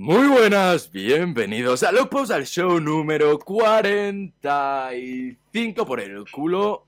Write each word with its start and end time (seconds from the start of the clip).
Muy 0.00 0.26
buenas, 0.28 0.90
bienvenidos 0.90 1.82
a 1.82 1.92
Locos 1.92 2.30
al 2.30 2.46
show 2.46 2.80
número 2.80 3.38
45 3.38 5.84
por 5.84 6.00
el 6.00 6.24
culo. 6.30 6.86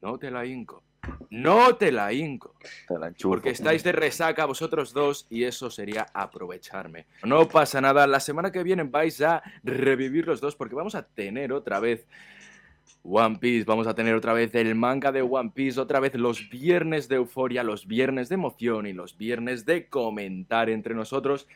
No 0.00 0.16
te 0.16 0.30
la 0.30 0.46
hinco. 0.46 0.82
No 1.28 1.76
te 1.76 1.92
la 1.92 2.14
hinco. 2.14 2.54
Te 2.88 2.98
la. 2.98 3.12
Porque 3.22 3.50
estáis 3.50 3.84
de 3.84 3.92
resaca 3.92 4.46
vosotros 4.46 4.94
dos 4.94 5.26
y 5.28 5.44
eso 5.44 5.68
sería 5.68 6.06
aprovecharme. 6.14 7.04
No 7.24 7.46
pasa 7.46 7.82
nada, 7.82 8.06
la 8.06 8.20
semana 8.20 8.50
que 8.50 8.62
viene 8.62 8.84
vais 8.84 9.20
a 9.20 9.42
revivir 9.62 10.26
los 10.26 10.40
dos 10.40 10.56
porque 10.56 10.74
vamos 10.74 10.94
a 10.94 11.02
tener 11.02 11.52
otra 11.52 11.78
vez 11.78 12.06
One 13.02 13.36
Piece, 13.38 13.66
vamos 13.66 13.86
a 13.86 13.94
tener 13.94 14.14
otra 14.14 14.32
vez 14.32 14.54
el 14.54 14.74
manga 14.74 15.12
de 15.12 15.20
One 15.20 15.52
Piece, 15.54 15.78
otra 15.78 16.00
vez 16.00 16.14
los 16.14 16.48
viernes 16.48 17.06
de 17.08 17.16
euforia, 17.16 17.62
los 17.62 17.86
viernes 17.86 18.30
de 18.30 18.36
emoción 18.36 18.86
y 18.86 18.94
los 18.94 19.18
viernes 19.18 19.66
de 19.66 19.90
comentar 19.90 20.70
entre 20.70 20.94
nosotros. 20.94 21.46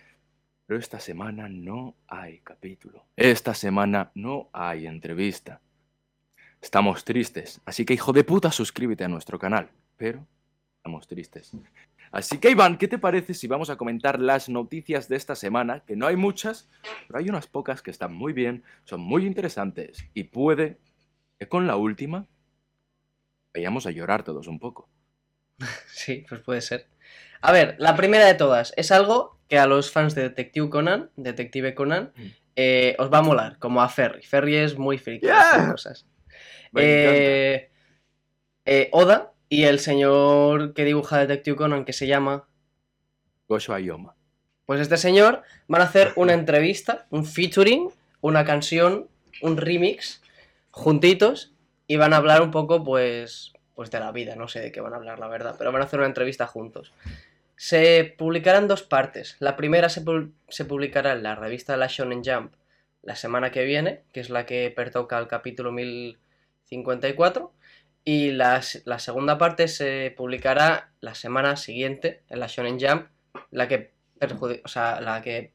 Pero 0.70 0.78
esta 0.78 1.00
semana 1.00 1.48
no 1.48 1.96
hay 2.06 2.38
capítulo. 2.44 3.04
Esta 3.16 3.54
semana 3.54 4.12
no 4.14 4.50
hay 4.52 4.86
entrevista. 4.86 5.60
Estamos 6.62 7.04
tristes, 7.04 7.60
así 7.64 7.84
que 7.84 7.94
hijo 7.94 8.12
de 8.12 8.22
puta 8.22 8.52
suscríbete 8.52 9.02
a 9.02 9.08
nuestro 9.08 9.36
canal. 9.36 9.68
Pero 9.96 10.24
estamos 10.76 11.08
tristes. 11.08 11.50
Así 12.12 12.38
que 12.38 12.52
Iván, 12.52 12.78
¿qué 12.78 12.86
te 12.86 12.98
parece 12.98 13.34
si 13.34 13.48
vamos 13.48 13.68
a 13.68 13.74
comentar 13.74 14.20
las 14.20 14.48
noticias 14.48 15.08
de 15.08 15.16
esta 15.16 15.34
semana? 15.34 15.80
Que 15.80 15.96
no 15.96 16.06
hay 16.06 16.14
muchas, 16.14 16.68
pero 17.08 17.18
hay 17.18 17.28
unas 17.28 17.48
pocas 17.48 17.82
que 17.82 17.90
están 17.90 18.14
muy 18.14 18.32
bien, 18.32 18.62
son 18.84 19.00
muy 19.00 19.26
interesantes 19.26 20.06
y 20.14 20.22
puede 20.22 20.78
que 21.40 21.48
con 21.48 21.66
la 21.66 21.74
última 21.74 22.28
vayamos 23.52 23.86
a 23.86 23.90
llorar 23.90 24.22
todos 24.22 24.46
un 24.46 24.60
poco. 24.60 24.88
Sí, 25.88 26.24
pues 26.28 26.40
puede 26.42 26.60
ser. 26.60 26.86
A 27.42 27.52
ver, 27.52 27.76
la 27.78 27.96
primera 27.96 28.26
de 28.26 28.34
todas 28.34 28.72
es 28.76 28.90
algo 28.92 29.38
que 29.48 29.58
a 29.58 29.66
los 29.66 29.90
fans 29.90 30.14
de 30.14 30.22
Detective 30.22 30.68
Conan, 30.70 31.10
Detective 31.16 31.74
Conan, 31.74 32.12
Mm. 32.16 32.26
eh, 32.56 32.96
os 32.98 33.12
va 33.12 33.18
a 33.18 33.22
molar, 33.22 33.58
como 33.58 33.82
a 33.82 33.88
Ferry. 33.88 34.22
Ferry 34.22 34.56
es 34.56 34.76
muy 34.78 34.98
friki 34.98 35.26
Yeah. 35.26 35.68
cosas. 35.72 36.06
Eh, 36.76 37.70
eh, 38.64 38.88
Oda 38.92 39.32
y 39.48 39.64
el 39.64 39.80
señor 39.80 40.74
que 40.74 40.84
dibuja 40.84 41.18
Detective 41.18 41.56
Conan, 41.56 41.84
que 41.84 41.92
se 41.92 42.06
llama. 42.06 42.46
Gosho 43.48 43.74
Ayoma. 43.74 44.14
Pues 44.66 44.80
este 44.80 44.96
señor 44.96 45.42
van 45.66 45.80
a 45.82 45.86
hacer 45.86 46.12
una 46.14 46.32
entrevista, 46.34 47.06
un 47.10 47.24
featuring, 47.26 47.90
una 48.20 48.44
canción, 48.44 49.08
un 49.42 49.56
remix, 49.56 50.22
juntitos, 50.70 51.52
y 51.88 51.96
van 51.96 52.12
a 52.12 52.18
hablar 52.18 52.42
un 52.42 52.52
poco, 52.52 52.84
pues, 52.84 53.52
pues 53.74 53.90
de 53.90 53.98
la 53.98 54.12
vida. 54.12 54.36
No 54.36 54.46
sé 54.46 54.60
de 54.60 54.70
qué 54.70 54.80
van 54.80 54.92
a 54.92 54.96
hablar, 54.96 55.18
la 55.18 55.26
verdad, 55.26 55.56
pero 55.58 55.72
van 55.72 55.82
a 55.82 55.86
hacer 55.86 55.98
una 55.98 56.06
entrevista 56.06 56.46
juntos. 56.46 56.92
Se 57.62 58.14
publicará 58.16 58.56
en 58.56 58.68
dos 58.68 58.82
partes. 58.82 59.36
La 59.38 59.54
primera 59.54 59.90
se, 59.90 60.02
se 60.48 60.64
publicará 60.64 61.12
en 61.12 61.22
la 61.22 61.34
revista 61.34 61.76
la 61.76 61.88
Shonen 61.88 62.22
Jump 62.24 62.54
la 63.02 63.16
semana 63.16 63.50
que 63.50 63.64
viene, 63.66 64.02
que 64.14 64.20
es 64.20 64.30
la 64.30 64.46
que 64.46 64.72
pertoca 64.74 65.18
al 65.18 65.28
capítulo 65.28 65.70
1054. 65.70 67.52
Y 68.02 68.30
las- 68.30 68.80
la 68.86 68.98
segunda 68.98 69.36
parte 69.36 69.68
se 69.68 70.14
publicará 70.16 70.90
la 71.02 71.14
semana 71.14 71.56
siguiente 71.56 72.22
en 72.30 72.40
la 72.40 72.46
Shonen 72.46 72.80
Jump, 72.80 73.08
la 73.50 73.68
que, 73.68 73.92
o 74.64 74.68
sea, 74.68 75.02
la 75.02 75.20
que 75.20 75.52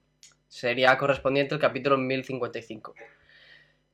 sería 0.47 0.95
correspondiente 0.99 1.55
al 1.55 1.59
capítulo 1.59 1.97
1055. 1.97 2.93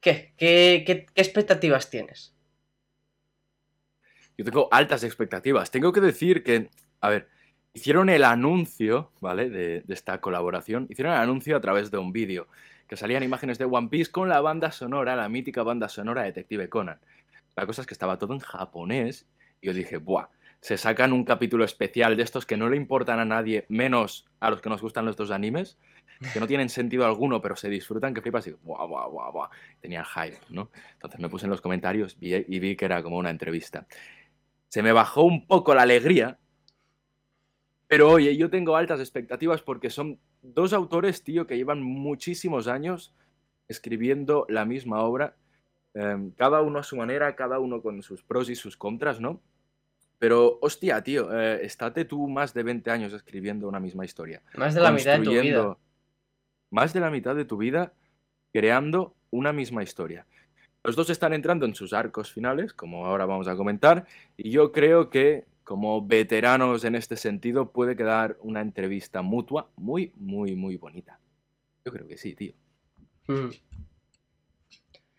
¿Qué? 0.01 0.33
¿Qué, 0.35 0.83
qué, 0.85 1.05
qué 1.05 1.21
expectativas 1.21 1.89
tienes? 1.89 2.35
Yo 4.37 4.43
tengo 4.43 4.67
altas 4.69 5.05
expectativas. 5.05 5.71
Tengo 5.71 5.93
que 5.93 6.01
decir 6.01 6.43
que, 6.43 6.69
a 6.99 7.07
ver, 7.07 7.29
hicieron 7.73 8.09
el 8.09 8.23
anuncio, 8.23 9.11
¿vale? 9.19 9.49
De, 9.49 9.83
esta 9.89 10.19
colaboración. 10.19 10.87
Hicieron 10.89 11.13
el 11.13 11.19
anuncio 11.19 11.55
a 11.55 11.61
través 11.61 11.91
de 11.91 11.97
un 11.97 12.11
vídeo. 12.11 12.47
Que 12.87 12.97
salían 12.97 13.23
imágenes 13.23 13.57
de 13.57 13.65
One 13.65 13.87
Piece 13.87 14.11
con 14.11 14.27
la 14.27 14.41
banda 14.41 14.71
sonora, 14.71 15.15
la 15.15 15.29
mítica 15.29 15.63
banda 15.63 15.87
sonora 15.87 16.21
de 16.21 16.27
Detective 16.27 16.67
Conan. 16.69 16.99
La 17.55 17.65
cosa 17.65 17.81
es 17.81 17.87
que 17.87 17.93
estaba 17.93 18.17
todo 18.17 18.33
en 18.33 18.39
japonés. 18.39 19.25
Y 19.61 19.67
yo 19.67 19.73
dije, 19.73 19.97
¡buah! 19.97 20.27
Se 20.59 20.77
sacan 20.77 21.13
un 21.13 21.23
capítulo 21.23 21.63
especial 21.63 22.17
de 22.17 22.23
estos 22.23 22.45
que 22.45 22.57
no 22.57 22.69
le 22.69 22.77
importan 22.77 23.19
a 23.19 23.25
nadie, 23.25 23.65
menos 23.69 24.27
a 24.39 24.49
los 24.49 24.61
que 24.61 24.69
nos 24.69 24.81
gustan 24.81 25.05
los 25.05 25.15
dos 25.15 25.31
animes, 25.31 25.79
que 26.33 26.39
no 26.39 26.45
tienen 26.45 26.69
sentido 26.69 27.03
alguno, 27.05 27.41
pero 27.41 27.55
se 27.55 27.67
disfrutan, 27.67 28.13
que 28.13 28.21
flipas 28.21 28.45
y 28.45 28.51
¡buah, 28.51 28.85
buah, 28.85 29.07
buah, 29.07 29.31
buah! 29.31 29.49
Tenía 29.79 30.05
hype, 30.05 30.37
¿no? 30.49 30.69
Entonces 30.93 31.19
me 31.19 31.29
puse 31.29 31.47
en 31.47 31.49
los 31.49 31.61
comentarios 31.61 32.15
y 32.19 32.59
vi 32.59 32.75
que 32.75 32.85
era 32.85 33.01
como 33.01 33.17
una 33.17 33.31
entrevista 33.31 33.87
se 34.71 34.81
me 34.81 34.93
bajó 34.93 35.23
un 35.23 35.45
poco 35.45 35.75
la 35.75 35.81
alegría. 35.81 36.39
Pero 37.91 38.09
oye, 38.09 38.37
yo 38.37 38.49
tengo 38.49 38.77
altas 38.77 39.01
expectativas 39.01 39.61
porque 39.61 39.89
son 39.89 40.17
dos 40.41 40.71
autores, 40.71 41.25
tío, 41.25 41.45
que 41.45 41.57
llevan 41.57 41.83
muchísimos 41.83 42.69
años 42.69 43.13
escribiendo 43.67 44.45
la 44.47 44.63
misma 44.63 45.01
obra, 45.01 45.35
em, 45.93 46.31
cada 46.31 46.61
uno 46.61 46.79
a 46.79 46.83
su 46.83 46.95
manera, 46.95 47.35
cada 47.35 47.59
uno 47.59 47.81
con 47.81 48.01
sus 48.01 48.23
pros 48.23 48.49
y 48.49 48.55
sus 48.55 48.77
contras, 48.77 49.19
¿no? 49.19 49.41
Pero, 50.19 50.57
hostia, 50.61 51.03
tío, 51.03 51.37
eh, 51.37 51.65
estate 51.65 52.05
tú 52.05 52.29
más 52.29 52.53
de 52.53 52.63
20 52.63 52.89
años 52.91 53.11
escribiendo 53.11 53.67
una 53.67 53.81
misma 53.81 54.05
historia. 54.05 54.41
Más 54.55 54.73
de 54.73 54.79
la 54.79 54.93
mitad 54.93 55.19
de 55.19 55.25
tu 55.25 55.31
vida. 55.31 55.77
Más 56.69 56.93
de 56.93 56.99
la 57.01 57.11
mitad 57.11 57.35
de 57.35 57.43
tu 57.43 57.57
vida 57.57 57.91
creando 58.53 59.17
una 59.31 59.51
misma 59.51 59.83
historia. 59.83 60.25
Los 60.81 60.95
dos 60.95 61.09
están 61.09 61.33
entrando 61.33 61.65
en 61.65 61.75
sus 61.75 61.91
arcos 61.91 62.31
finales, 62.31 62.71
como 62.71 63.05
ahora 63.05 63.25
vamos 63.25 63.49
a 63.49 63.57
comentar, 63.57 64.05
y 64.37 64.49
yo 64.49 64.71
creo 64.71 65.09
que 65.09 65.50
como 65.71 66.05
veteranos 66.05 66.83
en 66.83 66.95
este 66.95 67.15
sentido 67.15 67.71
puede 67.71 67.95
quedar 67.95 68.35
una 68.41 68.59
entrevista 68.59 69.21
mutua 69.21 69.69
muy, 69.77 70.11
muy, 70.17 70.53
muy 70.53 70.75
bonita. 70.75 71.17
Yo 71.85 71.93
creo 71.93 72.05
que 72.09 72.17
sí, 72.17 72.35
tío. 72.35 72.51
Mm. 73.29 73.51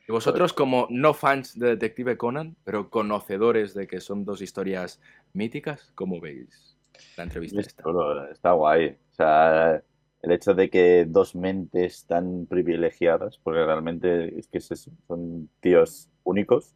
Y 0.06 0.12
vosotros 0.12 0.52
como 0.52 0.88
no 0.90 1.14
fans 1.14 1.58
de 1.58 1.68
Detective 1.68 2.18
Conan, 2.18 2.54
pero 2.64 2.90
conocedores 2.90 3.72
de 3.72 3.86
que 3.86 4.02
son 4.02 4.26
dos 4.26 4.42
historias 4.42 5.00
míticas, 5.32 5.90
¿cómo 5.94 6.20
veis 6.20 6.76
la 7.16 7.22
entrevista 7.22 7.58
Es 7.58 7.68
esta? 7.68 7.84
está 8.30 8.52
guay. 8.52 8.98
O 9.12 9.14
sea, 9.14 9.82
el 10.20 10.32
hecho 10.32 10.52
de 10.52 10.68
que 10.68 11.06
dos 11.08 11.34
mentes 11.34 12.04
tan 12.04 12.44
privilegiadas, 12.44 13.38
porque 13.38 13.64
realmente 13.64 14.38
es 14.38 14.48
que 14.48 14.60
son 14.60 15.48
tíos 15.60 16.10
únicos, 16.24 16.74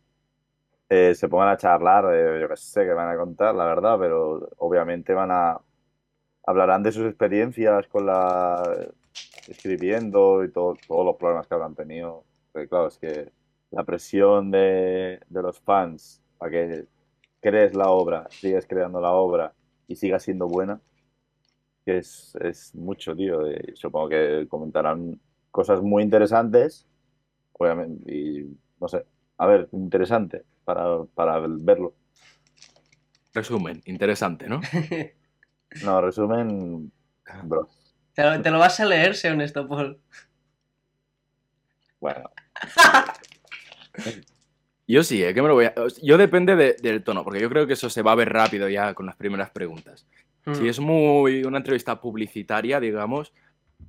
eh, 0.89 1.15
se 1.15 1.29
pongan 1.29 1.49
a 1.49 1.57
charlar, 1.57 2.07
eh, 2.15 2.41
yo 2.41 2.49
qué 2.49 2.57
sé 2.57 2.85
qué 2.85 2.93
van 2.93 3.09
a 3.11 3.17
contar, 3.17 3.55
la 3.55 3.65
verdad, 3.67 3.99
pero 3.99 4.49
obviamente 4.59 5.15
van 5.15 5.31
a 5.33 5.61
hablarán 6.47 6.83
de 6.83 6.93
sus 6.93 7.07
experiencias 7.07 7.89
con 7.89 8.07
la 8.07 8.89
escribiendo 9.49 10.45
y 10.45 10.53
todo, 10.53 10.77
todos 10.87 11.05
los 11.07 11.17
problemas 11.17 11.47
que 11.47 11.55
habrán 11.55 11.75
tenido. 11.75 12.25
Porque 12.53 12.69
claro, 12.69 12.89
es 12.89 12.99
que 12.99 13.33
la 13.71 13.85
presión 13.85 14.51
de, 14.51 15.21
de 15.29 15.43
los 15.43 15.61
fans 15.61 16.23
para 16.39 16.51
que 16.53 16.87
crees 17.41 17.75
la 17.75 17.91
obra, 17.91 18.27
sigues 18.31 18.67
creando 18.67 19.01
la 19.01 19.13
obra 19.13 19.55
y 19.89 19.97
siga 19.97 20.19
siendo 20.21 20.49
buena, 20.49 20.81
que 21.85 21.99
es, 21.99 22.37
es 22.41 22.75
mucho, 22.75 23.15
tío. 23.17 23.41
Supongo 23.75 24.09
que 24.11 24.47
comentarán 24.49 25.21
cosas 25.51 25.81
muy 25.83 26.03
interesantes, 26.03 26.87
obviamente, 27.53 28.13
y 28.13 28.57
no 28.81 28.89
sé, 28.89 29.05
a 29.39 29.47
ver, 29.47 29.69
interesante 29.73 30.45
para, 30.67 31.05
para 31.15 31.39
verlo. 31.41 31.95
Resumen, 33.33 33.81
interesante, 33.87 34.47
¿no? 34.49 34.61
No, 35.83 36.01
resumen, 36.01 36.91
bro. 37.45 37.69
¿Te, 38.15 38.23
lo, 38.23 38.41
te 38.41 38.51
lo 38.51 38.59
vas 38.59 38.79
a 38.81 38.85
leer, 38.87 39.15
sé 39.15 39.31
honesto, 39.31 39.67
Paul? 39.69 40.01
Bueno, 42.01 42.31
Yo 44.89 45.03
sí, 45.03 45.23
¿eh? 45.25 45.35
que 45.35 45.43
me 45.43 45.49
lo 45.49 45.55
voy 45.55 45.65
a... 45.67 45.75
Yo 46.03 46.17
depende 46.17 46.55
de- 46.55 46.75
del 46.81 47.03
tono, 47.03 47.25
porque 47.25 47.41
yo 47.41 47.49
creo 47.51 47.67
que 47.67 47.73
eso 47.73 47.91
se 47.91 48.03
va 48.03 48.13
a 48.13 48.17
ver 48.17 48.33
rápido 48.33 48.69
ya 48.69 48.95
con 48.95 49.05
las 49.07 49.17
primeras 49.17 49.51
preguntas. 49.51 50.07
Si 50.53 50.63
Mm. 50.63 50.67
es 50.69 50.79
muy 50.79 51.43
una 51.45 51.59
entrevista 51.59 52.01
publicitaria, 52.01 52.79
digamos, 52.79 53.33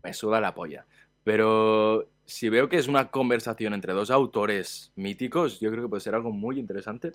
me 0.04 0.12
suda 0.14 0.42
la 0.42 0.56
polla. 0.56 0.86
Pero 1.24 2.10
si 2.28 2.50
veo 2.50 2.68
que 2.68 2.78
es 2.78 2.88
una 2.88 3.10
conversación 3.10 3.74
entre 3.74 3.94
dos 3.94 4.12
autores 4.12 4.92
míticos, 4.96 5.60
yo 5.62 5.72
creo 5.72 5.84
que 5.84 5.90
puede 5.90 6.02
ser 6.02 6.14
algo 6.14 6.32
muy 6.32 6.60
interesante. 6.60 7.14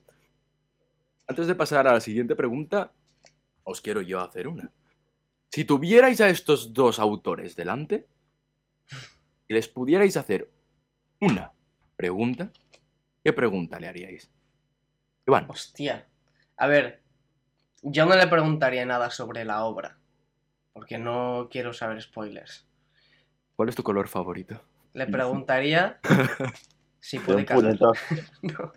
Antes 1.27 1.47
de 1.47 1.55
pasar 1.55 1.87
a 1.87 1.93
la 1.93 2.01
siguiente 2.01 2.35
pregunta, 2.35 2.93
os 3.63 3.81
quiero 3.83 4.01
yo 4.01 4.21
hacer 4.21 4.49
una. 4.49 4.73
Si 5.51 5.67
tuvierais 5.67 6.21
a 6.23 6.31
estos 6.31 6.73
dos 6.73 6.99
autores 6.99 7.55
delante 7.55 8.09
y 9.47 9.55
les 9.55 9.69
pudierais 9.69 10.17
hacer 10.17 10.51
una 11.21 11.53
pregunta, 11.95 12.51
¿qué 13.23 13.35
pregunta 13.35 13.79
le 13.79 13.89
haríais? 13.89 14.31
Iván, 15.27 15.47
Hostia. 15.49 16.09
A 16.57 16.67
ver, 16.67 17.03
yo 17.83 18.07
no 18.07 18.17
le 18.17 18.27
preguntaría 18.29 18.87
nada 18.87 19.11
sobre 19.11 19.45
la 19.45 19.65
obra, 19.65 19.99
porque 20.73 20.97
no 20.97 21.49
quiero 21.51 21.75
saber 21.75 22.01
spoilers. 22.01 22.67
¿cuál 23.55 23.69
es 23.69 23.77
tu 23.77 23.83
color 23.83 24.09
favorito? 24.09 24.61
Le 24.95 25.07
preguntaría 25.07 26.01
si 27.01 27.19
de 27.19 27.45
puede. 27.45 27.79
No. 28.43 28.73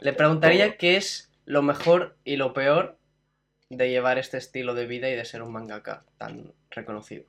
Le 0.00 0.12
preguntaría 0.12 0.76
qué 0.76 0.96
es 0.96 1.32
lo 1.44 1.62
mejor 1.62 2.16
y 2.24 2.36
lo 2.36 2.52
peor 2.52 2.98
de 3.70 3.88
llevar 3.90 4.18
este 4.18 4.36
estilo 4.36 4.74
de 4.74 4.86
vida 4.86 5.08
y 5.08 5.14
de 5.14 5.24
ser 5.24 5.42
un 5.42 5.52
mangaka 5.52 6.04
tan 6.18 6.52
reconocido. 6.70 7.24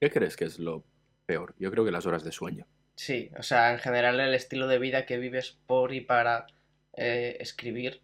¿Qué 0.00 0.10
crees 0.10 0.36
que 0.36 0.44
es 0.44 0.58
lo 0.58 0.84
peor? 1.26 1.54
Yo 1.58 1.70
creo 1.70 1.84
que 1.84 1.90
las 1.90 2.06
horas 2.06 2.24
de 2.24 2.32
sueño. 2.32 2.66
Sí, 2.94 3.30
o 3.38 3.42
sea, 3.42 3.72
en 3.72 3.78
general 3.78 4.20
el 4.20 4.34
estilo 4.34 4.66
de 4.66 4.78
vida 4.78 5.06
que 5.06 5.18
vives 5.18 5.58
por 5.66 5.92
y 5.92 6.00
para 6.00 6.46
eh, 6.94 7.36
escribir. 7.40 8.02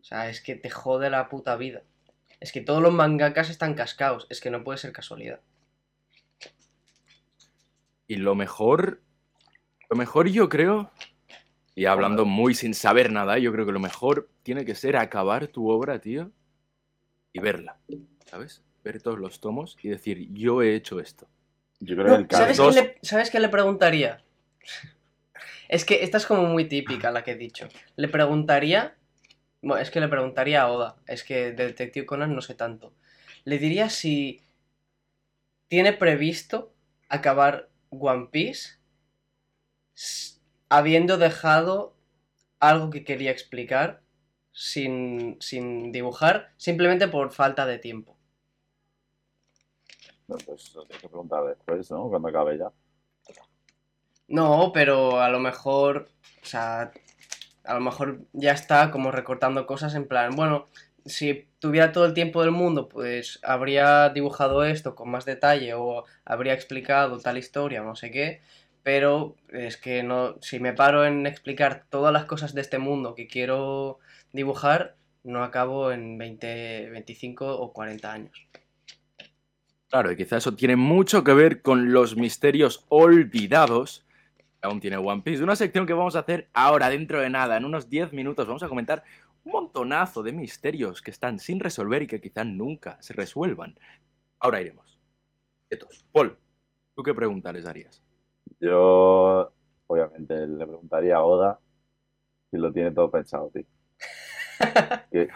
O 0.00 0.04
sea, 0.04 0.28
es 0.28 0.40
que 0.40 0.56
te 0.56 0.70
jode 0.70 1.10
la 1.10 1.28
puta 1.28 1.56
vida. 1.56 1.82
Es 2.40 2.52
que 2.52 2.60
todos 2.60 2.82
los 2.82 2.92
mangakas 2.92 3.50
están 3.50 3.74
cascados. 3.74 4.26
Es 4.28 4.40
que 4.40 4.50
no 4.50 4.64
puede 4.64 4.78
ser 4.78 4.92
casualidad. 4.92 5.40
Y 8.06 8.16
lo 8.16 8.34
mejor, 8.34 9.00
lo 9.90 9.96
mejor 9.96 10.28
yo 10.28 10.48
creo, 10.48 10.90
y 11.74 11.86
hablando 11.86 12.24
muy 12.24 12.54
sin 12.54 12.74
saber 12.74 13.10
nada, 13.10 13.38
yo 13.38 13.52
creo 13.52 13.64
que 13.64 13.72
lo 13.72 13.80
mejor 13.80 14.28
tiene 14.42 14.64
que 14.64 14.74
ser 14.74 14.96
acabar 14.96 15.46
tu 15.48 15.70
obra, 15.70 16.00
tío, 16.00 16.30
y 17.32 17.40
verla, 17.40 17.78
¿sabes? 18.26 18.62
Ver 18.84 19.00
todos 19.00 19.18
los 19.18 19.40
tomos 19.40 19.76
y 19.82 19.88
decir, 19.88 20.28
yo 20.32 20.62
he 20.62 20.74
hecho 20.74 21.00
esto. 21.00 21.28
Yo 21.80 21.96
creo 21.96 22.08
No, 22.08 22.16
que 22.16 22.22
el 22.22 22.30
¿sabes, 22.30 22.58
caso... 22.58 22.70
qué 22.70 22.74
le, 22.82 22.98
¿Sabes 23.02 23.30
qué 23.30 23.40
le 23.40 23.48
preguntaría? 23.48 24.22
Es 25.68 25.84
que 25.84 26.04
esta 26.04 26.18
es 26.18 26.26
como 26.26 26.44
muy 26.44 26.66
típica 26.66 27.10
la 27.10 27.24
que 27.24 27.32
he 27.32 27.36
dicho. 27.36 27.66
Le 27.96 28.08
preguntaría. 28.08 28.94
Bueno, 29.62 29.80
es 29.80 29.90
que 29.90 30.00
le 30.00 30.08
preguntaría 30.08 30.62
a 30.62 30.70
Oda. 30.70 30.96
Es 31.06 31.24
que 31.24 31.52
de 31.52 31.66
Detective 31.66 32.04
Conan 32.04 32.34
no 32.34 32.42
sé 32.42 32.54
tanto. 32.54 32.92
Le 33.44 33.58
diría 33.58 33.88
si 33.88 34.42
tiene 35.68 35.92
previsto 35.94 36.74
acabar 37.08 37.70
One 37.92 38.28
Piece 38.30 38.82
habiendo 40.68 41.18
dejado 41.18 41.94
algo 42.58 42.90
que 42.90 43.04
quería 43.04 43.30
explicar 43.30 44.02
sin, 44.52 45.36
sin 45.40 45.92
dibujar, 45.92 46.52
simplemente 46.56 47.08
por 47.08 47.32
falta 47.32 47.66
de 47.66 47.78
tiempo. 47.78 48.16
No, 50.28 50.36
pues 50.38 50.74
lo 50.74 50.86
tienes 50.86 51.02
que 51.02 51.08
preguntar 51.08 51.44
después, 51.44 51.90
¿no? 51.90 52.08
Cuando 52.08 52.28
acabe 52.28 52.58
ya. 52.58 52.72
No, 54.28 54.70
pero 54.72 55.20
a 55.20 55.28
lo 55.28 55.40
mejor, 55.40 56.08
o 56.42 56.46
sea, 56.46 56.92
a 57.64 57.74
lo 57.74 57.80
mejor 57.80 58.24
ya 58.32 58.52
está 58.52 58.90
como 58.90 59.10
recortando 59.10 59.66
cosas 59.66 59.94
en 59.94 60.08
plan, 60.08 60.34
bueno, 60.34 60.68
si 61.04 61.46
tuviera 61.58 61.92
todo 61.92 62.06
el 62.06 62.14
tiempo 62.14 62.42
del 62.42 62.50
mundo, 62.50 62.88
pues 62.88 63.40
habría 63.42 64.08
dibujado 64.10 64.64
esto 64.64 64.94
con 64.94 65.10
más 65.10 65.24
detalle 65.24 65.74
o 65.74 66.04
habría 66.24 66.54
explicado 66.54 67.18
tal 67.18 67.38
historia 67.38 67.82
no 67.82 67.96
sé 67.96 68.10
qué, 68.10 68.40
pero 68.82 69.36
es 69.52 69.76
que 69.76 70.02
no, 70.02 70.36
si 70.40 70.60
me 70.60 70.72
paro 70.72 71.04
en 71.04 71.26
explicar 71.26 71.84
todas 71.88 72.12
las 72.12 72.24
cosas 72.24 72.54
de 72.54 72.60
este 72.60 72.78
mundo 72.78 73.14
que 73.14 73.26
quiero 73.26 73.98
dibujar, 74.32 74.96
no 75.24 75.44
acabo 75.44 75.92
en 75.92 76.18
20, 76.18 76.90
25 76.90 77.58
o 77.58 77.72
40 77.72 78.12
años. 78.12 78.48
Claro, 79.88 80.10
y 80.10 80.16
quizá 80.16 80.38
eso 80.38 80.54
tiene 80.54 80.76
mucho 80.76 81.22
que 81.22 81.34
ver 81.34 81.62
con 81.62 81.92
los 81.92 82.16
misterios 82.16 82.84
olvidados 82.88 84.04
aún 84.62 84.80
tiene 84.80 84.96
One 84.96 85.22
Piece. 85.22 85.42
Una 85.42 85.56
sección 85.56 85.86
que 85.86 85.92
vamos 85.92 86.16
a 86.16 86.20
hacer 86.20 86.48
ahora, 86.54 86.88
dentro 86.88 87.20
de 87.20 87.28
nada, 87.28 87.56
en 87.56 87.64
unos 87.64 87.90
10 87.90 88.12
minutos. 88.12 88.46
Vamos 88.46 88.62
a 88.62 88.68
comentar 88.68 89.02
un 89.44 89.52
montonazo 89.52 90.22
de 90.22 90.32
misterios 90.32 91.02
que 91.02 91.10
están 91.10 91.38
sin 91.38 91.60
resolver 91.60 92.02
y 92.02 92.06
que 92.06 92.20
quizá 92.20 92.44
nunca 92.44 93.00
se 93.00 93.12
resuelvan. 93.12 93.74
Ahora 94.38 94.60
iremos. 94.60 95.00
Quietos. 95.68 96.04
Paul, 96.12 96.36
¿tú 96.94 97.02
qué 97.02 97.14
pregunta 97.14 97.52
les 97.52 97.66
harías? 97.66 98.02
Yo, 98.60 99.52
obviamente, 99.86 100.46
le 100.46 100.66
preguntaría 100.66 101.16
a 101.16 101.24
Oda 101.24 101.60
si 102.50 102.58
lo 102.58 102.72
tiene 102.72 102.90
todo 102.90 103.10
pensado, 103.10 103.50
tío. 103.50 103.64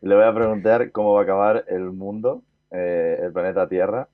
Le 0.00 0.14
voy 0.14 0.24
a 0.24 0.34
preguntar 0.34 0.92
cómo 0.92 1.14
va 1.14 1.20
a 1.20 1.22
acabar 1.24 1.64
el 1.68 1.90
mundo, 1.90 2.42
eh, 2.70 3.18
el 3.20 3.32
planeta 3.32 3.68
Tierra, 3.68 4.08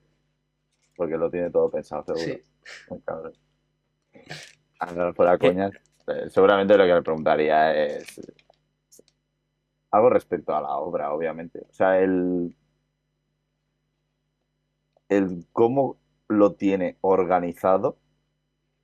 porque 0.95 1.17
lo 1.17 1.29
tiene 1.29 1.51
todo 1.51 1.69
pensado, 1.69 2.03
seguro. 2.15 2.39
Sí. 2.39 2.43
Un 2.89 2.99
cabrón. 3.01 3.33
Ahora, 4.79 5.13
fuera 5.13 5.37
coñas, 5.37 5.71
eh, 6.07 6.29
seguramente 6.29 6.77
lo 6.77 6.85
que 6.85 6.93
le 6.93 7.01
preguntaría 7.01 7.75
es 7.75 8.21
algo 9.91 10.09
respecto 10.09 10.55
a 10.55 10.61
la 10.61 10.77
obra, 10.77 11.13
obviamente. 11.13 11.59
O 11.69 11.73
sea, 11.73 11.99
el, 11.99 12.55
el 15.09 15.45
cómo 15.51 15.97
lo 16.27 16.53
tiene 16.53 16.97
organizado 17.01 17.97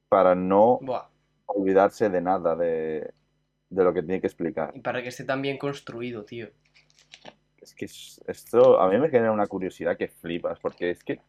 para 0.09 0.35
no 0.35 0.79
Buah, 0.81 1.09
olvidarse 1.47 2.09
de 2.09 2.21
nada 2.21 2.56
de, 2.56 3.13
de 3.69 3.83
lo 3.83 3.94
que 3.94 4.03
tiene 4.03 4.21
que 4.21 4.27
explicar. 4.27 4.71
y 4.75 4.79
para 4.81 5.01
que 5.01 5.09
esté 5.09 5.24
tan 5.24 5.41
bien 5.41 5.57
construido, 5.57 6.24
tío. 6.24 6.50
Es 7.62 7.74
que 7.75 7.85
es- 7.85 8.21
esto 8.27 8.79
a 8.79 8.89
mí 8.89 8.97
me 8.97 9.09
genera 9.09 9.31
una 9.31 9.47
curiosidad 9.47 9.97
que 9.97 10.07
flipas, 10.07 10.59
porque 10.59 10.91
es 10.91 11.03
que 11.03 11.21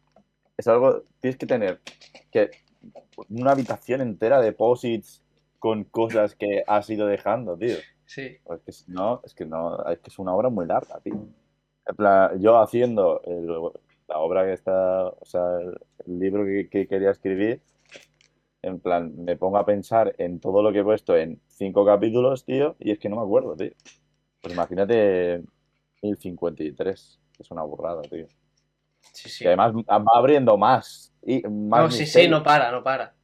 es 0.57 0.67
algo, 0.67 1.03
tienes 1.19 1.37
que 1.37 1.45
tener 1.45 1.81
que 2.31 2.51
una 3.29 3.51
habitación 3.51 4.01
entera 4.01 4.39
de 4.41 4.51
posits 4.51 5.22
con 5.63 5.85
cosas 5.85 6.35
que 6.35 6.61
has 6.67 6.89
ido 6.89 7.07
dejando, 7.07 7.57
tío. 7.57 7.77
Sí. 8.05 8.37
Es 8.49 8.59
que 8.65 8.73
si 8.73 8.91
no, 8.91 9.21
es 9.23 9.33
que 9.33 9.45
no, 9.45 9.81
es 9.85 9.97
que 9.99 10.09
es 10.09 10.19
una 10.19 10.35
obra 10.35 10.49
muy 10.49 10.65
larga, 10.65 10.99
tío. 10.99 11.15
En 11.85 11.95
plan, 11.95 12.37
yo 12.41 12.59
haciendo 12.59 13.21
el- 13.23 13.47
la 14.09 14.17
obra 14.19 14.43
que 14.43 14.51
está, 14.51 15.07
o 15.07 15.23
sea, 15.23 15.41
el, 15.61 15.79
el 16.05 16.19
libro 16.19 16.43
que, 16.43 16.67
que 16.69 16.85
quería 16.85 17.11
escribir, 17.11 17.61
en 18.61 18.81
plan, 18.81 19.13
me 19.23 19.37
pongo 19.37 19.57
a 19.57 19.65
pensar 19.65 20.13
en 20.17 20.41
todo 20.41 20.61
lo 20.61 20.73
que 20.73 20.79
he 20.79 20.83
puesto 20.83 21.15
en 21.15 21.39
cinco 21.47 21.85
capítulos, 21.85 22.43
tío, 22.43 22.75
y 22.77 22.91
es 22.91 22.99
que 22.99 23.07
no 23.07 23.15
me 23.15 23.21
acuerdo, 23.21 23.55
tío. 23.55 23.71
Pues 24.41 24.53
imagínate 24.53 25.43
1053, 26.01 27.21
que 27.37 27.43
es 27.43 27.51
una 27.51 27.63
burrada, 27.63 28.01
tío. 28.01 28.27
Sí, 29.13 29.29
sí. 29.29 29.45
Y 29.45 29.47
además 29.47 29.73
va 29.73 30.17
abriendo 30.19 30.57
más. 30.57 31.13
Y 31.21 31.41
más 31.47 31.83
No, 31.83 31.89
sí, 31.89 32.05
sí, 32.05 32.27
no 32.27 32.43
para, 32.43 32.69
no 32.69 32.83
para. 32.83 33.15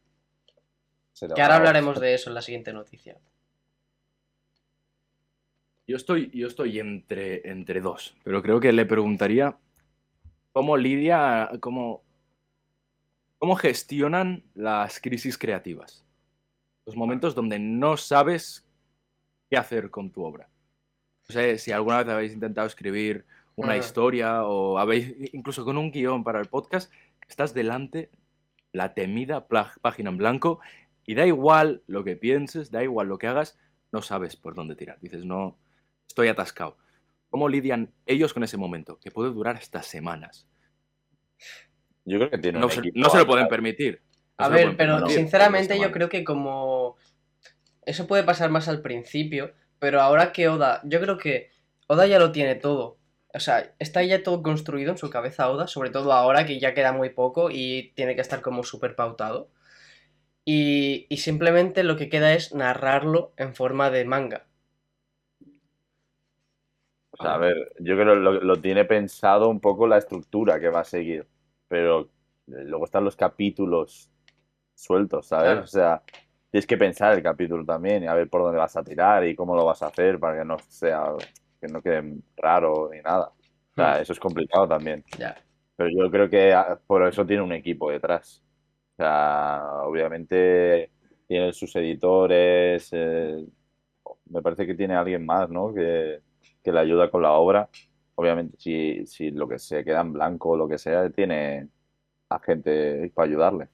Que 1.19 1.42
ahora 1.42 1.57
hablaremos 1.57 2.00
de 2.00 2.13
eso 2.13 2.30
en 2.30 2.36
la 2.36 2.42
siguiente 2.42 2.71
noticia. 2.71 3.18
Yo 5.88 5.98
estoy, 5.98 6.30
yo 6.33 6.48
estoy 6.48 6.80
entre, 6.80 7.50
entre 7.50 7.81
dos, 7.81 8.16
pero 8.24 8.42
creo 8.44 8.60
que 8.60 8.71
le 8.71 8.86
preguntaría 8.86 9.57
cómo 10.51 10.77
lidia, 10.77 11.50
cómo, 11.60 12.04
cómo 13.38 13.56
gestionan 13.56 14.44
las 14.54 15.00
crisis 15.00 15.38
creativas. 15.38 16.06
Los 16.86 16.95
momentos 16.95 17.33
donde 17.36 17.60
no 17.60 17.98
sabes 17.98 18.68
qué 19.50 19.57
hacer 19.57 19.89
con 19.89 20.12
tu 20.12 20.24
obra. 20.24 20.48
No 21.27 21.33
sé 21.33 21.57
si 21.57 21.72
alguna 21.72 22.04
vez 22.04 22.07
habéis 22.07 22.33
intentado 22.33 22.68
escribir 22.68 23.25
una 23.56 23.74
Ajá. 23.74 23.77
historia 23.77 24.44
o 24.45 24.77
habéis, 24.77 25.15
incluso 25.33 25.65
con 25.65 25.77
un 25.77 25.92
guion 25.92 26.24
para 26.24 26.39
el 26.39 26.48
podcast, 26.48 26.91
estás 27.27 27.53
delante 27.53 28.10
la 28.72 28.94
temida 28.94 29.48
página 29.48 30.12
en 30.12 30.17
blanco 30.17 30.60
y 31.10 31.16
da 31.16 31.25
igual 31.25 31.82
lo 31.88 32.04
que 32.04 32.16
pienses, 32.16 32.70
da 32.70 32.84
igual 32.84 33.08
lo 33.08 33.18
que 33.18 33.25
hagas, 33.25 33.58
no 33.92 34.04
sabes 34.04 34.36
por 34.36 34.54
dónde 34.54 34.75
tirar. 34.75 35.00
Dices, 35.01 35.25
no, 35.25 35.58
estoy 36.08 36.28
atascado. 36.28 36.78
¿Cómo 37.32 37.50
lidian 37.50 37.92
ellos 38.06 38.32
con 38.32 38.44
ese 38.44 38.58
momento? 38.58 39.00
Que 39.00 39.10
puede 39.10 39.32
durar 39.32 39.56
hasta 39.56 39.82
semanas. 39.82 40.48
Yo 42.06 42.20
creo 42.20 42.30
que 42.30 42.38
tiene 42.38 42.60
No, 42.60 42.68
un 42.68 42.72
se, 42.72 42.82
equipo 42.82 43.00
no 43.00 43.10
se 43.10 43.18
lo 43.18 43.25
pueden 43.25 43.48
permitir. 43.48 44.04
No 44.38 44.46
A 44.46 44.50
ver, 44.50 44.78
pero 44.78 44.98
permitir. 44.98 45.18
sinceramente 45.18 45.80
yo 45.80 45.92
creo 45.92 46.10
que 46.10 46.24
como... 46.24 46.96
Eso 47.88 48.06
puede 48.06 48.22
pasar 48.22 48.51
más 48.51 48.68
al 48.68 48.84
principio, 48.84 49.56
pero 49.80 50.01
ahora 50.01 50.32
que 50.32 50.48
Oda... 50.48 50.80
Yo 50.84 51.01
creo 51.01 51.18
que 51.18 51.50
Oda 51.88 52.06
ya 52.06 52.20
lo 52.20 52.32
tiene 52.32 52.54
todo. 52.54 53.00
O 53.34 53.39
sea, 53.39 53.74
está 53.80 54.04
ya 54.04 54.22
todo 54.22 54.44
construido 54.44 54.92
en 54.92 55.00
su 55.00 55.10
cabeza 55.10 55.50
Oda, 55.50 55.66
sobre 55.66 55.89
todo 55.89 56.13
ahora 56.13 56.46
que 56.46 56.60
ya 56.60 56.75
queda 56.75 56.94
muy 56.94 57.10
poco 57.10 57.50
y 57.50 57.94
tiene 57.96 58.13
que 58.13 58.22
estar 58.22 58.42
como 58.44 58.62
súper 58.62 58.96
pautado. 58.96 59.50
Y, 60.53 61.06
y 61.10 61.18
simplemente 61.18 61.84
lo 61.84 61.96
que 61.98 62.10
queda 62.10 62.34
es 62.34 62.53
narrarlo 62.53 63.34
en 63.38 63.56
forma 63.56 63.89
de 63.91 64.06
manga. 64.06 64.48
O 67.12 67.18
sea, 67.18 67.34
a 67.36 67.38
ver, 67.38 67.56
yo 67.79 67.96
creo 67.96 68.13
que 68.15 68.20
lo, 68.22 68.34
lo 68.41 68.62
tiene 68.62 68.86
pensado 68.86 69.50
un 69.50 69.60
poco 69.60 69.88
la 69.88 69.98
estructura 69.98 70.60
que 70.60 70.70
va 70.70 70.82
a 70.82 70.84
seguir, 70.84 71.27
pero 71.68 72.10
luego 72.48 72.86
están 72.86 73.03
los 73.03 73.15
capítulos 73.15 74.10
sueltos, 74.75 75.27
¿sabes? 75.27 75.60
Claro. 75.60 75.63
O 75.63 75.68
sea, 75.68 76.03
tienes 76.51 76.68
que 76.68 76.77
pensar 76.77 77.13
el 77.18 77.24
capítulo 77.24 77.65
también 77.65 78.03
y 78.03 78.08
a 78.08 78.15
ver 78.15 78.29
por 78.29 78.44
dónde 78.44 78.60
vas 78.60 78.77
a 78.77 78.84
tirar 78.84 79.25
y 79.27 79.36
cómo 79.36 79.56
lo 79.56 79.65
vas 79.65 79.84
a 79.84 79.88
hacer 79.88 80.20
para 80.20 80.39
que 80.39 80.46
no 80.46 80.58
sea, 80.70 81.03
que 81.62 81.68
no 81.70 81.82
quede 81.82 82.18
raro 82.38 82.89
ni 82.94 83.01
nada. 83.01 83.29
O 83.29 83.75
sea, 83.75 84.00
Hmm, 84.00 84.01
eso 84.01 84.13
es 84.13 84.20
complicado 84.20 84.68
también. 84.68 85.06
Ya. 85.20 85.36
Pero 85.77 85.89
yo 85.91 86.12
creo 86.12 86.29
que 86.29 86.53
ah, 86.53 86.79
por 86.88 87.08
eso 87.08 87.25
tiene 87.25 87.44
un 87.44 87.53
equipo 87.53 87.91
detrás. 87.91 88.44
O 89.00 89.01
sea, 89.01 89.63
obviamente 89.86 90.91
tiene 91.25 91.53
sus 91.53 91.74
editores, 91.77 92.89
eh, 92.91 93.46
me 94.25 94.41
parece 94.41 94.68
que 94.68 94.74
tiene 94.75 94.94
alguien 94.94 95.25
más, 95.25 95.50
¿no? 95.50 95.74
Que, 95.74 96.20
que 96.62 96.70
le 96.74 96.79
ayuda 96.82 97.10
con 97.10 97.22
la 97.22 97.32
obra. 97.32 97.70
Obviamente, 98.15 98.58
si, 98.60 99.06
si 99.06 99.32
lo 99.32 99.48
que 99.48 99.58
se 99.58 99.86
queda 99.86 100.01
en 100.01 100.12
blanco 100.12 100.50
o 100.50 100.58
lo 100.58 100.68
que 100.68 100.77
sea, 100.77 101.10
tiene 101.12 101.70
a 102.27 102.39
gente 102.39 103.10
para 103.15 103.29
ayudarle. 103.29 103.70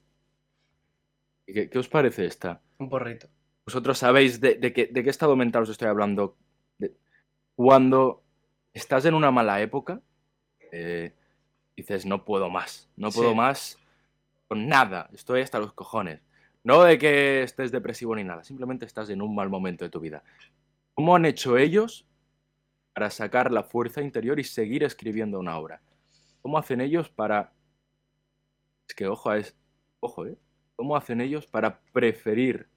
¿Qué, 1.48 1.72
qué 1.72 1.80
os 1.80 1.90
parece 1.90 2.28
esta? 2.28 2.62
Un 2.78 2.88
porrito. 2.88 3.28
¿Vosotros 3.66 3.98
sabéis 3.98 4.40
de, 4.40 4.54
de 4.60 4.74
qué, 4.74 4.86
de 4.86 5.04
qué 5.04 5.10
estado 5.10 5.36
mental 5.36 5.64
os 5.64 5.70
estoy 5.70 5.88
hablando? 5.88 6.38
De- 6.78 6.94
cuando 7.56 8.22
estás 8.74 9.06
en 9.06 9.16
una 9.16 9.32
mala 9.32 9.60
época, 9.60 10.02
eh, 10.72 11.14
dices, 11.76 12.06
no 12.06 12.24
puedo 12.26 12.52
más, 12.52 12.88
no 12.96 13.10
puedo 13.10 13.32
Sí. 13.32 13.36
más 13.36 13.80
con 14.48 14.68
nada, 14.68 15.10
estoy 15.14 15.42
hasta 15.42 15.60
los 15.60 15.74
cojones. 15.74 16.22
No 16.64 16.84
de 16.84 16.98
que 16.98 17.44
estés 17.44 17.72
depresivo 17.72 18.16
ni 18.16 18.24
nada, 18.24 18.44
simplemente 18.44 18.86
estás 18.86 19.10
en 19.10 19.22
un 19.22 19.36
mal 19.36 19.50
momento 19.50 19.86
de 19.86 19.92
tu 19.92 20.00
vida. 20.00 20.24
¿Cómo 20.96 21.16
han 21.16 21.26
hecho 21.26 21.58
ellos 21.58 22.08
para 22.94 23.10
sacar 23.12 23.52
la 23.52 23.64
fuerza 23.64 24.02
interior 24.02 24.40
y 24.40 24.44
seguir 24.44 24.84
escribiendo 24.84 25.40
una 25.40 25.58
obra? 25.58 25.82
¿Cómo 26.42 26.58
hacen 26.58 26.82
ellos 26.82 27.10
para... 27.10 27.54
Es 28.88 28.96
que 28.96 29.08
ojo, 29.08 29.34
es... 29.34 29.56
Ojo, 30.00 30.26
¿eh? 30.26 30.38
¿Cómo 30.76 30.96
hacen 30.96 31.22
ellos 31.22 31.48
para 31.48 31.82
preferir 31.94 32.68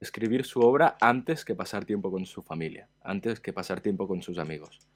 escribir 0.00 0.44
su 0.44 0.60
obra 0.60 0.96
antes 1.00 1.44
que 1.44 1.54
pasar 1.54 1.84
tiempo 1.84 2.10
con 2.10 2.26
su 2.26 2.42
familia, 2.42 2.88
antes 3.02 3.40
que 3.40 3.52
pasar 3.52 3.80
tiempo 3.80 4.06
con 4.06 4.22
sus 4.22 4.38
amigos? 4.38 4.88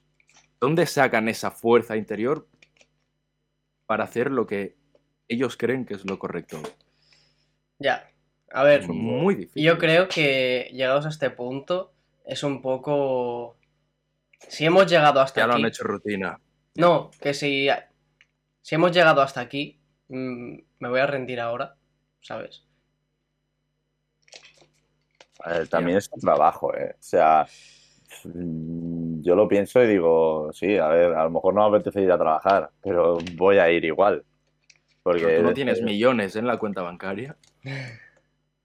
¿Dónde 0.60 0.86
sacan 0.86 1.28
esa 1.28 1.50
fuerza 1.50 1.96
interior 1.96 2.48
para 3.86 4.04
hacer 4.04 4.30
lo 4.30 4.46
que 4.46 4.77
ellos 5.28 5.56
creen 5.56 5.84
que 5.84 5.94
es 5.94 6.04
lo 6.04 6.18
correcto? 6.18 6.58
Ya. 7.78 8.10
A 8.50 8.62
ver, 8.64 8.80
Es 8.82 8.88
muy 8.88 9.34
difícil. 9.34 9.62
yo 9.62 9.76
creo 9.78 10.08
que 10.08 10.70
llegados 10.72 11.04
a 11.06 11.10
este 11.10 11.30
punto 11.30 11.92
es 12.24 12.42
un 12.42 12.62
poco... 12.62 13.56
Si 14.48 14.64
hemos 14.64 14.90
llegado 14.90 15.20
hasta 15.20 15.42
Ya 15.42 15.46
lo 15.46 15.52
aquí... 15.54 15.62
han 15.62 15.68
hecho 15.68 15.84
rutina. 15.84 16.40
No, 16.76 17.10
que 17.20 17.34
si, 17.34 17.68
si 18.62 18.74
hemos 18.74 18.92
llegado 18.92 19.20
hasta 19.20 19.40
aquí, 19.40 19.80
mm, 20.08 20.58
me 20.78 20.88
voy 20.88 21.00
a 21.00 21.06
rendir 21.06 21.40
ahora, 21.40 21.76
¿sabes? 22.22 22.64
A 25.40 25.50
ver, 25.52 25.68
también 25.68 25.98
es 25.98 26.08
un 26.12 26.20
trabajo, 26.20 26.74
¿eh? 26.74 26.92
O 26.98 27.02
sea, 27.02 27.46
yo 28.24 29.36
lo 29.36 29.46
pienso 29.48 29.82
y 29.82 29.86
digo, 29.88 30.50
sí, 30.52 30.76
a 30.78 30.88
ver, 30.88 31.12
a 31.14 31.24
lo 31.24 31.30
mejor 31.30 31.54
no 31.54 31.68
me 31.68 31.76
apetece 31.76 32.02
ir 32.02 32.10
a 32.10 32.18
trabajar, 32.18 32.70
pero 32.82 33.18
voy 33.36 33.58
a 33.58 33.70
ir 33.70 33.84
igual. 33.84 34.24
Porque 35.08 35.24
Pero 35.24 35.38
tú 35.38 35.42
no 35.44 35.54
tienes 35.54 35.80
millones 35.82 36.36
en 36.36 36.46
la 36.46 36.58
cuenta 36.58 36.82
bancaria. 36.82 37.36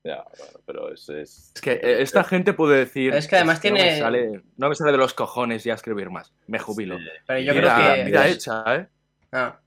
Ya, 0.06 0.22
bueno, 0.38 0.60
pero 0.66 0.94
es, 0.94 1.08
es... 1.08 1.54
Es 1.56 1.62
que 1.62 1.72
eh, 1.76 2.02
esta 2.02 2.26
gente 2.26 2.52
puede 2.52 2.78
decir. 2.80 3.14
Es 3.16 3.26
que 3.26 3.38
además 3.38 3.64
no 3.64 3.72
me 3.72 3.78
tiene- 3.80 4.00
sale- 4.00 4.44
no 4.58 4.68
me 4.68 4.76
sale 4.76 4.92
de 4.92 4.98
los 4.98 5.14
cojones 5.14 5.64
ya 5.64 5.76
escribir 5.76 6.10
más. 6.10 6.34
Me 6.46 6.60
jubilo. 6.60 6.98
Sí. 6.98 7.06
Pero 7.26 7.40
yo 7.40 7.54
Vida- 7.54 7.76
creo 7.78 7.96
que... 7.96 8.04
vida 8.12 8.28
hecha, 8.28 8.64
¿eh? 8.76 8.88
Ah. 9.32 9.62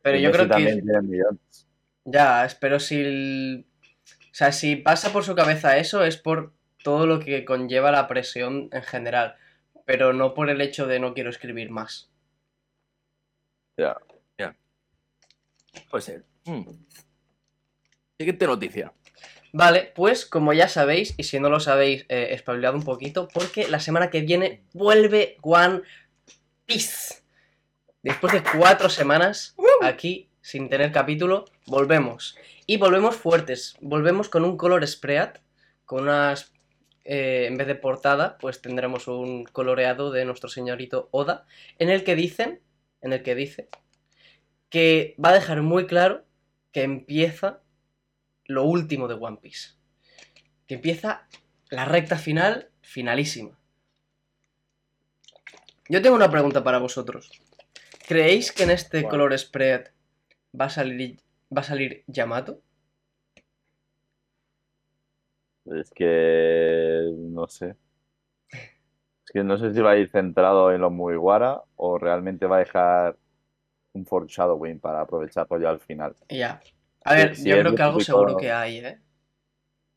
Pero 0.00 0.16
yo 0.16 0.30
creo 0.32 0.44
que... 0.46 0.50
también 0.52 0.80
tiene 0.82 1.02
millones. 1.02 1.68
Ya, 2.06 2.46
es- 2.46 2.54
pero 2.54 2.80
si... 2.80 2.98
el- 2.98 3.66
O 4.06 4.32
sea, 4.34 4.52
si 4.52 4.76
pasa 4.76 5.12
por 5.12 5.22
su 5.24 5.34
cabeza 5.34 5.76
eso 5.76 6.02
es 6.02 6.16
por 6.16 6.54
todo 6.82 7.06
lo 7.06 7.20
que 7.20 7.44
conlleva 7.44 7.90
la 7.92 8.08
presión 8.08 8.70
en 8.72 8.82
general, 8.82 9.36
pero 9.84 10.14
no 10.14 10.32
por 10.32 10.48
el 10.48 10.62
hecho 10.62 10.86
de 10.86 10.98
no 10.98 11.12
quiero 11.12 11.28
escribir 11.28 11.68
más. 11.70 12.10
Ya. 13.76 13.98
Puede 15.90 16.02
ser. 16.02 16.24
Mm. 16.44 16.62
Siguiente 18.18 18.46
noticia. 18.46 18.92
Vale, 19.52 19.92
pues 19.94 20.26
como 20.26 20.52
ya 20.52 20.68
sabéis, 20.68 21.14
y 21.16 21.24
si 21.24 21.40
no 21.40 21.48
lo 21.48 21.60
sabéis, 21.60 22.04
eh, 22.08 22.28
espabilado 22.32 22.76
un 22.76 22.84
poquito, 22.84 23.28
porque 23.32 23.66
la 23.68 23.80
semana 23.80 24.10
que 24.10 24.20
viene 24.20 24.62
vuelve 24.74 25.36
One 25.42 25.82
Piece. 26.66 27.22
Después 28.02 28.32
de 28.32 28.42
cuatro 28.42 28.88
semanas 28.90 29.56
aquí, 29.82 30.28
sin 30.40 30.68
tener 30.68 30.92
capítulo, 30.92 31.46
volvemos. 31.66 32.36
Y 32.66 32.76
volvemos 32.76 33.16
fuertes. 33.16 33.76
Volvemos 33.80 34.28
con 34.28 34.44
un 34.44 34.56
color 34.56 34.86
spread, 34.86 35.30
con 35.84 36.02
unas... 36.02 36.52
eh, 37.04 37.46
en 37.46 37.56
vez 37.56 37.66
de 37.66 37.74
portada, 37.74 38.36
pues 38.38 38.60
tendremos 38.60 39.08
un 39.08 39.44
coloreado 39.44 40.10
de 40.10 40.26
nuestro 40.26 40.50
señorito 40.50 41.08
Oda, 41.10 41.46
en 41.78 41.88
el 41.88 42.04
que 42.04 42.14
dicen, 42.14 42.60
en 43.00 43.14
el 43.14 43.22
que 43.22 43.34
dice, 43.34 43.68
que 44.70 45.16
va 45.22 45.30
a 45.30 45.34
dejar 45.34 45.62
muy 45.62 45.86
claro 45.86 46.24
que 46.72 46.82
empieza 46.82 47.62
lo 48.44 48.64
último 48.64 49.08
de 49.08 49.14
One 49.14 49.38
Piece. 49.40 49.70
Que 50.66 50.74
empieza 50.74 51.26
la 51.70 51.84
recta 51.84 52.18
final, 52.18 52.70
finalísima. 52.82 53.58
Yo 55.88 56.02
tengo 56.02 56.16
una 56.16 56.30
pregunta 56.30 56.62
para 56.62 56.78
vosotros. 56.78 57.30
¿Creéis 58.06 58.52
que 58.52 58.64
en 58.64 58.70
este 58.70 59.04
color 59.04 59.38
spread 59.38 59.86
va 60.58 60.66
a 60.66 60.70
salir, 60.70 61.20
va 61.54 61.60
a 61.60 61.64
salir 61.64 62.04
Yamato? 62.06 62.60
Es 65.66 65.90
que 65.90 67.10
no 67.14 67.46
sé. 67.48 67.76
Es 68.50 69.32
que 69.32 69.44
no 69.44 69.58
sé 69.58 69.74
si 69.74 69.80
va 69.80 69.92
a 69.92 69.96
ir 69.98 70.10
centrado 70.10 70.72
en 70.72 70.80
los 70.80 70.92
Mugiwara 70.92 71.62
o 71.76 71.98
realmente 71.98 72.46
va 72.46 72.56
a 72.56 72.60
dejar 72.60 73.18
un 73.98 74.06
foreshadowing 74.06 74.78
para 74.80 75.00
aprovecharlo 75.00 75.60
ya 75.60 75.70
al 75.70 75.80
final. 75.80 76.14
Ya. 76.28 76.60
A 77.04 77.14
ver, 77.14 77.34
Sí, 77.34 77.48
yo 77.48 77.58
creo 77.58 77.70
lo 77.70 77.76
que 77.76 77.82
algo 77.82 78.00
seguro 78.00 78.36
que 78.36 78.52
hay, 78.52 78.78
¿eh? 78.78 79.00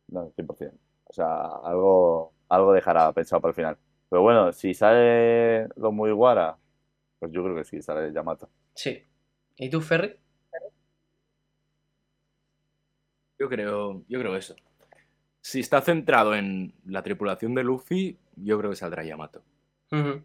No, 0.07 0.31
100%. 0.35 0.77
O 1.05 1.13
sea, 1.13 1.45
algo, 1.63 2.33
algo 2.49 2.73
dejará 2.73 3.11
pensado 3.13 3.41
para 3.41 3.49
el 3.51 3.55
final. 3.55 3.77
Pero 4.09 4.21
bueno, 4.21 4.51
si 4.51 4.73
sale 4.73 5.67
los 5.75 5.93
Mugiwara, 5.93 6.57
pues 7.19 7.31
yo 7.31 7.43
creo 7.43 7.55
que 7.55 7.63
sí, 7.63 7.81
sale 7.81 8.11
Yamato. 8.11 8.49
Sí. 8.73 9.03
¿Y 9.57 9.69
tú, 9.69 9.81
Ferry? 9.81 10.17
Yo 13.39 13.49
creo, 13.49 14.03
yo 14.07 14.19
creo 14.19 14.35
eso. 14.35 14.55
Si 15.41 15.59
está 15.59 15.81
centrado 15.81 16.35
en 16.35 16.73
la 16.85 17.01
tripulación 17.01 17.55
de 17.55 17.63
Luffy, 17.63 18.19
yo 18.35 18.57
creo 18.59 18.69
que 18.69 18.75
saldrá 18.75 19.03
Yamato. 19.03 19.41
Ujú. 19.91 20.23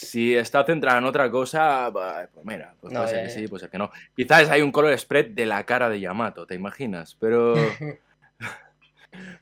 Si 0.00 0.36
está 0.36 0.62
centrado 0.64 0.98
en 0.98 1.04
otra 1.06 1.28
cosa, 1.30 1.90
pues 1.92 2.44
mira, 2.46 2.74
pues 2.80 2.92
No, 2.92 3.00
puede 3.00 3.10
ser 3.14 3.24
que 3.24 3.30
sí, 3.30 3.48
puede 3.48 3.60
ser 3.62 3.70
que 3.70 3.78
no. 3.78 3.90
Quizás 4.14 4.48
hay 4.48 4.62
un 4.62 4.70
color 4.70 4.96
spread 4.96 5.30
de 5.30 5.44
la 5.46 5.64
cara 5.64 5.88
de 5.88 5.98
Yamato, 5.98 6.46
¿te 6.46 6.54
imaginas? 6.54 7.16
Pero, 7.18 7.54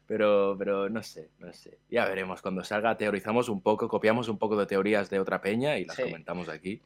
pero, 0.06 0.56
pero 0.58 0.88
no 0.88 1.02
sé, 1.02 1.28
no 1.38 1.52
sé. 1.52 1.78
Ya 1.90 2.06
veremos 2.06 2.40
cuando 2.40 2.64
salga, 2.64 2.96
teorizamos 2.96 3.48
un 3.48 3.60
poco, 3.60 3.88
copiamos 3.88 4.28
un 4.28 4.38
poco 4.38 4.56
de 4.56 4.66
teorías 4.66 5.10
de 5.10 5.20
otra 5.20 5.40
peña 5.40 5.76
y 5.78 5.84
las 5.84 5.96
Sí. 5.96 6.02
comentamos 6.04 6.48
aquí. 6.48 6.80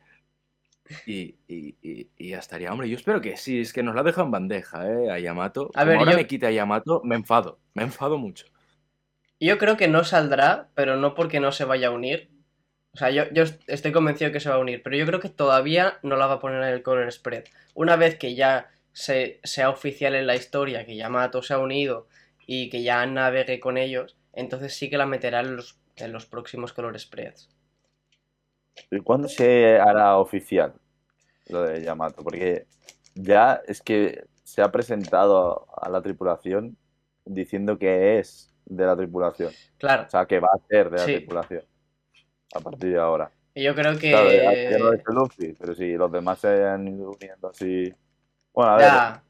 Y, 1.07 1.37
y- 1.47 1.77
y- 1.83 2.09
y 2.17 2.29
ya 2.31 2.39
estaría. 2.41 2.73
Hombre, 2.73 2.89
yo 2.89 2.97
espero 2.97 3.21
que 3.21 3.37
sí, 3.37 3.61
es 3.61 3.73
que 3.73 3.83
nos 3.85 3.95
la 3.95 4.03
dejan 4.03 4.25
en 4.27 4.31
bandeja, 4.33 4.91
¿eh? 4.91 5.11
A 5.13 5.19
Yamato. 5.21 5.71
A 5.75 5.81
Como 5.81 5.87
ver, 5.87 5.99
ahora 5.99 6.11
yo- 6.13 6.17
me 6.19 6.27
quite 6.27 6.47
a 6.47 6.51
Yamato, 6.51 7.01
me 7.05 7.15
enfado, 7.15 7.61
me 7.75 7.85
enfado 7.85 8.19
mucho. 8.19 8.47
Yo 9.39 9.57
creo 9.59 9.77
que 9.77 9.87
no 9.87 10.03
saldrá, 10.03 10.69
pero 10.75 10.97
no 10.97 11.15
porque 11.15 11.39
no 11.39 11.53
se 11.53 11.65
vaya 11.65 11.89
a 11.89 11.91
unir. 11.93 12.29
O 12.93 12.97
sea, 12.99 13.11
yo, 13.11 13.25
yo 13.33 13.45
est- 13.45 13.63
estoy 13.69 13.93
convencido 13.93 14.33
que 14.33 14.41
se 14.41 14.49
va 14.49 14.57
a 14.57 14.59
unir, 14.59 14.83
pero 14.83 14.97
yo 14.97 15.07
creo 15.07 15.21
que 15.21 15.29
todavía 15.29 15.99
no 16.03 16.17
la 16.17 16.27
va 16.27 16.35
a 16.35 16.41
poner 16.41 16.63
en 16.63 16.69
el 16.71 16.83
color 16.83 17.11
spread. 17.13 17.45
Una 17.75 17.97
vez 17.97 18.17
que 18.19 18.35
ya 18.35 18.69
se, 18.93 19.41
sea 19.45 19.71
oficial 19.71 20.15
en 20.15 20.27
la 20.27 20.35
historia, 20.35 20.85
que 20.85 20.97
Yamato 20.97 21.43
se 21.43 21.55
ha 21.55 21.59
unido 21.59 22.09
y 22.47 22.69
que 22.69 22.83
ya 22.83 23.07
navegue 23.07 23.61
con 23.61 23.79
ellos, 23.79 24.17
entonces 24.33 24.75
sí 24.75 24.91
que 24.91 24.99
la 24.99 25.07
meterá 25.07 25.41
en 25.41 25.57
los, 25.57 25.79
en 25.97 26.13
los 26.13 26.27
próximos 26.27 26.73
color 26.73 26.99
spreads. 26.99 27.49
¿Y 28.91 29.01
cuándo 29.01 29.29
se 29.29 29.79
hará 29.79 30.17
oficial 30.17 30.75
lo 31.49 31.63
de 31.63 31.83
Yamato? 31.83 32.25
Porque 32.25 32.67
ya 33.15 33.61
es 33.69 33.83
que 33.83 34.25
se 34.43 34.63
ha 34.63 34.73
presentado 34.73 35.67
a 35.81 35.89
la 35.89 36.03
tripulación 36.03 36.77
diciendo 37.25 37.79
que 37.79 38.19
es 38.19 38.53
de 38.65 38.85
la 38.85 38.97
tripulación. 38.97 39.53
Claro, 39.79 40.05
O 40.07 40.11
sea, 40.11 40.27
que 40.27 40.41
va 40.41 40.49
a 40.53 40.67
ser 40.69 40.91
de 40.91 40.97
la 40.99 41.05
Sí. 41.05 41.15
tripulación. 41.17 41.63
A 42.55 42.61
partir 42.61 42.91
de 42.93 42.99
ahora. 42.99 43.31
y 43.55 43.63
yo 43.63 43.75
creo 43.75 43.97
que... 43.99 44.11
Claro, 44.11 44.31
ya 44.31 44.79
no 44.79 44.93
es 44.93 45.03
Luffy, 45.07 45.55
pero 45.59 45.75
si 45.75 45.93
los 45.95 46.11
demás 46.11 46.39
se 46.41 46.65
han 46.65 46.89
ido 46.89 47.11
uniendo 47.13 47.49
así. 47.49 47.93
Bueno, 48.53 48.73
a 48.73 48.77
ver, 48.77 48.87
Ya, 48.87 49.23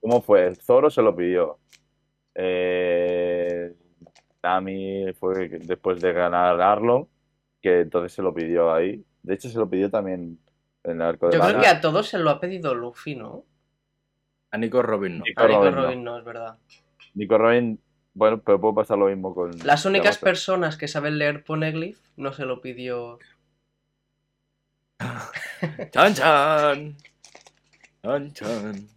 ¿cómo 0.00 0.20
fue? 0.22 0.54
Zoro 0.54 0.88
se 0.90 1.02
lo 1.02 1.14
pidió. 1.16 1.58
Eh, 2.34 3.74
Nami 4.42 5.12
fue 5.18 5.48
después 5.48 6.00
de 6.00 6.12
ganar 6.12 6.60
Arlong, 6.60 7.06
que 7.60 7.80
entonces 7.80 8.12
se 8.12 8.22
lo 8.22 8.32
pidió 8.32 8.72
ahí. 8.72 9.04
De 9.22 9.34
hecho, 9.34 9.48
se 9.48 9.58
lo 9.58 9.68
pidió 9.68 9.90
también 9.90 10.38
en 10.84 10.90
el 10.92 11.02
arco 11.02 11.26
de 11.28 11.34
yo 11.34 11.40
creo 11.40 11.52
Lana. 11.52 11.62
que 11.62 11.68
a 11.68 11.80
todos 11.80 12.08
se 12.08 12.18
lo 12.18 12.30
ha 12.30 12.40
pedido 12.40 12.74
Luffy, 12.74 13.16
¿no? 13.16 13.44
A 14.52 14.58
Nico 14.58 14.80
Robin 14.82 15.18
no. 15.18 15.24
Nico 15.24 15.42
A 15.42 15.46
Nico 15.48 15.60
Robin 15.60 15.74
no. 15.74 15.82
Robin 15.82 16.04
no, 16.04 16.18
es 16.18 16.24
verdad. 16.24 16.58
Nico 17.14 17.36
Robin, 17.38 17.80
bueno, 18.14 18.40
pero 18.42 18.60
puede 18.60 18.74
pasar 18.74 18.98
lo 18.98 19.06
mismo 19.06 19.34
con. 19.34 19.50
Las 19.64 19.84
únicas 19.84 20.16
Yamato. 20.16 20.24
personas 20.24 20.76
que 20.76 20.88
saben 20.88 21.18
leer 21.18 21.44
Poneglyph 21.44 21.98
no 22.16 22.32
se 22.32 22.44
lo 22.44 22.60
pidió 22.60 23.18
¡Chan, 25.90 26.14
chan! 26.14 26.96
¡Chan, 28.02 28.32
chan! 28.32 28.88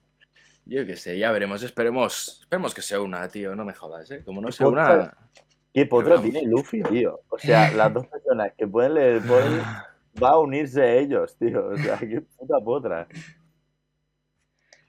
Yo 0.65 0.85
qué 0.85 0.95
sé, 0.95 1.17
ya 1.17 1.31
veremos, 1.31 1.61
esperemos, 1.63 2.39
esperemos 2.41 2.73
que 2.73 2.81
se 2.81 2.97
una, 2.97 3.27
tío, 3.27 3.55
no 3.55 3.65
me 3.65 3.73
jodas, 3.73 4.09
¿eh? 4.11 4.23
Como 4.23 4.41
no 4.41 4.51
se 4.51 4.63
Otra- 4.63 4.93
una... 4.93 5.17
¿Qué 5.73 5.85
potro 5.87 6.13
Hablamos. 6.13 6.31
tiene 6.31 6.47
Luffy, 6.47 6.83
tío? 6.83 7.19
O 7.29 7.37
sea, 7.39 7.71
las 7.71 7.91
dos 7.93 8.05
personas 8.07 8.51
que 8.57 8.67
pueden 8.67 8.93
leer 8.93 9.21
Poneglyph, 9.23 9.65
va 10.23 10.29
a 10.29 10.39
unirse 10.39 10.99
ellos, 10.99 11.35
tío. 11.37 11.67
O 11.69 11.77
sea, 11.77 11.97
qué 11.97 12.21
puta 12.21 12.59
potra. 12.63 13.07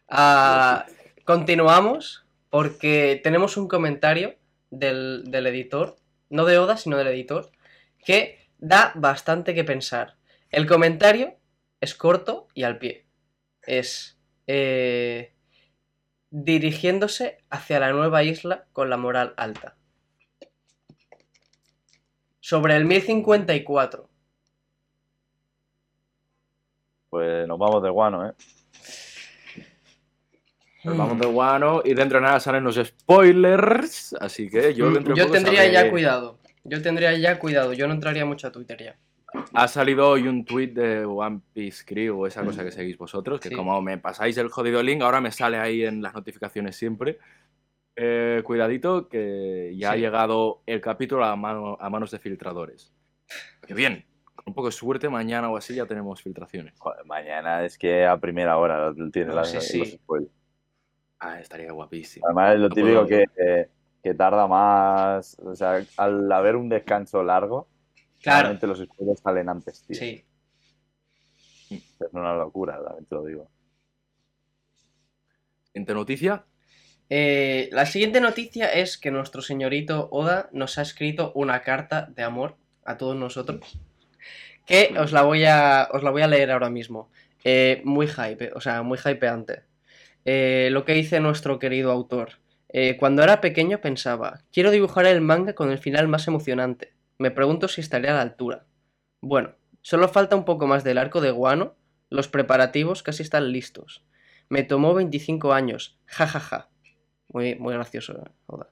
Ah, 0.09 0.85
continuamos 1.25 2.24
porque 2.55 3.21
tenemos 3.25 3.57
un 3.57 3.67
comentario 3.67 4.37
del, 4.71 5.25
del 5.27 5.49
editor, 5.49 5.97
no 6.31 6.45
de 6.45 6.57
Oda, 6.57 6.77
sino 6.77 6.97
del 6.97 7.09
editor, 7.09 7.51
que 7.99 8.49
da 8.59 8.93
bastante 8.95 9.57
que 9.57 9.65
pensar. 9.65 10.19
El 10.51 10.69
comentario 10.69 11.35
es 11.81 11.97
corto 11.97 12.47
y 12.55 12.63
al 12.63 12.79
pie. 12.79 13.07
Es 13.61 14.21
eh, 14.47 15.35
dirigiéndose 16.31 17.39
hacia 17.51 17.81
la 17.81 17.91
nueva 17.91 18.23
isla 18.23 18.67
con 18.73 18.89
la 18.89 18.99
moral 18.99 19.35
alta. 19.37 19.77
Sobre 22.39 22.77
el 22.77 22.85
1054. 22.85 24.09
Pues 27.11 27.49
nos 27.49 27.59
vamos 27.59 27.83
de 27.83 27.91
guano, 27.91 28.29
¿eh? 28.29 28.33
Nos 30.85 30.97
vamos 30.99 31.19
de 31.19 31.26
guano 31.26 31.81
y 31.85 31.95
dentro 31.95 32.19
de 32.19 32.25
nada 32.26 32.41
salen 32.41 32.64
los 32.64 32.76
spoilers. 32.76 34.14
Así 34.21 34.49
que 34.49 34.75
yo 34.75 34.91
dentro 34.91 35.14
de 35.14 35.19
Yo 35.19 35.25
poco 35.26 35.35
tendría 35.35 35.62
sabré- 35.62 35.73
ya 35.73 35.91
cuidado. 35.91 36.38
Yo 36.64 36.83
tendría 36.83 37.17
ya 37.17 37.38
cuidado. 37.38 37.73
Yo 37.73 37.87
no 37.88 37.95
entraría 37.95 38.25
mucho 38.25 38.47
a 38.49 38.53
Twitter 38.53 38.79
ya. 38.83 38.97
Ha 39.53 39.67
salido 39.67 40.09
hoy 40.11 40.29
un 40.29 40.45
tweet 40.45 40.69
de 40.69 41.05
One 41.05 41.41
Piece 41.53 41.85
Crew 41.85 42.21
o 42.21 42.26
esa 42.26 42.45
cosa 42.45 42.62
que 42.64 42.71
seguís 42.71 42.97
vosotros, 42.97 43.41
que 43.41 43.49
Sí. 43.49 43.55
como 43.55 43.81
me 43.83 43.99
pasáis 43.99 44.37
el 44.38 44.49
jodido 44.49 44.83
link, 44.83 45.03
ahora 45.03 45.21
me 45.21 45.33
sale 45.33 45.57
ahí 45.59 45.85
en 45.85 46.00
las 46.03 46.14
notificaciones 46.14 46.76
siempre. 46.76 47.19
Eh, 47.97 48.43
cuidadito, 48.45 49.09
que 49.09 49.75
ya 49.76 49.93
ha 49.93 49.97
llegado 49.97 50.62
el 50.67 50.81
capítulo 50.81 51.25
a, 51.25 51.35
mano- 51.37 51.76
a 51.81 51.91
manos 51.91 52.11
de 52.12 52.19
filtradores. 52.19 52.93
Que 53.67 53.75
bien, 53.75 54.05
con 54.25 54.45
un 54.47 54.55
poco 54.55 54.69
de 54.69 54.73
suerte, 54.73 55.09
mañana 55.09 55.49
o 55.50 55.57
así 55.57 55.75
ya 55.75 55.87
tenemos 55.87 56.23
filtraciones. 56.23 56.75
Joder, 56.79 57.05
mañana 57.05 57.64
es 57.64 57.76
que 57.79 58.05
a 58.07 58.17
primera 58.19 58.57
hora 58.59 58.93
tiene 59.12 59.29
No, 59.31 59.37
las, 59.37 59.50
sí, 59.50 59.61
sí. 59.61 59.79
los 59.79 59.88
spoilers. 59.93 60.33
Ah, 61.26 61.40
estaría 61.40 61.73
guapísimo. 61.73 62.26
Además, 62.26 62.54
es 62.54 62.61
lo 62.61 62.69
No 62.69 62.75
típico 62.75 63.07
que, 63.07 63.25
que, 63.35 63.69
que 64.02 64.14
tarda 64.14 64.47
más. 64.47 65.38
O 65.43 65.54
sea, 65.54 65.83
al 65.97 66.31
haber 66.31 66.57
un 66.57 66.69
descanso 66.69 67.23
largo, 67.23 67.66
Claro. 68.23 68.57
los 68.66 68.78
spoilers 68.78 69.21
salen 69.21 69.49
antes, 69.49 69.83
tío. 69.83 69.97
Sí. 69.97 70.25
Es 71.71 72.12
una 72.12 72.35
locura, 72.35 72.83
también 72.83 73.04
te 73.07 73.14
lo 73.14 73.25
digo. 73.25 73.49
Siguiente 75.66 75.95
noticia. 75.95 76.45
Eh, 77.11 77.69
la 77.73 77.85
siguiente 77.87 78.21
noticia 78.21 78.73
es 78.73 78.97
que 78.97 79.11
nuestro 79.11 79.43
señorito 79.43 80.09
Oda 80.11 80.49
nos 80.52 80.78
ha 80.78 80.83
escrito 80.83 81.33
una 81.35 81.61
carta 81.62 82.07
de 82.14 82.23
amor 82.23 82.57
a 82.85 82.97
todos 82.97 83.16
nosotros. 83.16 83.78
Que 84.66 84.95
os 84.99 85.12
la 85.12 85.23
voy 85.23 85.45
a, 85.45 85.88
os 85.93 86.02
la 86.02 86.11
voy 86.11 86.23
a 86.23 86.26
leer 86.26 86.50
ahora 86.50 86.71
mismo. 86.71 87.11
Eh, 87.45 87.83
muy 87.85 88.07
hype, 88.09 88.52
o 88.54 88.61
sea, 88.61 88.83
muy 88.83 88.99
hypeante. 88.99 89.64
Eh, 90.25 90.69
lo 90.73 90.85
que 90.85 90.95
dice 90.95 91.21
nuestro 91.21 91.59
querido 91.59 91.90
autor. 91.90 92.38
Eh, 92.69 92.97
cuando 92.97 93.23
era 93.23 93.40
pequeño 93.40 93.81
pensaba, 93.81 94.43
quiero 94.52 94.71
dibujar 94.71 95.07
el 95.07 95.21
manga 95.21 95.54
con 95.54 95.71
el 95.71 95.78
final 95.78 96.09
más 96.09 96.26
emocionante. 96.26 96.93
Me 97.19 97.31
pregunto 97.31 97.69
si 97.69 97.81
estaré 97.81 98.09
a 98.09 98.14
la 98.14 98.23
altura. 98.23 98.66
Bueno, 99.21 99.54
solo 99.83 100.09
falta 100.09 100.35
un 100.35 100.45
poco 100.45 100.66
más 100.66 100.83
del 100.83 100.99
arco 100.99 101.21
de 101.21 101.31
Guano. 101.31 101.76
Los 102.11 102.28
preparativos 102.28 103.02
casi 103.02 103.23
están 103.23 103.52
listos. 103.52 104.04
Me 104.49 104.62
tomó 104.62 104.95
25 104.95 105.52
años. 105.52 105.99
Ja, 106.07 106.26
ja, 106.26 106.40
ja. 106.40 106.71
Muy, 107.28 107.54
muy 107.57 107.75
gracioso, 107.75 108.14
eh, 108.14 108.31
Oda. 108.47 108.71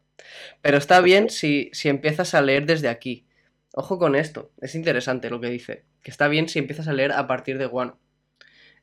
Pero 0.61 0.79
está 0.79 1.01
bien 1.01 1.31
si, 1.31 1.71
si 1.73 1.89
empiezas 1.89 2.35
a 2.35 2.43
leer 2.43 2.67
desde 2.67 2.89
aquí. 2.89 3.27
Ojo 3.75 3.99
con 3.99 4.15
esto, 4.17 4.53
es 4.61 4.75
interesante 4.75 5.31
lo 5.31 5.41
que 5.41 5.49
dice. 5.49 5.85
Que 6.03 6.11
está 6.11 6.29
bien 6.29 6.49
si 6.49 6.59
empiezas 6.59 6.89
a 6.89 6.93
leer 6.93 7.13
a 7.13 7.27
partir 7.27 7.59
de 7.59 7.67
Guano. 7.67 7.99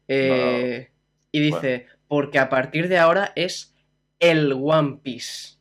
Eh, 0.07 0.89
y 1.31 1.39
dice, 1.39 1.85
porque 2.09 2.39
a 2.39 2.49
partir 2.49 2.89
de 2.89 2.97
ahora 2.97 3.31
es 3.35 3.75
el 4.19 4.51
One 4.51 4.99
Piece. 5.01 5.59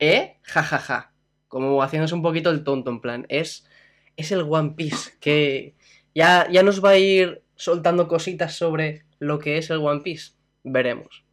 ¿Eh? 0.00 0.38
Ja, 0.42 0.62
ja, 0.62 0.78
ja. 0.78 1.12
Como 1.48 1.82
haciéndose 1.82 2.14
un 2.14 2.22
poquito 2.22 2.50
el 2.50 2.64
tonto, 2.64 2.90
en 2.90 3.00
plan. 3.00 3.26
Es, 3.28 3.68
es 4.16 4.32
el 4.32 4.40
One 4.48 4.72
Piece. 4.74 5.12
Que 5.20 5.76
ya, 6.14 6.48
ya 6.50 6.62
nos 6.62 6.82
va 6.82 6.90
a 6.90 6.98
ir 6.98 7.42
soltando 7.54 8.08
cositas 8.08 8.54
sobre 8.54 9.04
lo 9.18 9.38
que 9.38 9.58
es 9.58 9.68
el 9.68 9.78
One 9.78 10.00
Piece. 10.00 10.32
Veremos. 10.64 11.24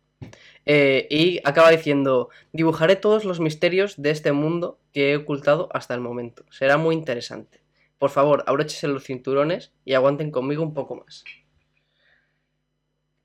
Eh, 0.65 1.07
y 1.09 1.39
acaba 1.45 1.71
diciendo, 1.71 2.29
dibujaré 2.51 2.97
todos 2.97 3.23
los 3.23 3.39
misterios 3.39 4.01
de 4.01 4.11
este 4.11 4.33
mundo 4.33 4.77
que 4.91 5.13
he 5.13 5.15
ocultado 5.15 5.69
hasta 5.71 5.93
el 5.93 6.01
momento. 6.01 6.45
Será 6.51 6.77
muy 6.77 6.95
interesante. 6.95 7.63
Por 7.97 8.09
favor, 8.09 8.43
abróchese 8.45 8.89
los 8.89 9.05
cinturones 9.05 9.71
y 9.85 9.93
aguanten 9.93 10.31
conmigo 10.31 10.63
un 10.63 10.73
poco 10.73 10.97
más. 10.97 11.23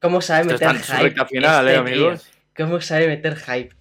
¿Cómo 0.00 0.20
sabe 0.20 0.44
meter 0.44 0.76
hype? 0.76 1.02
recta 1.02 1.26
final, 1.26 1.68
este 1.68 1.78
¿eh, 1.80 1.82
tío? 1.84 2.06
amigos? 2.06 2.30
¿Cómo 2.56 2.80
sabe 2.80 3.08
meter 3.08 3.36
hype? 3.36 3.74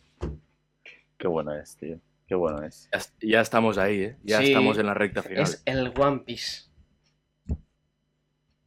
Qué 1.17 1.27
bueno 1.27 1.53
es, 1.53 1.75
tío. 1.77 1.99
Qué 2.27 2.35
bueno 2.35 2.61
es. 2.63 2.89
Ya, 2.91 2.99
ya 3.27 3.41
estamos 3.41 3.77
ahí, 3.77 4.01
¿eh? 4.01 4.17
Ya 4.23 4.39
Sí, 4.39 4.47
estamos 4.47 4.77
en 4.77 4.85
la 4.87 4.93
recta 4.93 5.23
final. 5.23 5.43
Es 5.43 5.61
el 5.65 5.93
One 5.97 6.19
Piece. 6.25 6.63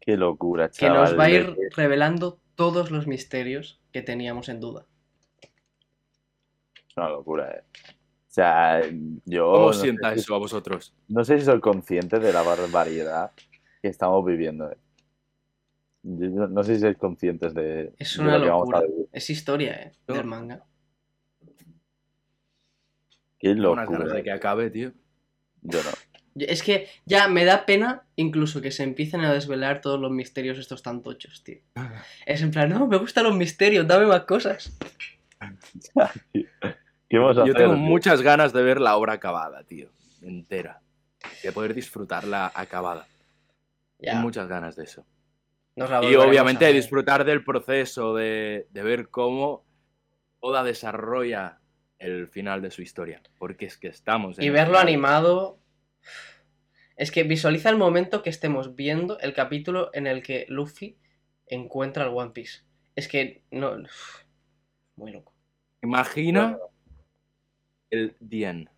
Qué 0.01 0.17
locura, 0.17 0.69
Que 0.69 0.75
chaval. 0.87 1.03
nos 1.11 1.19
va 1.19 1.25
a 1.25 1.31
ir 1.31 1.55
que- 1.55 1.69
revelando 1.77 2.41
todos 2.55 2.91
los 2.91 3.07
misterios 3.07 3.81
que 3.93 4.03
teníamos 4.03 4.49
en 4.49 4.61
duda. 4.61 4.87
Es 6.89 6.97
una 6.97 7.09
locura, 7.11 7.51
eh. 7.51 7.63
O 7.83 8.33
sea, 8.33 8.81
yo. 9.25 9.53
¿Cómo 9.53 9.67
no 9.67 9.73
sienta 9.73 10.11
sé 10.11 10.15
si- 10.17 10.21
eso 10.23 10.35
a 10.35 10.39
vosotros? 10.39 10.95
No 11.09 11.25
sé 11.25 11.39
si 11.39 11.45
soy 11.45 11.61
consciente 11.61 12.19
de 12.19 12.33
la 12.33 12.43
barbaridad 12.43 13.33
que 13.83 13.89
estamos 13.89 14.25
viviendo. 14.25 14.71
eh. 14.71 14.77
Yo 16.03 16.29
no, 16.31 16.47
no 16.49 16.65
sé 16.65 16.75
si 16.77 16.81
sois 16.81 16.97
conscientes 16.97 17.53
de, 17.55 17.93
Es 17.99 18.17
de 18.17 18.23
una 18.23 18.39
lo 18.39 18.45
que 18.45 18.51
vamos 18.51 18.69
a 18.69 18.73
locura. 18.81 18.89
vivir. 18.89 19.09
Es 19.13 19.31
historia, 19.31 19.73
¿eh? 19.83 19.93
Del 20.07 20.25
manga. 20.25 20.65
Qué 23.39 23.55
locura. 23.55 23.87
ganas 23.87 24.13
de 24.13 24.23
que 24.23 24.31
acabe, 24.33 24.71
tío. 24.71 24.93
Yo 25.63 25.79
no. 25.83 25.91
Es 26.37 26.63
que 26.63 26.89
ya 27.07 27.29
me 27.29 27.45
da 27.45 27.67
pena 27.67 28.07
incluso 28.17 28.61
que 28.61 28.71
se 28.71 28.83
empiecen 28.85 29.21
a 29.23 29.33
desvelar 29.33 29.81
todos 29.81 29.99
los 30.01 30.11
misterios 30.11 30.59
estos 30.59 30.83
tan 30.83 31.03
tochos, 31.03 31.43
tío. 31.45 31.59
Es 32.27 32.43
en 32.43 32.51
plan, 32.51 32.71
no, 32.71 32.87
me 32.87 32.97
gustan 32.99 33.25
los 33.25 33.37
misterios, 33.37 33.87
dame 33.87 34.07
más 34.07 34.25
cosas. 34.25 34.77
¿Qué 36.33 37.19
vamos 37.19 37.37
a 37.39 37.41
Yo 37.41 37.53
hacer? 37.53 37.57
tengo 37.57 37.75
tío? 37.75 37.83
muchas 37.83 38.23
ganas 38.23 38.53
de 38.53 38.63
ver 38.63 38.81
la 38.81 38.97
obra 38.97 39.15
acabada, 39.15 39.65
tío. 39.65 39.91
Entera. 40.23 40.81
De 41.43 41.53
poder 41.53 41.75
disfrutarla 41.75 42.51
acabada. 42.55 43.07
Ya, 43.99 44.13
Tengo 44.13 44.23
muchas 44.23 44.49
ganas 44.49 44.77
de 44.77 44.85
eso. 44.85 45.05
Nos 45.81 45.91
la 45.91 46.05
Y 46.05 46.15
obviamente 46.15 46.73
disfrutar 46.73 47.25
del 47.25 47.45
proceso, 47.45 48.15
de, 48.15 48.67
de 48.71 48.83
ver 48.83 49.09
cómo 49.09 49.65
Oda 50.41 50.63
desarrolla 50.63 51.61
el 51.99 52.29
final 52.29 52.63
de 52.63 52.71
su 52.71 52.83
historia. 52.83 53.23
Porque 53.39 53.67
es 53.67 53.77
que 53.77 53.89
estamos 53.89 54.39
en 54.39 54.45
Y 54.45 54.51
verlo 54.51 54.75
final. 54.75 54.89
animado. 54.89 55.59
Es 56.97 57.11
que 57.11 57.23
visualiza 57.25 57.71
el 57.71 57.77
momento 57.77 58.23
que 58.23 58.31
estemos 58.31 58.75
viendo 58.77 59.19
el 59.21 59.33
capítulo 59.33 59.91
en 59.95 60.07
el 60.07 60.23
que 60.23 60.47
Luffy 60.49 60.99
encuentra 61.47 62.05
el 62.05 62.11
One 62.11 62.33
Piece. 62.33 62.61
Es 62.95 63.09
que 63.09 63.43
no. 63.51 63.77
Muy 64.97 65.13
loco. 65.13 65.35
Imagina 65.83 66.59
el 67.91 68.17
Dien. 68.21 68.69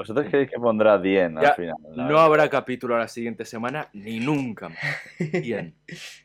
¿Vosotros 0.00 0.28
creéis 0.30 0.48
que 0.50 0.58
pondrá 0.58 0.96
10 0.98 1.32
Ya, 1.42 1.48
al 1.50 1.54
final? 1.56 1.76
No 1.90 2.04
verdad. 2.06 2.24
habrá 2.24 2.48
capítulo 2.48 2.96
la 2.96 3.06
siguiente 3.06 3.44
semana 3.44 3.86
ni 3.92 4.18
nunca 4.18 4.70
más. 4.70 4.78
Dien. 5.44 5.74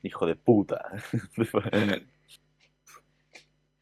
Hijo 0.02 0.26
de 0.26 0.36
puta. 0.36 0.82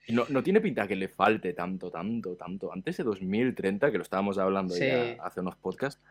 No, 0.09 0.25
no 0.29 0.43
tiene 0.43 0.59
pinta 0.59 0.85
que 0.87 0.95
le 0.97 1.07
falte 1.07 1.53
tanto, 1.53 1.89
tanto, 1.89 2.35
tanto. 2.35 2.73
Antes 2.73 2.97
de 2.97 3.03
2030, 3.05 3.89
que 3.89 3.97
lo 3.97 4.03
estábamos 4.03 4.37
hablando 4.37 4.73
Sí. 4.73 4.85
ya 4.85 5.15
hace 5.23 5.39
unos 5.39 5.55
podcasts, 5.55 6.01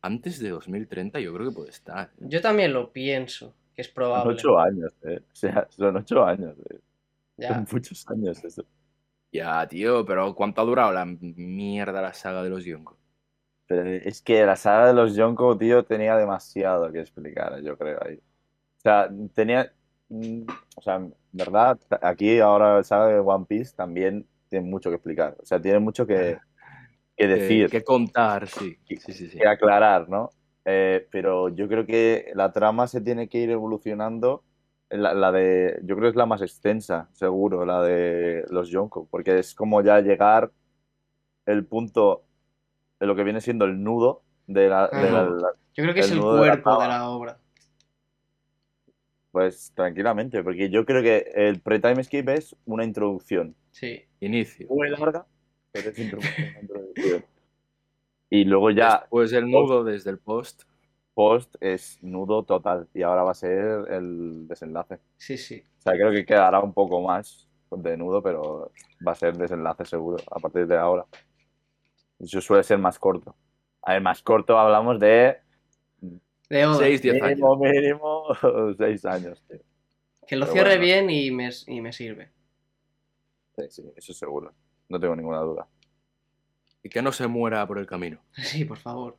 antes 0.00 0.38
de 0.40 0.48
2030 0.48 1.20
yo 1.20 1.34
creo 1.34 1.50
que 1.50 1.54
puede 1.54 1.70
estar. 1.70 2.08
¿eh? 2.18 2.24
Yo 2.28 2.40
también 2.40 2.72
lo 2.72 2.90
pienso, 2.92 3.54
que 3.74 3.82
es 3.82 3.88
Son 3.88 3.94
probable. 3.94 4.32
8 4.34 4.58
años, 4.58 4.92
eh. 5.02 5.20
O 5.20 5.34
sea, 5.34 5.66
son 5.68 5.96
8 5.96 6.24
años, 6.24 6.56
eh. 6.70 6.78
Ya. 7.36 7.48
Son 7.54 7.66
muchos 7.70 8.08
años 8.08 8.42
eso. 8.42 8.64
Ya, 9.30 9.66
tío, 9.68 10.04
pero 10.06 10.34
¿cuánto 10.34 10.62
ha 10.62 10.64
durado 10.64 10.92
la 10.92 11.04
mierda 11.04 12.00
la 12.00 12.14
saga 12.14 12.42
de 12.42 12.48
los 12.50 12.64
Yonko? 12.64 12.96
Pero 13.74 13.88
es 13.90 14.20
que 14.22 14.44
la 14.44 14.56
saga 14.56 14.88
de 14.88 14.94
los 14.94 15.14
Yonko, 15.14 15.56
tío, 15.56 15.84
tenía 15.84 16.16
demasiado 16.16 16.92
que 16.92 17.00
explicar, 17.00 17.60
yo 17.62 17.78
creo, 17.78 17.98
ahí. 18.04 18.16
O 18.16 18.80
sea, 18.82 19.08
tenía... 19.34 19.72
mm, 20.08 20.42
O 20.76 20.82
sea, 20.82 20.96
en 20.96 21.14
verdad, 21.32 21.78
aquí 22.02 22.38
ahora 22.40 22.76
la 22.76 22.84
saga 22.84 23.08
de 23.08 23.18
One 23.20 23.46
Piece 23.48 23.74
también 23.74 24.26
tiene 24.48 24.68
mucho 24.68 24.90
que 24.90 24.96
explicar. 24.96 25.36
O 25.40 25.46
sea, 25.46 25.60
tiene 25.60 25.78
mucho 25.78 26.06
que, 26.06 26.38
que 27.16 27.26
decir. 27.26 27.70
Que, 27.70 27.82
contar, 27.84 28.46
sí. 28.48 28.78
Sí, 28.88 28.96
sí, 28.98 29.28
sí. 29.30 29.38
que 29.38 29.48
aclarar, 29.48 30.08
¿no? 30.08 30.30
Eh, 30.64 31.08
pero 31.10 31.48
yo 31.48 31.66
creo 31.68 31.86
que 31.86 32.30
la 32.34 32.52
trama 32.52 32.86
se 32.86 33.00
tiene 33.00 33.28
que 33.28 33.38
ir 33.38 33.50
evolucionando. 33.50 34.44
La, 34.90 35.14
la 35.14 35.32
de, 35.32 35.80
yo 35.84 35.96
creo 35.96 36.08
que 36.08 36.10
es 36.10 36.16
la 36.16 36.26
más 36.26 36.42
extensa, 36.42 37.08
seguro, 37.14 37.64
la 37.64 37.82
de 37.82 38.44
los 38.50 38.68
Yonko, 38.68 39.06
porque 39.10 39.38
es 39.38 39.54
como 39.54 39.80
ya 39.82 40.00
llegar 40.02 40.52
el 41.46 41.66
punto 41.66 42.24
de 43.02 43.08
lo 43.08 43.16
que 43.16 43.24
viene 43.24 43.40
siendo 43.40 43.64
el 43.64 43.82
nudo 43.82 44.22
de 44.46 44.68
la, 44.68 44.86
de 44.86 45.10
la- 45.10 45.20
Ajá. 45.22 45.30
la- 45.30 45.52
Yo 45.74 45.82
creo 45.82 45.92
que 45.92 46.00
es 46.00 46.06
el 46.06 46.12
el 46.12 46.20
nudo 46.20 46.34
de 46.36 46.46
la 46.46 46.62
cuerpo 46.62 46.80
de 46.82 46.88
la 46.88 47.08
obra. 47.10 47.38
pues 49.32 49.72
tranquilamente, 49.74 50.42
porque 50.44 50.70
yo 50.70 50.84
creo 50.86 51.02
que 51.02 51.32
el 51.34 51.60
pre-time 51.60 52.04
skip 52.04 52.28
es 52.28 52.54
una 52.64 52.84
introducción 52.84 53.56
Sí. 53.72 54.02
Inicio. 54.20 54.68
muy 54.68 54.88
larga, 54.90 55.26
pero 55.72 55.90
es 55.90 55.98
introducción. 55.98 56.54
Y 58.30 58.44
luego 58.44 58.70
ya 58.70 59.00
Después 59.00 59.32
el 59.34 59.50
nudo 59.50 59.84
desde 59.84 60.10
el 60.10 60.18
post. 60.18 60.62
post 61.12 61.54
es 61.60 61.98
nudo 62.02 62.44
total 62.44 62.88
y 62.94 63.02
ahora 63.02 63.24
va 63.24 63.32
a 63.32 63.34
ser 63.34 63.84
el 63.90 64.46
desenlace. 64.48 65.00
Sí, 65.18 65.36
sí. 65.36 65.62
O 65.78 65.82
sea, 65.82 65.92
creo 65.94 66.10
que 66.12 66.24
quedará 66.24 66.60
un 66.60 66.72
poco 66.72 67.02
más 67.02 67.46
de 67.72 67.96
nudo, 67.98 68.22
pero 68.22 68.70
va 69.06 69.12
a 69.12 69.16
ser 69.16 69.36
desenlace 69.36 69.84
seguro 69.84 70.16
a 70.30 70.38
partir 70.38 70.66
de 70.66 70.78
ahora. 70.78 71.04
Eso 72.22 72.40
suele 72.40 72.62
ser 72.62 72.78
más 72.78 72.98
corto. 72.98 73.34
A 73.82 73.92
ver, 73.94 74.02
más 74.02 74.22
corto 74.22 74.58
hablamos 74.58 74.98
de 75.00 75.38
De 76.48 76.64
Oda, 76.66 76.78
6, 76.78 77.02
10 77.02 77.22
años. 77.22 77.38
mínimo, 77.38 77.56
mínimo, 77.56 78.26
seis 78.78 79.04
años. 79.04 79.42
tío. 79.48 79.58
que 80.26 80.36
lo 80.36 80.46
pero 80.46 80.52
cierre 80.52 80.78
bueno. 80.78 80.82
bien 80.82 81.10
y 81.10 81.30
me, 81.30 81.50
y 81.66 81.80
me 81.80 81.92
sirve. 81.92 82.30
Sí, 83.56 83.64
sí, 83.68 83.92
eso 83.96 84.14
seguro. 84.14 84.54
No 84.88 85.00
tengo 85.00 85.16
ninguna 85.16 85.38
duda. 85.40 85.66
Y 86.82 86.88
que 86.88 87.02
no 87.02 87.12
se 87.12 87.26
muera 87.26 87.66
por 87.66 87.78
el 87.78 87.86
camino. 87.86 88.20
Sí, 88.36 88.64
por 88.64 88.78
favor. 88.78 89.18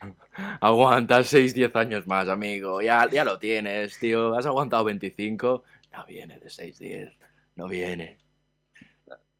Aguanta 0.60 1.22
6, 1.22 1.52
10 1.54 1.74
años 1.76 2.06
más, 2.06 2.28
amigo. 2.28 2.80
Ya, 2.80 3.08
ya 3.10 3.24
lo 3.24 3.38
tienes, 3.38 3.98
tío. 3.98 4.34
Has 4.34 4.46
aguantado 4.46 4.84
25. 4.84 5.62
No 5.92 6.06
viene 6.06 6.38
de 6.38 6.48
6, 6.48 6.78
10. 6.78 7.12
No 7.56 7.68
viene. 7.68 8.18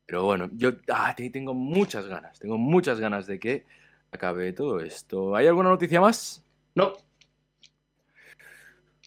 Pero 0.07 0.25
bueno, 0.25 0.51
yo 0.53 0.71
ah, 0.93 1.15
te- 1.17 1.31
tengo 1.31 1.55
muchas 1.55 2.07
ganas. 2.07 2.39
Tengo 2.39 2.59
muchas 2.59 3.01
ganas 3.01 3.27
de 3.27 3.39
que 3.39 3.67
acabe 4.13 4.53
todo 4.53 4.81
esto. 4.81 5.35
¿Hay 5.35 5.47
alguna 5.47 5.71
noticia 5.71 6.01
más? 6.01 6.45
No, 6.75 6.93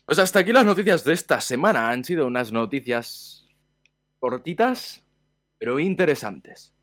Pues 0.05 0.19
hasta 0.19 0.39
aquí 0.39 0.53
las 0.53 0.65
noticias 0.65 1.03
de 1.03 1.13
esta 1.13 1.41
semana. 1.41 1.89
Han 1.89 2.03
sido 2.03 2.25
unas 2.27 2.51
noticias 2.51 3.45
cortitas, 4.19 5.03
pero 5.57 5.79
interesantes. 5.79 6.73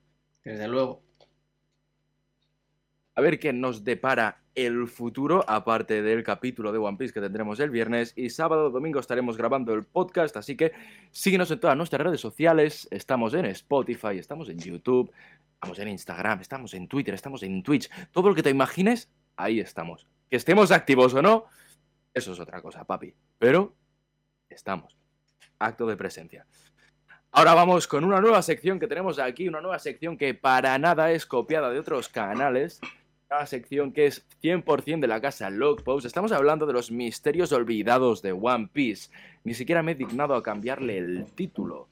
desde 0.45 0.69
luego. 0.69 1.03
A 3.15 3.21
ver 3.23 3.39
qué 3.39 3.53
nos 3.53 3.83
depara 3.83 4.44
el 4.55 4.87
futuro, 4.87 5.45
aparte 5.49 6.03
del 6.03 6.23
capítulo 6.23 6.73
de 6.73 6.79
One 6.79 6.97
Piece 6.97 7.13
que 7.13 7.21
tendremos 7.21 7.59
el 7.61 7.71
viernes. 7.71 8.13
Y 8.17 8.31
sábado, 8.31 8.71
domingo 8.71 9.01
estaremos 9.01 9.37
grabando 9.37 9.75
el 9.75 9.85
podcast, 9.85 10.37
así 10.37 10.57
que 10.57 10.73
síguenos 11.11 11.51
en 11.51 11.61
todas 11.61 11.77
nuestras 11.77 12.03
redes 12.03 12.21
sociales. 12.21 12.87
Estamos 12.91 13.35
en 13.35 13.47
Spotify, 13.47 14.19
estamos 14.19 14.49
en 14.49 14.59
YouTube, 14.59 15.13
estamos 15.55 15.79
en 15.79 15.89
Instagram, 15.89 16.41
estamos 16.41 16.75
en 16.75 16.89
Twitter, 16.89 17.15
estamos 17.15 17.43
en 17.43 17.63
Twitch. 17.63 17.91
Todo 18.13 18.29
lo 18.29 18.35
que 18.35 18.43
te 18.43 18.51
imagines, 18.51 19.11
ahí 19.37 19.61
estamos. 19.61 20.07
Que 20.31 20.37
estemos 20.37 20.71
activos 20.71 21.15
o 21.15 21.23
no, 21.23 21.47
eso 22.13 22.33
es 22.33 22.39
otra 22.39 22.63
cosa, 22.63 22.85
papi. 22.85 23.15
Pero 23.39 23.75
estamos. 24.49 24.97
Acto 25.59 25.87
de 25.87 25.97
presencia. 25.97 26.47
Ahora 27.33 27.55
vamos 27.55 27.89
con 27.89 28.05
una 28.05 28.21
nueva 28.21 28.43
sección 28.43 28.79
que 28.79 28.87
tenemos 28.87 29.19
aquí, 29.19 29.49
una 29.49 29.61
nueva 29.61 29.81
sección 29.81 30.17
que 30.17 30.35
para 30.35 30.79
nada 30.79 31.11
es 31.11 31.27
copiada 31.27 31.69
de 31.69 31.81
otros 31.81 32.09
canales, 32.09 32.81
una 33.31 33.47
sección 33.47 33.93
que 33.93 34.07
es 34.07 34.27
100% 34.43 35.01
de 35.01 35.07
la 35.07 35.21
casa 35.21 35.51
Logpost. 35.51 36.07
Estamos 36.07 36.33
hablando 36.33 36.67
de 36.67 36.73
los 36.73 36.91
misterios 36.91 37.53
olvidados 37.53 38.23
de 38.23 38.33
One 38.33 38.69
Piece. 38.73 39.11
Ni 39.45 39.55
siquiera 39.55 39.83
me 39.83 39.93
he 39.93 39.95
dignado 39.95 40.35
a 40.35 40.43
cambiarle 40.43 40.99
el 40.99 41.27
título 41.35 41.89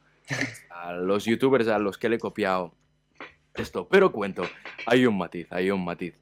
a 0.70 0.92
los 0.92 1.24
youtubers 1.24 1.68
a 1.68 1.78
los 1.78 1.98
que 1.98 2.08
le 2.08 2.16
he 2.16 2.18
copiado 2.18 2.72
esto. 3.54 3.88
Pero 3.88 4.12
cuento, 4.12 4.44
hay 4.86 5.06
un 5.06 5.16
matiz, 5.16 5.46
hay 5.50 5.70
un 5.70 5.84
matiz. 5.84 6.14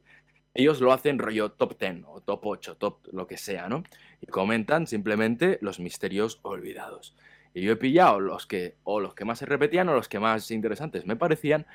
Ellos 0.55 0.81
lo 0.81 0.93
hacen 0.93 1.19
rollo 1.19 1.53
top 1.53 1.79
10 1.79 2.05
o 2.07 2.21
top 2.21 2.41
8, 2.45 2.77
top 2.77 3.07
lo 3.13 3.27
que 3.27 3.37
sea, 3.37 3.69
¿no? 3.69 3.85
Y 4.21 4.27
comentan 4.27 4.87
simplemente 4.87 5.59
los 5.61 5.79
misterios 5.79 6.41
olvidados. 6.43 7.17
Y 7.55 7.63
yo 7.63 7.73
he 7.73 7.77
pillado 7.77 8.21
los 8.21 8.47
que, 8.47 8.77
o 8.85 9.01
los 9.01 9.15
que 9.15 9.25
más 9.25 9.39
se 9.39 9.47
repetían 9.47 9.89
o 9.89 9.95
los 9.95 10.09
que 10.09 10.19
más 10.19 10.51
interesantes 10.51 11.07
me 11.07 11.17
parecían, 11.17 11.67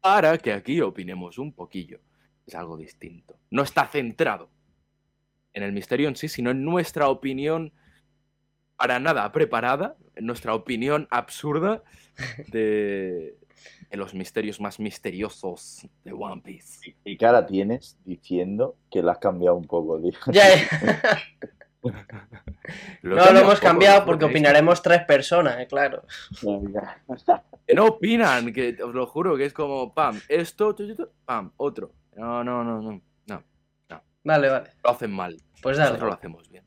para 0.00 0.38
que 0.38 0.52
aquí 0.52 0.80
opinemos 0.80 1.38
un 1.38 1.52
poquillo. 1.52 2.00
Es 2.46 2.54
algo 2.54 2.76
distinto. 2.76 3.38
No 3.50 3.62
está 3.62 3.86
centrado 3.86 4.50
en 5.52 5.62
el 5.62 5.72
misterio 5.72 6.08
en 6.08 6.16
sí, 6.16 6.28
sino 6.28 6.50
en 6.50 6.64
nuestra 6.64 7.08
opinión 7.08 7.72
para 8.76 8.98
nada 8.98 9.30
preparada, 9.32 9.96
en 10.16 10.26
nuestra 10.26 10.54
opinión 10.54 11.06
absurda 11.10 11.82
de, 12.48 13.36
de 13.90 13.96
los 13.96 14.14
misterios 14.14 14.60
más 14.60 14.80
misteriosos 14.80 15.86
de 16.04 16.12
One 16.12 16.42
Piece. 16.42 16.80
¿Y 16.88 16.94
qué 17.04 17.16
cara 17.16 17.46
tienes 17.46 17.98
diciendo 18.04 18.76
que 18.90 19.02
la 19.02 19.12
has 19.12 19.18
cambiado 19.18 19.56
un 19.56 19.66
poco, 19.66 20.00
tío? 20.00 20.12
Ya, 20.32 20.48
ya. 20.48 21.22
Lo 23.02 23.16
No 23.16 23.32
lo 23.32 23.40
hemos 23.40 23.54
poco, 23.54 23.66
cambiado 23.66 24.04
porque 24.04 24.24
opinaremos 24.24 24.80
tres 24.82 25.02
personas, 25.02 25.58
eh, 25.58 25.66
claro. 25.66 26.04
Que 27.66 27.74
no 27.74 27.86
opinan, 27.86 28.52
que 28.52 28.78
os 28.80 28.94
lo 28.94 29.04
juro, 29.06 29.36
que 29.36 29.46
es 29.46 29.52
como, 29.52 29.92
pam, 29.92 30.20
esto, 30.28 30.76
tu, 30.76 30.86
tu, 30.86 30.94
tu, 30.94 31.10
pam, 31.24 31.50
otro. 31.56 31.92
No, 32.16 32.44
no, 32.44 32.62
no, 32.64 32.80
no, 32.82 33.00
no, 33.26 33.42
Vale, 34.24 34.48
vale. 34.48 34.70
lo 34.84 34.90
hacen 34.90 35.10
mal. 35.12 35.36
Pues 35.62 35.78
Nosotros 35.78 36.00
lo 36.02 36.06
dale. 36.06 36.18
hacemos 36.18 36.48
bien. 36.48 36.64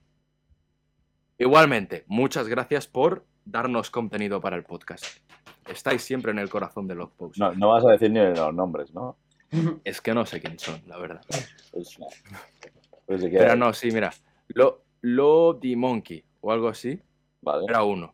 Igualmente, 1.37 2.03
muchas 2.07 2.47
gracias 2.47 2.87
por 2.87 3.25
darnos 3.45 3.89
contenido 3.91 4.41
para 4.41 4.55
el 4.55 4.63
podcast. 4.63 5.05
Estáis 5.67 6.01
siempre 6.03 6.31
en 6.31 6.39
el 6.39 6.49
corazón 6.49 6.87
de 6.87 6.95
Logpost. 6.95 7.37
No, 7.37 7.53
no 7.53 7.69
vas 7.69 7.85
a 7.85 7.91
decir 7.91 8.11
ni 8.11 8.19
los 8.19 8.53
nombres, 8.53 8.93
¿no? 8.93 9.17
Es 9.83 10.01
que 10.01 10.13
no 10.13 10.25
sé 10.25 10.41
quién 10.41 10.57
son, 10.59 10.81
la 10.87 10.97
verdad. 10.97 11.21
Pues, 11.71 11.97
pues 13.05 13.23
Pero 13.31 13.55
no, 13.55 13.73
sí, 13.73 13.89
mira. 13.91 14.11
Lo, 14.49 14.83
lo 15.01 15.53
Di 15.53 15.75
Monkey 15.75 16.23
o 16.41 16.51
algo 16.51 16.67
así, 16.67 16.99
Vale. 17.41 17.65
era 17.67 17.83
uno. 17.83 18.13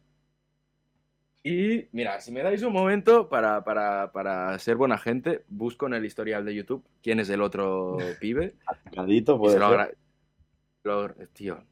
Y 1.44 1.88
mira, 1.92 2.22
si 2.22 2.32
me 2.32 2.44
dais 2.44 2.62
un 2.62 2.72
momento 2.74 3.28
para, 3.28 3.64
para, 3.64 4.12
para 4.12 4.58
ser 4.60 4.76
buena 4.76 4.98
gente, 5.00 5.44
busco 5.48 5.88
en 5.88 5.96
el 5.96 6.06
historial 6.06 6.46
de 6.46 6.54
YouTube 6.54 6.86
quién 7.02 7.20
es 7.20 7.30
el 7.30 7.42
otro 7.42 7.98
pibe. 8.20 8.56
Cadito 8.94 9.36
Y 9.36 9.40
puede 9.40 9.60
lo 9.60 9.66
agra- 9.66 9.92
lo- 10.84 11.14
Tío, 11.34 11.64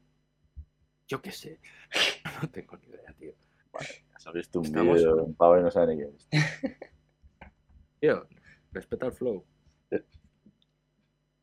yo 1.06 1.22
qué 1.22 1.30
sé. 1.32 1.60
No 2.42 2.48
tengo 2.48 2.76
ni 2.78 2.86
idea, 2.88 3.12
tío. 3.18 3.32
Has 4.14 4.32
visto 4.32 4.60
un 4.60 4.66
Estamos- 4.66 4.96
vídeo 4.96 5.14
de 5.16 5.22
un 5.22 5.34
pavo 5.34 5.58
y 5.58 5.62
no 5.62 5.70
sabe 5.70 5.94
ni 5.94 6.02
quién 6.02 6.16
es. 6.16 6.28
Tío, 8.00 8.26
respeta 8.72 9.06
el 9.06 9.12
flow. 9.12 9.44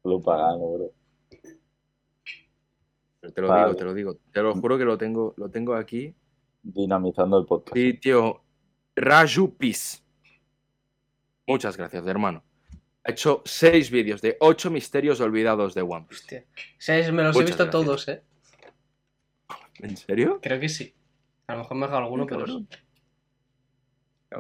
Lo 0.04 0.22
pagano, 0.22 0.72
bro. 0.74 0.92
Pero 3.20 3.34
te 3.34 3.42
lo 3.42 3.48
Vale. 3.48 3.64
digo, 3.66 3.76
te 3.76 3.84
lo 3.84 3.94
digo. 3.94 4.18
Te 4.32 4.42
lo 4.42 4.54
juro 4.56 4.78
que 4.78 4.86
lo 4.86 4.98
tengo, 4.98 5.34
lo 5.38 5.50
tengo 5.50 5.76
aquí. 5.76 6.16
Dinamizando 6.74 7.40
el 7.40 7.46
podcast. 7.46 7.76
Sí, 7.76 7.94
tío. 7.94 8.42
Raju 8.96 9.56
Peace. 9.56 10.00
Muchas 11.46 11.78
gracias, 11.78 12.06
hermano. 12.06 12.44
Ha 13.06 13.12
hecho 13.12 13.42
seis 13.46 13.90
vídeos 13.90 14.22
de 14.22 14.36
ocho 14.42 14.70
misterios 14.70 15.22
olvidados 15.22 15.74
de 15.74 15.82
One 15.82 16.06
Piece. 16.10 16.24
Hostia. 16.24 16.46
Seis, 16.78 17.12
me 17.14 17.24
los 17.24 17.36
he 17.38 17.40
visto 17.40 17.64
gracias. 17.64 17.72
todos, 17.72 18.08
eh. 18.10 18.22
¿En 19.80 19.96
serio? 19.96 20.40
Creo 20.42 20.60
que 20.60 20.68
sí. 20.68 20.94
A 21.48 21.54
lo 21.54 21.60
mejor 21.60 21.78
me 21.78 21.86
hago 21.86 21.98
alguno, 21.98 22.26
pero. 22.26 22.40
Cabrón. 22.40 22.68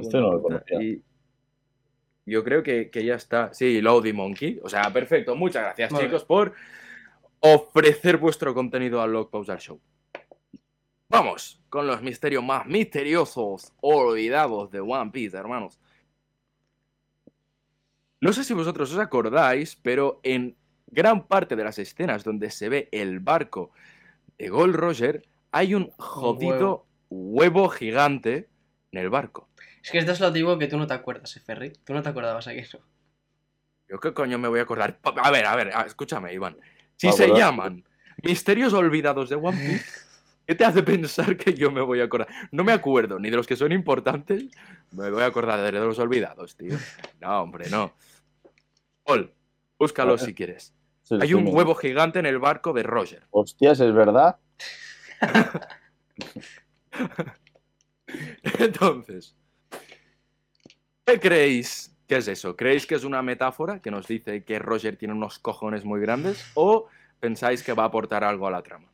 Este 0.02 0.18
no 0.18 0.34
lo 0.34 0.42
conocía. 0.42 0.82
Y 0.82 1.02
yo 2.26 2.44
creo 2.44 2.62
que, 2.62 2.90
que 2.90 3.06
ya 3.06 3.16
está. 3.16 3.54
Sí, 3.54 3.80
Lowdy 3.80 4.12
Monkey. 4.12 4.60
O 4.62 4.68
sea, 4.68 4.92
perfecto. 4.92 5.34
Muchas 5.36 5.64
gracias, 5.64 5.92
Vale. 5.92 6.06
chicos, 6.06 6.26
por 6.26 6.54
ofrecer 7.40 8.18
vuestro 8.18 8.54
contenido 8.54 9.02
al 9.02 9.14
Log 9.14 9.30
Pausar 9.30 9.60
Show. 9.60 9.80
Vamos 11.10 11.62
con 11.70 11.88
los 11.88 12.02
misterios 12.02 12.44
más 12.44 12.66
misteriosos 12.66 13.72
olvidados 13.82 14.72
de 14.72 14.80
One 14.82 15.12
Piece, 15.12 15.38
hermanos. 15.38 15.80
No 18.20 18.34
sé 18.34 18.44
si 18.44 18.54
vosotros 18.54 18.92
os 18.92 19.00
acordáis, 19.00 19.76
pero 19.76 20.20
en 20.24 20.58
gran 20.88 21.28
parte 21.28 21.56
de 21.56 21.64
las 21.64 21.80
escenas 21.80 22.24
donde 22.24 22.50
se 22.52 22.68
ve 22.68 22.90
el 22.92 23.20
barco 23.20 23.72
de 24.38 24.50
Gold 24.50 24.76
Roger, 24.76 25.28
hay 25.52 25.76
un 25.76 25.92
jodido 25.98 26.88
huevo 27.10 27.70
gigante 27.70 28.50
en 28.92 29.00
el 29.00 29.10
barco. 29.10 29.50
Es 29.82 29.92
que 29.92 30.00
esto 30.00 30.12
es 30.12 30.20
lo 30.20 30.32
digo 30.32 30.58
que 30.58 30.68
tú 30.68 30.78
no 30.78 30.88
te 30.88 30.94
acuerdas, 30.94 31.36
eh, 31.38 31.40
Ferry. 31.40 31.72
Tú 31.86 31.94
no 31.94 32.02
te 32.02 32.10
acordabas 32.10 32.48
aquí, 32.48 32.62
¿no? 32.74 32.80
¿Yo 33.90 34.00
qué 34.02 34.14
coño 34.14 34.38
me 34.38 34.50
voy 34.50 34.60
a 34.60 34.64
acordar? 34.64 35.00
A 35.04 35.32
ver, 35.32 35.46
a 35.46 35.56
ver, 35.56 35.72
escúchame, 35.86 36.34
Iván. 36.34 36.58
Si 36.98 37.08
Ah, 37.08 37.14
se 37.14 37.30
llaman 37.30 37.86
Misterios 38.24 38.74
Olvidados 38.74 39.30
de 39.30 39.36
One 39.36 39.58
Piece, 39.58 39.86
¿qué 40.48 40.56
te 40.56 40.66
hace 40.66 40.82
pensar 40.82 41.38
que 41.38 41.54
yo 41.54 41.70
me 41.72 41.82
voy 41.82 42.00
a 42.00 42.06
acordar? 42.06 42.30
No 42.52 42.64
me 42.64 42.72
acuerdo 42.72 43.20
ni 43.20 43.30
de 43.30 43.36
los 43.36 43.46
que 43.46 43.58
son 43.58 43.72
importantes, 43.74 44.46
me 44.92 45.12
voy 45.12 45.22
a 45.22 45.26
acordar 45.28 45.62
de 45.62 45.72
los 45.74 46.00
olvidados, 46.00 46.56
tío. 46.56 46.78
No, 47.20 47.42
hombre, 47.42 47.70
no. 47.70 47.94
Paul, 49.04 49.32
búscalo 49.78 50.18
si 50.18 50.34
quieres. 50.34 50.74
Hay 51.22 51.34
un 51.34 51.48
huevo 51.48 51.76
gigante 51.76 52.20
en 52.20 52.26
el 52.26 52.40
barco 52.40 52.74
de 52.74 52.84
Roger. 52.84 53.28
Hostias, 53.32 53.80
¿es 53.80 53.94
verdad? 53.94 54.38
Entonces, 58.60 59.36
¿qué 61.06 61.20
creéis 61.20 61.96
que 62.08 62.18
es 62.18 62.28
eso? 62.28 62.56
¿Creéis 62.56 62.86
que 62.86 62.96
es 62.96 63.04
una 63.04 63.22
metáfora 63.22 63.82
que 63.82 63.92
nos 63.92 64.08
dice 64.08 64.44
que 64.44 64.60
Roger 64.60 64.96
tiene 64.96 65.14
unos 65.14 65.40
cojones 65.40 65.84
muy 65.84 66.00
grandes? 66.00 66.52
¿O 66.56 66.88
pensáis 67.20 67.64
que 67.64 67.74
va 67.74 67.84
a 67.84 67.88
aportar 67.88 68.24
algo 68.24 68.48
a 68.48 68.52
la 68.52 68.62
trama? 68.62 68.88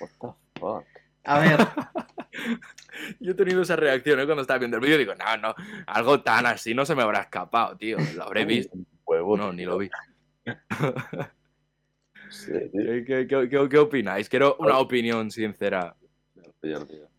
What 0.00 0.10
the 0.20 0.60
fuck? 0.60 0.84
A 1.24 1.38
ver, 1.40 1.58
Yo 3.20 3.32
he 3.32 3.34
tenido 3.34 3.62
esa 3.62 3.74
reacción 3.76 4.20
¿eh? 4.20 4.24
cuando 4.26 4.42
estaba 4.42 4.58
viendo 4.58 4.76
el 4.76 4.82
vídeo. 4.82 4.98
Digo, 4.98 5.14
no, 5.14 5.36
no, 5.38 5.54
algo 5.86 6.22
tan 6.22 6.46
así 6.46 6.72
no 6.74 6.86
se 6.86 6.94
me 6.94 7.02
habrá 7.02 7.20
escapado, 7.20 7.76
tío. 7.76 7.96
Lo 8.14 8.24
habré 8.24 8.44
visto. 8.44 8.74
Un 8.76 8.86
huevo, 9.04 9.36
No, 9.36 9.52
ni 9.52 9.64
lo 9.64 9.78
vi. 9.78 9.90
Sí. 12.30 12.52
¿Qué, 12.72 13.04
qué- 13.06 13.26
qué- 13.26 13.48
qué- 13.48 13.68
qué 13.68 13.78
opináis? 13.78 14.28
Quiero 14.28 14.56
una 14.60 14.78
opinión 14.78 15.30
sincera. 15.30 15.96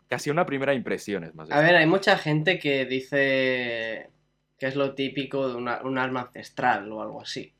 Casi 0.08 0.30
una 0.30 0.46
primera 0.46 0.72
impresión 0.74 1.24
es 1.24 1.34
más. 1.34 1.50
A 1.50 1.60
ver, 1.60 1.76
hay 1.76 1.86
mucha 1.86 2.16
gente 2.16 2.58
que 2.58 2.86
dice 2.86 4.08
que 4.58 4.66
es 4.66 4.74
lo 4.74 4.94
típico 4.94 5.48
de 5.48 5.54
una- 5.56 5.82
un 5.82 5.98
arma 5.98 6.22
ancestral 6.22 6.90
o 6.92 7.02
algo 7.02 7.20
así. 7.22 7.54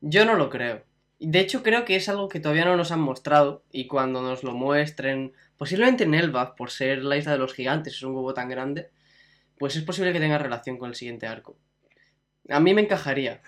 Yo 0.00 0.24
no 0.24 0.34
lo 0.34 0.50
creo. 0.50 0.82
De 1.18 1.40
hecho, 1.40 1.62
creo 1.62 1.84
que 1.84 1.96
es 1.96 2.08
algo 2.08 2.28
que 2.28 2.40
todavía 2.40 2.66
no 2.66 2.76
nos 2.76 2.92
han 2.92 3.00
mostrado 3.00 3.62
y 3.72 3.86
cuando 3.86 4.20
nos 4.20 4.44
lo 4.44 4.52
muestren, 4.52 5.32
posiblemente 5.56 6.04
en 6.04 6.14
Elbaf, 6.14 6.54
por 6.56 6.70
ser 6.70 7.02
la 7.02 7.16
isla 7.16 7.32
de 7.32 7.38
los 7.38 7.54
gigantes, 7.54 7.94
es 7.94 8.02
un 8.02 8.14
huevo 8.14 8.34
tan 8.34 8.48
grande, 8.50 8.90
pues 9.58 9.76
es 9.76 9.82
posible 9.82 10.12
que 10.12 10.20
tenga 10.20 10.38
relación 10.38 10.76
con 10.78 10.90
el 10.90 10.94
siguiente 10.94 11.26
arco. 11.26 11.56
A 12.50 12.60
mí 12.60 12.74
me 12.74 12.82
encajaría. 12.82 13.40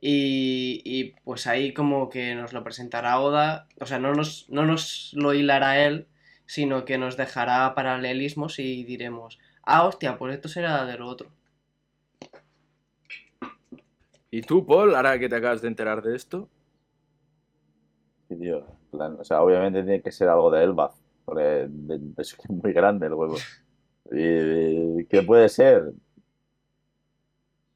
Y, 0.00 0.82
y, 0.84 1.14
pues 1.24 1.46
ahí 1.46 1.72
como 1.74 2.10
que 2.10 2.34
nos 2.34 2.52
lo 2.52 2.62
presentará 2.62 3.18
Oda, 3.18 3.66
o 3.80 3.86
sea, 3.86 3.98
no 3.98 4.12
nos, 4.14 4.48
no 4.50 4.64
nos 4.64 5.12
lo 5.14 5.34
hilará 5.34 5.84
él, 5.84 6.06
sino 6.46 6.84
que 6.84 6.98
nos 6.98 7.16
dejará 7.16 7.74
paralelismos 7.74 8.58
y 8.58 8.84
diremos, 8.84 9.38
ah, 9.64 9.84
hostia, 9.84 10.18
pues 10.18 10.34
esto 10.34 10.48
será 10.48 10.84
de 10.84 10.98
lo 10.98 11.08
otro. 11.08 11.30
¿Y 14.30 14.42
tú, 14.42 14.66
Paul, 14.66 14.94
ahora 14.94 15.18
que 15.18 15.28
te 15.28 15.36
acabas 15.36 15.62
de 15.62 15.68
enterar 15.68 16.02
de 16.02 16.14
esto? 16.14 16.48
Sí, 18.28 18.36
tío. 18.36 18.66
plan, 18.90 19.16
o 19.20 19.24
sea, 19.24 19.42
obviamente 19.42 19.82
tiene 19.82 20.02
que 20.02 20.10
ser 20.12 20.28
algo 20.28 20.50
de 20.50 20.64
Elbaf, 20.64 20.94
porque 21.24 21.42
de- 21.68 21.98
de- 21.98 22.22
es 22.22 22.34
que 22.34 22.42
es 22.44 22.50
muy 22.50 22.72
grande 22.72 23.06
el 23.06 23.14
huevo. 23.14 23.36
¿Y 24.12 25.04
qué 25.06 25.22
puede 25.22 25.48
ser? 25.48 25.92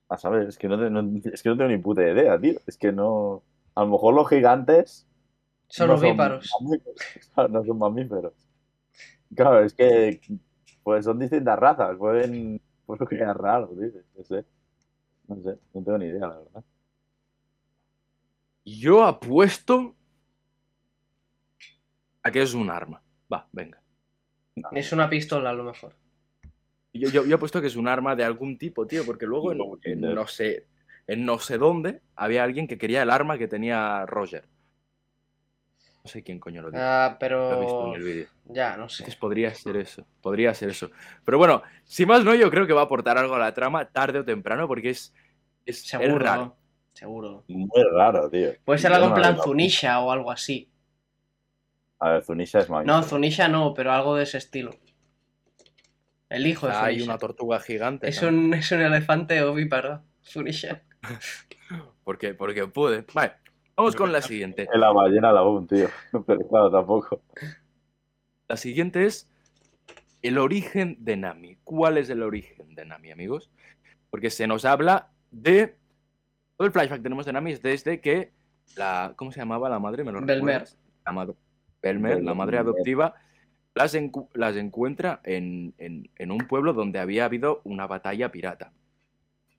A 0.08 0.16
saber, 0.18 0.48
es 0.48 0.58
que 0.58 0.68
no, 0.68 0.74
es 1.32 1.42
que 1.42 1.48
no 1.48 1.56
tengo 1.56 1.70
ni 1.70 1.78
puta 1.78 2.02
idea, 2.02 2.38
tío. 2.38 2.58
Es 2.66 2.76
que 2.76 2.90
no. 2.92 3.42
A 3.76 3.82
lo 3.84 3.90
mejor 3.92 4.14
los 4.14 4.28
gigantes. 4.28 5.06
Son 5.68 5.88
no 5.88 5.94
ovíparos. 5.94 6.50
no 7.50 7.64
son 7.64 7.78
mamíferos. 7.78 8.34
Claro, 9.34 9.64
es 9.64 9.74
que. 9.74 10.20
Pues 10.82 11.04
son 11.04 11.18
distintas 11.18 11.58
razas. 11.58 11.96
Pueden. 11.96 12.60
Pueden 12.86 13.06
crear 13.06 13.38
raro, 13.40 13.68
tío. 13.68 14.02
No 14.16 14.24
sé. 14.24 14.44
No 15.28 15.36
sé, 15.36 15.58
no 15.74 15.84
tengo 15.84 15.98
ni 15.98 16.06
idea, 16.06 16.26
la 16.26 16.38
verdad. 16.38 16.64
Yo 18.64 19.04
apuesto 19.04 19.94
a 22.22 22.30
que 22.30 22.42
es 22.42 22.54
un 22.54 22.70
arma. 22.70 23.02
Va, 23.32 23.48
venga. 23.52 23.80
Es 24.72 24.92
una 24.92 25.08
pistola 25.08 25.50
a 25.50 25.52
lo 25.54 25.64
mejor. 25.64 25.94
Yo, 26.92 27.08
yo, 27.08 27.24
yo 27.24 27.36
apuesto 27.36 27.60
que 27.60 27.68
es 27.68 27.76
un 27.76 27.86
arma 27.88 28.16
de 28.16 28.24
algún 28.24 28.58
tipo, 28.58 28.86
tío, 28.86 29.04
porque 29.06 29.26
luego 29.26 29.52
en, 29.84 30.00
no 30.00 30.26
sé 30.26 30.66
en 31.10 31.24
no 31.24 31.38
sé 31.40 31.58
dónde 31.58 32.02
había 32.14 32.44
alguien 32.44 32.68
que 32.68 32.78
quería 32.78 33.02
el 33.02 33.10
arma 33.10 33.36
que 33.36 33.48
tenía 33.48 34.06
Roger. 34.06 34.44
No 36.04 36.08
sé 36.10 36.22
quién 36.22 36.38
coño 36.38 36.62
lo 36.62 36.70
dijo. 36.70 36.82
Ah, 36.82 37.18
Lo 37.20 37.56
he 37.56 37.60
visto 37.60 37.86
en 37.86 37.92
pero... 37.92 37.94
el 37.96 38.02
vídeo. 38.02 38.26
Ya, 38.46 38.76
no 38.76 38.88
sé. 38.88 39.04
que 39.04 39.12
podría 39.12 39.52
ser 39.54 39.76
eso, 39.76 40.06
podría 40.22 40.54
ser 40.54 40.70
eso. 40.70 40.90
Pero 41.24 41.36
bueno, 41.36 41.62
si 41.84 42.06
más 42.06 42.24
no, 42.24 42.34
yo 42.34 42.48
creo 42.50 42.66
que 42.66 42.72
va 42.72 42.82
a 42.82 42.84
aportar 42.84 43.18
algo 43.18 43.34
a 43.34 43.38
la 43.40 43.52
trama 43.52 43.84
tarde 43.86 44.20
o 44.20 44.24
temprano 44.24 44.66
porque 44.66 44.90
es, 44.90 45.12
es, 45.66 45.78
es 45.78 45.88
Seguro. 45.88 46.18
raro. 46.18 46.56
Seguro. 46.92 47.44
Muy 47.48 47.82
raro, 47.92 48.30
tío. 48.30 48.50
Puede 48.64 48.78
ser 48.78 48.92
algo 48.92 49.08
en 49.08 49.14
plan 49.14 49.36
Zunisha 49.42 50.00
o 50.00 50.10
algo 50.12 50.30
así. 50.30 50.69
A 52.00 52.10
ver, 52.10 52.24
Zunisha 52.24 52.60
es 52.60 52.70
más. 52.70 52.84
No, 52.84 53.02
Zunisha 53.02 53.48
no, 53.48 53.74
pero 53.74 53.92
algo 53.92 54.16
de 54.16 54.24
ese 54.24 54.38
estilo. 54.38 54.70
El 56.30 56.46
hijo 56.46 56.66
de 56.66 56.72
Hay 56.72 56.94
Zunisha. 56.94 57.10
una 57.10 57.18
tortuga 57.18 57.60
gigante. 57.60 58.08
Es 58.08 58.22
¿no? 58.22 58.28
un, 58.28 58.54
es 58.54 58.72
un 58.72 58.80
elefante 58.80 59.42
ovíparo. 59.42 60.02
Zunisha. 60.22 60.82
Porque, 62.02 62.34
porque 62.34 62.66
puede. 62.66 63.04
Vale, 63.14 63.34
vamos 63.76 63.94
con 63.94 64.10
la 64.10 64.20
siguiente. 64.20 64.66
En 64.72 64.80
la 64.80 64.90
ballena 64.90 65.30
lagoon, 65.30 65.68
tío. 65.68 65.88
Pero 66.26 66.48
claro, 66.48 66.68
tampoco. 66.68 67.22
La 68.48 68.56
siguiente 68.56 69.06
es 69.06 69.30
el 70.22 70.38
origen 70.38 70.96
de 70.98 71.16
Nami. 71.16 71.58
¿Cuál 71.62 71.98
es 71.98 72.10
el 72.10 72.24
origen 72.24 72.74
de 72.74 72.84
Nami, 72.84 73.12
amigos? 73.12 73.52
Porque 74.10 74.30
se 74.30 74.48
nos 74.48 74.64
habla 74.64 75.10
de... 75.30 75.76
Todo 76.56 76.66
el 76.66 76.72
flashback 76.72 76.98
que 76.98 77.04
tenemos 77.04 77.26
de 77.26 77.32
Nami 77.32 77.52
es 77.52 77.62
desde 77.62 78.00
que 78.00 78.32
la... 78.76 79.12
¿Cómo 79.14 79.30
se 79.30 79.38
llamaba 79.38 79.68
la 79.68 79.78
madre? 79.78 80.02
¿Me 80.02 80.10
lo 80.10 80.20
Belmer. 80.20 80.64
La 81.06 81.12
madre... 81.12 81.34
Belmer, 81.82 82.22
la 82.22 82.34
madre 82.34 82.58
adoptiva, 82.58 83.14
las, 83.74 83.94
encu- 83.94 84.28
las 84.34 84.56
encuentra 84.56 85.20
en, 85.24 85.74
en- 85.78 86.10
en 86.16 86.30
un 86.30 86.38
pueblo 86.38 86.72
donde 86.72 86.98
había 86.98 87.24
habido 87.24 87.60
una 87.64 87.86
batalla 87.86 88.30
pirata. 88.32 88.72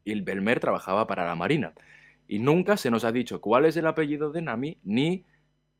Y 0.03 0.11
el 0.11 0.21
Belmer 0.23 0.59
trabajaba 0.59 1.07
para 1.07 1.25
la 1.25 1.35
marina. 1.35 1.73
Y 2.27 2.39
nunca 2.39 2.77
se 2.77 2.91
nos 2.91 3.03
ha 3.03 3.11
dicho 3.11 3.41
cuál 3.41 3.65
es 3.65 3.75
el 3.77 3.87
apellido 3.87 4.31
de 4.31 4.41
Nami 4.41 4.77
ni 4.83 5.25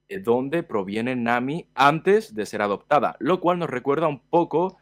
de 0.09 0.19
dónde 0.19 0.63
proviene 0.63 1.15
Nami 1.15 1.67
antes 1.75 2.35
de 2.35 2.45
ser 2.45 2.61
adoptada, 2.61 3.15
lo 3.19 3.39
cual 3.39 3.59
nos 3.59 3.69
recuerda 3.69 4.07
un 4.07 4.19
poco 4.19 4.77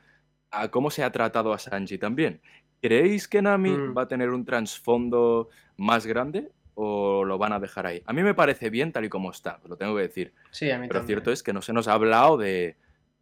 a 0.51 0.69
cómo 0.69 0.89
se 0.89 1.03
ha 1.03 1.11
tratado 1.11 1.53
a 1.53 1.59
Sanji 1.59 1.97
también. 1.99 2.41
¿Creéis 2.81 3.27
que 3.27 3.41
Nami 3.41 3.69
Mm. 3.71 3.95
va 3.97 4.03
a 4.03 4.07
tener 4.07 4.29
un 4.31 4.45
trasfondo 4.45 5.49
más 5.77 6.05
grande 6.07 6.51
o 6.81 7.25
lo 7.25 7.37
van 7.37 7.51
a 7.51 7.59
dejar 7.59 7.85
ahí? 7.87 8.01
A 8.05 8.13
mí 8.13 8.23
me 8.23 8.33
parece 8.33 8.69
bien 8.69 8.91
tal 8.93 9.03
y 9.03 9.09
como 9.09 9.31
está, 9.31 9.59
lo 9.67 9.75
tengo 9.75 9.95
que 9.97 10.03
decir. 10.03 10.33
Sí, 10.51 10.71
a 10.71 10.77
mí 10.77 10.87
Pero 10.87 10.99
también. 11.01 11.07
cierto 11.17 11.31
es 11.31 11.43
que 11.43 11.51
no 11.51 11.61
se 11.61 11.73
nos 11.73 11.87
ha 11.89 11.93
hablado 11.93 12.37
de, 12.37 12.77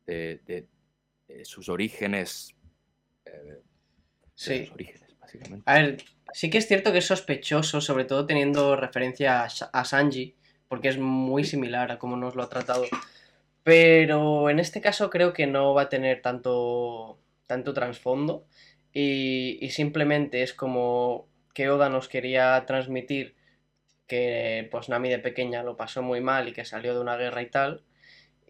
de- 0.06 0.40
de- 0.46 0.68
de 1.28 1.44
sus 1.46 1.68
orígenes. 1.70 2.56
eh, 3.26 3.60
Sí. 4.36 4.66
sus 4.66 4.74
orígenes, 4.76 5.18
básicamente. 5.20 5.64
A 5.66 5.74
ver, 5.80 5.98
sí 6.32 6.50
que 6.52 6.60
es 6.60 6.68
cierto 6.68 6.92
que 6.92 7.00
es 7.00 7.06
sospechoso, 7.08 7.82
sobre 7.82 8.06
todo 8.06 8.28
teniendo 8.28 8.76
referencia 8.76 9.44
a, 9.44 9.50
Sa- 9.50 9.70
a 9.74 9.84
Sanji, 9.84 10.36
porque 10.68 10.90
es 10.90 11.00
muy 11.00 11.44
similar 11.44 11.92
a 11.92 11.98
cómo 11.98 12.16
nos 12.16 12.36
lo 12.36 12.44
ha 12.44 12.50
tratado. 12.50 12.84
Pero 13.64 14.50
en 14.50 14.60
este 14.60 14.80
caso 14.82 15.10
creo 15.10 15.34
que 15.34 15.48
no 15.48 15.74
va 15.74 15.84
a 15.84 15.90
tener 15.90 16.22
tanto, 16.22 17.20
tanto 17.48 17.74
trasfondo 17.74 18.46
y, 18.94 19.58
y 19.60 19.70
simplemente 19.72 20.44
es 20.44 20.54
como 20.54 21.28
que 21.54 21.70
Oda 21.70 21.90
nos 21.90 22.08
quería 22.08 22.64
transmitir 22.68 23.36
que 24.08 24.68
pues 24.72 24.90
Nami 24.90 25.10
de 25.10 25.20
pequeña 25.20 25.64
lo 25.64 25.78
pasó 25.78 26.02
muy 26.02 26.22
mal 26.22 26.48
y 26.48 26.54
que 26.54 26.66
salió 26.66 26.94
de 26.94 27.02
una 27.02 27.18
guerra 27.18 27.42
y 27.42 27.50
tal, 27.50 27.84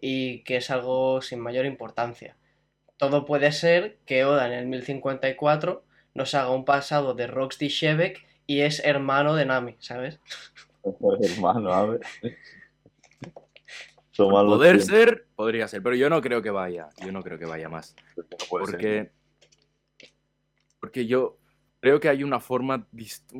y 0.00 0.42
que 0.44 0.56
es 0.56 0.70
algo 0.70 1.20
sin 1.20 1.40
mayor 1.40 1.66
importancia. 1.66 2.36
Todo 2.96 3.24
puede 3.24 3.52
ser 3.52 3.98
que 4.06 4.24
Oda 4.24 4.46
en 4.46 4.52
el 4.52 4.66
1054 4.66 5.84
nos 6.14 6.34
haga 6.34 6.50
un 6.50 6.64
pasado 6.64 7.14
de 7.14 7.26
Roxy 7.26 7.68
Shebek 7.68 8.26
y 8.46 8.60
es 8.60 8.84
hermano 8.84 9.34
de 9.34 9.46
Nami, 9.46 9.76
¿sabes? 9.78 10.20
Hermano, 11.20 11.72
a 11.72 11.86
ver. 11.86 12.00
Poder 14.16 14.80
ser, 14.80 15.28
podría 15.36 15.68
ser, 15.68 15.80
pero 15.80 15.94
yo 15.94 16.10
no 16.10 16.20
creo 16.20 16.42
que 16.42 16.50
vaya. 16.50 16.88
Yo 17.04 17.12
no 17.12 17.22
creo 17.22 17.38
que 17.38 17.44
vaya 17.44 17.68
más. 17.68 17.94
no 18.16 18.24
puede 18.50 18.66
ser. 18.66 18.74
Porque, 18.74 19.12
porque 20.80 21.06
yo 21.06 21.38
creo 21.80 22.00
que 22.00 22.08
hay 22.08 22.24
una 22.24 22.40
forma, 22.40 22.86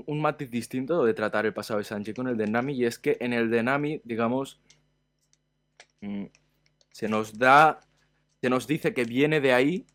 un 0.06 0.20
matiz 0.20 0.50
distinto 0.50 1.04
de 1.04 1.14
tratar 1.14 1.46
el 1.46 1.54
pasado 1.54 1.78
de 1.78 1.84
Sanji 1.84 2.14
con 2.14 2.28
el 2.28 2.36
de 2.36 2.46
Nami, 2.46 2.74
y 2.74 2.84
es 2.84 2.98
que 2.98 3.16
en 3.20 3.32
el 3.32 3.50
de 3.50 3.62
Nami, 3.62 4.00
digamos, 4.04 4.60
mm, 6.00 6.26
se 6.90 7.08
nos 7.08 7.38
da, 7.38 7.80
se 8.40 8.50
nos 8.50 8.66
dice 8.66 8.94
que 8.94 9.04
viene 9.04 9.40
de 9.40 9.52
ahí, 9.52 9.86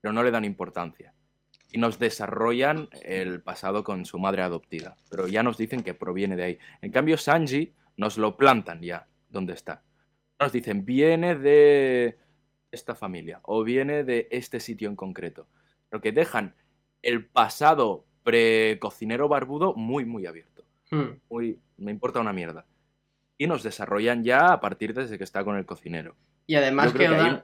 pero 0.00 0.12
no 0.12 0.22
le 0.22 0.30
dan 0.30 0.44
importancia. 0.44 1.14
Y 1.70 1.78
nos 1.78 1.98
desarrollan 1.98 2.88
el 3.02 3.42
pasado 3.42 3.82
con 3.82 4.04
su 4.04 4.18
madre 4.18 4.42
adoptiva, 4.42 4.96
pero 5.10 5.26
ya 5.26 5.42
nos 5.42 5.56
dicen 5.56 5.82
que 5.82 5.94
proviene 5.94 6.36
de 6.36 6.44
ahí. 6.44 6.58
En 6.82 6.92
cambio, 6.92 7.16
Sanji 7.16 7.74
nos 7.96 8.18
lo 8.18 8.36
plantan 8.36 8.80
ya, 8.80 9.08
donde 9.28 9.54
está. 9.54 9.82
Nos 10.38 10.52
dicen, 10.52 10.84
viene 10.84 11.34
de 11.34 12.18
esta 12.70 12.94
familia 12.94 13.40
o 13.42 13.64
viene 13.64 14.04
de 14.04 14.28
este 14.30 14.60
sitio 14.60 14.88
en 14.88 14.96
concreto. 14.96 15.48
Pero 15.88 16.00
que 16.00 16.12
dejan 16.12 16.54
el 17.04 17.24
pasado 17.26 18.06
precocinero 18.22 19.28
barbudo 19.28 19.74
muy, 19.74 20.04
muy 20.04 20.26
abierto. 20.26 20.64
Hmm. 20.90 21.20
Muy, 21.30 21.60
me 21.76 21.90
importa 21.90 22.20
una 22.20 22.32
mierda. 22.32 22.66
Y 23.36 23.46
nos 23.46 23.62
desarrollan 23.62 24.24
ya 24.24 24.52
a 24.52 24.60
partir 24.60 24.94
desde 24.94 25.18
que 25.18 25.24
está 25.24 25.44
con 25.44 25.56
el 25.56 25.66
cocinero. 25.66 26.16
Y 26.46 26.54
además 26.56 26.92
que 26.92 26.98
que 26.98 27.06
ahí 27.08 27.42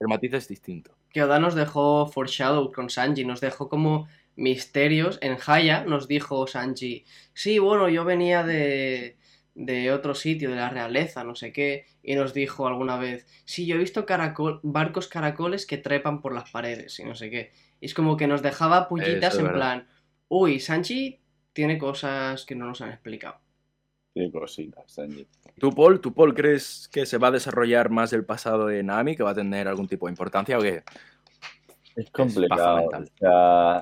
el 0.00 0.08
matiz 0.08 0.34
es 0.34 0.48
distinto. 0.48 0.96
que 1.10 1.22
Oda 1.22 1.38
nos 1.38 1.54
dejó 1.54 2.06
foreshadow 2.06 2.72
con 2.72 2.90
Sanji, 2.90 3.24
nos 3.24 3.40
dejó 3.40 3.68
como 3.68 4.08
misterios. 4.36 5.18
En 5.22 5.36
Haya 5.46 5.84
nos 5.84 6.08
dijo 6.08 6.46
Sanji, 6.46 7.04
sí, 7.32 7.58
bueno, 7.58 7.88
yo 7.88 8.04
venía 8.04 8.42
de, 8.42 9.16
de 9.54 9.92
otro 9.92 10.14
sitio, 10.14 10.50
de 10.50 10.56
la 10.56 10.68
realeza, 10.68 11.24
no 11.24 11.34
sé 11.34 11.52
qué, 11.52 11.86
y 12.02 12.16
nos 12.16 12.34
dijo 12.34 12.66
alguna 12.66 12.98
vez, 12.98 13.26
sí, 13.44 13.66
yo 13.66 13.76
he 13.76 13.78
visto 13.78 14.04
caracol, 14.04 14.60
barcos 14.62 15.08
caracoles 15.08 15.66
que 15.66 15.78
trepan 15.78 16.20
por 16.20 16.34
las 16.34 16.50
paredes 16.50 16.98
y 16.98 17.04
no 17.04 17.14
sé 17.14 17.30
qué. 17.30 17.52
Y 17.84 17.86
es 17.86 17.92
como 17.92 18.16
que 18.16 18.26
nos 18.26 18.40
dejaba 18.40 18.88
pullitas 18.88 19.34
Eso 19.34 19.36
es 19.36 19.38
en 19.40 19.44
verdad. 19.44 19.58
plan, 19.58 19.88
uy, 20.28 20.58
Sanji 20.58 21.20
tiene 21.52 21.76
cosas 21.76 22.46
que 22.46 22.54
no 22.54 22.64
nos 22.64 22.80
han 22.80 22.88
explicado. 22.88 23.36
Qué 24.14 24.30
cositas, 24.32 24.90
Sanji. 24.90 25.28
¿Tú, 25.58 25.70
Paul, 25.70 26.00
¿tú, 26.00 26.14
Paul, 26.14 26.32
crees 26.32 26.88
que 26.90 27.04
se 27.04 27.18
va 27.18 27.28
a 27.28 27.32
desarrollar 27.32 27.90
más 27.90 28.14
el 28.14 28.24
pasado 28.24 28.68
de 28.68 28.82
Nami, 28.82 29.16
que 29.16 29.22
va 29.22 29.32
a 29.32 29.34
tener 29.34 29.68
algún 29.68 29.86
tipo 29.86 30.06
de 30.06 30.12
importancia 30.12 30.56
o 30.56 30.62
qué? 30.62 30.82
Es 31.94 32.10
complicado. 32.10 32.78
mental. 32.78 33.02
O 33.02 33.18
sea, 33.18 33.80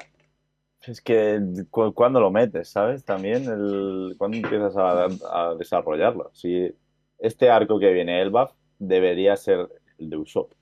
Es 0.85 1.01
que 1.01 1.41
cu- 1.71 1.95
cuando 1.95 2.19
lo 2.19 2.33
metes, 2.33 2.71
¿sabes? 2.71 3.05
También 3.05 3.45
el, 3.45 4.17
cuando 4.19 4.37
empiezas 4.39 4.77
a, 4.77 5.05
a 5.33 5.55
desarrollarlo. 5.55 6.29
Si 6.35 6.75
este 7.21 7.51
arco 7.51 7.79
que 7.79 7.93
viene, 7.93 8.21
Elbaf, 8.21 8.51
debería 8.81 9.37
ser 9.37 9.69
el 9.99 10.11
de 10.11 10.17
Usopp. 10.17 10.55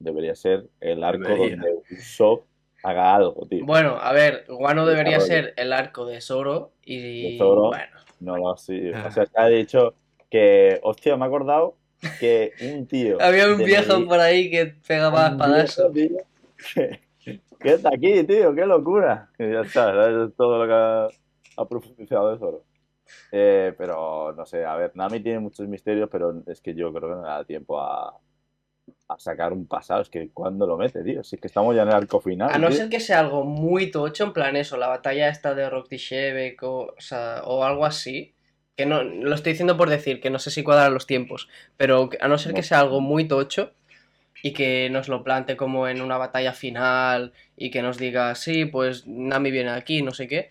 Debería 0.00 0.34
ser 0.34 0.68
el 0.80 1.04
arco 1.04 1.28
Debería. 1.28 1.58
donde 1.58 1.74
Usopp 1.92 2.44
haga 2.82 3.14
algo, 3.14 3.46
tío. 3.48 3.64
Bueno, 3.64 3.96
a 4.00 4.12
ver, 4.12 4.44
Guano 4.48 4.86
debería 4.86 5.20
ser 5.20 5.54
el 5.56 5.72
arco 5.72 6.06
de 6.06 6.20
Zoro 6.20 6.72
y... 6.82 7.32
De 7.32 7.38
Zoro. 7.38 7.68
Bueno, 7.68 7.96
No 8.20 8.36
lo 8.36 8.56
sé. 8.56 8.94
O 8.94 9.10
sea, 9.10 9.26
se 9.26 9.32
ha 9.40 9.46
dicho 9.46 9.94
que, 10.30 10.78
hostia, 10.82 11.16
me 11.16 11.24
he 11.24 11.28
acordado 11.28 11.76
que 12.20 12.52
un 12.62 12.86
tío. 12.86 13.18
había 13.20 13.48
un 13.48 13.58
viejo 13.58 13.94
Medellín- 13.98 14.08
por 14.08 14.20
ahí 14.20 14.50
que 14.50 14.74
pegaba 14.86 15.28
espadazos. 15.28 15.92
que, 15.92 17.00
que 17.60 17.72
está 17.72 17.90
aquí, 17.92 18.24
tío, 18.24 18.54
qué 18.54 18.66
locura. 18.66 19.30
Y 19.38 19.50
ya 19.52 19.60
está, 19.60 19.92
¿sabes? 19.92 20.28
es 20.30 20.36
todo 20.36 20.64
lo 20.64 20.66
que 20.66 20.74
ha, 20.74 21.62
ha 21.62 21.68
profundizado 21.68 22.32
de 22.32 22.38
Zoro. 22.38 22.64
Eh, 23.32 23.72
pero 23.76 24.34
no 24.36 24.44
sé, 24.44 24.64
a 24.64 24.76
ver, 24.76 24.92
Nami 24.94 25.20
tiene 25.20 25.38
muchos 25.38 25.66
misterios, 25.66 26.08
pero 26.12 26.42
es 26.46 26.60
que 26.60 26.74
yo 26.74 26.92
creo 26.92 27.08
que 27.08 27.14
no 27.16 27.22
le 27.22 27.28
da 27.28 27.44
tiempo 27.44 27.80
a, 27.80 28.14
a 29.08 29.18
sacar 29.18 29.52
un 29.52 29.66
pasado. 29.66 30.02
Es 30.02 30.10
que 30.10 30.30
cuando 30.30 30.66
lo 30.66 30.76
mete, 30.76 31.02
tío, 31.02 31.24
si 31.24 31.36
es 31.36 31.40
que 31.40 31.48
estamos 31.48 31.74
ya 31.74 31.82
en 31.82 31.88
el 31.88 31.94
arco 31.94 32.20
final. 32.20 32.50
A 32.52 32.58
no 32.58 32.68
tío. 32.68 32.76
ser 32.76 32.88
que 32.88 33.00
sea 33.00 33.20
algo 33.20 33.44
muy 33.44 33.90
tocho, 33.90 34.24
en 34.24 34.32
plan 34.32 34.56
eso, 34.56 34.76
la 34.76 34.88
batalla 34.88 35.28
esta 35.28 35.54
de 35.54 35.68
Rock 35.68 35.92
Shebek 35.92 36.62
o, 36.62 36.94
o, 36.96 37.00
sea, 37.00 37.42
o 37.44 37.64
algo 37.64 37.84
así. 37.84 38.34
Que 38.76 38.86
no, 38.86 39.02
lo 39.02 39.34
estoy 39.34 39.52
diciendo 39.52 39.76
por 39.76 39.90
decir, 39.90 40.20
que 40.20 40.30
no 40.30 40.38
sé 40.38 40.52
si 40.52 40.62
cuadran 40.62 40.94
los 40.94 41.06
tiempos. 41.06 41.48
Pero 41.76 42.10
a 42.20 42.28
no 42.28 42.38
ser 42.38 42.54
que 42.54 42.62
sea 42.62 42.80
algo 42.80 43.00
muy 43.00 43.26
tocho 43.26 43.72
y 44.42 44.52
que 44.52 44.88
nos 44.90 45.08
lo 45.08 45.24
plante 45.24 45.56
como 45.56 45.88
en 45.88 46.00
una 46.00 46.16
batalla 46.16 46.52
final 46.52 47.32
y 47.56 47.70
que 47.70 47.82
nos 47.82 47.98
diga, 47.98 48.34
sí, 48.36 48.66
pues 48.66 49.06
Nami 49.06 49.50
viene 49.50 49.70
aquí, 49.70 50.02
no 50.02 50.12
sé 50.12 50.28
qué. 50.28 50.50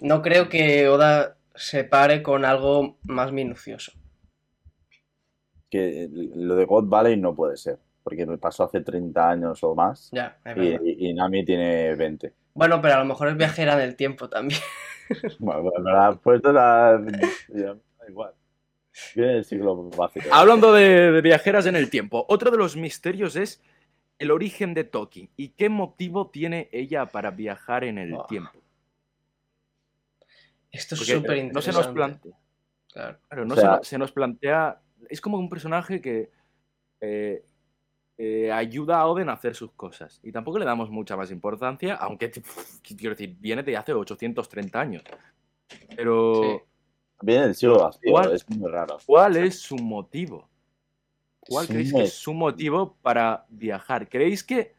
No 0.00 0.22
creo 0.22 0.48
que 0.48 0.88
Oda 0.88 1.36
se 1.54 1.84
pare 1.84 2.22
con 2.22 2.44
algo 2.44 2.96
más 3.04 3.30
minucioso. 3.30 3.92
Que 5.76 6.08
lo 6.36 6.56
de 6.56 6.64
God 6.64 6.84
Valley 6.88 7.16
no 7.16 7.34
puede 7.34 7.56
ser, 7.56 7.78
porque 8.02 8.24
me 8.26 8.38
pasó 8.38 8.64
hace 8.64 8.80
30 8.80 9.28
años 9.30 9.62
o 9.62 9.74
más. 9.74 10.08
Ya, 10.12 10.38
es 10.44 10.56
Y, 10.56 10.60
verdad. 10.70 10.80
y- 10.84 11.12
Nami 11.14 11.44
tiene 11.44 11.94
20. 11.94 12.32
Bueno, 12.54 12.80
pero 12.80 12.94
a 12.94 12.98
lo 12.98 13.04
mejor 13.04 13.28
es 13.28 13.36
viajera 13.36 13.74
en 13.74 13.80
el 13.80 13.96
tiempo 13.96 14.28
también. 14.28 14.60
Bueno, 15.38 15.62
bueno, 15.62 15.90
la 15.92 16.12
puesto 16.14 16.52
la. 16.52 17.00
igual. 18.08 18.32
Viene 19.14 19.36
el 19.36 19.44
siglo 19.44 19.88
básico. 19.90 20.26
Hablando 20.32 20.72
de, 20.72 21.12
de 21.12 21.20
viajeras 21.20 21.66
en 21.66 21.76
el 21.76 21.90
tiempo, 21.90 22.24
otro 22.28 22.50
de 22.50 22.56
los 22.56 22.76
misterios 22.76 23.36
es 23.36 23.62
el 24.18 24.32
origen 24.32 24.74
de 24.74 24.82
Toki 24.82 25.30
y 25.36 25.50
qué 25.50 25.68
motivo 25.68 26.30
tiene 26.30 26.68
ella 26.72 27.06
para 27.06 27.30
viajar 27.30 27.84
en 27.84 27.98
el 27.98 28.16
tiempo. 28.28 28.58
Esto 30.72 30.94
es 30.96 31.00
Porque 31.02 31.12
súper 31.14 31.30
no 31.52 31.60
se 31.60 31.70
interesante. 31.70 31.72
nos 31.72 31.86
plantea. 31.94 32.32
Claro. 32.92 33.18
Claro, 33.28 33.44
no 33.44 33.54
O 33.54 33.56
sea- 33.56 33.70
se, 33.70 33.76
no- 33.76 33.84
se 33.84 33.98
nos 33.98 34.12
plantea. 34.12 34.80
Es 35.10 35.20
como 35.20 35.38
un 35.38 35.48
personaje 35.48 36.00
que 36.00 36.30
eh, 37.00 37.44
eh, 38.18 38.50
ayuda 38.50 39.00
a 39.00 39.06
Oden 39.06 39.28
a 39.28 39.34
hacer 39.34 39.54
sus 39.54 39.72
cosas. 39.72 40.20
Y 40.22 40.32
tampoco 40.32 40.58
le 40.58 40.64
damos 40.64 40.90
mucha 40.90 41.16
más 41.16 41.30
importancia, 41.30 41.94
aunque, 41.96 42.30
quiero 42.82 43.14
decir, 43.14 43.36
viene 43.38 43.62
de 43.62 43.76
hace 43.76 43.92
830 43.92 44.80
años. 44.80 45.04
Pero, 45.94 46.42
Sí. 46.42 46.62
Viene 47.22 47.46
del 47.46 47.54
siglo 47.54 47.80
vacío, 47.80 48.12
¿Cuál? 48.12 48.34
es 48.34 48.48
muy 48.50 48.70
raro. 48.70 48.98
¿cuál 49.06 49.36
es 49.36 49.58
su 49.58 49.76
motivo? 49.76 50.48
¿Cuál 51.40 51.66
creéis 51.66 51.92
que 51.92 52.02
es 52.02 52.12
su 52.12 52.34
motivo 52.34 52.96
para 53.02 53.46
viajar? 53.48 54.08
¿Creéis 54.08 54.42
que 54.44 54.74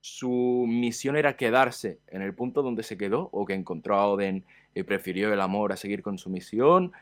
su 0.00 0.64
misión 0.66 1.16
era 1.16 1.36
quedarse 1.36 2.00
en 2.06 2.22
el 2.22 2.34
punto 2.34 2.62
donde 2.62 2.82
se 2.82 2.96
quedó? 2.96 3.28
¿O 3.32 3.44
que 3.44 3.54
encontró 3.54 3.96
a 3.96 4.06
Oden 4.06 4.46
y 4.74 4.82
prefirió 4.82 5.32
el 5.32 5.40
amor 5.40 5.72
a 5.72 5.76
seguir 5.76 6.02
con 6.02 6.16
su 6.16 6.30
misión? 6.30 6.92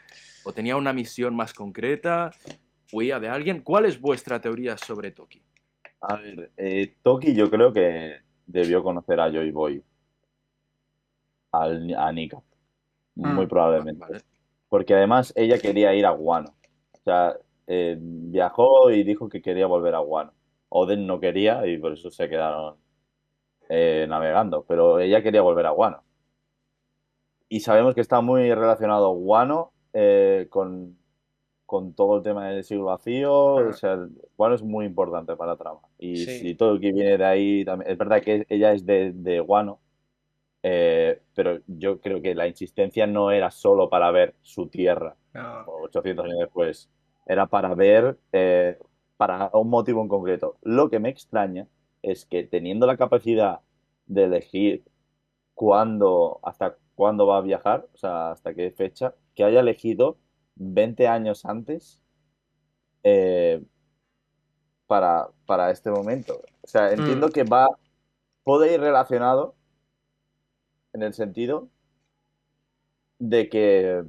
¿O 0.48 0.52
tenía 0.54 0.76
una 0.76 0.94
misión 0.94 1.36
más 1.36 1.52
concreta? 1.52 2.30
¿Huía 2.90 3.20
de 3.20 3.28
alguien? 3.28 3.60
¿Cuál 3.60 3.84
es 3.84 4.00
vuestra 4.00 4.40
teoría 4.40 4.78
sobre 4.78 5.10
Toki? 5.10 5.42
A 6.00 6.16
ver, 6.16 6.50
eh, 6.56 6.94
Toki 7.02 7.34
yo 7.34 7.50
creo 7.50 7.70
que 7.70 8.14
debió 8.46 8.82
conocer 8.82 9.20
a 9.20 9.30
Joy 9.30 9.50
Boy. 9.50 9.84
Al, 11.52 11.94
a 11.94 12.10
Nika. 12.12 12.38
Muy 13.14 13.44
Mm. 13.44 13.48
probablemente. 13.48 14.00
Vale. 14.00 14.20
Porque 14.70 14.94
además 14.94 15.34
ella 15.36 15.58
quería 15.58 15.92
ir 15.94 16.06
a 16.06 16.12
Guano. 16.12 16.54
O 16.92 16.98
sea, 17.04 17.36
eh, 17.66 17.98
viajó 18.00 18.90
y 18.90 19.04
dijo 19.04 19.28
que 19.28 19.42
quería 19.42 19.66
volver 19.66 19.94
a 19.96 19.98
Guano. 19.98 20.32
Oden 20.70 21.06
no 21.06 21.20
quería 21.20 21.66
y 21.66 21.76
por 21.76 21.92
eso 21.92 22.10
se 22.10 22.26
quedaron 22.26 22.76
eh, 23.68 24.06
navegando. 24.08 24.64
Pero 24.66 24.98
ella 24.98 25.22
quería 25.22 25.42
volver 25.42 25.66
a 25.66 25.72
Guano. 25.72 26.02
Y 27.50 27.60
sabemos 27.60 27.94
que 27.94 28.00
está 28.00 28.22
muy 28.22 28.54
relacionado 28.54 29.10
Guano 29.10 29.72
eh, 30.00 30.46
con, 30.50 30.96
con 31.66 31.94
todo 31.94 32.18
el 32.18 32.22
tema 32.22 32.48
del 32.48 32.64
siglo 32.64 32.86
vacío. 32.86 33.32
O 33.70 33.72
sea, 33.72 33.98
Guano 34.36 34.54
es 34.54 34.62
muy 34.62 34.86
importante 34.86 35.36
para 35.36 35.52
la 35.52 35.56
trama. 35.58 35.80
Y 35.98 36.16
Sí. 36.18 36.54
todo 36.54 36.74
lo 36.74 36.80
que 36.80 36.92
viene 36.92 37.18
de 37.18 37.24
ahí 37.24 37.64
también. 37.64 37.90
Es 37.92 37.98
verdad 37.98 38.22
que 38.22 38.46
ella 38.48 38.72
es 38.72 38.86
de, 38.86 39.12
de 39.12 39.40
Guano. 39.40 39.80
eh, 40.62 41.22
pero 41.34 41.60
yo 41.68 42.00
creo 42.00 42.20
que 42.22 42.34
la 42.34 42.48
insistencia 42.48 43.06
no 43.06 43.30
era 43.30 43.50
solo 43.50 43.88
para 43.90 44.10
ver 44.10 44.34
su 44.42 44.68
tierra, 44.68 45.16
No. 45.34 45.64
800 45.66 46.24
años 46.26 46.38
después, 46.40 46.90
era 47.26 47.46
para 47.46 47.74
ver, 47.74 48.18
eh, 48.32 48.78
para 49.16 49.50
un 49.54 49.70
motivo 49.70 50.02
en 50.02 50.08
concreto. 50.08 50.56
Lo 50.62 50.90
que 50.90 50.98
me 51.00 51.10
extraña 51.10 51.68
es 52.02 52.26
que 52.26 52.44
teniendo 52.44 52.86
la 52.86 52.96
capacidad 52.96 53.60
de 54.06 54.24
elegir 54.24 54.84
cuándo, 55.54 56.40
hasta 56.42 56.76
cuándo 56.94 57.26
va 57.26 57.38
a 57.38 57.42
viajar, 57.42 57.86
o 57.94 57.96
sea, 57.98 58.32
hasta 58.32 58.54
qué 58.54 58.70
fecha, 58.70 59.14
que 59.38 59.44
haya 59.44 59.60
elegido 59.60 60.18
20 60.56 61.06
años 61.06 61.44
antes 61.44 62.02
eh, 63.04 63.62
para, 64.88 65.28
para 65.46 65.70
este 65.70 65.92
momento. 65.92 66.42
O 66.60 66.66
sea, 66.66 66.92
entiendo 66.92 67.28
Mm. 67.28 67.30
que 67.30 67.44
va, 67.44 67.68
puede 68.42 68.74
ir 68.74 68.80
relacionado 68.80 69.54
en 70.92 71.04
el 71.04 71.14
sentido 71.14 71.68
de 73.20 73.48
que 73.48 74.02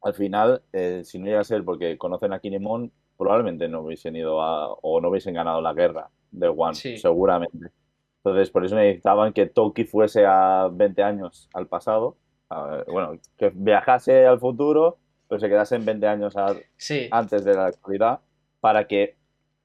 al 0.00 0.14
final, 0.14 0.62
eh, 0.72 1.02
si 1.04 1.18
no 1.18 1.26
llega 1.26 1.40
a 1.40 1.44
ser 1.44 1.64
porque 1.64 1.98
conocen 1.98 2.32
a 2.32 2.38
Kinemon, 2.38 2.92
probablemente 3.18 3.66
no 3.68 3.80
hubiesen 3.82 4.14
ido 4.14 4.40
a, 4.42 4.72
o 4.74 5.00
no 5.00 5.08
hubiesen 5.08 5.34
ganado 5.34 5.60
la 5.60 5.72
guerra 5.74 6.08
de 6.30 6.46
One, 6.46 6.76
Sí. 6.76 6.96
seguramente. 6.98 7.72
Entonces, 8.18 8.48
por 8.50 8.64
eso 8.64 8.76
necesitaban 8.76 9.32
que 9.32 9.46
Toki 9.46 9.82
fuese 9.86 10.24
a 10.24 10.68
20 10.72 11.02
años 11.02 11.48
al 11.52 11.66
pasado, 11.66 12.16
a- 12.50 12.84
bueno, 12.88 13.18
que 13.38 13.50
viajase 13.54 14.26
al 14.26 14.40
futuro, 14.40 14.98
pero 15.28 15.40
se 15.40 15.48
quedase 15.48 15.76
en 15.76 15.84
20 15.84 16.06
años 16.08 16.36
a- 16.36 16.54
Sí, 16.76 17.08
antes 17.10 17.44
de 17.44 17.54
la 17.54 17.66
actualidad, 17.66 18.20
para 18.60 18.86
que 18.86 19.16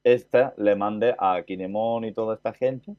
ésta 0.04 0.54
le 0.58 0.76
mande 0.76 1.16
a 1.18 1.42
Kinemon 1.44 2.06
y 2.06 2.14
toda 2.14 2.36
esta 2.36 2.54
gente 2.54 2.96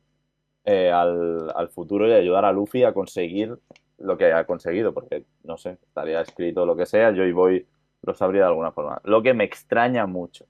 eh, 0.64 0.90
al, 0.90 1.51
al 1.55 1.68
futuro 1.70 2.09
y 2.09 2.12
ayudar 2.12 2.44
a 2.44 2.53
Luffy 2.53 2.85
a 2.85 2.92
conseguir 2.92 3.59
lo 3.99 4.18
que 4.18 4.33
ha 4.33 4.44
conseguido, 4.46 4.92
porque 4.92 5.25
no 5.44 5.57
sé, 5.57 5.79
estaría 5.83 6.20
escrito 6.20 6.66
lo 6.66 6.77
que 6.77 6.87
sea, 6.87 7.12
yo 7.12 7.25
y 7.25 7.33
voy 7.33 7.66
lo 8.03 8.14
sabría 8.14 8.42
de 8.42 8.49
alguna 8.49 8.72
forma. 8.72 9.01
Lo 9.05 9.22
que 9.22 9.35
me 9.35 9.44
extraña 9.44 10.07
mucho. 10.07 10.46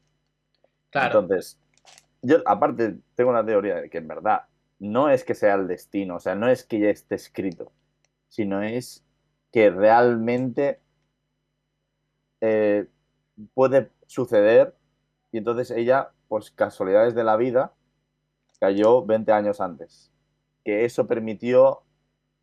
claro. 0.91 1.21
Entonces, 1.21 1.59
yo 2.23 2.39
aparte 2.47 2.97
tengo 3.15 3.31
una 3.31 3.45
teoría 3.47 3.77
de 3.77 3.91
que 3.91 3.99
en 3.99 4.09
verdad 4.09 4.43
no 4.79 5.11
es 5.11 5.25
que 5.25 5.35
sea 5.35 5.55
el 5.55 5.69
destino, 5.69 6.17
o 6.17 6.21
sea, 6.21 6.35
no 6.35 6.49
es 6.49 6.65
que 6.65 6.81
ya 6.81 6.91
esté 6.91 7.15
escrito, 7.15 7.73
sino 8.29 8.63
es 8.63 9.05
que 9.57 9.71
realmente 9.71 10.81
eh, 12.43 12.87
puede 13.55 13.91
suceder 14.07 14.75
y 15.33 15.39
entonces 15.39 15.71
ella, 15.71 16.11
pues 16.29 16.51
casualidades 16.51 17.15
de 17.15 17.25
la 17.25 17.37
vida, 17.39 17.73
cayó 18.61 19.07
20 19.07 19.33
años 19.33 19.63
antes. 19.63 20.13
Que 20.63 20.85
eso 20.85 21.07
permitió 21.07 21.81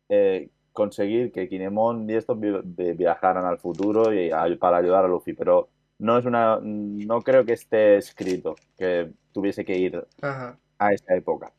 eh, 0.08 0.50
conseguir 0.72 1.30
que 1.30 1.48
Kinemon 1.48 2.10
y 2.10 2.14
estos 2.14 2.40
vi- 2.40 2.60
vi- 2.64 2.94
viajaran 2.94 3.44
al 3.44 3.58
futuro 3.60 4.12
y 4.12 4.32
a- 4.32 4.48
para 4.58 4.78
ayudar 4.78 5.04
a 5.04 5.08
Luffy, 5.08 5.34
pero 5.34 5.68
no 6.00 6.18
es 6.18 6.24
una, 6.24 6.58
no 6.60 7.22
creo 7.22 7.44
que 7.44 7.52
esté 7.52 7.96
escrito 7.96 8.56
que 8.76 9.12
tuviese 9.30 9.64
que 9.64 9.78
ir 9.78 10.04
Ajá. 10.20 10.58
a 10.78 10.92
esa 10.92 11.14
época. 11.14 11.52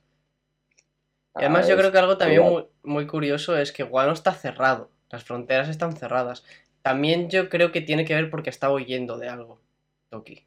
Y 1.37 1.45
además 1.45 1.65
yo 1.69 1.75
Es- 1.75 1.79
creo 1.79 1.91
que 1.93 1.97
algo 1.97 2.17
también 2.17 2.43
muy 2.83 3.07
curioso 3.07 3.55
es 3.57 3.71
que 3.71 3.83
Guano 3.83 4.11
está 4.11 4.33
cerrado. 4.33 4.89
Las 5.09 5.23
fronteras 5.23 5.69
están 5.69 5.95
cerradas. 5.95 6.43
También 6.81 7.29
yo 7.29 7.49
creo 7.49 7.71
que 7.71 7.81
tiene 7.81 8.05
que 8.05 8.15
ver 8.15 8.29
porque 8.29 8.49
está 8.49 8.71
huyendo 8.71 9.17
de 9.17 9.29
algo, 9.29 9.61
Toki. 10.09 10.45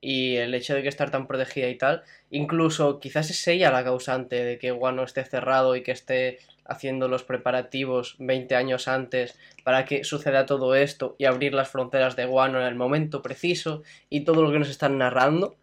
Y 0.00 0.36
el 0.36 0.54
hecho 0.54 0.74
de 0.74 0.82
que 0.82 0.88
estar 0.88 1.10
tan 1.10 1.26
protegida 1.26 1.68
y 1.68 1.78
tal, 1.78 2.02
incluso 2.30 3.00
quizás 3.00 3.30
es 3.30 3.46
ella 3.48 3.70
la 3.70 3.84
causante 3.84 4.44
de 4.44 4.58
que 4.58 4.70
Guano 4.70 5.02
esté 5.02 5.24
cerrado 5.24 5.76
y 5.76 5.82
que 5.82 5.92
esté 5.92 6.38
haciendo 6.66 7.08
los 7.08 7.24
preparativos 7.24 8.16
20 8.18 8.54
años 8.56 8.88
antes 8.88 9.38
para 9.64 9.84
que 9.84 10.04
suceda 10.04 10.46
todo 10.46 10.74
esto 10.74 11.14
y 11.18 11.24
abrir 11.26 11.54
las 11.54 11.68
fronteras 11.68 12.16
de 12.16 12.26
Guano 12.26 12.60
en 12.60 12.66
el 12.66 12.74
momento 12.74 13.22
preciso 13.22 13.82
y 14.10 14.24
todo 14.24 14.42
lo 14.42 14.50
que 14.50 14.58
nos 14.58 14.70
están 14.70 14.98
narrando, 14.98 15.56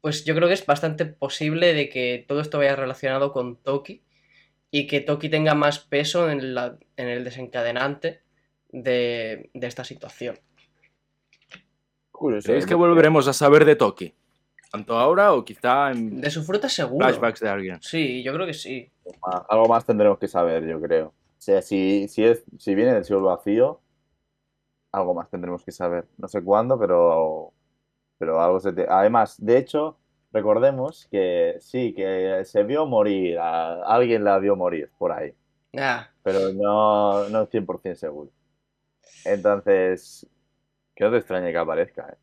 pues 0.00 0.24
yo 0.24 0.34
creo 0.34 0.48
que 0.48 0.54
es 0.54 0.66
bastante 0.66 1.06
posible 1.06 1.74
de 1.74 1.88
que 1.88 2.24
todo 2.26 2.40
esto 2.40 2.58
vaya 2.58 2.76
relacionado 2.76 3.32
con 3.32 3.56
Toki 3.56 4.02
y 4.74 4.86
que 4.88 5.00
Toki 5.00 5.28
tenga 5.28 5.54
más 5.54 5.78
peso 5.78 6.30
en, 6.30 6.54
la- 6.54 6.78
en 6.96 7.08
el 7.08 7.22
desencadenante 7.24 8.22
de, 8.70 9.50
de 9.52 9.66
esta 9.66 9.84
situación. 9.84 10.36
Curioso. 12.10 12.46
¿Creéis 12.46 12.66
que 12.66 12.72
¿eh? 12.72 12.76
volveremos 12.76 13.28
a 13.28 13.32
saber 13.34 13.64
de 13.66 13.76
Toki? 13.76 14.14
¿Tanto 14.70 14.98
ahora 14.98 15.34
o 15.34 15.44
quizá 15.44 15.90
en 15.92 16.20
De 16.22 16.30
su 16.30 16.42
fruta 16.42 16.68
seguro. 16.70 17.06
flashbacks 17.06 17.40
de 17.40 17.48
alguien? 17.50 17.82
Sí, 17.82 18.22
yo 18.22 18.32
creo 18.32 18.46
que 18.46 18.54
sí. 18.54 18.90
Algo 19.50 19.66
más 19.68 19.84
tendremos 19.84 20.18
que 20.18 20.26
saber, 20.26 20.66
yo 20.66 20.80
creo. 20.80 21.08
O 21.08 21.14
sea, 21.44 21.60
si, 21.60 22.08
si, 22.08 22.24
es, 22.24 22.42
si 22.58 22.74
viene 22.74 22.94
del 22.94 23.04
siglo 23.04 23.24
vacío, 23.24 23.82
algo 24.90 25.12
más 25.12 25.28
tendremos 25.28 25.62
que 25.62 25.72
saber. 25.72 26.06
No 26.16 26.28
sé 26.28 26.42
cuándo, 26.42 26.78
pero, 26.78 27.52
pero 28.16 28.40
algo 28.40 28.58
se 28.60 28.72
te... 28.72 28.86
Además, 28.88 29.36
de 29.38 29.58
hecho, 29.58 29.98
recordemos 30.32 31.06
que 31.10 31.56
sí, 31.60 31.94
que 31.94 32.42
se 32.44 32.64
vio 32.64 32.86
morir, 32.86 33.38
a- 33.38 33.82
alguien 33.84 34.24
la 34.24 34.38
vio 34.38 34.56
morir 34.56 34.90
por 34.98 35.12
ahí, 35.12 35.34
Ah, 35.76 36.08
pero 36.22 36.52
no, 36.52 37.28
no 37.28 37.46
100% 37.46 38.00
seguro. 38.00 38.30
Entonces, 39.24 40.26
que 40.94 41.04
no 41.04 41.10
te 41.12 41.18
extrañe 41.18 41.52
que 41.52 41.58
aparezca, 41.58 42.08
¿eh? 42.10 42.16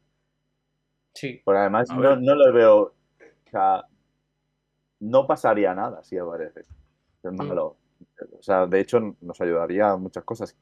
sí. 1.14 1.42
Porque 1.44 1.60
además 1.60 1.90
no, 1.90 2.16
no 2.16 2.36
le 2.36 2.52
veo. 2.52 2.82
O 2.82 3.50
sea, 3.50 3.84
no 5.00 5.28
pasaría 5.28 5.74
nada 5.74 6.04
si 6.04 6.18
aparece. 6.18 6.62
Es 7.24 7.32
Mm. 7.32 7.36
malo. 7.38 7.78
O 8.38 8.42
sea, 8.42 8.66
de 8.66 8.80
hecho, 8.80 9.00
nos 9.22 9.40
ayudaría 9.42 9.92
a 9.92 9.98
muchas 9.98 10.24
cosas. 10.24 10.56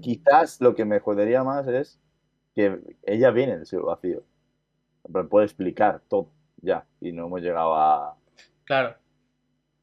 Quizás 0.00 0.60
lo 0.60 0.74
que 0.74 0.84
me 0.84 1.00
jodería 1.00 1.44
más 1.44 1.66
es 1.68 2.00
que 2.54 2.80
ella 3.04 3.30
viene 3.30 3.56
del 3.56 3.66
siglo 3.66 3.86
vacío. 3.86 4.22
Pero 5.12 5.28
puede 5.28 5.46
explicar 5.46 6.02
todo 6.08 6.28
ya. 6.62 6.86
Y 7.00 7.12
no 7.12 7.26
hemos 7.26 7.40
llegado 7.42 7.74
a, 7.74 8.16
Claro. 8.64 8.96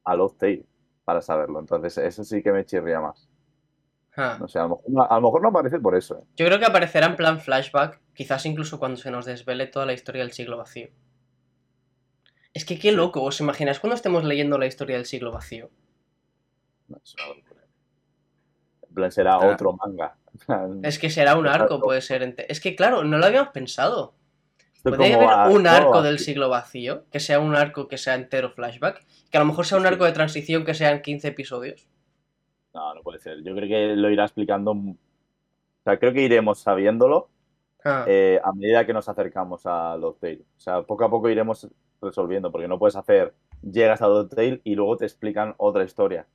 a 0.06 0.16
Lost 0.16 0.40
Tale 0.40 0.66
para 1.06 1.22
saberlo. 1.22 1.60
Entonces, 1.60 1.98
eso 2.00 2.24
sí 2.24 2.42
que 2.42 2.52
me 2.52 2.66
chirría 2.66 3.00
más. 3.00 3.30
Ah. 4.18 4.38
No 4.40 4.48
sé, 4.48 4.60
a 4.60 4.64
lo 4.64 4.70
mejor, 4.70 4.84
no- 4.90 5.04
a 5.04 5.16
lo 5.16 5.22
mejor 5.22 5.42
no 5.44 5.50
aparece 5.50 5.80
por 5.80 5.96
eso. 5.96 6.18
¿eh? 6.20 6.24
Yo 6.36 6.46
creo 6.48 6.60
que 6.60 6.66
aparecerá 6.66 7.06
en 7.08 7.16
plan 7.16 7.40
flashback, 7.40 8.02
quizás 8.14 8.46
incluso 8.46 8.80
cuando 8.80 8.98
se 8.98 9.12
nos 9.12 9.26
desvele 9.26 9.68
toda 9.68 9.86
la 9.86 9.94
historia 9.94 10.24
del 10.24 10.32
siglo 10.32 10.58
vacío. 10.58 10.90
Es 12.54 12.66
que 12.66 12.80
qué 12.80 12.92
loco, 12.92 13.22
¿os 13.24 13.40
imagináis 13.40 13.80
cuando 13.80 13.96
estemos 13.96 14.24
leyendo 14.24 14.58
la 14.58 14.66
historia 14.66 14.96
del 14.98 15.06
siglo 15.06 15.32
vacío? 15.32 15.70
No, 16.88 16.98
es 17.04 17.14
una 17.16 17.28
locura. 17.36 17.62
En 18.90 18.94
plan, 18.96 19.12
será 19.12 19.34
Ah. 19.36 19.48
otro 19.54 19.74
manga. 19.74 20.16
Es 20.84 21.00
que 21.00 21.10
será 21.10 21.36
un 21.38 21.48
arco, 21.48 21.80
puede 21.80 22.02
ser. 22.02 22.36
Es 22.50 22.60
que 22.60 22.76
claro, 22.76 23.04
no 23.04 23.18
lo 23.20 23.26
habíamos 23.26 23.50
pensado. 23.50 24.16
Como 24.84 24.96
haber 24.96 25.56
un 25.56 25.68
arco 25.68 26.02
del 26.02 26.20
siglo 26.20 26.50
vacío, 26.50 27.06
que 27.12 27.20
sea 27.20 27.40
un 27.40 27.56
arco 27.56 27.88
que 27.88 27.98
sea 27.98 28.16
entero 28.16 28.52
flashback, 28.52 29.06
que 29.30 29.38
a 29.38 29.42
lo 29.42 29.46
mejor 29.46 29.66
sea 29.66 29.78
un 29.78 29.86
arco 29.86 30.06
de 30.06 30.12
transición 30.12 30.66
que 30.66 30.74
sean 30.74 31.02
15 31.02 31.28
episodios. 31.28 31.88
No, 32.74 32.94
no 32.94 33.02
puede 33.02 33.20
ser. 33.20 33.44
Yo 33.44 33.56
creo 33.56 33.68
que 33.68 33.96
lo 33.96 34.10
irá 34.10 34.24
explicando. 34.24 34.72
O 34.72 34.96
sea, 35.84 35.98
creo 35.98 36.14
que 36.14 36.22
iremos 36.22 36.60
sabiéndolo 36.60 37.30
Ah, 37.84 38.04
eh, 38.08 38.40
a 38.44 38.52
medida 38.52 38.86
que 38.86 38.94
nos 38.94 39.08
acercamos 39.08 39.62
a 39.66 39.98
Tale. 40.20 40.42
O 40.58 40.60
sea, 40.60 40.82
poco 40.82 41.06
a 41.06 41.10
poco 41.10 41.30
iremos 41.30 41.68
resolviendo, 42.02 42.52
porque 42.52 42.68
no 42.68 42.78
puedes 42.78 42.96
hacer, 42.96 43.34
llegas 43.62 44.02
a 44.02 44.28
Tale 44.28 44.62
y 44.64 44.76
luego 44.76 44.98
te 44.98 45.06
explican 45.06 45.56
otra 45.58 45.84
historia. 45.84 46.28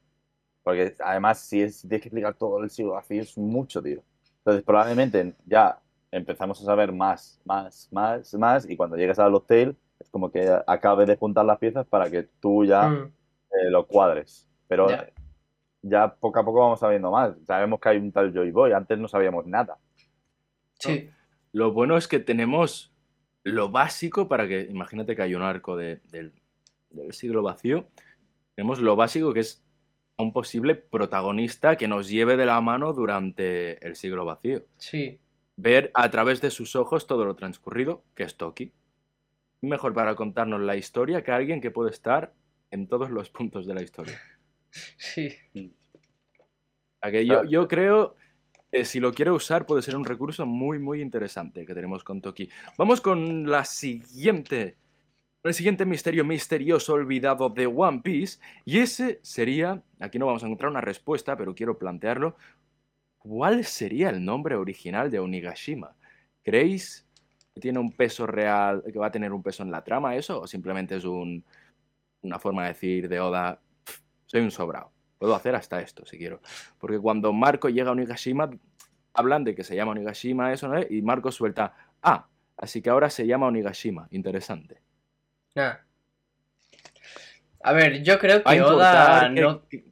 Porque 0.63 0.95
además, 1.01 1.41
si, 1.41 1.63
es, 1.63 1.77
si 1.77 1.89
tienes 1.89 2.03
que 2.03 2.09
explicar 2.09 2.35
todo 2.35 2.63
el 2.63 2.71
siglo 2.71 2.93
vacío, 2.93 3.21
es 3.21 3.37
mucho, 3.37 3.83
tío. 3.83 4.03
Entonces, 4.39 4.63
probablemente 4.65 5.35
ya 5.45 5.79
empezamos 6.17 6.61
a 6.61 6.65
saber 6.65 6.93
más, 6.93 7.41
más, 7.45 7.89
más, 7.91 8.33
más, 8.35 8.69
y 8.71 8.77
cuando 8.77 8.97
llegues 8.97 9.19
a 9.19 9.29
Tale, 9.47 9.75
es 9.99 10.09
como 10.11 10.31
que 10.31 10.49
acabes 10.67 11.07
de 11.09 11.17
juntar 11.17 11.45
las 11.45 11.59
piezas 11.59 11.87
para 11.87 12.11
que 12.11 12.23
tú 12.41 12.65
ya 12.65 12.89
mm, 12.89 13.05
eh, 13.07 13.71
lo 13.71 13.87
cuadres. 13.87 14.47
Pero 14.69 14.89
Ya. 14.89 15.09
ya. 15.83 16.15
poco 16.15 16.39
a 16.41 16.45
poco 16.45 16.61
vamos 16.61 16.81
sabiendo 16.81 17.11
más. 17.11 17.35
Sabemos 17.47 17.81
que 17.81 17.89
hay 17.89 17.99
un 17.99 18.13
tal 18.13 18.33
Joy 18.33 18.51
Boy, 18.51 18.73
antes 18.73 18.99
no 18.99 19.09
sabíamos 19.09 19.47
nada. 19.47 19.79
sí, 20.79 21.11
Lo 21.53 21.73
bueno 21.73 21.97
es 21.97 22.09
que 22.09 22.19
tenemos 22.21 22.93
lo 23.43 23.71
básico 23.71 24.29
para 24.29 24.49
que, 24.49 24.63
imagínate 24.71 25.15
que 25.15 25.23
hay 25.23 25.35
un 25.35 25.43
arco 25.43 25.77
de- 25.77 26.01
del, 26.11 26.33
del 26.91 27.13
siglo 27.13 27.43
vacío, 27.43 27.87
tenemos 28.55 28.81
lo 28.81 28.97
básico 28.97 29.33
que 29.35 29.41
es 29.41 29.63
un 30.17 30.33
posible 30.33 30.75
protagonista 30.77 31.77
que 31.77 31.89
nos 31.89 32.09
lleve 32.09 32.37
de 32.37 32.47
la 32.47 32.61
mano 32.61 32.93
durante 32.93 33.85
el 33.87 33.97
siglo 33.97 34.25
vacío. 34.25 34.63
sí. 34.77 35.19
Ver 35.57 35.91
a 35.95 36.11
través 36.11 36.41
de 36.41 36.51
sus 36.51 36.75
ojos 36.77 37.07
todo 37.07 37.25
lo 37.25 37.37
transcurrido, 37.37 38.03
que 38.15 38.25
es 38.25 38.37
Toki. 38.37 38.73
Mejor 39.61 39.95
para 39.95 40.15
contarnos 40.15 40.61
la 40.61 40.77
historia 40.77 41.23
que 41.23 41.33
alguien 41.33 41.61
que 41.61 41.71
puede 41.71 41.91
estar 41.91 42.35
en 42.71 42.89
todos 42.89 43.11
los 43.11 43.31
puntos 43.31 43.67
de 43.67 43.75
la 43.75 43.83
historia. 43.83 44.21
Sí. 44.97 45.33
A 47.01 47.11
que 47.11 47.25
yo, 47.25 47.69
creo 47.69 48.17
que 48.73 48.85
si 48.85 48.99
lo 48.99 49.13
quiere 49.13 49.31
usar 49.31 49.67
puede 49.67 49.83
ser 49.83 49.97
un 49.97 50.05
recurso 50.05 50.47
muy, 50.47 50.79
muy 50.79 51.01
interesante 51.01 51.65
que 51.65 51.75
tenemos 51.75 52.03
con 52.03 52.21
Toki. 52.21 52.49
Vamos 52.77 53.01
con 53.01 53.49
la 53.49 53.65
siguiente. 53.65 54.77
con 55.41 55.51
El 55.51 55.55
siguiente 55.55 55.87
misterio 55.87 56.25
misterioso 56.25 56.95
olvidado 56.95 57.51
de 57.51 57.67
One 57.67 58.01
Piece. 58.03 58.41
Y 58.65 58.79
ese 58.79 59.21
sería. 59.23 59.83
Aquí 60.01 60.19
no 60.19 60.27
vamos 60.27 60.43
a 60.43 60.47
encontrar 60.47 60.71
una 60.71 60.81
respuesta, 60.81 61.37
pero 61.37 61.55
quiero 61.55 61.79
plantearlo. 61.79 62.37
¿Cuál 63.29 63.65
sería 63.65 64.11
el 64.11 64.23
nombre 64.23 64.55
original 64.55 65.11
de 65.11 65.19
Onigashima? 65.19 65.95
¿Creéis 66.43 67.07
que 67.55 67.61
tiene 67.61 67.79
un 67.79 67.91
peso 67.91 68.27
real, 68.27 68.83
que 68.93 68.99
va 68.99 69.07
a 69.07 69.11
tener 69.11 69.33
un 69.33 69.43
peso 69.43 69.63
en 69.63 69.71
la 69.71 69.83
trama 69.83 70.15
eso? 70.15 70.43
¿O 70.43 70.47
simplemente 70.47 70.97
es 70.97 71.05
un, 71.05 71.43
una 72.21 72.39
forma 72.39 72.65
de 72.65 72.69
decir 72.69 73.09
de 73.09 73.21
Oda, 73.21 73.59
"Pff, 73.85 74.01
soy 74.27 74.43
un 74.43 74.51
sobrado? 74.51 74.93
Puedo 75.19 75.35
hacer 75.35 75.55
hasta 75.55 75.81
esto 75.81 76.05
si 76.05 76.19
quiero. 76.19 76.41
Porque 76.79 76.99
cuando 76.99 77.33
Marco 77.33 77.71
llega 77.71 77.89
a 77.89 77.93
Onigashima, 77.93 78.51
hablan 79.15 79.43
de 79.43 79.55
que 79.55 79.65
se 79.65 79.75
llama 79.75 79.93
Onigashima, 79.93 80.53
eso, 80.53 80.69
¿no? 80.69 80.79
Y 80.83 81.01
Marco 81.01 81.33
suelta, 81.33 81.75
ah, 82.03 82.27
así 82.59 82.83
que 82.83 82.91
ahora 82.91 83.09
se 83.09 83.27
llama 83.27 83.47
Onigashima. 83.47 84.07
Interesante. 84.11 84.83
Ah. 85.57 85.81
A 87.63 87.73
ver, 87.73 88.03
yo 88.03 88.19
creo 88.19 88.43
que 88.45 88.61
Oda 88.61 89.31
que- 89.71 89.85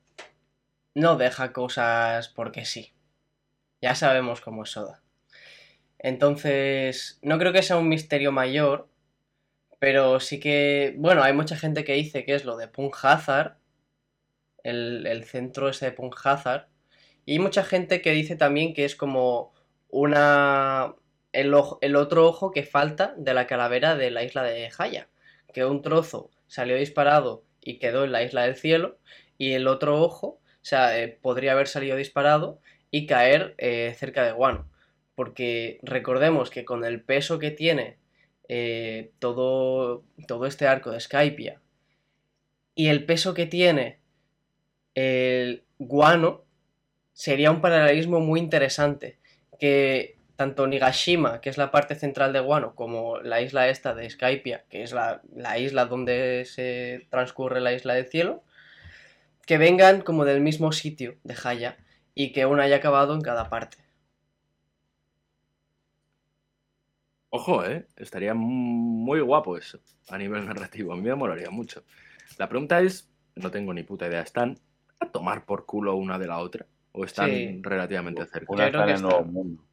no 0.96 1.16
deja 1.16 1.50
cosas 1.54 2.28
porque 2.28 2.66
sí. 2.66 2.92
Ya 3.82 3.94
sabemos 3.94 4.40
cómo 4.40 4.62
es 4.62 4.74
Oda. 4.78 5.02
Entonces, 5.98 7.18
no 7.22 7.38
creo 7.38 7.52
que 7.52 7.62
sea 7.62 7.76
un 7.76 7.88
misterio 7.88 8.32
mayor, 8.32 8.88
pero 9.80 10.20
sí 10.20 10.40
que, 10.40 10.94
bueno, 10.98 11.22
hay 11.24 11.32
mucha 11.34 11.56
gente 11.56 11.84
que 11.84 11.94
dice 11.94 12.24
que 12.24 12.34
es 12.34 12.44
lo 12.44 12.56
de 12.56 12.68
Punk 12.68 12.96
el, 14.64 15.06
el 15.06 15.24
centro 15.24 15.68
ese 15.68 15.86
de 15.86 15.92
Punk 15.92 16.16
y 17.24 17.32
hay 17.34 17.38
mucha 17.38 17.64
gente 17.64 18.02
que 18.02 18.10
dice 18.12 18.36
también 18.36 18.74
que 18.74 18.84
es 18.84 18.96
como 18.96 19.52
una... 19.88 20.94
El, 21.32 21.54
ojo- 21.54 21.78
el 21.80 21.96
otro 21.96 22.26
ojo 22.26 22.50
que 22.50 22.62
falta 22.64 23.14
de 23.16 23.32
la 23.34 23.46
calavera 23.46 23.96
de 23.96 24.10
la 24.10 24.22
isla 24.24 24.42
de 24.42 24.70
Haya, 24.78 25.08
que 25.54 25.64
un 25.64 25.80
trozo 25.82 26.30
salió 26.46 26.76
disparado 26.76 27.44
y 27.60 27.78
quedó 27.78 28.04
en 28.04 28.12
la 28.12 28.22
isla 28.22 28.42
del 28.42 28.56
cielo, 28.56 28.98
y 29.38 29.52
el 29.52 29.66
otro 29.68 30.00
ojo, 30.02 30.26
o 30.26 30.40
sea, 30.64 30.98
eh, 31.00 31.08
podría 31.08 31.52
haber 31.52 31.68
salido 31.68 31.96
disparado 31.96 32.60
y 32.92 33.06
caer 33.06 33.56
eh, 33.58 33.96
cerca 33.98 34.24
de 34.24 34.30
Guano. 34.30 34.70
Porque 35.16 35.80
recordemos 35.82 36.50
que 36.50 36.64
con 36.64 36.84
el 36.84 37.02
peso 37.02 37.40
que 37.40 37.50
tiene 37.50 37.98
eh, 38.48 39.10
todo, 39.18 40.04
todo 40.28 40.46
este 40.46 40.68
arco 40.68 40.92
de 40.92 41.00
Skypia 41.00 41.60
y 42.74 42.88
el 42.88 43.04
peso 43.04 43.34
que 43.34 43.46
tiene 43.46 43.98
el 44.94 45.64
Guano, 45.78 46.44
sería 47.12 47.50
un 47.50 47.60
paralelismo 47.60 48.20
muy 48.20 48.38
interesante. 48.38 49.18
Que 49.58 50.16
tanto 50.36 50.66
Nigashima, 50.66 51.40
que 51.40 51.50
es 51.50 51.58
la 51.58 51.70
parte 51.70 51.94
central 51.94 52.32
de 52.32 52.40
Guano, 52.40 52.74
como 52.74 53.20
la 53.20 53.40
isla 53.40 53.68
esta 53.68 53.94
de 53.94 54.08
Skypia, 54.08 54.64
que 54.68 54.82
es 54.82 54.92
la, 54.92 55.22
la 55.34 55.58
isla 55.58 55.86
donde 55.86 56.44
se 56.46 57.06
transcurre 57.10 57.60
la 57.60 57.72
isla 57.72 57.94
del 57.94 58.06
cielo, 58.06 58.42
que 59.46 59.58
vengan 59.58 60.00
como 60.00 60.24
del 60.24 60.40
mismo 60.40 60.72
sitio 60.72 61.16
de 61.22 61.36
Haya 61.44 61.78
y 62.14 62.32
que 62.32 62.46
uno 62.46 62.62
haya 62.62 62.76
acabado 62.76 63.14
en 63.14 63.20
cada 63.22 63.48
parte. 63.48 63.78
Ojo, 67.30 67.64
¿eh? 67.64 67.86
Estaría 67.96 68.34
muy 68.34 69.20
guapo 69.20 69.56
eso 69.56 69.80
a 70.10 70.18
nivel 70.18 70.44
narrativo. 70.46 70.92
A 70.92 70.96
mí 70.96 71.02
me 71.02 71.14
molaría 71.14 71.50
mucho. 71.50 71.82
La 72.38 72.48
pregunta 72.48 72.80
es, 72.80 73.10
no 73.36 73.50
tengo 73.50 73.72
ni 73.72 73.82
puta 73.82 74.06
idea, 74.06 74.20
¿están 74.22 74.58
a 75.00 75.06
tomar 75.10 75.44
por 75.44 75.64
culo 75.66 75.94
una 75.96 76.18
de 76.18 76.26
la 76.26 76.38
otra? 76.38 76.66
¿O 76.92 77.04
están 77.04 77.30
Sí. 77.30 77.60
relativamente 77.62 78.26
cerca? 78.26 78.52
Una 78.52 78.66
está 78.66 78.84
en 78.84 78.90
el 78.90 79.02
nuevo 79.02 79.24
mundo. 79.24 79.64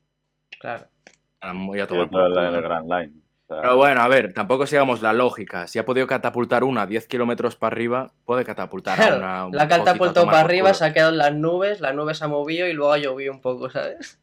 Claro. 0.59 0.87
Están 1.33 1.57
muy 1.57 1.79
a 1.79 1.83
Y 1.83 1.87
tomar 1.87 2.09
por 2.09 2.21
otra 2.21 2.47
en 2.47 2.55
el 2.55 2.61
culo. 2.61 2.69
Grand 2.69 2.91
Line. 2.91 3.21
Sea, 3.49 3.61
Pero 3.61 3.77
bueno, 3.77 4.01
a 4.01 4.07
ver, 4.07 4.31
tampoco 4.31 4.67
sigamos 4.67 5.01
la 5.01 5.11
lógica. 5.11 5.65
Si 5.65 5.79
ha 5.79 5.85
podido 5.85 6.05
catapultar 6.05 6.63
una 6.63 6.85
10 6.85 7.07
kilómetros 7.07 7.55
para 7.55 7.73
arriba, 7.73 8.11
puede 8.23 8.45
catapultar 8.45 8.95
Claro, 8.95 9.17
una. 9.17 9.47
un 9.47 9.55
la 9.55 9.67
tomar 9.67 10.13
para 10.13 10.39
arriba, 10.41 10.73
se 10.75 10.85
ha 10.85 10.93
quedado 10.93 11.09
en 11.11 11.17
las 11.17 11.33
nubes, 11.33 11.81
la 11.81 11.91
nube 11.91 12.13
se 12.13 12.23
ha 12.25 12.27
movido 12.27 12.67
y 12.67 12.73
luego 12.73 12.93
ha 12.93 12.99
llovido 12.99 13.33
un 13.33 13.41
poco, 13.41 13.71
¿sabes? 13.71 14.19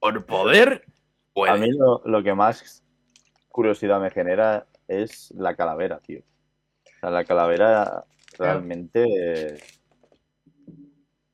Por 0.00 0.24
poder, 0.24 0.86
puede. 1.34 1.52
a 1.52 1.56
mí 1.56 1.70
lo, 1.72 2.00
lo 2.06 2.22
que 2.22 2.32
más 2.32 2.82
curiosidad 3.50 4.00
me 4.00 4.10
genera 4.10 4.66
es 4.88 5.30
la 5.36 5.54
calavera, 5.54 6.00
tío. 6.00 6.20
O 6.86 7.00
sea, 7.00 7.10
la 7.10 7.24
calavera 7.24 8.04
realmente 8.38 9.04
eh, 9.04 9.58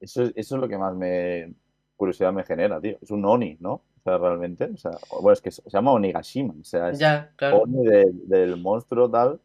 Eso, 0.01 0.22
es- 0.24 0.32
eso 0.34 0.55
es 0.57 0.61
lo 0.61 0.68
que 0.68 0.78
más 0.78 0.96
me 0.96 1.53
curiosidad 1.96 2.32
me 2.32 2.42
genera, 2.44 2.80
tío. 2.80 2.99
Es 3.01 3.11
un 3.12 3.24
Oni, 3.24 3.57
¿no? 3.61 3.82
O 3.99 4.03
sea, 4.03 4.18
realmente. 4.18 4.64
O 4.72 4.76
sea, 4.76 4.92
bueno, 5.20 5.32
es 5.32 5.40
que 5.40 5.51
se 5.51 5.62
llama 5.70 5.92
Onigashima. 5.92 6.55
O 6.61 6.64
sea, 6.64 6.90
es 6.90 6.99
Ya, 6.99 7.32
claro. 7.36 7.59
Oni 7.62 7.84
de- 7.86 8.11
del 8.26 8.57
monstruo 8.57 9.11
tal. 9.11 9.40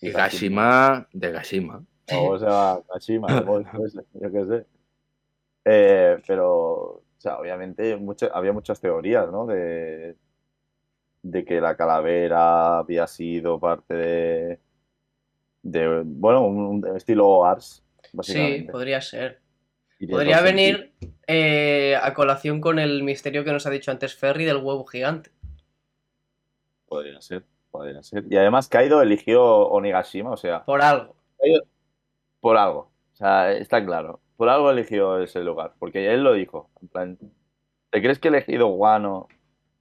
Y 0.00 0.10
Gashima 0.10 1.06
de 1.12 1.30
Gashima. 1.30 1.84
O 2.12 2.38
se 2.38 2.46
llama 2.46 2.80
Gashima, 2.92 3.38
el 3.38 3.44
monstruo 3.44 3.86
ese, 3.86 4.00
yo 4.14 4.32
qué 4.32 4.46
sé. 4.46 4.66
Eh, 5.64 6.18
pero, 6.26 6.46
o 6.48 7.02
sea, 7.18 7.38
obviamente 7.38 7.96
mucha- 7.96 8.30
había 8.32 8.52
muchas 8.52 8.80
teorías, 8.80 9.30
¿no? 9.30 9.46
De, 9.46 10.16
de 11.22 11.44
que 11.44 11.60
la 11.60 11.76
calavera 11.76 12.78
había 12.78 13.06
sido 13.06 13.60
parte 13.60 13.94
de, 13.94 14.58
de 15.62 16.02
bueno, 16.04 16.46
un, 16.46 16.82
un 16.84 16.96
estilo 16.96 17.44
Ars, 17.44 17.84
Sí, 18.02 18.10
básicamente. 18.16 18.72
podría 18.72 19.00
ser. 19.02 19.40
Podría 20.08 20.40
venir 20.40 20.92
eh, 21.26 21.96
a 22.02 22.14
colación 22.14 22.60
con 22.60 22.78
el 22.78 23.02
misterio 23.02 23.44
que 23.44 23.52
nos 23.52 23.66
ha 23.66 23.70
dicho 23.70 23.90
antes 23.90 24.14
Ferry 24.14 24.44
del 24.44 24.56
huevo 24.58 24.84
gigante. 24.86 25.30
Podría 26.88 27.20
ser, 27.20 27.44
podría 27.70 28.02
ser. 28.02 28.24
Y 28.30 28.36
además 28.36 28.68
Kaido 28.68 29.02
eligió 29.02 29.42
Onigashima, 29.44 30.30
o 30.30 30.36
sea, 30.36 30.64
Por 30.64 30.80
algo. 30.82 31.14
por 32.40 32.56
algo. 32.56 32.90
O 33.12 33.16
sea, 33.16 33.52
está 33.52 33.84
claro. 33.84 34.20
Por 34.36 34.48
algo 34.48 34.70
eligió 34.70 35.18
ese 35.20 35.40
lugar. 35.40 35.74
Porque 35.78 36.12
él 36.12 36.24
lo 36.24 36.32
dijo. 36.32 36.70
En 36.80 36.88
plan, 36.88 37.18
¿te 37.90 38.00
crees 38.00 38.18
que 38.18 38.28
he 38.28 38.30
elegido 38.30 38.68
Guano 38.68 39.28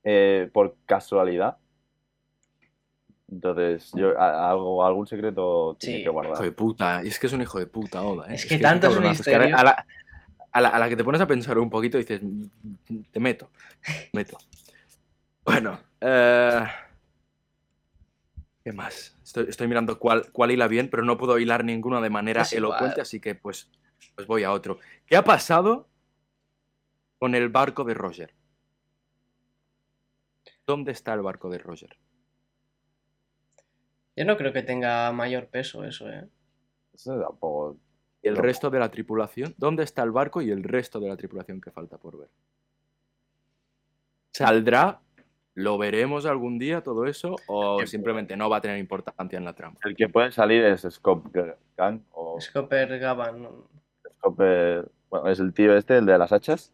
eh, 0.03 0.49
por 0.51 0.75
casualidad? 0.85 1.57
Entonces, 3.31 3.91
yo 3.95 4.19
a- 4.19 4.49
algún 4.51 5.05
secreto 5.07 5.77
tiene 5.79 5.97
Sí. 5.97 6.03
que 6.03 6.09
Hijo 6.09 6.13
guardar. 6.13 6.37
de 6.43 6.51
puta. 6.51 7.01
Y 7.03 7.07
es 7.07 7.19
que 7.19 7.27
es 7.27 7.33
un 7.33 7.41
hijo 7.41 7.59
de 7.59 7.67
puta, 7.67 8.01
Oda. 8.01 8.25
¿eh? 8.29 8.35
Es 8.35 8.45
que 8.45 8.57
tanto 8.57 8.87
es 8.87 8.95
un 8.97 9.03
que 9.03 9.09
misterio. 9.09 9.55
a 9.55 9.63
la, 9.63 9.85
a 10.51 10.61
la- 10.61 10.69
a 10.69 10.79
la 10.79 10.89
que 10.89 10.95
te 10.95 11.03
pones 11.03 11.21
a 11.21 11.27
pensar 11.27 11.57
un 11.57 11.69
poquito 11.69 11.97
dices, 11.97 12.21
"Mm, 12.23 12.43
te 13.11 13.19
meto, 13.19 13.49
te 13.85 14.09
meto. 14.13 14.37
Bueno, 15.45 15.79
eh, 16.01 16.63
¿qué 18.63 18.71
más? 18.71 19.17
Estoy, 19.23 19.45
estoy 19.49 19.67
mirando 19.67 19.97
cuál, 19.97 20.31
cuál 20.31 20.51
hila 20.51 20.67
bien, 20.67 20.89
pero 20.89 21.03
no 21.03 21.17
puedo 21.17 21.39
hilar 21.39 21.63
ninguna 21.63 22.01
de 22.01 22.09
manera 22.09 22.41
Es 22.41 22.53
igual. 22.53 22.69
elocuente, 22.71 23.01
así 23.01 23.19
que 23.19 23.35
pues, 23.35 23.69
pues 24.15 24.27
voy 24.27 24.43
a 24.43 24.51
otro. 24.51 24.79
¿Qué 25.07 25.15
ha 25.15 25.23
pasado 25.23 25.87
con 27.17 27.35
el 27.35 27.49
barco 27.49 27.83
de 27.83 27.93
Roger? 27.95 28.33
¿Dónde 30.67 30.91
está 30.91 31.13
el 31.13 31.21
barco 31.21 31.49
de 31.49 31.57
Roger? 31.57 31.97
Yo 34.15 34.25
no 34.25 34.37
creo 34.37 34.53
que 34.53 34.61
tenga 34.61 35.11
mayor 35.11 35.47
peso 35.47 35.83
eso, 35.85 36.09
¿eh? 36.09 36.27
Eso 36.93 37.19
tampoco. 37.19 37.77
¿Y 38.21 38.27
el 38.27 38.35
No. 38.35 38.41
resto 38.41 38.69
de 38.69 38.79
la 38.79 38.89
tripulación? 38.91 39.53
¿Dónde 39.57 39.83
está 39.83 40.03
el 40.03 40.11
barco 40.11 40.41
y 40.41 40.51
el 40.51 40.63
resto 40.63 40.99
de 40.99 41.07
la 41.09 41.15
tripulación 41.17 41.61
que 41.61 41.71
falta 41.71 41.97
por 41.97 42.17
ver? 42.17 42.29
¿Saldrá? 44.31 45.01
¿Lo 45.55 45.77
veremos 45.77 46.25
algún 46.25 46.57
día 46.59 46.81
todo 46.81 47.05
eso? 47.05 47.35
¿O 47.47 47.85
simplemente 47.85 48.37
no 48.37 48.49
va 48.49 48.57
a 48.57 48.61
tener 48.61 48.77
importancia 48.77 49.37
en 49.37 49.43
la 49.45 49.53
trama? 49.53 49.77
El 49.83 49.95
que 49.95 50.07
puede 50.07 50.31
salir 50.31 50.63
es 50.63 50.81
Scott 50.89 51.25
Gang 51.75 52.01
o 52.11 52.39
Scopper 52.39 52.97
Gavan. 52.99 53.47
Scott. 54.17 54.37
Bueno, 55.09 55.27
es 55.27 55.39
el 55.39 55.53
tío 55.53 55.75
este, 55.75 55.97
el 55.97 56.05
de 56.05 56.17
las 56.17 56.31
hachas. 56.31 56.71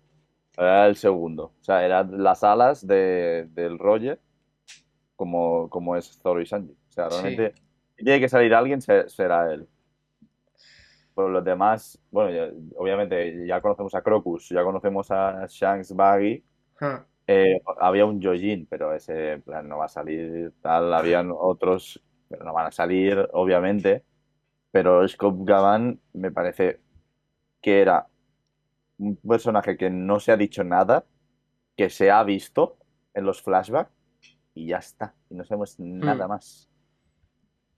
Era 0.57 0.85
el 0.87 0.95
segundo. 0.97 1.53
O 1.59 1.63
sea, 1.63 1.83
eran 1.85 2.21
las 2.21 2.43
alas 2.43 2.85
de, 2.85 3.47
del 3.51 3.79
Roger, 3.79 4.19
como, 5.15 5.69
como 5.69 5.95
es 5.95 6.19
Zoro 6.21 6.41
y 6.41 6.45
Sanji. 6.45 6.73
O 6.89 6.91
sea, 6.91 7.09
Sí. 7.09 7.21
realmente, 7.21 7.53
si 7.97 8.03
tiene 8.03 8.19
que 8.19 8.29
salir 8.29 8.53
alguien, 8.53 8.81
se- 8.81 9.09
será 9.09 9.51
él. 9.53 9.67
Pero 11.15 11.29
los 11.29 11.43
demás, 11.43 11.99
bueno, 12.11 12.31
ya- 12.31 12.51
obviamente 12.77 13.47
ya 13.47 13.61
conocemos 13.61 13.95
a 13.95 14.01
Crocus, 14.01 14.49
ya 14.49 14.63
conocemos 14.63 15.09
a 15.11 15.45
Shanks 15.47 15.95
Baggy. 15.95 16.43
Eh, 17.27 17.59
había 17.79 18.05
un 18.05 18.19
Yojin, 18.21 18.67
pero 18.67 18.93
ese 18.93 19.39
plan, 19.39 19.67
no 19.67 19.77
va 19.79 19.85
a 19.85 19.87
salir 19.89 20.53
tal. 20.61 20.93
Habían 20.93 21.31
otros, 21.35 22.03
pero 22.29 22.43
no 22.45 22.53
van 22.53 22.67
a 22.67 22.71
salir, 22.71 23.27
obviamente. 23.33 24.03
Pero 24.71 25.07
Scott 25.07 25.35
Gavan 25.39 25.99
me 26.13 26.31
parece 26.31 26.81
que 27.61 27.81
era 27.81 28.07
un 28.97 29.15
personaje 29.17 29.77
que 29.77 29.89
no 29.89 30.19
se 30.19 30.31
ha 30.33 30.37
dicho 30.37 30.63
nada, 30.63 31.05
que 31.77 31.89
se 31.89 32.11
ha 32.11 32.23
visto 32.23 32.77
en 33.13 33.25
los 33.25 33.41
flashbacks 33.41 33.91
y 34.53 34.67
ya 34.67 34.77
está. 34.77 35.15
Y 35.29 35.35
no 35.35 35.45
sabemos 35.45 35.79
nada 35.79 36.27
más. 36.27 36.69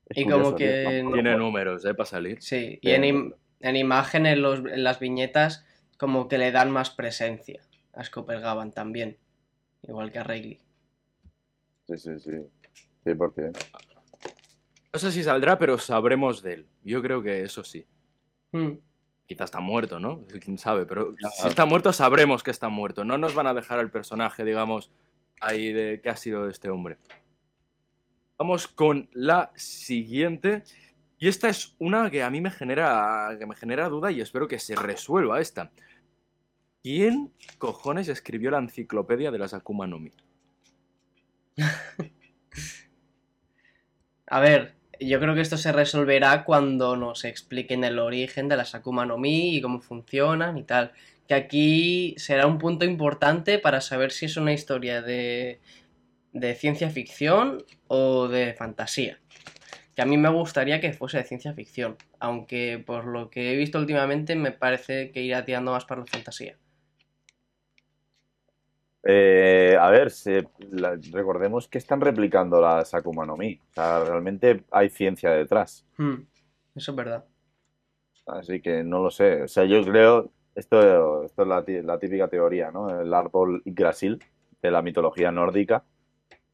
Es. 0.10 0.18
Y 0.18 0.24
como 0.24 0.52
curioso, 0.52 0.56
que- 0.56 1.04
No- 1.04 1.14
Tiene 1.14 1.36
números, 1.38 1.86
¿eh? 1.86 1.94
Para 1.94 2.06
salir. 2.06 2.42
sí, 2.42 2.80
y 2.82 2.92
en, 2.92 3.04
im- 3.04 3.36
en 3.60 3.76
imágenes, 3.76 4.38
los, 4.38 4.60
en 4.60 4.84
las 4.84 5.00
viñetas, 5.00 5.66
como 5.98 6.28
que 6.28 6.38
le 6.38 6.52
dan 6.52 6.72
más 6.72 6.90
presencia 6.92 7.62
a 7.94 8.04
Gavan 8.40 8.72
también. 8.72 9.18
Igual 9.84 10.12
que 10.12 10.20
a 10.20 10.24
Rayleigh. 10.24 10.60
Sí, 11.88 11.98
sí, 11.98 12.20
sí. 12.20 12.32
100%. 13.06 13.58
No 14.94 15.00
sé 15.00 15.12
si 15.12 15.24
saldrá, 15.24 15.58
pero 15.58 15.78
sabremos 15.78 16.42
de 16.42 16.54
él. 16.54 16.68
Yo 16.84 17.02
creo 17.02 17.22
que 17.22 17.42
eso 17.44 17.64
sí. 17.64 17.86
Hmm. 18.52 18.74
Quizá 19.26 19.44
está 19.44 19.60
muerto, 19.60 20.00
¿no? 20.00 20.24
Quién 20.42 20.58
sabe, 20.58 20.86
pero 20.86 21.14
si 21.42 21.48
está 21.48 21.66
muerto, 21.66 21.92
sabremos 21.92 22.44
que 22.44 22.52
está 22.52 22.70
muerto. 22.70 23.04
No 23.04 23.18
nos 23.18 23.36
van 23.36 23.48
a 23.48 23.54
dejar 23.54 23.80
al 23.80 23.92
personaje, 23.92 24.46
digamos, 24.46 24.92
ahí 25.42 25.74
de 25.74 26.00
qué 26.02 26.10
ha 26.10 26.16
sido 26.16 26.46
de 26.46 26.52
este 26.52 26.70
hombre. 26.70 26.98
Vamos 28.38 28.68
con 28.68 29.10
la 29.14 29.52
siguiente. 29.56 30.64
Y 31.18 31.28
esta 31.28 31.50
es 31.50 31.76
una 31.80 32.12
que 32.12 32.22
a 32.22 32.30
mí 32.30 32.40
me 32.40 32.52
genera, 32.52 33.36
que 33.40 33.48
me 33.48 33.56
genera 33.56 33.90
duda 33.90 34.12
y 34.12 34.22
espero 34.22 34.48
que 34.48 34.60
se 34.60 34.76
resuelva 34.76 35.42
esta. 35.42 35.72
¿Quién 36.84 37.34
cojones 37.58 38.08
escribió 38.10 38.52
la 38.52 38.60
enciclopedia 38.60 39.32
de 39.32 39.40
las 39.40 39.56
Akuma 39.56 39.88
no 39.88 39.98
Mi? 39.98 40.12
A 44.28 44.40
ver, 44.40 44.76
yo 45.00 45.20
creo 45.20 45.34
que 45.34 45.42
esto 45.42 45.58
se 45.58 45.72
resolverá 45.72 46.44
cuando 46.44 46.96
nos 46.96 47.26
expliquen 47.26 47.84
el 47.84 47.98
origen 47.98 48.48
de 48.48 48.58
las 48.58 48.76
Akuma 48.76 49.08
no 49.08 49.18
Mi 49.18 49.56
y 49.56 49.62
cómo 49.62 49.82
funcionan 49.82 50.60
y 50.60 50.64
tal. 50.64 50.92
Que 51.28 51.34
aquí 51.34 52.14
será 52.18 52.46
un 52.46 52.60
punto 52.60 52.86
importante 52.86 53.58
para 53.58 53.82
saber 53.82 54.12
si 54.12 54.26
es 54.28 54.38
una 54.38 54.54
historia 54.54 55.02
de, 55.02 55.60
de 56.34 56.56
ciencia 56.56 56.90
ficción 56.90 57.64
o 57.88 58.28
de 58.28 58.54
fantasía. 58.54 59.20
Que 59.96 60.02
a 60.04 60.06
mí 60.06 60.18
me 60.18 60.30
gustaría 60.30 60.80
que 60.80 60.94
fuese 60.94 61.18
de 61.18 61.24
ciencia 61.24 61.54
ficción, 61.54 61.98
aunque 62.20 62.84
por 62.86 63.06
lo 63.06 63.30
que 63.30 63.52
he 63.52 63.56
visto 63.58 63.80
últimamente 63.80 64.36
me 64.36 64.52
parece 64.52 65.12
que 65.12 65.22
irá 65.22 65.44
tirando 65.44 65.72
más 65.72 65.86
para 65.86 66.02
la 66.02 66.08
fantasía. 66.08 66.58
Eh, 69.04 69.78
a 69.80 69.90
ver, 69.90 70.12
se- 70.12 70.48
la- 70.72 70.98
recordemos 71.12 71.68
que 71.68 71.78
están 71.78 72.02
replicando 72.02 72.60
las 72.62 72.94
Akuma 72.94 73.26
no 73.26 73.38
Mi. 73.38 73.60
O 73.72 73.74
sea, 73.74 74.04
realmente 74.04 74.64
hay 74.72 74.90
ciencia 74.90 75.32
detrás. 75.32 75.86
Hmm, 75.98 76.24
eso 76.76 76.92
es 76.92 76.96
verdad. 76.96 77.26
Así 78.26 78.62
que 78.62 78.84
no 78.84 79.02
lo 79.02 79.10
sé. 79.10 79.44
O 79.44 79.48
sea, 79.48 79.64
yo 79.66 79.82
creo, 79.86 80.32
esto, 80.56 81.24
esto 81.24 81.42
es 81.44 81.86
la 81.86 81.98
típica 82.00 82.28
teoría, 82.28 82.72
¿no? 82.72 83.00
El 83.00 83.14
árbol 83.14 83.62
Yggdrasil 83.64 84.22
de 84.62 84.72
la 84.72 84.82
mitología 84.82 85.32
nórdica 85.32 85.86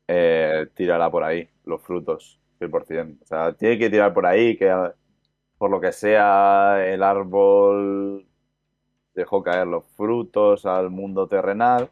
eh, 0.08 0.68
tirará 0.74 1.10
por 1.10 1.24
ahí 1.24 1.50
los 1.66 1.82
frutos, 1.82 2.40
100%. 2.60 3.18
O 3.22 3.26
sea, 3.26 3.54
tiene 3.54 3.78
que 3.78 3.90
tirar 3.90 4.14
por 4.14 4.26
ahí, 4.26 4.58
que 4.58 4.72
por 5.58 5.70
lo 5.72 5.80
que 5.80 5.92
sea 5.92 6.86
el 6.86 7.04
árbol 7.04 8.28
dejó 9.14 9.44
caer 9.44 9.68
los 9.68 9.86
frutos 9.96 10.66
al 10.66 10.90
mundo 10.90 11.28
terrenal. 11.28 11.90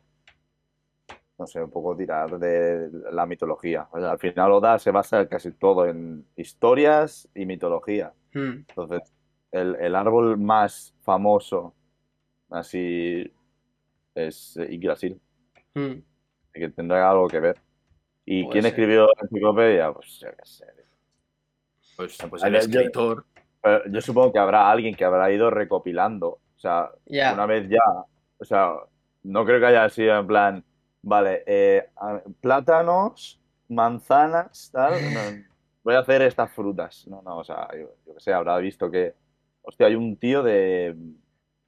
No 1.37 1.47
sé, 1.47 1.61
un 1.63 1.71
poco 1.71 1.95
tirar 1.95 2.37
de 2.37 2.89
la 3.11 3.25
mitología. 3.25 3.87
O 3.91 3.99
sea, 3.99 4.11
al 4.11 4.19
final 4.19 4.51
Oda 4.51 4.77
se 4.77 4.91
basa 4.91 5.27
casi 5.27 5.51
todo 5.51 5.87
en 5.87 6.25
historias 6.35 7.27
y 7.33 7.45
mitología. 7.45 8.13
Hmm, 8.33 8.63
Entonces, 8.69 9.13
el, 9.51 9.75
el 9.75 9.95
árbol 9.95 10.37
más 10.37 10.93
famoso, 11.01 11.73
así, 12.49 13.33
es 14.13 14.55
Yggdrasil, 14.69 15.19
hmm. 15.73 15.93
que 16.53 16.69
tendrá 16.69 17.09
algo 17.09 17.27
que 17.27 17.39
ver. 17.39 17.57
¿Y 18.33 18.43
Puede 18.43 18.51
quién 18.53 18.63
ser. 18.63 18.69
escribió 18.71 19.01
la 19.07 19.21
enciclopedia? 19.23 19.91
Pues 19.91 20.19
yo 20.19 20.29
qué 20.29 20.45
sé. 20.45 20.65
Pues, 21.97 22.17
pues 22.29 22.43
el 22.43 22.53
yo- 22.53 22.59
escritor. 22.59 23.25
Yo 23.91 24.01
supongo 24.01 24.31
que 24.33 24.39
habrá 24.39 24.71
alguien 24.71 24.95
que 24.95 25.05
habrá 25.05 25.31
ido 25.31 25.49
recopilando. 25.51 26.27
O 26.29 26.59
sea, 26.59 26.89
una 27.07 27.45
vez 27.45 27.67
ya. 27.69 27.79
O 28.39 28.45
sea, 28.45 28.73
no 29.23 29.45
creo 29.45 29.59
que 29.59 29.65
haya 29.67 29.87
sido 29.89 30.17
en 30.17 30.25
plan, 30.27 30.63
vale, 31.03 31.43
eh, 31.45 31.89
plátanos, 32.39 33.39
manzanas, 33.69 34.69
tal. 34.71 34.93
no, 35.13 35.19
voy 35.83 35.95
a 35.95 35.99
hacer 35.99 36.21
estas 36.23 36.51
frutas. 36.51 37.05
No, 37.07 37.21
no, 37.21 37.37
o 37.37 37.43
sea, 37.43 37.67
yo, 37.73 37.93
yo 38.07 38.13
qué 38.15 38.19
sé, 38.19 38.33
habrá 38.33 38.57
visto 38.57 38.89
que, 38.89 39.13
hostia, 39.61 39.87
hay 39.87 39.95
un 39.95 40.17
tío 40.17 40.41
de 40.41 40.95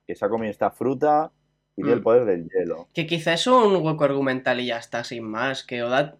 que 0.07 0.15
se 0.15 0.25
ha 0.25 0.29
comido 0.29 0.49
esta 0.51 0.71
fruta 0.71 1.31
y 1.75 1.81
tiene 1.83 1.93
el 1.93 1.99
Mm. 1.99 2.03
poder 2.03 2.25
del 2.25 2.49
hielo. 2.49 2.87
Que 2.93 3.05
quizá 3.05 3.33
es 3.33 3.45
un 3.47 3.75
hueco 3.85 4.03
argumental 4.03 4.59
y 4.59 4.67
ya 4.67 4.77
está, 4.77 5.03
sin 5.03 5.23
más. 5.25 5.63
Que 5.63 5.83
Oda, 5.83 6.17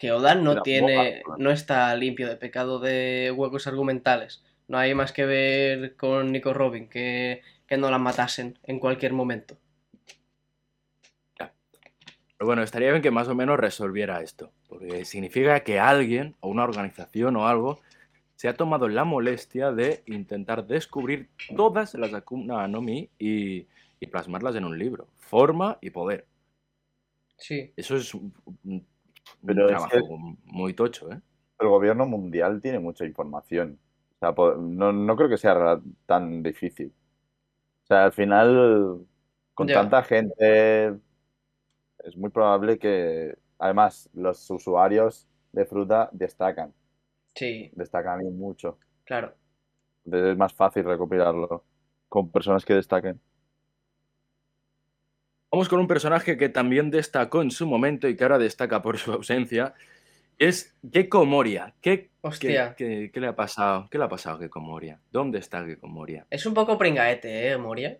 que 0.00 0.12
Oda 0.12 0.34
no 0.34 0.62
tiene. 0.62 1.22
no 1.36 1.50
está 1.50 1.94
limpio 1.94 2.26
de 2.26 2.36
pecado 2.36 2.78
de 2.78 3.32
huecos 3.36 3.66
argumentales. 3.66 4.42
No 4.66 4.78
hay 4.78 4.94
más 4.94 5.12
que 5.12 5.26
ver 5.26 5.94
con 5.96 6.32
Nico 6.32 6.54
Robin 6.54 6.88
que, 6.88 7.42
que 7.66 7.76
no 7.76 7.90
la 7.90 7.98
matasen 7.98 8.58
en 8.62 8.80
cualquier 8.80 9.12
momento. 9.12 9.58
Pero 11.36 12.46
bueno, 12.46 12.62
estaría 12.62 12.90
bien 12.90 13.02
que 13.02 13.10
más 13.10 13.28
o 13.28 13.34
menos 13.34 13.60
resolviera 13.60 14.22
esto, 14.22 14.50
porque 14.70 15.04
significa 15.04 15.60
que 15.60 15.78
alguien 15.78 16.34
o 16.40 16.48
una 16.48 16.64
organización 16.64 17.36
o 17.36 17.46
algo 17.46 17.78
se 18.36 18.48
ha 18.48 18.54
tomado 18.54 18.88
la 18.88 19.04
molestia 19.04 19.70
de 19.70 20.02
intentar 20.06 20.66
descubrir 20.66 21.28
todas 21.54 21.92
las 21.92 22.14
Akuma 22.14 22.66
no 22.68 22.80
Mi 22.80 23.10
y, 23.18 23.66
y 24.00 24.06
plasmarlas 24.06 24.56
en 24.56 24.64
un 24.64 24.78
libro. 24.78 25.08
Forma 25.18 25.76
y 25.82 25.90
poder. 25.90 26.24
Sí. 27.36 27.74
Eso 27.76 27.96
es 27.96 28.14
un 29.42 29.46
Pero 29.46 29.62
es 29.64 29.68
trabajo 29.70 29.90
que- 29.90 30.36
muy 30.44 30.74
tocho, 30.74 31.10
¿eh? 31.12 31.20
El 31.58 31.68
gobierno 31.68 32.06
mundial 32.06 32.60
tiene 32.60 32.78
mucha 32.78 33.04
información. 33.04 33.78
O 34.16 34.18
sea, 34.18 34.34
po- 34.34 34.54
no, 34.54 34.92
no 34.92 35.16
creo 35.16 35.28
que 35.28 35.36
sea 35.38 35.80
tan 36.06 36.42
difícil. 36.42 36.92
O 37.84 37.86
sea, 37.86 38.04
al 38.04 38.12
final, 38.12 39.06
con 39.54 39.66
tanta 39.66 40.02
gente, 40.02 40.88
es 42.04 42.16
muy 42.16 42.30
probable 42.30 42.78
que, 42.78 43.36
además, 43.58 44.08
los 44.14 44.48
usuarios 44.50 45.26
de 45.52 45.66
fruta 45.66 46.08
destacan, 46.12 46.72
Sí, 47.34 47.70
destacan 47.74 48.20
mucho. 48.38 48.78
claro. 49.04 49.34
Entonces 50.04 50.30
es 50.32 50.38
más 50.38 50.54
fácil 50.54 50.84
recopilarlo 50.84 51.62
con 52.08 52.30
personas 52.30 52.64
que 52.64 52.74
destaquen. 52.74 53.20
Vamos 55.52 55.68
con 55.68 55.80
un 55.80 55.86
personaje 55.88 56.36
que 56.36 56.48
también 56.48 56.90
destacó 56.90 57.42
en 57.42 57.50
su 57.50 57.66
momento 57.66 58.08
y 58.08 58.16
que 58.16 58.22
ahora 58.24 58.38
destaca 58.38 58.82
por 58.82 58.98
su 58.98 59.12
ausencia. 59.12 59.74
Es 60.38 60.74
Gecko 60.90 61.26
Moria. 61.26 61.74
¿Qué, 61.82 62.02
qué, 62.02 62.10
Hostia. 62.22 62.74
qué- 62.76 63.10
qué 63.12 63.20
le 63.20 63.26
ha 63.26 63.36
pasado? 63.36 63.88
¿Qué 63.90 63.98
le 63.98 64.04
ha 64.04 64.08
pasado 64.08 64.36
a 64.36 64.38
Gecko 64.38 64.60
Moria? 64.60 64.98
¿Dónde 65.10 65.38
está 65.38 65.64
Gecko 65.64 65.88
Moria? 65.88 66.26
Es 66.30 66.46
un 66.46 66.54
poco 66.54 66.78
pringaete, 66.78 67.50
¿eh, 67.50 67.58
Moria? 67.58 67.98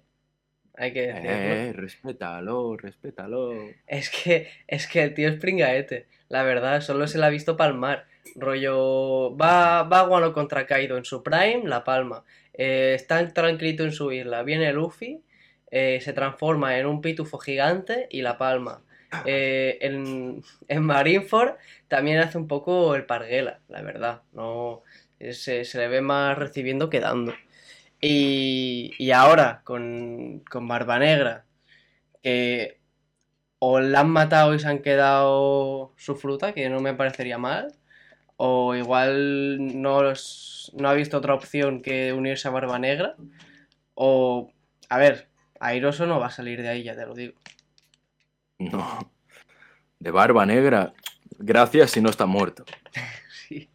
Hay 0.76 0.92
que 0.94 1.09
decirlo. 1.09 1.30
Eh, 1.30 1.72
respétalo, 1.74 2.76
respétalo. 2.76 3.53
Es 3.86 4.09
que, 4.09 4.48
es 4.66 4.86
que 4.86 5.03
el 5.03 5.12
tío 5.14 5.28
es 5.28 5.38
pringaete, 5.38 6.07
la 6.28 6.42
verdad, 6.44 6.80
solo 6.80 7.07
se 7.09 7.18
la 7.18 7.26
ha 7.26 7.30
visto 7.30 7.57
palmar. 7.57 8.07
Rollo, 8.36 9.36
va, 9.36 9.82
va 9.82 10.03
Guano 10.07 10.32
contra 10.32 10.64
Kaido 10.66 10.96
en 10.96 11.05
su 11.05 11.22
prime, 11.22 11.62
la 11.64 11.84
palma. 11.84 12.24
Eh, 12.55 12.92
está 12.94 13.26
tranquilito 13.34 13.84
en 13.84 13.92
su 13.92 14.12
isla, 14.12 14.42
viene 14.44 14.72
Luffy, 14.72 15.20
eh, 15.71 16.01
se 16.03 16.12
transforma 16.12 16.79
en 16.79 16.87
un 16.87 17.01
pitufo 17.01 17.39
gigante 17.39 18.09
y 18.11 18.23
la 18.23 18.39
palma. 18.39 18.83
Eh, 19.25 19.79
en, 19.81 20.43
en 20.68 20.83
Marineford 20.83 21.55
también 21.89 22.18
hace 22.21 22.39
un 22.39 22.47
poco 22.49 22.95
el 22.95 23.05
parguela, 23.07 23.61
la 23.68 23.83
verdad. 23.83 24.23
No, 24.33 24.83
se, 25.18 25.64
se 25.64 25.79
le 25.79 25.89
ve 25.89 26.01
más 26.01 26.39
recibiendo 26.39 26.91
que 26.91 27.01
dando. 27.01 27.35
Y, 28.01 28.93
y 28.99 29.11
ahora 29.11 29.61
con, 29.64 30.41
con 30.51 30.66
Barba 30.68 30.99
Negra, 30.99 31.45
que 32.23 32.79
o 33.59 33.81
la 33.81 34.01
han 34.01 34.11
matado 34.11 34.55
y 34.55 34.59
se 34.59 34.68
han 34.68 34.81
quedado 34.81 35.93
su 35.97 36.16
fruta, 36.16 36.53
que 36.55 36.68
no 36.71 36.81
me 36.81 36.95
parecería 36.95 37.39
mal, 37.39 37.75
o 38.37 38.75
igual 38.75 39.81
no, 39.83 40.03
los- 40.03 40.73
no 40.77 40.89
ha 40.89 40.95
visto 40.95 41.18
otra 41.18 41.35
opción 41.35 41.83
que 41.83 42.12
unirse 42.12 42.49
a 42.49 42.53
Barba 42.53 42.79
Negra, 42.79 43.16
o, 43.95 44.53
a 44.89 44.99
ver, 44.99 45.30
Airoso 45.61 46.06
no 46.06 46.18
va 46.18 46.26
a 46.26 46.30
salir 46.30 46.62
de 46.62 46.68
ahí, 46.68 46.82
ya 46.82 46.96
te 46.96 47.06
lo 47.06 47.14
digo. 47.14 47.34
No. 48.58 49.12
De 49.98 50.11
barba 50.11 50.44
negra. 50.44 50.92
Gracias 51.38 51.92
si 51.92 52.00
no 52.00 52.11
está 52.11 52.26
muerto. 52.26 52.64
Sí. 53.48 53.68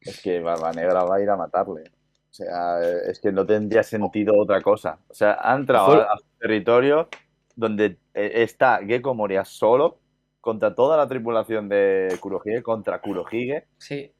Es 0.00 0.22
que 0.22 0.40
Barba 0.40 0.72
Negra 0.72 1.04
va 1.04 1.16
a 1.16 1.20
ir 1.20 1.28
a 1.28 1.36
matarle. 1.36 1.82
O 1.82 2.32
sea, 2.32 2.80
es 3.06 3.20
que 3.20 3.32
no 3.32 3.44
tendría 3.44 3.82
sentido 3.82 4.34
otra 4.38 4.62
cosa. 4.62 4.98
O 5.08 5.14
sea, 5.14 5.36
ha 5.42 5.54
entrado 5.54 6.00
a 6.00 6.16
su 6.16 6.24
territorio 6.38 7.08
donde 7.54 7.98
eh, 8.14 8.32
está 8.36 8.78
Gecko 8.86 9.14
Moria 9.14 9.44
solo 9.44 9.98
contra 10.40 10.74
toda 10.74 10.96
la 10.96 11.06
tripulación 11.06 11.68
de 11.68 12.16
Kurohige, 12.20 12.62
contra 12.62 13.00
Kurohige. 13.00 13.66
Sí, 13.76 14.14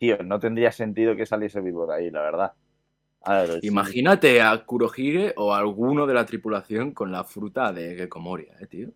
Tío, 0.00 0.16
no 0.22 0.40
tendría 0.40 0.72
sentido 0.72 1.14
que 1.14 1.26
saliese 1.26 1.60
vivo 1.60 1.86
de 1.86 1.94
ahí, 1.94 2.10
la 2.10 2.22
verdad. 2.22 2.52
Sí, 3.62 3.68
Imagínate 3.68 4.40
a 4.42 4.64
Kurohige 4.66 5.34
o 5.36 5.54
a 5.54 5.58
alguno 5.58 6.06
de 6.06 6.14
la 6.14 6.26
tripulación 6.26 6.92
con 6.92 7.12
la 7.12 7.24
fruta 7.24 7.72
de 7.72 7.94
Gecko 7.96 8.20
Moria, 8.20 8.54
eh, 8.60 8.66
tío. 8.66 8.88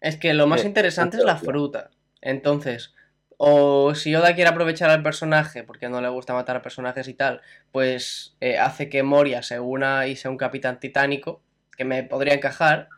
es 0.00 0.16
que 0.16 0.34
lo 0.34 0.46
más 0.46 0.64
Eh, 0.64 0.68
interesante 0.68 1.16
es 1.16 1.24
la 1.24 1.36
fruta. 1.36 1.90
Entonces, 2.20 2.94
o 3.36 3.94
si 3.94 4.14
Oda 4.14 4.34
quiere 4.34 4.50
aprovechar 4.50 4.90
al 4.90 5.02
personaje, 5.02 5.64
porque 5.64 5.88
no 5.88 6.00
le 6.00 6.08
gusta 6.08 6.34
matar 6.34 6.56
a 6.56 6.62
personajes 6.62 7.08
y 7.08 7.14
tal, 7.14 7.40
pues 7.72 8.36
eh, 8.40 8.58
hace 8.58 8.88
que 8.88 9.02
Moria 9.02 9.42
se 9.42 9.60
una 9.60 10.06
y 10.06 10.16
sea 10.16 10.30
un 10.30 10.36
capitán 10.36 10.80
titánico, 10.80 11.42
que 11.76 11.84
me 11.84 12.02
podría 12.04 12.34
encajar, 12.34 12.88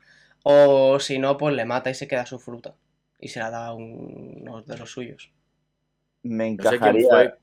o 0.42 1.00
si 1.00 1.18
no, 1.18 1.36
pues 1.38 1.54
le 1.54 1.64
mata 1.64 1.90
y 1.90 1.94
se 1.94 2.08
queda 2.08 2.26
su 2.26 2.38
fruta. 2.38 2.74
Y 3.18 3.28
se 3.28 3.40
la 3.40 3.50
da 3.50 3.66
a 3.68 3.74
uno 3.74 4.62
de 4.62 4.76
los 4.78 4.90
suyos. 4.90 5.32
Me 6.24 6.48
No 6.58 6.64
sé 6.64 6.78
quién 6.80 6.96
encajaría. 6.96 7.38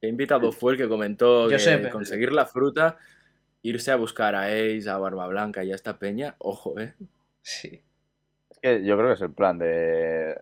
¿Qué 0.00 0.08
invitado 0.08 0.50
fue 0.50 0.72
el 0.72 0.78
que 0.78 0.88
comentó 0.88 1.48
que 1.48 1.90
conseguir 1.90 2.32
la 2.32 2.46
fruta, 2.46 2.96
irse 3.62 3.90
a 3.90 3.96
buscar 3.96 4.34
a 4.34 4.46
Ace, 4.46 4.88
a 4.88 4.96
Barba 4.96 5.26
Blanca 5.26 5.62
y 5.62 5.72
a 5.72 5.74
esta 5.74 5.98
peña? 5.98 6.36
Ojo, 6.38 6.78
eh. 6.80 6.94
Sí. 7.42 7.82
Es 8.48 8.58
que 8.58 8.84
yo 8.84 8.96
creo 8.96 9.08
que 9.08 9.14
es 9.14 9.20
el 9.20 9.32
plan 9.32 9.58
de, 9.58 10.40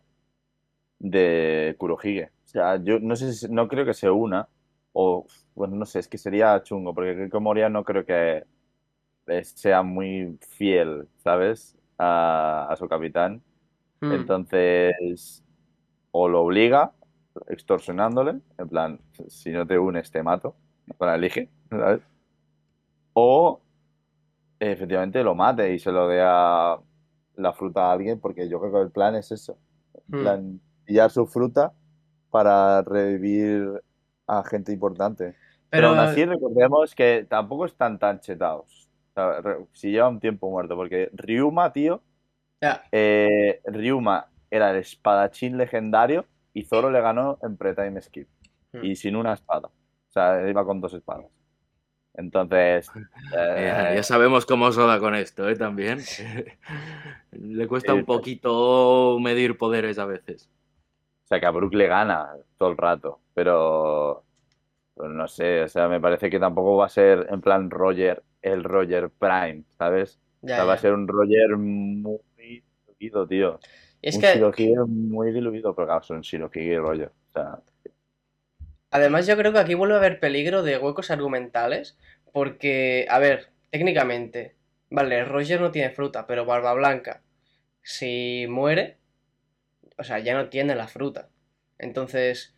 de 1.01 1.75
Kurohige. 1.77 2.31
O 2.45 2.49
sea, 2.49 2.77
yo 2.83 3.01
no 3.01 3.17
sé 3.17 3.33
si, 3.33 3.49
no 3.49 3.67
creo 3.67 3.85
que 3.85 3.95
se 3.95 4.09
una, 4.09 4.49
o 4.93 5.27
bueno, 5.57 5.75
no 5.75 5.87
sé, 5.87 5.99
es 5.99 6.09
que 6.09 6.19
sería 6.19 6.63
chungo, 6.63 6.95
porque 6.95 7.17
Gecko 7.17 7.41
Moria 7.41 7.69
no 7.69 7.83
creo 7.83 8.07
que 8.07 8.45
eh, 9.27 9.45
sea 9.45 9.83
muy 9.83 10.39
fiel, 10.51 11.09
¿sabes? 11.17 11.77
A, 11.99 12.69
a 12.71 12.77
su 12.77 12.89
capitán. 12.89 13.43
Hmm. 14.01 14.13
Entonces, 14.13 15.43
o 16.13 16.29
lo 16.29 16.43
obliga, 16.43 16.93
extorsionándole, 17.49 18.41
en 18.59 18.69
plan, 18.69 19.01
si 19.29 19.51
no 19.53 19.67
te 19.67 19.79
unes 19.79 20.11
te 20.11 20.23
mato, 20.23 20.57
para 20.99 21.15
elige, 21.15 21.49
¿sabes? 21.71 22.01
O 23.15 23.61
efectivamente 24.61 25.23
lo 25.23 25.35
mate 25.35 25.73
y 25.75 25.79
se 25.79 25.93
lo 25.93 26.09
dé 26.09 26.21
a 26.23 26.79
la 27.37 27.53
fruta 27.53 27.87
a 27.89 27.93
alguien, 27.93 28.21
porque 28.21 28.49
yo 28.49 28.61
creo 28.61 28.73
que 28.73 28.81
el 28.81 28.91
plan 28.91 29.15
es 29.15 29.31
eso, 29.33 29.59
Hmm. 30.09 30.23
plan, 30.23 30.61
pillar 30.85 31.11
su 31.11 31.27
fruta 31.27 31.73
para 32.31 32.83
revivir 32.83 33.83
a 34.27 34.43
gente 34.45 34.73
importante. 34.73 35.35
Pero 35.71 35.71
Pero 35.71 35.89
aún 35.89 35.99
así 36.01 36.25
recordemos 36.25 36.95
que 36.95 37.27
tampoco 37.29 37.67
están 37.67 37.99
tan 37.99 38.21
chetados. 38.21 38.89
O 39.11 39.15
sea, 39.15 39.41
re- 39.41 39.67
si 39.73 39.91
lleva 39.91 40.09
un 40.09 40.21
tiempo 40.21 40.51
muerto, 40.51 40.77
porque 40.77 41.11
Ryuma, 41.15 41.73
tío, 41.73 42.03
ya, 42.61 42.83
eh, 42.93 43.61
Ryuma 43.65 44.29
era 44.51 44.71
el 44.71 44.79
espadachín 44.79 45.57
legendario 45.59 46.27
y 46.55 46.65
Zoro 46.65 46.91
le 46.91 47.01
ganó 47.01 47.39
en 47.43 47.57
pre-time 47.57 48.01
skip. 48.01 48.29
Hmm. 48.73 48.85
Y 48.85 48.97
sin 48.97 49.17
una 49.17 49.35
espada. 49.35 49.69
O 49.69 50.11
sea, 50.11 50.49
iba 50.49 50.65
con 50.65 50.81
dos 50.81 50.95
espadas. 50.95 51.27
Entonces, 52.15 52.91
Ya, 53.33 53.93
eh, 53.93 53.97
ya 53.97 54.03
sabemos 54.03 54.45
cómo 54.45 54.73
Soda 54.73 54.99
con 54.99 55.15
esto, 55.15 55.49
¿eh? 55.49 55.55
También. 55.55 56.01
Le 57.31 57.69
cuesta 57.69 57.95
un 57.95 58.05
poquito 58.05 59.19
medir 59.21 59.57
poderes 59.57 59.99
a 60.01 60.07
veces. 60.07 60.51
o 61.25 61.27
sea, 61.29 61.39
que 61.39 61.47
a 61.47 61.51
Brook 61.51 61.75
le 61.75 61.87
gana 61.87 62.31
todo 62.57 62.71
el 62.71 62.77
rato. 62.77 63.21
Pero, 63.35 64.25
pero 64.97 65.11
no 65.11 65.29
sé, 65.29 65.63
o 65.63 65.69
sea, 65.69 65.89
me 65.89 66.01
parece 66.01 66.29
que 66.29 66.41
tampoco 66.41 66.77
va 66.77 66.87
a 66.87 66.89
ser 66.89 67.29
en 67.31 67.41
plan 67.41 67.71
Roger, 67.71 68.25
el 68.43 68.65
Roger 68.65 69.11
Prime, 69.11 69.63
¿sabes? 69.79 70.19
O 70.43 70.49
ya, 70.49 70.57
sea, 70.57 70.65
va 70.65 70.73
a 70.73 70.79
ser 70.79 70.95
un 70.95 71.07
Roger 71.07 71.57
muy 71.57 72.19
tío. 73.29 73.61
Y 74.01 74.09
es 74.09 74.17
un 74.17 74.21
que 74.21 74.35
Shirohige 74.35 74.75
muy 74.87 75.33
diluido, 75.33 75.75
pero 75.75 75.87
claro, 75.87 76.03
son 76.03 76.21
Shirohige 76.21 76.63
y 76.63 76.79
Roger. 76.79 77.09
O 77.09 77.33
sea, 77.33 77.61
Además, 78.91 79.27
yo 79.27 79.37
creo 79.37 79.53
que 79.53 79.59
aquí 79.59 79.75
vuelve 79.75 79.95
a 79.95 79.99
haber 79.99 80.19
peligro 80.19 80.63
de 80.63 80.79
huecos 80.79 81.11
argumentales, 81.11 81.99
porque, 82.33 83.07
a 83.11 83.19
ver, 83.19 83.51
técnicamente, 83.71 84.57
vale, 84.91 85.25
Roger 85.25 85.61
no 85.61 85.71
tiene 85.71 85.91
fruta, 85.91 86.27
pero 86.27 86.47
Barba 86.47 86.73
Blanca, 86.75 87.23
si 87.83 88.47
muere, 88.49 88.99
o 89.99 90.05
sea, 90.05 90.19
ya 90.21 90.35
no 90.35 90.49
tiene 90.49 90.75
la 90.75 90.89
fruta. 90.89 91.29
Entonces, 91.79 92.55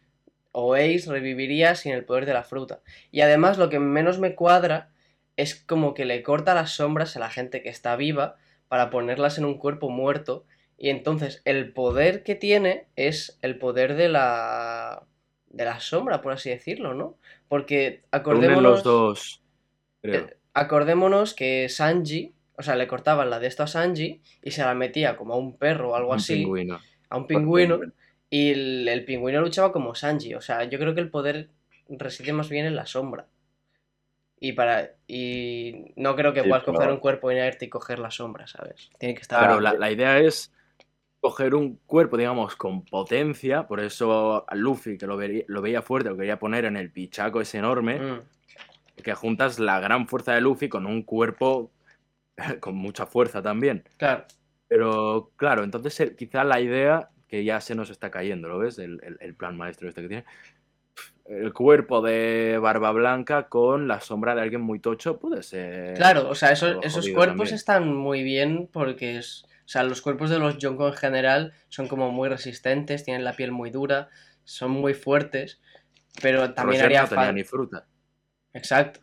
o 0.52 0.74
Ace 0.74 1.04
reviviría 1.08 1.74
sin 1.74 1.92
el 1.92 2.04
poder 2.04 2.26
de 2.26 2.34
la 2.34 2.44
fruta. 2.44 2.80
Y 3.10 3.22
además, 3.22 3.58
lo 3.58 3.68
que 3.68 3.80
menos 3.80 4.18
me 4.18 4.34
cuadra 4.34 4.92
es 5.36 5.54
como 5.54 5.94
que 5.94 6.04
le 6.04 6.22
corta 6.22 6.54
las 6.54 6.72
sombras 6.72 7.16
a 7.16 7.20
la 7.20 7.30
gente 7.30 7.62
que 7.62 7.68
está 7.70 7.96
viva 7.96 8.36
para 8.68 8.90
ponerlas 8.90 9.38
en 9.38 9.44
un 9.44 9.58
cuerpo 9.58 9.90
muerto. 9.90 10.44
Y 10.80 10.90
entonces, 10.90 11.42
el 11.46 11.74
poder 11.74 12.24
que 12.24 12.34
tiene 12.36 12.88
es 12.96 13.38
el 13.42 13.58
poder 13.58 13.96
de 13.96 14.10
la 14.10 15.06
de 15.48 15.66
la 15.66 15.80
sombra, 15.80 16.22
por 16.22 16.32
así 16.34 16.50
decirlo, 16.50 16.94
¿no? 16.94 17.18
Porque 17.48 18.04
acordémonos, 18.12 18.62
los 18.62 18.82
dos, 18.82 19.42
creo. 20.02 20.28
eh, 20.28 20.36
acordémonos 20.54 21.34
que 21.34 21.68
Sanji, 21.68 22.34
o 22.58 22.62
sea, 22.62 22.76
le 22.76 22.86
cortaban 22.88 23.30
la 23.30 23.38
de 23.40 23.46
esto 23.48 23.62
a 23.62 23.66
Sanji 23.66 24.22
y 24.42 24.50
se 24.52 24.62
la 24.62 24.74
metía 24.74 25.16
como 25.16 25.34
a 25.34 25.38
un 25.38 25.56
perro 25.58 25.90
o 25.90 25.94
algo 25.96 26.14
Un 26.16 26.20
así, 26.20 26.26
pingüino. 26.26 26.78
a 27.10 27.16
un 27.18 27.26
pingüino, 27.26 27.80
y 28.30 28.52
el, 28.52 28.88
el 28.88 29.04
pingüino 29.04 29.40
luchaba 29.40 29.72
como 29.72 29.94
Sanji. 29.94 30.34
O 30.34 30.40
sea, 30.40 30.64
yo 30.64 30.78
creo 30.78 30.94
que 30.94 31.00
el 31.00 31.10
poder 31.10 31.50
reside 31.88 32.32
más 32.32 32.48
bien 32.48 32.66
en 32.66 32.76
la 32.76 32.86
sombra. 32.86 33.28
Y 34.40 34.52
para 34.52 34.96
y 35.06 35.92
no 35.96 36.16
creo 36.16 36.32
que 36.32 36.42
Sí, 36.42 36.44
puedas 36.44 36.64
coger 36.64 36.90
un 36.90 36.98
cuerpo 36.98 37.30
inerte 37.30 37.66
y 37.66 37.68
coger 37.68 37.98
la 37.98 38.10
sombra, 38.10 38.46
¿sabes? 38.46 38.90
Tiene 38.98 39.14
que 39.14 39.20
estar 39.22 39.40
Claro, 39.40 39.60
la, 39.60 39.74
la 39.74 39.90
idea 39.90 40.18
es 40.18 40.52
coger 41.20 41.54
un 41.54 41.76
cuerpo, 41.86 42.16
digamos, 42.16 42.56
con 42.56 42.84
potencia, 42.84 43.66
por 43.66 43.80
eso 43.80 44.44
a 44.48 44.54
Luffy, 44.54 44.96
que 44.96 45.06
lo, 45.06 45.16
veía 45.18 45.82
fuerte, 45.82 46.08
lo 46.08 46.16
quería 46.16 46.38
poner 46.38 46.64
en 46.64 46.76
el 46.76 46.90
pichaco 46.90 47.40
ese 47.40 47.58
enorme, 47.58 47.98
Mm, 48.00 48.20
que 49.02 49.14
juntas 49.14 49.58
la 49.58 49.80
gran 49.80 50.08
fuerza 50.08 50.34
de 50.34 50.40
Luffy 50.40 50.68
con 50.68 50.86
un 50.86 51.02
cuerpo 51.02 51.70
con 52.60 52.74
mucha 52.76 53.06
fuerza 53.06 53.42
también. 53.42 53.84
claro. 53.96 54.24
Pero 54.68 55.32
claro, 55.36 55.64
entonces 55.64 55.98
eh, 56.00 56.14
quizá 56.16 56.44
la 56.44 56.60
idea 56.60 57.10
que 57.26 57.42
ya 57.44 57.60
se 57.60 57.74
nos 57.74 57.90
está 57.90 58.10
cayendo, 58.10 58.48
¿lo 58.48 58.58
ves? 58.58 58.78
El, 58.78 59.00
el- 59.02 59.16
el 59.20 59.34
plan 59.34 59.56
maestro 59.56 59.88
este 59.88 60.02
que 60.02 60.08
tiene. 60.08 60.24
El 61.26 61.52
cuerpo 61.52 62.00
de 62.02 62.58
Barba 62.60 62.90
Blanca 62.92 63.48
con 63.48 63.86
la 63.88 64.00
sombra 64.00 64.34
de 64.34 64.42
alguien 64.42 64.60
muy 64.60 64.80
tocho 64.80 65.18
puede 65.18 65.42
ser. 65.42 65.94
Claro, 65.94 66.28
o 66.28 66.34
sea, 66.34 66.50
esos, 66.52 66.76
cuerpos 67.10 67.36
también. 67.36 67.54
están 67.54 67.94
muy 67.94 68.22
bien 68.22 68.68
porque 68.72 69.18
es. 69.18 69.44
O 69.70 69.72
sea, 69.72 69.84
los 69.84 70.02
cuerpos 70.02 70.30
de 70.30 70.40
los 70.40 70.58
Yonko 70.58 70.88
en 70.88 70.94
general 70.94 71.52
son 71.68 71.86
como 71.86 72.10
muy 72.10 72.28
resistentes, 72.28 73.04
tienen 73.04 73.22
la 73.22 73.34
piel 73.34 73.52
muy 73.52 73.70
dura, 73.70 74.08
son 74.42 74.72
muy 74.72 74.94
fuertes, 74.94 75.60
pero 76.20 76.52
también 76.54 76.80
Roger 76.82 76.86
haría 76.86 77.02
no 77.02 77.06
falta. 77.06 77.32
ni 77.32 77.44
fruta. 77.44 77.86
Exacto. 78.52 78.98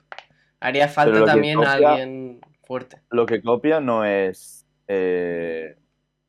Haría 0.59 0.89
falta 0.89 1.23
también 1.23 1.55
copia- 1.55 1.71
alguien 1.71 2.41
fuerte. 2.65 3.01
Lo 3.11 3.25
que 3.25 3.41
copia 3.41 3.79
no 3.79 4.03
es 4.03 4.67
eh, 4.89 5.77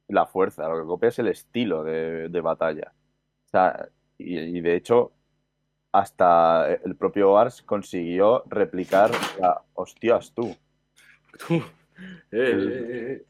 la 0.06 0.24
fuerza, 0.26 0.68
lo 0.68 0.82
que 0.82 0.86
copia 0.86 1.08
es 1.08 1.18
el 1.18 1.26
estilo 1.26 1.82
de, 1.82 2.28
de 2.28 2.40
batalla. 2.40 2.92
O 3.46 3.48
sea, 3.48 3.88
y, 4.18 4.38
y 4.38 4.60
de 4.60 4.76
hecho, 4.76 5.14
hasta 5.90 6.72
el 6.84 6.94
propio 6.94 7.36
Ars 7.36 7.60
consiguió 7.62 8.44
replicar 8.46 9.10
la. 9.40 9.62
Hostias, 9.74 10.32
tú. 10.32 10.56
Eh, 12.30 12.52
eh, 12.52 12.86
eh. 13.20 13.26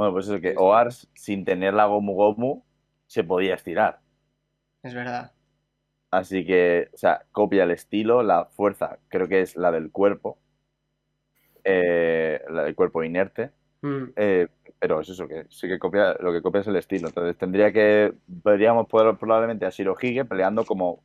Bueno, 0.00 0.14
pues 0.14 0.28
eso 0.28 0.40
que 0.40 0.54
Oars, 0.56 1.10
sin 1.12 1.44
tener 1.44 1.74
la 1.74 1.84
Gomu 1.84 2.14
Gomu, 2.14 2.62
se 3.06 3.22
podía 3.22 3.54
estirar. 3.54 4.00
Es 4.82 4.94
verdad. 4.94 5.32
Así 6.10 6.46
que, 6.46 6.88
o 6.94 6.96
sea, 6.96 7.26
copia 7.32 7.64
el 7.64 7.70
estilo, 7.70 8.22
la 8.22 8.46
fuerza, 8.46 8.98
creo 9.08 9.28
que 9.28 9.42
es 9.42 9.56
la 9.56 9.70
del 9.70 9.90
cuerpo, 9.92 10.38
eh, 11.64 12.40
la 12.48 12.64
del 12.64 12.74
cuerpo 12.74 13.04
inerte, 13.04 13.50
Mm, 13.82 14.04
eh, 14.16 14.48
pero 14.78 15.02
es 15.02 15.10
eso, 15.10 15.28
que 15.28 15.44
sí 15.50 15.68
que 15.68 15.78
copia, 15.78 16.14
lo 16.20 16.32
que 16.32 16.40
copia 16.40 16.62
es 16.62 16.66
el 16.66 16.76
estilo. 16.76 17.08
Entonces 17.08 17.36
tendría 17.36 17.70
que, 17.70 18.14
veríamos 18.26 18.86
poder- 18.88 19.18
probablemente 19.18 19.66
a 19.66 19.68
Shirohige 19.68 20.24
peleando 20.24 20.64
como, 20.64 21.02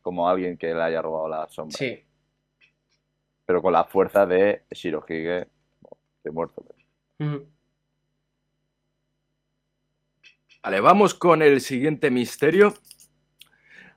como 0.00 0.26
alguien 0.26 0.56
que 0.56 0.72
le 0.72 0.80
haya 0.82 1.02
robado 1.02 1.28
la 1.28 1.46
sombra, 1.50 1.76
sí. 1.76 2.02
pero 3.44 3.60
con 3.60 3.74
la 3.74 3.84
fuerza 3.84 4.24
de 4.24 4.64
Shirohige 4.70 5.46
de 6.24 6.30
muerto. 6.30 6.64
Mm. 7.18 7.59
Vale, 10.62 10.80
vamos 10.80 11.14
con 11.14 11.42
el 11.42 11.60
siguiente 11.60 12.10
misterio. 12.10 12.74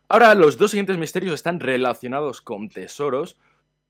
Ahora, 0.07 0.33
los 0.35 0.57
dos 0.57 0.71
siguientes 0.71 0.97
misterios 0.97 1.33
están 1.33 1.59
relacionados 1.59 2.41
con 2.41 2.69
tesoros. 2.69 3.37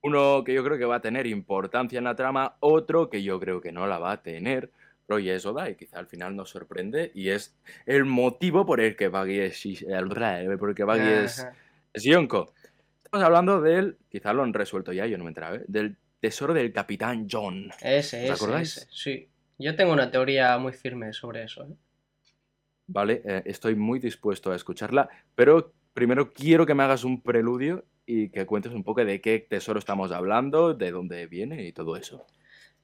Uno 0.01 0.43
que 0.43 0.53
yo 0.53 0.63
creo 0.63 0.77
que 0.77 0.85
va 0.85 0.95
a 0.95 1.01
tener 1.01 1.27
importancia 1.27 1.97
en 1.97 2.03
la 2.05 2.15
trama, 2.15 2.55
otro 2.59 3.09
que 3.09 3.23
yo 3.23 3.39
creo 3.39 3.61
que 3.61 3.71
no 3.71 3.87
la 3.87 3.99
va 3.99 4.11
a 4.13 4.21
tener. 4.23 4.71
Pero 5.05 5.19
y 5.19 5.29
eso 5.29 5.53
da, 5.53 5.69
y 5.69 5.75
quizá 5.75 5.99
al 5.99 6.07
final 6.07 6.35
nos 6.35 6.49
sorprende. 6.49 7.11
Y 7.13 7.29
es 7.29 7.55
el 7.85 8.05
motivo 8.05 8.65
por 8.65 8.79
el 8.81 8.95
que 8.95 9.07
Baggy 9.09 9.39
es, 9.39 9.65
el- 9.65 10.57
por 10.57 10.69
el 10.69 10.75
que 10.75 10.83
Baggy 10.83 11.09
es, 11.25 11.45
es 11.93 12.03
Yonko. 12.03 12.53
Estamos 13.03 13.23
hablando 13.25 13.61
del, 13.61 13.97
quizá 14.09 14.33
lo 14.33 14.43
han 14.43 14.53
resuelto 14.53 14.91
ya, 14.93 15.05
yo 15.05 15.17
no 15.17 15.25
me 15.25 15.29
enteraba, 15.29 15.57
¿eh? 15.57 15.63
del 15.67 15.95
tesoro 16.19 16.53
del 16.53 16.71
Capitán 16.73 17.27
John. 17.29 17.69
Ese, 17.81 18.17
¿Os 18.17 18.23
ese, 18.23 18.31
acordáis? 18.31 18.77
ese, 18.77 18.87
sí. 18.91 19.27
Yo 19.59 19.75
tengo 19.75 19.93
una 19.93 20.09
teoría 20.09 20.57
muy 20.57 20.73
firme 20.73 21.13
sobre 21.13 21.43
eso. 21.43 21.63
¿eh? 21.65 21.73
Vale, 22.87 23.21
eh, 23.25 23.43
estoy 23.45 23.75
muy 23.75 23.99
dispuesto 23.99 24.51
a 24.51 24.55
escucharla, 24.55 25.09
pero 25.35 25.73
primero 25.93 26.33
quiero 26.33 26.65
que 26.65 26.73
me 26.75 26.83
hagas 26.83 27.03
un 27.03 27.21
preludio 27.21 27.85
y 28.05 28.29
que 28.29 28.45
cuentes 28.45 28.73
un 28.73 28.83
poco 28.83 29.05
de 29.05 29.21
qué 29.21 29.39
tesoro 29.39 29.79
estamos 29.79 30.11
hablando, 30.11 30.73
de 30.73 30.91
dónde 30.91 31.27
viene 31.27 31.65
y 31.65 31.71
todo 31.71 31.95
eso. 31.95 32.25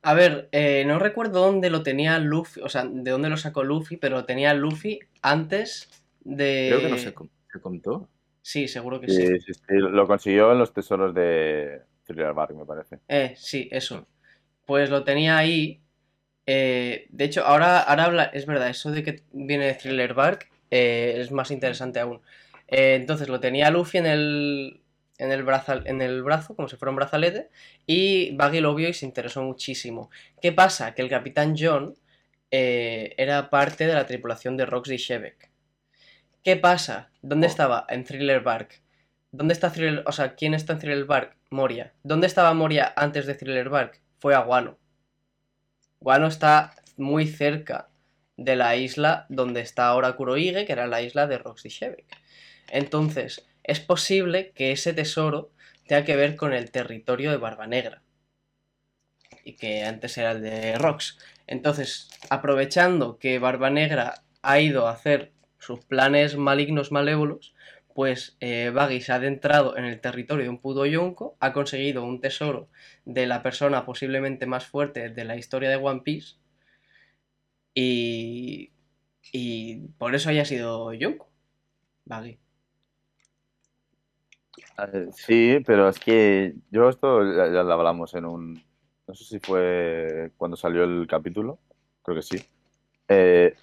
A 0.02 0.14
ver, 0.14 0.48
eh, 0.54 0.86
no 0.88 0.98
recuerdo 0.98 1.42
dónde 1.42 1.70
lo 1.70 1.84
tenía 1.84 2.20
Luffy, 2.20 2.62
o 2.62 2.70
sea, 2.70 2.86
de 2.86 3.12
dónde 3.12 3.30
lo 3.30 3.36
sacó 3.36 3.64
Luffy, 3.64 3.98
pero 3.98 4.16
lo 4.18 4.26
tenía 4.26 4.54
Luffy 4.54 5.00
antes 5.22 5.90
de... 6.22 6.68
Creo 6.70 6.82
que 6.82 6.90
no 6.90 6.98
se, 6.98 7.14
con- 7.14 7.30
se 7.52 7.60
contó. 7.60 8.10
Sí, 8.42 8.68
seguro 8.68 9.02
que 9.02 9.10
sí. 9.10 9.24
Sí, 9.24 9.40
sí, 9.42 9.54
sí, 9.54 9.62
lo 9.76 10.08
consiguió 10.08 10.52
en 10.54 10.60
los 10.60 10.74
tesoros 10.74 11.14
de 11.14 11.82
Thriller 12.06 12.34
Bark, 12.34 12.56
me 12.56 12.66
parece. 12.66 13.00
Eh, 13.08 13.34
sí, 13.36 13.68
eso. 13.72 14.08
Pues 14.66 14.90
lo 14.90 15.04
tenía 15.04 15.38
ahí. 15.38 15.82
Eh, 16.52 17.06
de 17.10 17.24
hecho, 17.26 17.46
ahora, 17.46 17.80
ahora 17.82 18.06
habla, 18.06 18.24
es 18.34 18.46
verdad, 18.48 18.70
eso 18.70 18.90
de 18.92 19.04
que 19.04 19.22
viene 19.34 19.66
de 19.68 19.74
Thriller 19.76 20.14
Bark 20.16 20.48
eh, 20.72 21.16
es 21.18 21.32
más 21.32 21.52
interesante 21.52 22.00
aún. 22.00 22.22
Eh, 22.68 22.96
entonces 22.96 23.28
lo 23.30 23.40
tenía 23.40 23.70
Luffy 23.70 24.00
en 24.00 24.06
el, 24.08 24.82
en 25.20 25.32
el, 25.32 25.44
braza- 25.44 25.84
en 25.86 26.02
el 26.02 26.24
brazo, 26.24 26.56
como 26.56 26.68
si 26.68 26.76
fuera 26.78 26.90
un 26.92 26.96
brazalete, 26.96 27.50
y 27.86 28.32
Buggy 28.36 28.62
lo 28.62 28.74
vio 28.76 28.90
y 28.90 28.94
se 28.94 29.06
interesó 29.06 29.44
muchísimo. 29.44 30.10
¿Qué 30.42 30.52
pasa? 30.52 30.94
Que 30.96 31.02
el 31.04 31.10
Capitán 31.10 31.56
John 31.58 31.96
era 32.52 33.50
parte 33.52 33.86
de 33.86 33.94
la 33.94 34.06
tripulación 34.08 34.58
de 34.58 34.66
Roxy 34.66 34.98
Shevek. 34.98 35.50
¿Qué 36.44 36.56
pasa? 36.56 37.12
¿Dónde 37.22 37.46
Oh. 37.48 37.50
estaba? 37.52 37.86
En 37.90 38.04
Thriller 38.06 38.42
Bark. 38.42 38.82
¿Dónde 39.32 39.54
está 39.54 39.72
Thriller? 39.72 40.04
O 40.08 40.12
sea, 40.12 40.34
¿quién 40.36 40.54
está 40.56 40.74
en 40.74 40.80
Thriller 40.80 41.06
Bark? 41.06 41.36
Moria. 41.52 41.94
¿Dónde 42.04 42.26
estaba 42.28 42.54
Moria 42.54 42.94
antes 42.96 43.26
de 43.28 43.36
Thriller 43.36 43.70
Bark? 43.70 44.02
Fue 44.20 44.34
a 44.34 44.40
Guano. 46.00 46.28
Está 46.28 46.76
muy 46.98 47.28
cerca 47.28 47.90
de 48.38 48.56
la 48.56 48.76
isla 48.76 49.26
donde 49.30 49.62
está 49.62 49.88
ahora 49.88 50.14
Kurohige, 50.14 50.66
que 50.66 50.74
era 50.74 50.88
la 50.88 51.02
isla 51.02 51.28
de 51.28 51.38
Roxy 51.38 51.70
Shevek. 51.70 52.06
Entonces, 52.70 53.46
es 53.64 53.80
posible 53.80 54.52
que 54.56 54.72
ese 54.72 54.94
tesoro 54.94 55.52
tenga 55.88 56.06
que 56.06 56.16
ver 56.16 56.36
con 56.36 56.54
el 56.54 56.72
territorio 56.72 57.32
de 57.32 57.38
Barba 57.38 57.68
Negra. 57.68 58.02
Y 59.44 59.54
que 59.54 59.84
antes 59.84 60.18
era 60.18 60.32
el 60.32 60.42
de 60.42 60.78
Rox. 60.78 61.18
Entonces, 61.48 62.10
aprovechando 62.30 63.18
que 63.18 63.40
Barba 63.40 63.70
Negra 63.70 64.24
ha 64.42 64.60
ido 64.60 64.88
a 64.88 64.92
hacer 64.92 65.32
sus 65.58 65.84
planes 65.84 66.38
malignos 66.38 66.92
malévolos, 66.92 67.54
pues 67.94 68.38
eh, 68.40 68.72
Baggy 68.74 69.02
se 69.02 69.12
ha 69.12 69.16
adentrado 69.16 69.78
en 69.78 69.86
el 69.86 70.00
territorio 70.00 70.44
de 70.44 70.50
un 70.50 70.60
puto 70.60 70.86
yonko, 70.86 71.36
ha 71.40 71.54
conseguido 71.54 72.04
un 72.04 72.22
tesoro 72.22 72.70
de 73.06 73.28
la 73.28 73.44
persona 73.44 73.86
posiblemente 73.86 74.46
más 74.46 74.66
fuerte 74.66 75.10
de 75.10 75.26
la 75.26 75.36
historia 75.36 75.70
de 75.70 75.76
One 75.76 76.02
Piece 76.02 76.36
y, 77.74 78.72
y 79.32 79.88
por 79.98 80.16
eso 80.16 80.30
haya 80.30 80.46
sido 80.46 80.94
yonko. 80.94 81.30
Baggy. 82.06 82.40
Sí, 85.14 85.58
pero 85.66 85.90
es 85.90 86.00
que 86.00 86.56
yo 86.72 86.90
esto 86.90 87.24
ya, 87.24 87.46
ya 87.48 87.64
lo 87.64 87.74
hablamos 87.74 88.14
en 88.14 88.26
un... 88.26 88.64
No 89.08 89.16
sé 89.16 89.24
si 89.26 89.40
fue 89.40 90.32
cuando 90.38 90.56
salió 90.56 90.84
el 90.84 91.08
capítulo, 91.08 91.60
creo 92.04 92.16
que 92.16 92.22
sí. 92.22 92.38
Eh, 93.08 93.56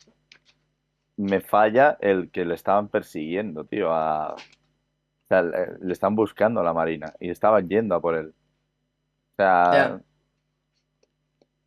me 1.17 1.41
falla 1.41 1.97
el 2.01 2.31
que 2.31 2.45
le 2.45 2.55
estaban 2.55 2.89
persiguiendo, 2.89 3.65
tío. 3.65 3.93
A... 3.93 4.35
O 4.35 5.29
sea, 5.29 5.43
le, 5.43 5.79
le 5.81 5.93
están 5.93 6.15
buscando 6.15 6.61
a 6.61 6.65
la 6.65 6.73
Marina 6.73 7.13
y 7.19 7.31
estaban 7.31 7.69
yendo 7.69 7.95
a 7.95 8.01
por 8.01 8.15
él. 8.17 8.29
O 8.29 9.37
sea. 9.37 10.01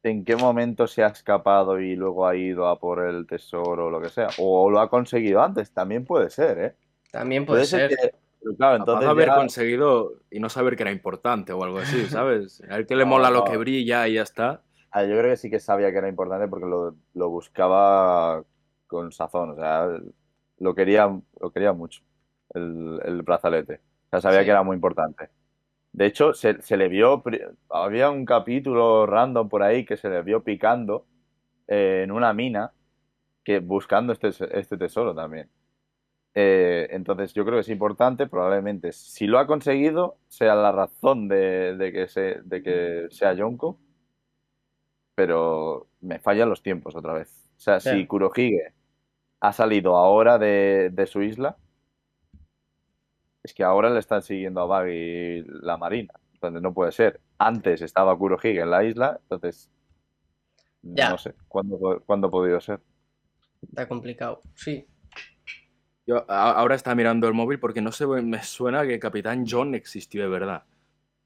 ¿en 0.04 0.24
qué 0.24 0.36
momento 0.36 0.88
se 0.88 1.04
ha 1.04 1.08
escapado 1.08 1.80
y 1.80 1.96
luego 1.96 2.28
ha 2.28 2.36
ido 2.36 2.68
a 2.68 2.80
por 2.80 3.06
el 3.06 3.28
tesoro 3.28 3.88
o 3.88 3.90
lo 3.90 4.02
que 4.02 4.10
sea? 4.10 4.30
O 4.38 4.70
lo 4.70 4.80
ha 4.80 4.90
conseguido 4.90 5.42
antes, 5.42 5.72
también 5.72 6.06
puede 6.06 6.30
ser, 6.30 6.60
¿eh? 6.60 6.76
También 7.12 7.46
puede, 7.46 7.66
ser. 7.66 7.90
que... 7.90 8.12
pero 8.42 8.56
claro, 8.56 8.78
entonces 8.78 9.10
haber 9.10 9.28
ya- 9.28 9.36
conseguido 9.36 10.14
y 10.30 10.40
no 10.40 10.50
saber 10.50 10.76
que 10.76 10.84
era 10.84 10.92
importante 10.92 11.54
o 11.54 11.64
algo 11.64 11.80
así, 11.80 12.06
¿sabes? 12.10 12.62
A 12.70 12.78
él 12.78 12.86
que 12.86 12.96
le 12.96 13.06
mola 13.06 13.30
lo 13.30 13.44
que 13.44 13.58
brilla 13.58 14.08
y 14.08 14.14
ya 14.14 14.24
está. 14.24 14.62
Ah, 14.92 15.04
yo 15.04 15.18
creo 15.18 15.32
que 15.32 15.38
sí 15.38 15.50
que 15.50 15.60
sabía 15.60 15.92
que 15.92 15.98
era 15.98 16.10
importante 16.10 16.48
porque 16.48 16.66
lo, 16.66 16.96
lo 17.14 17.30
buscaba 17.30 18.44
con 18.90 19.14
sazón, 19.14 19.52
o 19.52 19.56
sea, 19.56 19.88
lo 20.60 20.76
quería, 20.76 21.08
lo 21.40 21.52
quería 21.54 21.72
mucho, 21.74 22.02
el, 22.54 23.00
el 23.06 23.22
brazalete. 23.22 23.76
O 24.08 24.10
sea, 24.12 24.22
sabía 24.22 24.40
Sí. 24.40 24.46
que 24.46 24.52
era 24.52 24.64
muy 24.64 24.76
importante. 24.76 25.30
De 25.94 26.06
hecho, 26.08 26.34
se, 26.34 26.62
se 26.62 26.78
le 26.78 26.90
vio, 26.90 27.24
había 27.70 28.10
un 28.12 28.26
capítulo 28.26 29.06
random 29.06 29.48
por 29.50 29.64
ahí 29.64 29.86
que 29.86 29.98
se 29.98 30.10
le 30.10 30.22
vio 30.24 30.44
picando 30.44 31.06
eh, 31.68 32.02
en 32.04 32.12
una 32.12 32.34
mina, 32.34 32.74
que 33.44 33.60
buscando 33.60 34.14
este, 34.14 34.30
este 34.60 34.78
tesoro 34.78 35.16
también. 35.16 35.50
Eh, 36.36 36.88
entonces, 36.92 37.34
yo 37.34 37.44
creo 37.46 37.58
que 37.58 37.62
es 37.62 37.70
importante, 37.70 38.28
probablemente, 38.28 38.92
si 38.92 39.28
lo 39.28 39.40
ha 39.40 39.48
conseguido, 39.48 40.18
sea 40.28 40.56
la 40.56 40.72
razón 40.72 41.28
de, 41.28 41.76
de 41.78 41.92
que, 41.92 42.08
se, 42.08 42.42
de 42.44 42.62
que 42.64 43.08
sea 43.12 43.34
Yonko, 43.34 43.80
pero 45.16 45.88
me 46.02 46.20
fallan 46.20 46.50
los 46.50 46.62
tiempos 46.64 46.96
otra 46.96 47.14
vez. 47.14 47.50
O 47.58 47.60
sea, 47.60 47.80
si. 47.80 48.08
Kurohige 48.08 48.74
ha 49.42 49.54
salido 49.54 49.96
ahora 49.96 50.38
de, 50.38 50.90
de 50.92 51.08
su 51.08 51.22
isla, 51.22 51.58
es 53.44 53.54
que 53.54 53.64
ahora 53.64 53.90
le 53.90 54.00
están 54.00 54.22
siguiendo 54.22 54.62
a 54.62 54.66
Baggy 54.66 55.44
la 55.62 55.78
marina. 55.78 56.14
Entonces 56.34 56.62
no 56.62 56.74
puede 56.74 56.92
ser. 56.92 57.20
antes 57.38 57.82
estaba 57.82 58.18
Kurohige 58.18 58.60
en 58.62 58.70
la 58.72 58.84
isla, 58.84 59.20
entonces 59.24 59.70
Ya. 60.82 61.10
no 61.10 61.18
sé 61.18 61.34
cuándo, 61.48 62.02
cuándo 62.06 62.28
ha 62.28 62.32
podido 62.32 62.60
ser. 62.62 62.80
Está 63.62 63.88
complicado. 63.88 64.42
Sí. 64.56 64.86
Yo 66.06 66.26
ahora 66.30 66.76
estaba 66.76 66.96
mirando 66.96 67.28
el 67.28 67.34
móvil 67.34 67.60
porque 67.60 67.82
no 67.82 67.92
sé, 67.92 68.08
me 68.08 68.42
suena 68.42 68.86
que 68.88 69.00
Capitán 69.00 69.46
John 69.48 69.76
existió 69.76 70.24
de 70.24 70.30
verdad. 70.30 70.64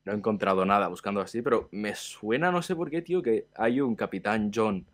No 0.05 0.11
he 0.11 0.15
encontrado 0.15 0.65
nada 0.65 0.87
buscando 0.89 1.21
así, 1.21 1.41
pero 1.41 1.69
me 1.71 1.95
suena, 1.95 2.51
no 2.51 2.61
sé 2.61 2.75
por 2.75 2.89
qué, 2.89 3.01
tío, 3.01 3.21
que 3.21 3.47
hay 3.55 3.79
un 3.79 3.95
Capitán 3.95 4.51
John 4.53 4.85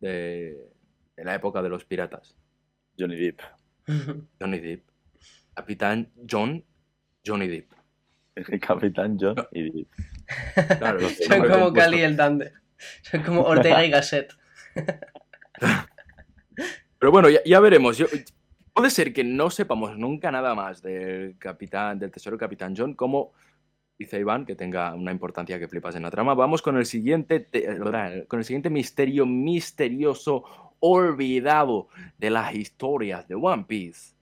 de, 0.00 0.70
de 1.16 1.24
la 1.24 1.34
época 1.34 1.60
de 1.60 1.68
los 1.68 1.84
piratas. 1.84 2.34
Johnny 2.98 3.16
Depp. 3.16 3.40
Johnny 4.40 4.58
Depp. 4.60 4.82
Capitán 5.54 6.10
John 6.30 6.64
Johnny 7.24 7.48
Depp. 7.48 7.72
El 8.36 8.60
Capitán 8.60 9.16
John 9.20 9.36
y 9.52 9.70
Depp. 9.70 9.88
Claro, 10.78 11.00
Son 11.08 11.48
como. 11.48 11.72
Cali 11.72 11.98
y 11.98 12.02
el 12.02 12.16
Dande. 12.16 12.52
Son 13.02 13.22
como 13.22 13.42
Ortega 13.42 13.84
y 13.84 13.90
Gasset. 13.90 14.32
Pero 16.98 17.12
bueno, 17.12 17.28
ya, 17.28 17.40
ya 17.44 17.60
veremos. 17.60 17.98
Yo, 17.98 18.06
puede 18.72 18.90
ser 18.90 19.12
que 19.12 19.22
no 19.24 19.50
sepamos 19.50 19.96
nunca 19.96 20.30
nada 20.30 20.54
más 20.54 20.82
del 20.82 21.36
capitán, 21.38 21.98
del 21.98 22.10
tesoro 22.10 22.38
Capitán 22.38 22.74
John, 22.76 22.94
como 22.94 23.32
dice 23.98 24.18
Iván, 24.18 24.44
que 24.46 24.54
tenga 24.56 24.94
una 24.94 25.12
importancia 25.12 25.58
que 25.58 25.68
flipas 25.68 25.94
en 25.96 26.02
la 26.02 26.10
trama. 26.10 26.34
Vamos 26.34 26.62
con 26.62 26.76
el 26.76 26.86
siguiente, 26.86 27.40
te- 27.40 27.78
con 28.26 28.38
el 28.38 28.44
siguiente 28.44 28.70
misterio 28.70 29.26
misterioso 29.26 30.65
olvidado 30.80 31.88
de 32.18 32.30
las 32.30 32.54
historias 32.54 33.26
de 33.28 33.34
One 33.34 33.64
Piece. 33.66 34.14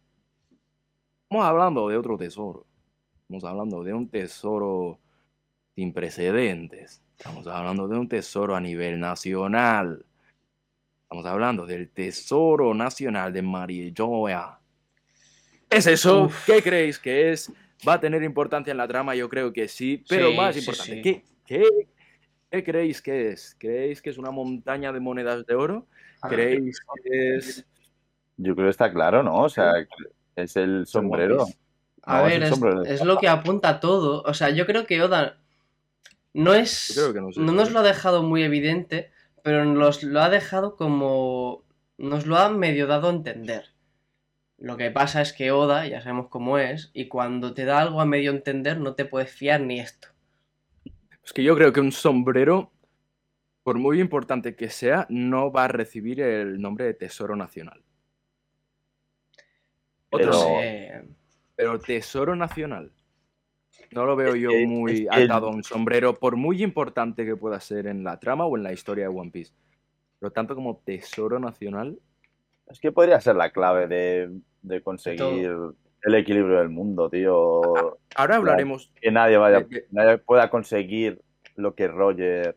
Estamos 1.24 1.44
hablando 1.46 1.88
de 1.88 1.96
otro 1.96 2.16
tesoro. 2.16 2.66
Estamos 3.22 3.44
hablando 3.44 3.82
de 3.82 3.94
un 3.94 4.08
tesoro 4.08 4.98
sin 5.74 5.92
precedentes. 5.92 7.02
Estamos 7.18 7.46
hablando 7.46 7.88
de 7.88 7.98
un 7.98 8.08
tesoro 8.08 8.54
a 8.54 8.60
nivel 8.60 9.00
nacional. 9.00 10.04
Estamos 11.02 11.26
hablando 11.26 11.64
del 11.66 11.90
Tesoro 11.90 12.74
Nacional 12.74 13.32
de 13.32 13.40
Marijoa. 13.42 14.60
¿Es 15.70 15.86
eso? 15.86 16.24
Uf. 16.24 16.46
¿Qué 16.46 16.62
creéis 16.62 16.98
que 16.98 17.30
es? 17.32 17.52
¿Va 17.86 17.94
a 17.94 18.00
tener 18.00 18.22
importancia 18.22 18.70
en 18.70 18.78
la 18.78 18.88
trama? 18.88 19.14
Yo 19.14 19.28
creo 19.28 19.52
que 19.52 19.68
sí, 19.68 20.02
pero 20.08 20.30
Sí, 20.30 20.36
más 20.36 20.54
sí, 20.54 20.60
importante, 20.60 20.94
sí. 20.94 21.02
¿qué, 21.02 21.22
qué, 21.46 21.64
qué 22.50 22.64
creéis 22.64 23.00
que 23.00 23.30
es? 23.30 23.56
¿Creéis 23.58 24.02
que 24.02 24.10
es 24.10 24.18
una 24.18 24.30
montaña 24.30 24.92
de 24.92 25.00
monedas 25.00 25.46
de 25.46 25.54
oro? 25.54 25.86
¿Creéis 26.28 26.80
que 27.02 27.36
es 27.36 27.66
Yo 28.36 28.54
creo 28.54 28.66
que 28.66 28.70
está 28.70 28.92
claro, 28.92 29.22
¿no? 29.22 29.42
O 29.42 29.48
sea, 29.48 29.72
es 30.36 30.56
el 30.56 30.86
sombrero. 30.86 31.46
A 32.02 32.18
No, 32.18 32.24
ver, 32.24 32.42
es, 32.42 32.48
sombrero. 32.50 32.82
es 32.84 33.04
lo 33.04 33.18
que 33.18 33.28
apunta 33.28 33.80
todo. 33.80 34.22
O 34.22 34.34
sea, 34.34 34.50
yo 34.50 34.66
creo 34.66 34.86
que 34.86 35.02
Oda 35.02 35.38
no 36.32 36.54
es. 36.54 36.94
Yo 36.94 37.02
creo 37.02 37.14
que 37.14 37.20
no 37.20 37.32
sé, 37.32 37.40
no 37.40 37.46
¿sabes? 37.46 37.60
nos 37.60 37.72
lo 37.72 37.78
ha 37.80 37.82
dejado 37.82 38.22
muy 38.22 38.42
evidente, 38.42 39.10
pero 39.42 39.64
nos 39.64 40.02
lo 40.02 40.20
ha 40.20 40.28
dejado 40.28 40.76
como. 40.76 41.64
Nos 41.96 42.26
lo 42.26 42.36
ha 42.36 42.48
medio 42.50 42.86
dado 42.88 43.08
a 43.08 43.12
entender. 43.12 43.66
Lo 44.58 44.76
que 44.76 44.90
pasa 44.90 45.20
es 45.22 45.32
que 45.32 45.52
Oda, 45.52 45.86
ya 45.86 46.00
sabemos 46.00 46.28
cómo 46.28 46.58
es, 46.58 46.90
y 46.92 47.06
cuando 47.08 47.54
te 47.54 47.64
da 47.64 47.80
algo 47.80 48.00
a 48.00 48.04
medio 48.06 48.30
entender, 48.30 48.78
no 48.80 48.94
te 48.94 49.04
puedes 49.04 49.30
fiar 49.30 49.60
ni 49.60 49.78
esto. 49.80 50.08
Es 51.24 51.32
que 51.32 51.42
yo 51.42 51.54
creo 51.56 51.72
que 51.72 51.80
un 51.80 51.92
sombrero, 51.92 52.72
por 53.64 53.78
muy 53.78 54.00
importante 54.00 54.54
que 54.54 54.68
sea, 54.68 55.06
no 55.08 55.50
va 55.50 55.64
a 55.64 55.68
recibir 55.68 56.20
el 56.20 56.60
nombre 56.60 56.84
de 56.84 56.94
Tesoro 56.94 57.34
Nacional. 57.34 57.82
Otro 60.10 60.30
Pero- 60.60 61.06
pero 61.56 61.80
Tesoro 61.80 62.36
Nacional. 62.36 62.92
No 63.90 64.04
lo 64.04 64.16
veo 64.16 64.36
yo 64.36 64.50
muy 64.66 65.08
es 65.10 65.24
atado 65.24 65.48
a 65.48 65.50
un 65.50 65.64
sombrero, 65.64 66.14
por 66.14 66.36
muy 66.36 66.62
importante 66.62 67.24
que 67.24 67.36
pueda 67.36 67.58
ser 67.60 67.86
en 67.86 68.04
la 68.04 68.18
trama 68.20 68.44
o 68.46 68.56
en 68.56 68.62
la 68.62 68.72
historia 68.72 69.08
de 69.08 69.16
One 69.16 69.30
Piece. 69.30 69.52
Pero 70.20 70.30
tanto 70.32 70.54
como 70.54 70.76
Tesoro 70.84 71.38
Nacional, 71.38 71.98
Es 72.66 72.80
que 72.80 72.92
podría 72.92 73.20
ser 73.20 73.36
la 73.36 73.50
clave 73.50 73.86
de, 73.88 74.30
de 74.62 74.80
conseguir 74.82 75.52
el 76.02 76.14
equilibrio 76.14 76.58
del 76.58 76.70
mundo, 76.70 77.10
tío. 77.10 77.98
ahora 78.16 78.36
hablaremos. 78.36 78.90
Que 79.00 79.10
nadie 79.10 79.36
vaya, 79.36 79.60
de- 79.60 79.66
de- 79.66 79.86
nadie 79.90 80.18
pueda 80.18 80.48
conseguir 80.50 81.20
lo 81.56 81.74
que 81.74 81.88
Roger 81.88 82.56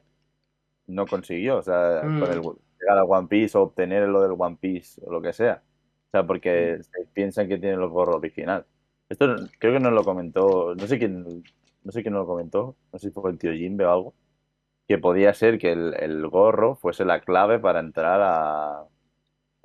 no 0.88 1.06
consiguió. 1.06 1.58
O 1.58 1.62
sea, 1.62 2.02
Mm. 2.04 2.20
con 2.20 2.32
el, 2.32 2.42
llegar 2.80 2.98
a 3.00 3.04
One 3.04 3.28
Piece 3.28 3.58
o 3.58 3.64
obtener 3.64 4.08
lo 4.10 4.22
del 4.22 4.34
One 4.38 4.58
Piece 4.60 5.02
o 5.06 5.12
lo 5.12 5.22
que 5.22 5.34
sea. 5.34 5.62
O 6.08 6.10
sea, 6.12 6.26
porque 6.26 6.80
se 6.82 7.06
piensan 7.14 7.48
que 7.48 7.58
tienen 7.58 7.80
el 7.82 7.88
gorro 7.90 8.16
original. 8.18 8.66
Esto 9.10 9.28
no- 9.28 9.48
creo 9.60 9.74
que 9.74 9.80
nos 9.80 9.94
lo 9.94 10.04
comentó, 10.04 10.74
no 10.76 10.88
sé 10.88 10.98
quién, 10.98 11.44
no 11.84 11.92
sé 11.92 12.02
quién 12.02 12.14
nos 12.14 12.22
lo 12.24 12.28
comentó, 12.28 12.76
no 12.92 13.00
sé 13.00 13.08
si 13.10 13.14
fue 13.14 13.32
el 13.32 13.38
tío 13.38 13.52
Jimbe 13.54 13.86
o 13.86 13.92
algo, 13.92 14.14
que 14.88 14.98
podía 14.98 15.34
ser 15.34 15.58
que 15.58 15.72
el, 15.72 15.94
el 16.00 16.28
gorro 16.28 16.76
fuese 16.76 17.04
la 17.06 17.22
clave 17.22 17.60
para 17.60 17.80
entrar 17.80 18.22
a 18.24 18.84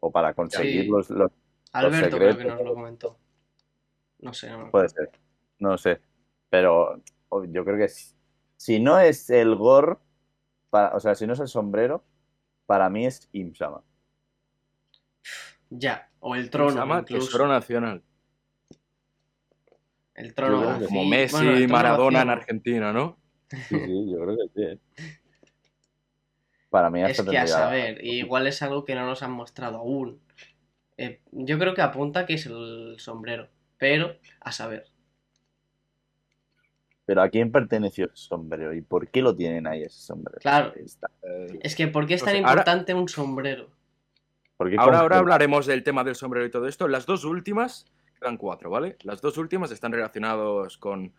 o 0.01 0.11
para 0.11 0.35
conseguir 0.35 0.83
Sí. 0.83 0.89
los, 0.89 1.11
los- 1.11 1.31
Alberto 1.73 2.17
creo 2.19 2.37
que 2.37 2.45
nos 2.45 2.63
lo 2.63 2.75
comentó. 2.75 3.17
No 4.19 4.33
sé, 4.35 4.51
no 4.51 4.71
Puede 4.71 4.89
ser, 4.89 5.11
no 5.59 5.79
sé. 5.79 6.01
Pero 6.51 7.01
o- 7.29 7.45
yo 7.45 7.65
creo 7.65 7.79
que 7.79 7.89
si, 7.89 8.15
si 8.57 8.81
no 8.81 8.99
es 8.99 9.31
el 9.31 9.55
gorro, 9.57 10.01
para- 10.73 10.97
o 10.97 11.01
sea, 11.01 11.15
si 11.15 11.27
no 11.27 11.35
es 11.35 11.41
el 11.41 11.49
sombrero, 11.49 12.03
para 12.65 12.89
mí 12.89 13.05
es 13.05 13.29
Imsama. 13.33 13.83
Ya, 15.69 16.09
o 16.21 16.35
el 16.35 16.49
trono. 16.49 16.75
llama 16.75 17.01
incluso. 17.01 17.27
Tesoro 17.27 17.47
Nacional. 17.47 18.03
El 20.15 20.35
trono. 20.35 20.81
Yo. 20.81 20.87
Como 20.87 21.05
Messi, 21.05 21.37
Bueno, 21.37 21.53
trono 21.53 21.69
Maradona 21.69 22.23
en. 22.23 22.31
Argentina, 22.31 22.91
¿no? 22.93 23.19
Sí, 23.51 23.79
sí, 23.79 24.11
yo 24.11 24.19
creo 24.25 24.37
que 24.37 24.49
sí. 24.55 24.63
¿eh? 24.63 24.79
Para 26.71 26.89
mí 26.89 27.03
Es 27.03 27.21
que 27.21 27.37
a 27.37 27.47
saber, 27.47 28.03
igual 28.03 28.47
es 28.47 28.63
algo 28.63 28.87
que 28.87 28.95
no 28.95 29.05
nos 29.05 29.23
han 29.23 29.33
mostrado 29.33 29.77
aún. 29.77 30.23
Eh, 30.97 31.21
yo 31.33 31.59
creo 31.59 31.75
que 31.75 31.83
apunta 31.83 32.25
que 32.25 32.35
es 32.35 32.47
el 32.47 32.95
sombrero, 32.99 33.51
pero 33.77 34.17
a 34.41 34.53
saber. 34.53 34.87
Pero 37.13 37.21
¿a 37.21 37.29
quién 37.29 37.53
perteneció 37.53 38.07
ese 38.07 38.17
sombrero? 38.17 38.73
¿Y 38.73 38.81
por 38.81 39.07
qué 39.09 39.21
lo 39.21 39.37
tienen 39.37 39.67
ahí 39.67 39.83
ese 39.83 40.01
sombrero? 40.01 40.39
Claro. 40.41 40.73
Está- 40.77 41.11
Eh, 41.23 41.59
Es 41.61 41.77
que 41.77 41.87
¿por 41.87 42.07
qué 42.07 42.15
es 42.15 42.25
tan 42.25 42.37
importante 42.37 42.95
un 42.95 43.07
sombrero? 43.07 43.69
¿por 44.57 44.71
qué 44.71 44.77
Ahora, 44.79 45.01
ahora 45.01 45.19
hablaremos 45.19 45.67
del 45.67 45.83
tema 45.83 46.05
del 46.05 46.15
sombrero 46.15 46.47
y 46.47 46.51
todo 46.51 46.67
esto. 46.67 46.89
Las 46.89 47.05
dos 47.05 47.27
últimas, 47.27 47.85
quedan 48.19 48.39
cuatro, 48.39 48.71
¿vale? 48.71 48.97
Las 49.03 49.21
dos 49.21 49.37
últimas 49.37 49.71
están 49.73 49.93
relacionados 49.93 50.79
con, 50.79 51.13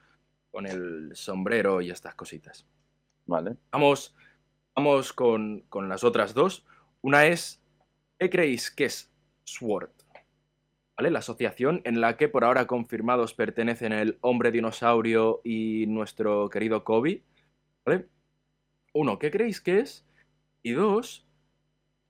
con 0.49 0.65
el 0.65 1.11
sombrero 1.13 1.79
y 1.79 1.91
estas 1.91 2.15
cositas. 2.15 2.65
Vale. 3.27 3.55
Vamos, 3.71 4.15
vamos 4.75 5.13
con, 5.13 5.59
con 5.69 5.89
las 5.89 6.03
otras 6.03 6.33
dos. 6.33 6.65
Una 7.01 7.27
es, 7.27 7.61
¿qué 8.17 8.31
creéis 8.31 8.71
que 8.71 8.85
es 8.85 9.11
SWORD? 9.43 9.91
La 11.11 11.19
asociación 11.19 11.81
en 11.83 12.01
la 12.01 12.17
que 12.17 12.29
por 12.29 12.43
ahora 12.43 12.67
confirmados 12.67 13.33
pertenecen 13.33 13.93
el 13.93 14.17
hombre 14.21 14.51
dinosaurio 14.51 15.41
y 15.43 15.85
nuestro 15.87 16.49
querido 16.49 16.83
Kobe. 16.83 17.23
¿Vale? 17.85 18.07
Uno, 18.93 19.19
¿qué 19.19 19.31
creéis 19.31 19.61
que 19.61 19.79
es? 19.79 20.05
Y 20.61 20.71
dos, 20.71 21.25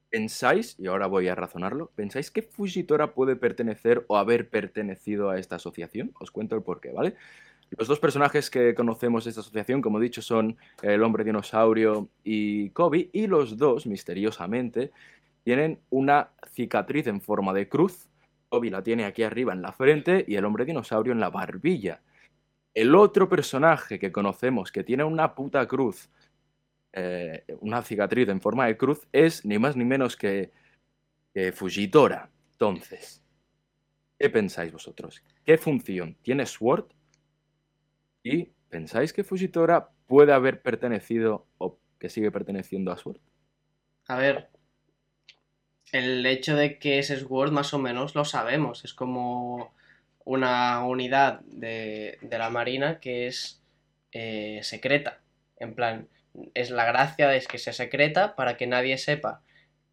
¿pensáis, 0.10 0.76
y 0.78 0.88
ahora 0.88 1.08
voy 1.08 1.28
a 1.28 1.36
razonarlo, 1.36 1.92
¿pensáis 1.96 2.30
que 2.30 2.44
Fujitora 2.44 3.14
puede 3.14 3.36
pertenecer 3.36 4.06
o 4.08 4.18
haber 4.18 4.50
pertenecido 4.50 5.30
a 5.30 5.40
esta 5.40 5.56
asociación? 5.56 6.12
Os 6.20 6.30
cuento 6.30 6.56
el 6.56 6.62
porqué, 6.62 6.92
¿vale? 6.92 7.16
Los 7.72 7.88
dos 7.88 8.00
personajes 8.00 8.52
que 8.52 8.76
conocemos 8.76 9.24
de 9.24 9.32
esta 9.32 9.42
asociación, 9.42 9.82
como 9.82 9.98
he 9.98 10.04
dicho, 10.04 10.22
son 10.22 10.58
el 10.84 11.02
hombre 11.02 11.24
dinosaurio 11.24 12.10
y 12.24 12.70
Kobe, 12.70 13.10
y 13.12 13.26
los 13.26 13.58
dos, 13.58 13.88
misteriosamente, 13.88 14.92
tienen 15.44 15.80
una 15.90 16.30
cicatriz 16.52 17.08
en 17.08 17.20
forma 17.20 17.52
de 17.54 17.68
cruz. 17.68 18.08
Kobe 18.54 18.70
la 18.70 18.84
tiene 18.84 19.06
aquí 19.06 19.24
arriba 19.24 19.52
en 19.52 19.64
la 19.64 19.72
frente 19.72 20.24
y 20.28 20.36
el 20.36 20.46
hombre 20.46 20.64
dinosaurio 20.64 21.12
en 21.12 21.20
la 21.20 21.32
barbilla. 21.32 22.04
El 22.76 22.94
otro 22.94 23.28
personaje 23.28 23.98
que 23.98 24.12
conocemos 24.12 24.72
que 24.72 24.84
tiene 24.84 25.04
una 25.04 25.34
puta 25.34 25.68
cruz, 25.68 26.08
eh, 26.92 27.46
una 27.62 27.82
cicatriz 27.82 28.30
en 28.30 28.42
forma 28.42 28.68
de 28.68 28.78
cruz, 28.78 29.08
es 29.12 29.44
ni 29.44 29.58
más 29.58 29.76
ni 29.76 29.86
menos 29.86 30.16
que, 30.16 30.52
que 31.34 31.52
Fujitora. 31.52 32.30
Entonces, 32.52 33.24
¿qué 34.20 34.30
pensáis 34.30 34.72
vosotros? 34.72 35.24
¿Qué 35.44 35.58
función 35.58 36.16
tiene 36.22 36.46
Sword? 36.46 36.86
¿Y 38.22 38.52
pensáis 38.70 39.14
que 39.14 39.24
Fujitora 39.24 39.90
puede 40.06 40.32
haber 40.32 40.62
pertenecido 40.62 41.48
o 41.58 41.80
que 41.98 42.08
sigue 42.08 42.30
perteneciendo 42.30 42.92
a 42.92 42.98
Sword? 42.98 43.20
A 44.08 44.18
ver, 44.18 44.53
el 45.94 46.26
hecho 46.26 46.56
de 46.56 46.80
que 46.80 47.00
es 47.00 47.08
Sword 47.08 47.52
más 47.52 47.74
o 47.74 47.80
menos 47.80 48.16
lo 48.16 48.26
sabemos. 48.26 48.84
Es 48.84 48.94
como 48.94 49.74
una 50.26 50.84
unidad 50.86 51.42
de, 51.42 52.18
de 52.22 52.38
la 52.38 52.50
Marina 52.50 53.00
que 53.00 53.28
es 53.28 53.62
eh, 54.12 54.60
secreta. 54.64 55.22
En 55.58 55.76
plan, 55.76 56.10
es 56.56 56.72
la 56.72 56.86
gracia 56.86 57.36
es 57.36 57.48
que 57.48 57.60
sea 57.60 57.74
secreta 57.74 58.36
para 58.36 58.58
que 58.58 58.68
nadie 58.68 58.98
sepa 58.98 59.44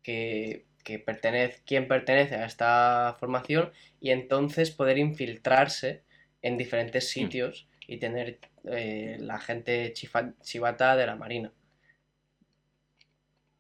que, 0.03 0.65
que 0.85 0.99
pertenece, 0.99 1.63
quién 1.67 1.87
pertenece 1.87 2.37
a 2.37 2.47
esta 2.47 3.17
formación 3.21 3.71
y 4.01 4.11
entonces 4.11 4.71
poder 4.71 4.99
infiltrarse 4.99 6.03
en 6.43 6.57
diferentes 6.57 7.11
sitios 7.11 7.69
y 7.87 7.99
tener 7.99 8.39
eh, 8.65 9.19
la 9.21 9.39
gente 9.39 9.93
chivata 9.93 10.97
de 10.97 11.07
la 11.07 11.17
marina. 11.17 11.53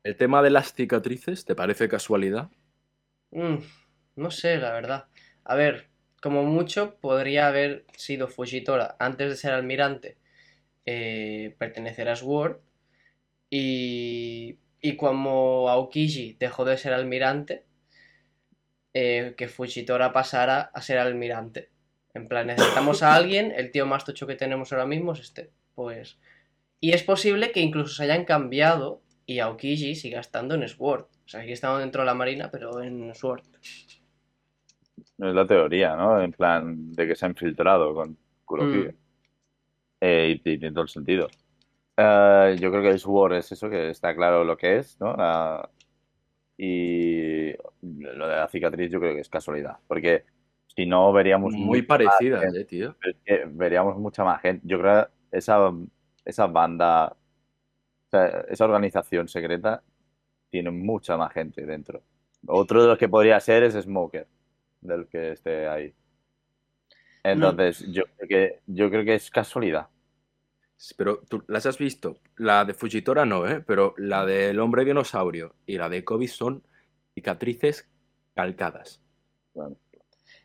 El 0.03 0.17
tema 0.17 0.43
de 0.43 0.51
las 0.51 0.73
cicatrices, 0.73 1.45
¿te 1.45 1.55
parece 1.55 1.89
casualidad? 1.89 2.51
Mm, 3.31 3.57
no 4.17 4.31
sé, 4.31 4.57
la 4.57 4.73
verdad. 4.73 5.07
A 5.45 5.55
ver, 5.55 5.89
como 6.23 6.45
mucho 6.45 6.97
podría 7.01 7.49
haber 7.49 7.85
sido 7.97 8.29
Fujitora 8.29 8.97
antes 8.99 9.29
de 9.29 9.37
ser 9.37 9.53
almirante, 9.53 10.17
eh, 10.87 11.55
pertenecer 11.59 12.09
a 12.09 12.17
Sword. 12.17 12.61
Y, 13.51 14.59
y 14.81 14.97
como 14.97 15.69
Aokiji 15.69 16.37
dejó 16.39 16.65
de 16.65 16.79
ser 16.79 16.95
almirante, 16.95 17.67
eh, 18.95 19.35
que 19.37 19.49
Fujitora 19.49 20.13
pasara 20.13 20.63
a 20.73 20.81
ser 20.81 20.99
almirante. 20.99 21.71
En 22.15 22.27
plan, 22.27 22.47
necesitamos 22.47 23.03
a 23.03 23.15
alguien, 23.15 23.53
el 23.55 23.71
tío 23.71 23.87
más 23.87 24.05
tocho 24.05 24.27
que 24.27 24.35
tenemos 24.35 24.73
ahora 24.73 24.87
mismo 24.87 25.13
es 25.13 25.21
este. 25.21 25.51
Pues. 25.75 26.19
Y 26.81 26.93
es 26.93 27.03
posible 27.03 27.53
que 27.53 27.61
incluso 27.61 27.95
se 27.95 28.05
hayan 28.05 28.25
cambiado 28.25 29.03
y 29.31 29.39
Aokiji 29.39 29.95
siga 29.95 30.19
estando 30.19 30.57
en 30.57 30.69
Sword. 30.69 31.03
O 31.03 31.29
sea, 31.29 31.43
aquí 31.43 31.53
estamos 31.53 31.79
dentro 31.79 32.03
de 32.03 32.07
la 32.07 32.15
marina, 32.15 32.51
pero 32.51 32.83
en 32.83 33.15
Sword. 33.15 33.43
Es 34.97 35.07
la 35.17 35.47
teoría, 35.47 35.95
¿no? 35.95 36.21
En 36.21 36.33
plan 36.33 36.93
de 36.93 37.07
que 37.07 37.15
se 37.15 37.27
ha 37.27 37.29
infiltrado 37.29 37.95
con 37.95 38.19
Kuroki. 38.45 38.79
Mm. 38.79 38.97
Eh, 40.01 40.31
y, 40.35 40.39
tiene 40.41 40.73
todo 40.73 40.83
el 40.83 40.89
sentido. 40.89 41.29
Eh, 41.97 42.57
yo 42.59 42.73
creo 42.73 42.83
que 42.83 42.89
el 42.89 42.99
Sword 42.99 43.35
es 43.35 43.53
eso, 43.53 43.71
que 43.71 43.91
está 43.91 44.17
claro 44.17 44.43
lo 44.43 44.57
que 44.57 44.79
es, 44.79 44.99
¿no? 44.99 45.15
La- 45.15 45.71
Y 46.57 47.53
lo 47.83 48.27
de 48.27 48.35
la 48.35 48.49
cicatriz 48.49 48.91
yo 48.91 48.99
creo 48.99 49.15
que 49.15 49.21
es 49.21 49.29
casualidad. 49.29 49.79
Porque 49.87 50.25
si 50.75 50.87
no, 50.87 51.13
veríamos 51.13 51.55
Muy 51.55 51.87
gente. 51.87 52.61
eh, 52.61 52.65
tío. 52.65 52.97
Que 53.25 53.45
veríamos 53.47 53.97
mucha 53.97 54.25
más 54.25 54.43
gente. 54.43 54.67
Yo 54.67 54.81
creo 54.81 55.07
que 55.31 55.39
esa, 55.39 55.73
esa 56.25 56.49
banda, 56.49 57.17
o 58.11 58.17
sea, 58.17 58.45
esa 58.49 58.65
organización 58.65 59.29
secreta 59.29 59.85
tiene 60.51 60.73
mucha 60.73 61.17
más 61.17 61.33
gente 61.33 61.65
dentro. 61.65 62.03
Otro 62.47 62.83
de 62.83 62.89
los 62.89 62.99
que 62.99 63.09
podría 63.09 63.39
ser 63.39 63.63
es 63.63 63.75
Smoker, 63.75 64.27
del 64.81 65.07
que 65.07 65.33
esté 65.33 65.69
ahí. 65.69 65.95
Entonces, 67.23 67.87
yo 67.93 68.05
creo 68.17 68.29
que, 68.29 68.61
yo 68.67 68.91
creo 68.91 69.05
que 69.05 69.15
es 69.15 69.31
casualidad. 69.31 69.89
Pero 70.97 71.21
tú 71.29 71.45
las 71.47 71.67
has 71.67 71.79
visto. 71.79 72.17
La 72.37 72.65
de 72.65 72.75
Fujitora 72.75 73.25
no, 73.25 73.47
¿eh? 73.47 73.63
Pero 73.65 73.95
la 73.97 74.27
del 74.27 74.59
hombre 74.59 74.85
dinosaurio 74.85 75.55
y 75.67 75.77
la 75.77 75.89
de 75.89 76.03
Kobe 76.03 76.27
son 76.27 76.65
cicatrices 77.15 77.89
calcadas. 78.35 79.01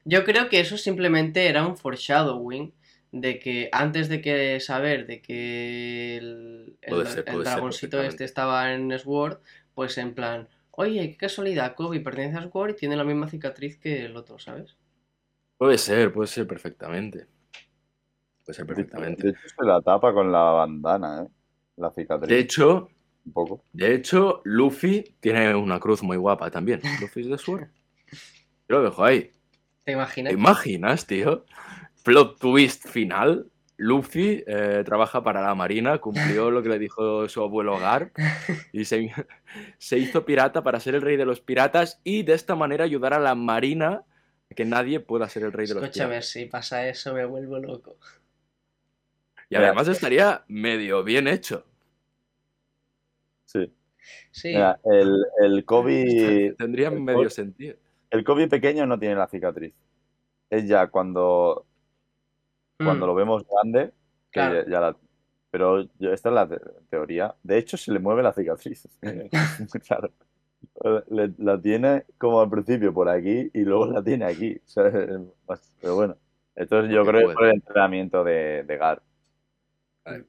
Yo 0.04 0.24
creo 0.24 0.50
que 0.50 0.60
eso 0.60 0.78
simplemente 0.78 1.48
era 1.48 1.66
un 1.66 1.78
foreshadowing 1.78 2.74
de 3.22 3.40
que 3.40 3.70
antes 3.72 4.10
de 4.10 4.22
que 4.22 4.60
saber 4.60 5.08
de 5.08 5.22
que 5.22 6.18
el, 6.18 6.78
el- 6.82 6.90
Puede 6.94 7.06
ser, 7.08 7.20
el 7.20 7.24
puede 7.26 7.46
ser 7.46 7.54
dragoncito 7.54 8.02
este 8.04 8.24
estaba 8.26 8.74
en 8.74 8.98
Sword, 9.00 9.40
pues 9.74 9.98
en 9.98 10.14
plan, 10.14 10.48
oye, 10.72 11.10
qué 11.12 11.18
casualidad, 11.18 11.76
Kobe 11.76 12.00
pertenece 12.02 12.38
a 12.38 12.50
Sword 12.50 12.72
y 12.72 12.76
tiene 12.76 12.96
la 12.98 13.04
misma 13.06 13.28
cicatriz 13.30 13.78
que 13.78 14.06
el 14.06 14.18
otro, 14.18 14.38
¿sabes? 14.38 14.76
Puede 15.58 15.78
ser, 15.78 16.12
puede 16.12 16.28
ser 16.28 16.46
perfectamente. 16.46 17.28
Puede 18.44 18.56
ser 18.58 18.66
De 18.66 18.76
perfectamente. 18.76 19.30
hecho, 19.30 19.40
se 19.48 19.66
la 19.66 19.82
tapa 19.82 20.14
con 20.14 20.32
la 20.32 20.42
bandana, 20.42 21.24
¿eh? 21.24 21.30
La 21.78 21.92
cicatriz, 21.92 22.30
De 22.30 22.40
hecho, 22.40 22.90
un 23.26 23.34
poco. 23.34 23.64
de 23.74 23.96
hecho, 23.96 24.42
Luffy 24.44 25.04
tiene 25.20 25.56
una 25.56 25.80
cruz 25.80 26.04
muy 26.04 26.18
guapa 26.18 26.52
también. 26.52 26.82
Luffy 27.02 27.22
es 27.22 27.28
de 27.30 27.38
Sword. 27.38 27.68
Yo 28.70 28.78
lo 28.78 28.84
dejo 28.84 29.04
ahí. 29.04 29.32
¿Te 29.84 29.92
imaginas? 29.94 30.34
¿Te 30.34 30.40
imaginas, 30.40 31.08
tío? 31.08 31.46
Plot 32.06 32.40
twist 32.40 32.88
final. 32.88 33.50
Luffy 33.78 34.42
eh, 34.48 34.84
trabaja 34.86 35.22
para 35.22 35.42
la 35.42 35.54
Marina, 35.54 35.98
cumplió 35.98 36.50
lo 36.50 36.64
que 36.64 36.70
le 36.70 36.80
dijo 36.80 37.28
su 37.28 37.42
abuelo 37.42 37.78
Garp 37.78 38.16
y 38.72 38.86
se, 38.86 39.12
se 39.78 39.98
hizo 39.98 40.24
pirata 40.24 40.64
para 40.64 40.80
ser 40.80 40.96
el 40.96 41.02
rey 41.02 41.18
de 41.18 41.26
los 41.26 41.42
piratas 41.42 42.00
y 42.06 42.24
de 42.24 42.34
esta 42.36 42.56
manera 42.56 42.86
ayudar 42.86 43.14
a 43.14 43.20
la 43.20 43.36
Marina 43.36 44.04
a 44.50 44.56
que 44.56 44.64
nadie 44.64 45.02
pueda 45.02 45.28
ser 45.28 45.44
el 45.44 45.52
rey 45.52 45.68
de 45.68 45.74
los 45.74 45.84
Escúchame, 45.84 46.08
piratas. 46.12 46.30
si 46.30 46.46
pasa 46.46 46.88
eso 46.88 47.14
me 47.14 47.26
vuelvo 47.26 47.60
loco. 47.60 47.98
Y 49.50 49.56
además 49.58 49.90
estaría 49.90 50.46
medio 50.48 51.04
bien 51.04 51.28
hecho. 51.28 51.66
Sí. 53.44 53.74
Sí, 54.32 54.50
Mira, 54.50 54.80
el, 54.86 55.18
el 55.42 55.66
Kobe, 55.66 56.56
Tendría 56.58 56.88
el 56.90 57.02
medio 57.02 57.20
Kobe- 57.24 57.30
sentido. 57.30 57.76
el 58.10 58.24
Kobe 58.24 58.48
pequeño 58.48 58.86
no 58.86 58.98
tiene 58.98 59.16
la 59.16 59.28
cicatriz. 59.28 59.74
Es 60.50 60.66
ya 60.68 60.88
cuando, 60.88 61.66
cuando 62.78 63.06
Mm, 63.06 63.10
lo 63.10 63.16
vemos 63.16 63.46
grande, 63.48 63.86
que 64.32 64.40
Claro. 64.40 64.64
ya, 64.66 64.70
ya 64.70 64.80
la... 64.82 64.98
Pero 65.52 65.82
yo- 66.00 66.12
esta 66.12 66.30
es 66.30 66.36
la 66.36 66.48
te- 66.48 66.60
teoría. 66.90 67.34
De 67.44 67.58
hecho, 67.58 67.78
se 67.78 67.92
le 67.92 68.00
mueve 68.00 68.22
la 68.24 68.34
cicatriz. 68.34 68.88
Claro. 69.88 70.12
Le- 71.10 71.34
la 71.38 71.62
tiene 71.62 72.06
como 72.18 72.42
al 72.42 72.50
principio 72.50 72.94
por 72.94 73.08
aquí 73.08 73.50
y 73.54 73.60
luego 73.62 73.86
la 73.88 74.04
tiene 74.04 74.26
aquí. 74.26 74.60
O 74.66 74.70
sea, 74.70 74.92
Pero 74.92 75.96
bueno, 75.96 76.18
esto 76.56 76.82
es- 76.82 76.92
yo 76.92 77.06
creo 77.06 77.22
que 77.22 77.32
es 77.32 77.34
por 77.36 77.46
el 77.46 77.54
entrenamiento 77.54 78.24
de, 78.24 78.64
de 78.64 78.78
Gar. 78.78 79.02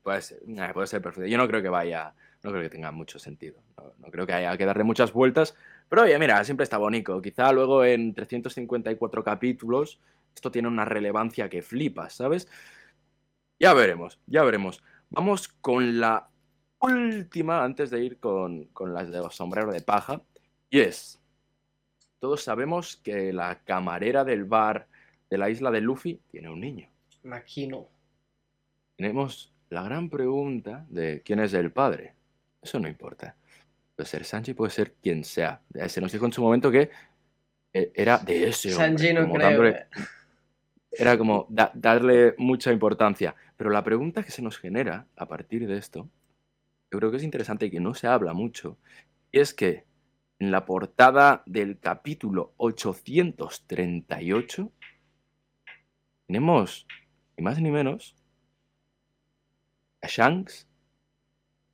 Puede 0.02 0.22
ser, 0.22 0.38
puede 0.72 0.86
ser 0.86 1.02
perfecto. 1.02 1.26
Yo 1.28 1.36
no 1.36 1.46
creo 1.48 1.60
que 1.60 1.68
vaya, 1.68 2.14
no 2.42 2.50
creo 2.50 2.62
que 2.62 2.70
tenga 2.70 2.92
mucho 2.92 3.18
sentido. 3.18 3.60
No, 3.76 3.92
no 3.98 4.10
creo 4.10 4.26
que 4.26 4.32
haya 4.32 4.56
que 4.56 4.64
darle 4.64 4.84
muchas 4.84 5.12
vueltas. 5.12 5.54
Pero 5.88 6.02
oye, 6.02 6.18
mira, 6.18 6.42
siempre 6.44 6.64
está 6.64 6.78
bonito. 6.78 7.20
Quizá 7.20 7.52
luego 7.52 7.84
en 7.84 8.14
354 8.14 9.22
capítulos 9.22 10.00
esto 10.36 10.50
tiene 10.50 10.68
una 10.68 10.84
relevancia 10.84 11.48
que 11.48 11.62
flipas, 11.62 12.12
¿sabes? 12.12 12.46
Ya 13.58 13.72
veremos, 13.72 14.20
ya 14.26 14.44
veremos. 14.44 14.82
Vamos 15.08 15.48
con 15.48 15.98
la 15.98 16.28
última 16.78 17.64
antes 17.64 17.88
de 17.88 18.04
ir 18.04 18.20
con, 18.20 18.66
con 18.66 18.92
las 18.92 19.10
de 19.10 19.18
los 19.18 19.34
sombreros 19.34 19.72
de 19.72 19.80
paja. 19.80 20.20
Y 20.68 20.80
es, 20.80 21.18
todos 22.18 22.42
sabemos 22.42 22.96
que 22.98 23.32
la 23.32 23.60
camarera 23.64 24.24
del 24.24 24.44
bar 24.44 24.88
de 25.30 25.38
la 25.38 25.48
isla 25.48 25.70
de 25.70 25.80
Luffy 25.80 26.20
tiene 26.30 26.50
un 26.50 26.60
niño 26.60 26.88
Makino. 27.22 27.88
tenemos 28.96 29.52
la 29.70 29.82
gran 29.82 30.10
pregunta 30.10 30.84
de 30.90 31.22
quién 31.24 31.40
es 31.40 31.54
el 31.54 31.72
padre. 31.72 32.14
Eso 32.62 32.78
no 32.78 32.88
importa. 32.88 33.34
Puede 33.96 34.06
ser 34.06 34.24
Sanji, 34.24 34.52
puede 34.52 34.70
ser 34.70 34.92
quien 35.02 35.24
sea. 35.24 35.62
Se 35.88 36.00
nos 36.00 36.12
dijo 36.12 36.26
en 36.26 36.32
su 36.32 36.42
momento 36.42 36.70
que 36.70 36.90
eh, 37.72 37.90
era 37.94 38.18
de 38.18 38.48
ese 38.48 38.74
hombre. 38.74 38.86
Sanji 38.86 39.14
no 39.14 39.32
creo. 39.32 39.42
dándole-. 39.42 39.86
Era 40.98 41.16
como 41.18 41.46
da- 41.50 41.70
darle 41.74 42.34
mucha 42.38 42.72
importancia. 42.72 43.34
Pero 43.56 43.70
la 43.70 43.84
pregunta 43.84 44.22
que 44.24 44.30
se 44.30 44.42
nos 44.42 44.58
genera 44.58 45.06
a 45.16 45.26
partir 45.28 45.66
de 45.66 45.76
esto, 45.78 46.08
yo 46.90 46.98
creo 46.98 47.10
que 47.10 47.16
es 47.18 47.22
interesante 47.24 47.66
y 47.66 47.70
que 47.70 47.80
no 47.80 47.94
se 47.94 48.06
habla 48.08 48.32
mucho, 48.34 48.78
y 49.32 49.40
es 49.40 49.54
que 49.54 49.84
en 50.38 50.50
la 50.50 50.64
portada 50.66 51.42
del 51.46 51.78
capítulo 51.80 52.52
838 52.58 54.72
tenemos, 56.26 56.86
ni 57.36 57.44
más 57.44 57.60
ni 57.60 57.70
menos, 57.70 58.14
a 60.02 60.08
Shanks 60.08 60.66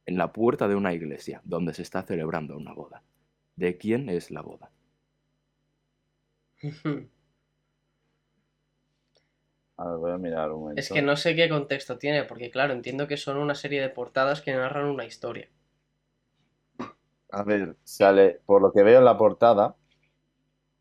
en 0.07 0.17
la 0.17 0.33
puerta 0.33 0.69
de 0.69 0.77
una 0.77 0.95
iglesia 0.95 1.41
donde 1.45 1.75
se 1.75 1.83
está 1.83 2.03
celebrando 2.05 2.57
una 2.57 2.73
boda. 2.73 3.03
¿De 3.57 3.79
quién 3.79 4.09
es 4.09 4.31
la 4.31 4.43
boda? 4.43 4.71
A 9.77 9.89
ver, 9.89 9.99
voy 9.99 10.13
a 10.13 10.19
mirar 10.19 10.53
un 10.53 10.61
momento. 10.61 10.81
Es 10.81 10.91
que 10.91 11.03
no 11.03 11.17
sé 11.17 11.35
qué 11.35 11.49
contexto 11.49 11.99
tiene, 11.99 12.25
porque 12.25 12.51
claro, 12.51 12.73
entiendo 12.73 13.07
que 13.09 13.17
son 13.17 13.37
una 13.37 13.55
serie 13.55 13.81
de 13.81 13.89
portadas 13.89 14.41
que 14.41 14.53
narran 14.53 14.87
una 14.87 15.05
historia. 15.05 15.49
A 17.31 17.43
ver, 17.43 17.77
sale, 17.83 18.41
por 18.45 18.61
lo 18.61 18.73
que 18.73 18.83
veo 18.83 18.99
en 18.99 19.05
la 19.07 19.17
portada, 19.17 19.75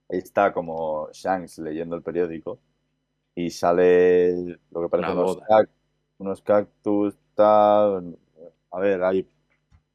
está 0.10 0.52
como 0.52 1.10
Shanks 1.14 1.60
leyendo 1.60 1.96
el 1.96 2.04
periódico 2.04 2.60
y 3.34 3.50
sale 3.50 4.60
lo 4.72 4.82
que 4.82 4.90
parece 4.90 5.12
Una 5.12 5.22
unos, 5.22 5.40
unos 6.18 6.42
cactus, 6.42 7.16
tal. 7.34 8.18
A 8.72 8.80
ver, 8.80 9.04
hay 9.04 9.28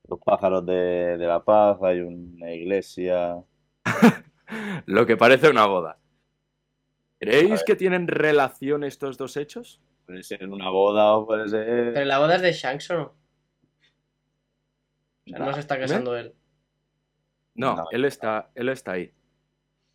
los 0.09 0.21
pájaros 0.21 0.65
de, 0.65 1.17
de 1.19 1.27
la 1.27 1.45
paz, 1.45 1.79
hay 1.83 2.01
una 2.01 2.53
iglesia. 2.53 3.43
Lo 4.87 5.07
que 5.07 5.17
parece 5.17 5.51
una 5.51 5.67
boda. 5.67 5.99
¿Creéis 7.19 7.63
que 7.65 7.77
tienen 7.77 8.09
relación 8.09 8.85
estos 8.85 9.17
dos 9.17 9.37
hechos? 9.37 9.81
Puede 10.07 10.23
ser 10.23 10.49
una 10.49 10.69
boda 10.69 11.13
o 11.17 11.27
puede 11.27 11.49
ser. 11.49 11.93
Pero 11.95 12.05
la 12.07 12.19
boda 12.19 12.37
es 12.37 12.43
de 12.43 12.53
Shanks 12.53 12.91
o 12.91 12.95
no? 12.95 13.03
O 15.27 15.31
sea, 15.31 15.39
no 15.41 15.53
se 15.55 15.61
está 15.61 15.79
casando 15.79 16.17
él. 16.17 16.35
No, 17.55 17.77
No. 17.77 17.85
él 17.91 18.05
está, 18.05 18.51
él 18.55 18.69
está 18.69 18.93
ahí. 18.93 19.03
él 19.05 19.13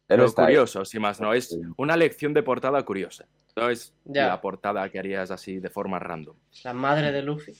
Pero 0.07 0.25
está 0.25 0.41
ahí. 0.41 0.47
curioso, 0.47 0.83
si 0.83 0.99
más 0.99 1.21
no, 1.21 1.33
es 1.33 1.57
una 1.77 1.95
lección 1.95 2.33
de 2.33 2.43
portada 2.43 2.83
curiosa. 2.83 3.27
No 3.55 3.69
es 3.69 3.93
Ya. 4.05 4.27
la 4.27 4.41
portada 4.41 4.89
que 4.89 4.99
harías 4.99 5.31
así 5.31 5.59
de 5.59 5.69
forma 5.69 5.99
random. 5.99 6.35
La 6.63 6.73
madre 6.73 7.11
de 7.11 7.21
Luffy. 7.21 7.53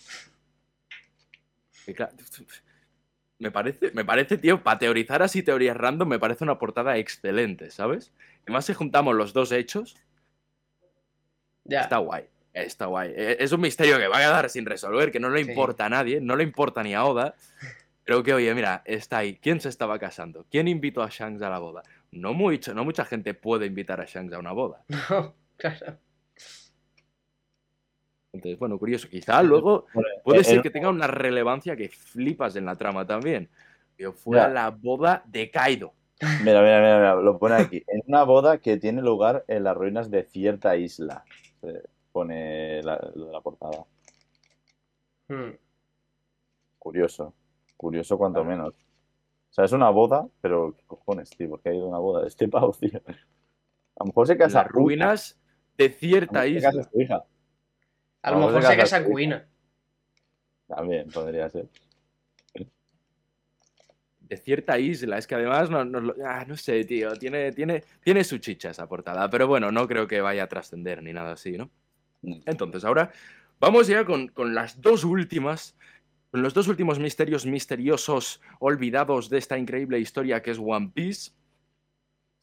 Y 1.87 1.93
claro, 1.93 2.13
me 3.39 3.51
parece, 3.51 3.91
me 3.93 4.03
parece, 4.03 4.37
tío, 4.37 4.61
para 4.63 4.79
teorizar 4.79 5.21
así 5.21 5.43
teorías 5.43 5.77
random, 5.77 6.07
me 6.09 6.19
parece 6.19 6.43
una 6.43 6.59
portada 6.59 6.97
excelente, 6.97 7.71
¿sabes? 7.71 8.11
Además, 8.43 8.65
si 8.65 8.73
juntamos 8.73 9.15
los 9.15 9.33
dos 9.33 9.51
hechos, 9.51 9.95
Ya. 11.65 11.81
está 11.81 11.97
guay. 11.97 12.25
Está 12.53 12.87
guay. 12.87 13.13
E- 13.15 13.37
Es 13.39 13.51
un 13.51 13.61
misterio 13.61 13.97
que 13.97 14.07
va 14.07 14.17
a 14.17 14.21
quedar 14.21 14.49
sin 14.49 14.65
resolver, 14.65 15.11
que 15.11 15.19
no 15.19 15.29
le 15.29 15.43
Sí. 15.43 15.49
importa 15.51 15.85
a 15.85 15.89
nadie, 15.89 16.19
no 16.19 16.35
le 16.35 16.43
importa 16.43 16.83
ni 16.83 16.93
a 16.93 17.05
Oda. 17.05 17.35
Pero 18.03 18.23
que, 18.23 18.33
oye, 18.33 18.53
mira, 18.55 18.81
está 18.85 19.19
ahí. 19.19 19.37
¿Quién 19.37 19.61
se 19.61 19.69
estaba 19.69 19.97
casando? 19.99 20.45
¿Quién 20.49 20.67
invitó 20.67 21.01
a 21.03 21.07
Shanks 21.09 21.41
a 21.43 21.49
la 21.49 21.59
boda? 21.59 21.83
No, 22.11 22.33
mucho, 22.33 22.73
no 22.73 22.83
mucha 22.83 23.05
gente 23.05 23.33
puede 23.35 23.67
invitar 23.67 24.01
a 24.01 24.05
Shanks 24.05 24.33
a 24.33 24.39
una 24.39 24.51
boda. 24.51 24.83
No, 25.09 25.35
claro. 25.57 25.97
Entonces, 28.33 28.57
bueno, 28.59 28.77
curioso. 28.79 29.07
Quizá 29.09 29.43
luego 29.43 29.85
puede 30.23 30.41
eh, 30.41 30.43
ser 30.43 30.61
que 30.61 30.69
tenga 30.69 30.89
una 30.89 31.07
relevancia 31.07 31.75
que 31.75 31.89
flipas 31.89 32.55
en 32.55 32.65
la 32.65 32.75
trama 32.75 33.05
también. 33.05 33.49
Que 33.97 34.11
fuera 34.11 34.47
Ya. 34.47 34.53
la 34.53 34.69
boda 34.71 35.21
de 35.25 35.51
Kaido. 35.51 35.93
Mira, 36.43 36.61
mira, 36.61 36.79
mira, 36.79 36.97
mira, 36.97 37.15
lo 37.15 37.37
pone 37.39 37.55
aquí. 37.55 37.83
En 37.87 38.01
una 38.07 38.23
boda 38.23 38.59
que 38.59 38.77
tiene 38.77 39.01
lugar 39.01 39.43
en 39.47 39.63
las 39.63 39.75
ruinas 39.75 40.11
de 40.11 40.23
cierta 40.23 40.75
isla. 40.75 41.23
Se 41.61 41.83
pone 42.11 42.83
la, 42.83 42.99
la 43.15 43.41
portada. 43.41 43.85
Hmm. 45.27 45.51
Curioso. 46.77 47.33
Curioso 47.77 48.17
cuanto 48.17 48.43
menos. 48.43 48.75
O 49.49 49.53
sea, 49.53 49.65
es 49.65 49.71
una 49.71 49.89
boda, 49.89 50.27
pero 50.39 50.73
¿qué 50.77 50.83
cojones, 50.87 51.29
tío? 51.31 51.49
¿Por 51.49 51.61
qué 51.61 51.69
ha 51.69 51.73
ido 51.73 51.85
a 51.85 51.89
una 51.89 51.97
boda? 51.99 52.27
Este 52.27 52.47
pavo, 52.47 52.71
tío. 52.79 53.01
A 53.05 54.03
lo 54.03 54.05
mejor 54.05 54.27
se 54.27 54.37
casa 54.37 54.63
las 54.63 54.71
ruinas 54.71 55.39
de 55.77 55.85
A 55.85 55.89
cierta 55.89 56.43
se 56.43 56.53
casa 56.55 56.69
isla. 56.69 56.83
su 56.83 57.01
hija. 57.01 57.23
A 58.21 58.31
lo 58.31 58.37
mejor 58.37 58.53
se 58.53 58.59
casa 58.61 58.77
casa 58.77 58.97
su 58.97 59.01
hija. 59.03 59.11
Cuina. 59.11 59.47
También 60.67 61.09
podría 61.09 61.49
ser. 61.49 61.67
De 64.31 64.37
cierta 64.37 64.79
isla. 64.79 65.17
Es 65.17 65.27
que 65.27 65.35
además, 65.35 65.69
no, 65.69 65.83
no 65.83 66.13
ah, 66.25 66.45
no 66.47 66.55
sé, 66.55 66.85
tío. 66.85 67.11
Tiene, 67.17 67.51
tiene, 67.51 67.83
tiene 68.01 68.23
su 68.23 68.37
chicha 68.37 68.69
esa 68.69 68.87
portada. 68.87 69.29
Pero 69.29 69.45
bueno, 69.45 69.73
no 69.73 69.85
creo 69.89 70.07
que 70.07 70.21
vaya 70.21 70.43
a 70.43 70.47
trascender 70.47 71.03
ni 71.03 71.11
nada 71.11 71.33
así, 71.33 71.57
¿no? 71.57 71.69
Entonces, 72.45 72.85
ahora 72.85 73.11
vamos 73.59 73.87
ya 73.87 74.05
con, 74.05 74.29
con 74.29 74.55
las 74.55 74.79
dos 74.79 75.03
últimas, 75.03 75.75
con 76.29 76.41
los 76.43 76.53
dos 76.53 76.69
últimos 76.69 76.97
misterios 76.97 77.45
misteriosos 77.45 78.39
olvidados 78.61 79.29
de 79.29 79.37
esta 79.37 79.57
increíble 79.57 79.99
historia 79.99 80.41
que 80.41 80.51
es 80.51 80.59
One 80.59 80.91
Piece. 80.93 81.31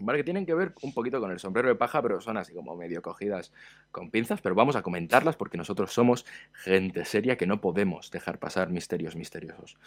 ¿Vale? 0.00 0.18
Que 0.18 0.24
tienen 0.24 0.44
que 0.44 0.54
ver 0.54 0.74
un 0.82 0.92
poquito 0.92 1.20
con 1.20 1.30
el 1.30 1.38
sombrero 1.38 1.70
de 1.70 1.74
paja, 1.74 2.02
pero 2.02 2.20
son 2.20 2.36
así 2.36 2.52
como 2.52 2.76
medio 2.76 3.00
cogidas 3.00 3.50
con 3.90 4.10
pinzas, 4.10 4.42
pero 4.42 4.54
vamos 4.54 4.76
a 4.76 4.82
comentarlas 4.82 5.36
porque 5.36 5.56
nosotros 5.56 5.90
somos 5.90 6.26
gente 6.52 7.06
seria 7.06 7.38
que 7.38 7.46
no 7.46 7.62
podemos 7.62 8.10
dejar 8.10 8.38
pasar 8.38 8.68
misterios 8.68 9.16
misteriosos. 9.16 9.78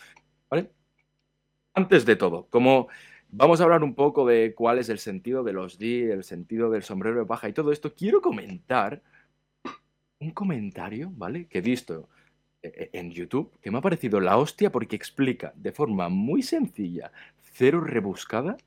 ¿Vale? 0.50 0.72
Antes 1.74 2.06
de 2.06 2.16
todo, 2.16 2.48
como 2.50 2.90
vamos 3.30 3.62
a 3.62 3.64
hablar 3.64 3.84
un 3.84 3.96
poco 3.96 4.26
de 4.26 4.54
cuál 4.54 4.80
es 4.80 4.90
el 4.90 5.00
sentido 5.00 5.44
de 5.44 5.54
los 5.54 5.78
D, 5.78 6.12
el 6.12 6.24
sentido 6.24 6.70
del 6.70 6.84
sombrero 6.84 7.20
de 7.20 7.26
paja 7.26 7.50
y 7.50 7.54
todo 7.54 7.72
esto, 7.72 7.94
quiero 7.94 8.22
comentar 8.22 9.02
un 10.20 10.32
comentario, 10.32 11.12
¿vale? 11.16 11.48
Que 11.48 11.60
he 11.60 11.62
visto 11.62 12.10
eh, 12.62 12.90
en 12.94 13.12
YouTube, 13.12 13.58
que 13.62 13.72
me 13.72 13.80
ha 13.80 13.82
parecido 13.82 14.20
la 14.20 14.38
hostia 14.38 14.72
porque 14.72 14.96
explica 14.96 15.54
de 15.56 15.72
forma 15.72 16.10
muy 16.10 16.44
sencilla, 16.44 17.12
cero 17.54 17.82
rebuscada, 17.82 18.58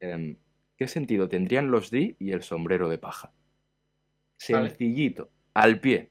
em, 0.00 0.36
qué 0.76 0.86
sentido 0.86 1.28
tendrían 1.28 1.70
los 1.70 1.90
D 1.90 2.16
y 2.18 2.32
el 2.32 2.42
sombrero 2.42 2.88
de 2.88 2.98
paja. 2.98 3.32
Vale. 4.50 4.68
Sencillito, 4.68 5.30
al 5.54 5.80
pie. 5.80 6.10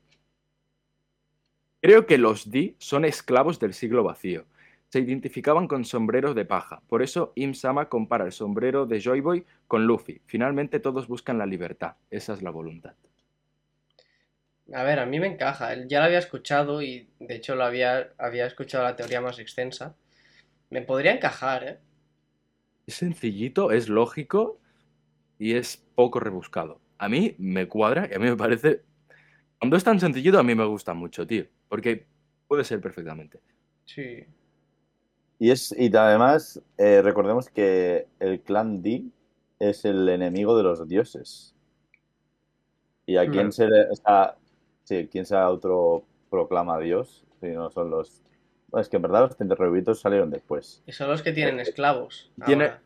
Creo 1.82 2.06
que 2.06 2.18
los 2.18 2.50
D 2.50 2.76
son 2.80 3.06
esclavos 3.06 3.60
del 3.60 3.74
siglo 3.74 4.04
vacío. 4.04 4.46
Se 4.94 5.00
identificaban 5.00 5.68
con 5.68 5.86
sombreros 5.86 6.36
de 6.36 6.46
paja. 6.46 6.84
Por 6.88 7.02
eso 7.02 7.34
Im 7.34 7.56
Sama 7.56 7.90
compara 7.90 8.26
el 8.26 8.32
sombrero 8.32 8.86
de 8.86 9.02
Joy 9.02 9.22
Boy 9.22 9.44
con 9.68 9.88
Luffy. 9.88 10.22
Finalmente 10.28 10.80
todos 10.80 11.08
buscan 11.08 11.40
la 11.40 11.48
libertad. 11.48 11.96
Esa 12.12 12.34
es 12.34 12.44
la 12.44 12.52
voluntad. 12.52 12.94
A 14.72 14.84
ver, 14.84 15.00
a 15.00 15.08
mí 15.08 15.20
me 15.20 15.26
encaja. 15.26 15.74
Ya 15.88 15.98
lo 15.98 16.06
había 16.06 16.20
escuchado 16.20 16.84
y 16.84 17.10
de 17.20 17.34
hecho 17.34 17.56
lo 17.56 17.64
había, 17.64 18.14
había 18.20 18.46
escuchado 18.46 18.84
la 18.84 18.96
teoría 18.96 19.20
más 19.20 19.40
extensa. 19.40 19.96
Me 20.70 20.84
podría 20.84 21.16
encajar, 21.16 21.64
¿eh? 21.68 21.80
Es 22.86 22.94
sencillito, 22.94 23.72
es 23.72 23.90
lógico 23.90 24.60
y 25.40 25.56
es 25.56 25.78
poco 25.96 26.20
rebuscado. 26.20 26.82
A 27.00 27.10
mí 27.10 27.34
me 27.40 27.68
cuadra 27.68 28.08
y 28.12 28.14
a 28.14 28.20
mí 28.20 28.30
me 28.30 28.38
parece... 28.38 28.84
Cuando 29.58 29.76
es 29.76 29.84
tan 29.84 30.00
sencillito 30.00 30.38
a 30.38 30.44
mí 30.44 30.54
me 30.54 30.66
gusta 30.66 30.94
mucho, 30.94 31.26
tío. 31.26 31.48
Porque 31.68 32.06
puede 32.48 32.64
ser 32.64 32.80
perfectamente. 32.80 33.40
Sí. 33.86 34.24
Y, 35.44 35.52
es, 35.52 35.76
y 35.78 35.94
además, 35.94 36.62
eh, 36.78 37.02
recordemos 37.02 37.50
que 37.50 38.08
el 38.22 38.40
clan 38.40 38.82
D 38.82 39.04
es 39.60 39.84
el 39.84 40.08
enemigo 40.08 40.56
de 40.56 40.64
los 40.64 40.88
dioses. 40.88 41.54
¿Y 43.06 43.18
a 43.18 43.30
quién 43.30 43.48
Mm. 43.48 43.52
se 43.52 43.68
le, 43.68 43.90
o 43.92 43.96
sea, 43.98 44.38
sí, 44.86 45.10
quién 45.12 45.26
se 45.26 45.36
autoproclama 45.36 46.80
Dios? 46.80 47.26
Si 47.42 47.48
no 47.48 47.70
son 47.72 47.90
los. 47.90 48.22
Bueno, 48.70 48.84
es 48.84 48.88
que 48.88 48.96
en 48.96 49.02
verdad 49.02 49.20
los 49.24 49.36
tenderrobitos 49.36 50.00
salieron 50.00 50.30
después. 50.30 50.82
Y 50.86 50.94
son 50.94 51.10
los 51.10 51.22
que 51.22 51.34
tienen 51.34 51.60
esclavos. 51.60 52.32
Tiene- 52.46 52.64
ahora. 52.68 52.82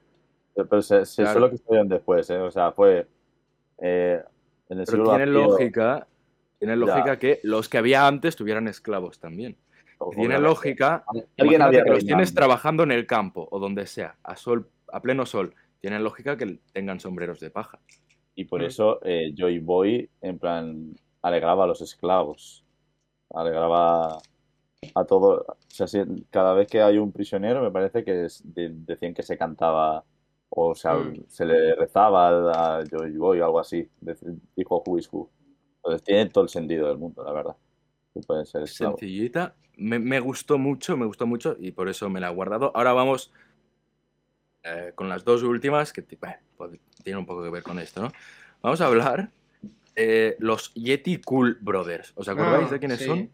Pero 0.56 0.82
se, 0.82 1.06
se 1.06 1.22
Claro. 1.22 1.40
solo 1.40 1.52
que 1.52 1.58
salieron 1.60 1.88
después, 1.90 2.28
¿eh? 2.32 2.40
O 2.40 2.50
sea, 2.50 2.72
fue. 2.72 3.06
eh, 3.80 4.20
en 4.70 4.80
el 4.80 4.86
Pero 4.88 4.98
siglo 4.98 5.10
tiene 5.12 5.28
lógica, 5.28 6.08
tiene 6.58 6.74
Ya. 6.74 6.78
lógica 6.78 7.20
que 7.20 7.40
los 7.44 7.70
que 7.70 7.78
había 7.78 8.08
antes 8.08 8.36
tuvieran 8.36 8.68
esclavos 8.68 9.20
también. 9.20 9.56
Tiene 10.16 10.40
lógica 10.40 11.04
Alguien 11.08 11.28
Imagínate 11.38 11.64
había 11.70 11.84
que 11.84 11.90
los 11.92 12.06
tienes 12.06 12.34
trabajando 12.34 12.84
en 12.84 12.92
el 12.92 13.06
campo 13.08 13.48
o 13.52 13.60
donde 13.60 13.86
sea, 13.88 14.16
a 14.24 14.36
sol, 14.36 14.70
a 14.92 15.02
pleno 15.02 15.26
sol. 15.26 15.54
Tienen 15.82 16.04
lógica 16.04 16.38
que 16.38 16.60
tengan 16.74 17.00
sombreros 17.00 17.40
de 17.40 17.50
paja. 17.50 17.80
Y 18.36 18.46
por 18.46 18.62
Mm. 18.62 18.66
eso 18.66 19.00
eh, 19.04 19.34
Joy 19.36 19.60
Boy, 19.60 20.10
en 20.22 20.38
plan, 20.40 20.96
alegraba 21.22 21.64
a 21.64 21.68
los 21.68 21.82
esclavos. 21.82 22.64
Alegraba 23.34 24.18
a 24.96 25.06
todo. 25.06 25.46
O 25.48 25.56
sea, 25.68 25.88
si- 25.88 26.04
cada 26.30 26.54
vez 26.54 26.68
que 26.68 26.82
hay 26.82 26.98
un 26.98 27.12
prisionero, 27.12 27.62
me 27.62 27.72
parece 27.72 28.04
que 28.04 28.26
es- 28.26 28.42
de- 28.46 28.72
decían 28.74 29.14
que 29.14 29.24
se 29.24 29.38
cantaba 29.38 30.04
o 30.50 30.74
sea, 30.76 30.94
Mm. 30.94 31.26
se 31.28 31.46
le 31.46 31.76
rezaba 31.76 32.78
a 32.80 32.84
Joy 32.86 33.18
Boy 33.18 33.42
o 33.42 33.46
algo 33.46 33.60
así. 33.60 33.90
de- 34.00 34.16
Dijo 34.56 34.82
Who 34.86 34.98
is 34.98 35.10
Who. 35.12 35.30
Entonces 35.78 36.04
tiene 36.04 36.30
todo 36.30 36.44
el 36.46 36.50
sentido 36.50 36.88
del 36.88 36.98
mundo, 36.98 37.22
la 37.24 37.34
verdad. 37.34 37.56
Que 38.20 38.26
pueden 38.28 38.46
ser 38.46 38.64
esclavos. 38.64 39.00
Sencillita. 39.00 39.56
Me, 39.78 40.00
me 40.00 40.20
gustó 40.20 40.58
mucho, 40.58 40.98
me 40.98 41.06
gustó 41.06 41.28
mucho 41.28 41.56
y 41.60 41.72
por 41.72 41.88
eso 41.90 42.10
me 42.10 42.20
la 42.20 42.30
he 42.30 42.34
guardado. 42.34 42.72
Ahora 42.76 42.94
vamos 42.94 43.32
eh, 44.64 44.92
con 44.96 45.08
las 45.08 45.24
dos 45.24 45.44
últimas 45.44 45.94
que 45.94 46.06
bueno, 46.20 46.36
pues, 46.58 46.80
tienen 47.04 47.20
un 47.20 47.26
poco 47.26 47.44
que 47.44 47.50
ver 47.50 47.64
con 47.64 47.78
esto, 47.80 48.02
¿no? 48.02 48.12
Vamos 48.62 48.82
a 48.82 48.88
hablar 48.88 49.32
de 49.96 50.36
los 50.40 50.74
Yeti 50.74 51.22
Cool 51.22 51.58
Brothers. 51.62 52.12
¿Os 52.16 52.28
acordáis 52.28 52.68
Ah, 52.70 52.72
de 52.74 52.80
quiénes 52.80 53.00
sí. 53.00 53.06
son? 53.06 53.32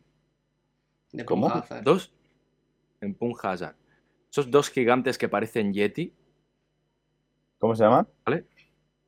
De 1.14 1.24
¿Cómo? 1.26 1.50
Punjazar. 1.50 1.84
Dos. 1.84 2.12
En 3.00 3.14
Punjazar. 3.14 3.76
Esos 4.30 4.50
dos 4.52 4.70
gigantes 4.70 5.18
que 5.18 5.30
parecen 5.30 5.74
Yeti. 5.74 6.12
¿Cómo 7.60 7.76
se 7.76 7.84
llama? 7.84 8.06
¿Vale? 8.26 8.46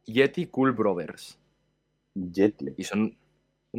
Yeti 0.05 0.47
Cool 0.47 0.71
Brothers. 0.71 1.37
Jetli. 2.33 2.73
Y 2.77 2.83
son 2.85 3.17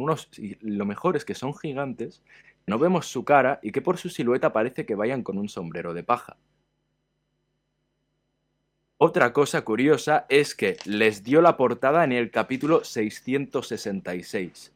unos. 0.01 0.29
Lo 0.61 0.85
mejor 0.85 1.15
es 1.15 1.25
que 1.25 1.35
son 1.35 1.53
gigantes, 1.55 2.23
no 2.65 2.79
vemos 2.79 3.07
su 3.07 3.23
cara 3.23 3.59
y 3.61 3.71
que 3.71 3.81
por 3.81 3.97
su 3.97 4.09
silueta 4.09 4.53
parece 4.53 4.85
que 4.85 4.95
vayan 4.95 5.23
con 5.23 5.37
un 5.37 5.49
sombrero 5.49 5.93
de 5.93 6.03
paja. 6.03 6.37
Otra 8.97 9.31
cosa 9.31 9.63
curiosa 9.63 10.25
es 10.27 10.55
que 10.55 10.77
les 10.85 11.23
dio 11.23 11.41
la 11.41 11.55
portada 11.55 12.03
en 12.03 12.11
el 12.11 12.31
capítulo 12.31 12.83
666. 12.83 14.73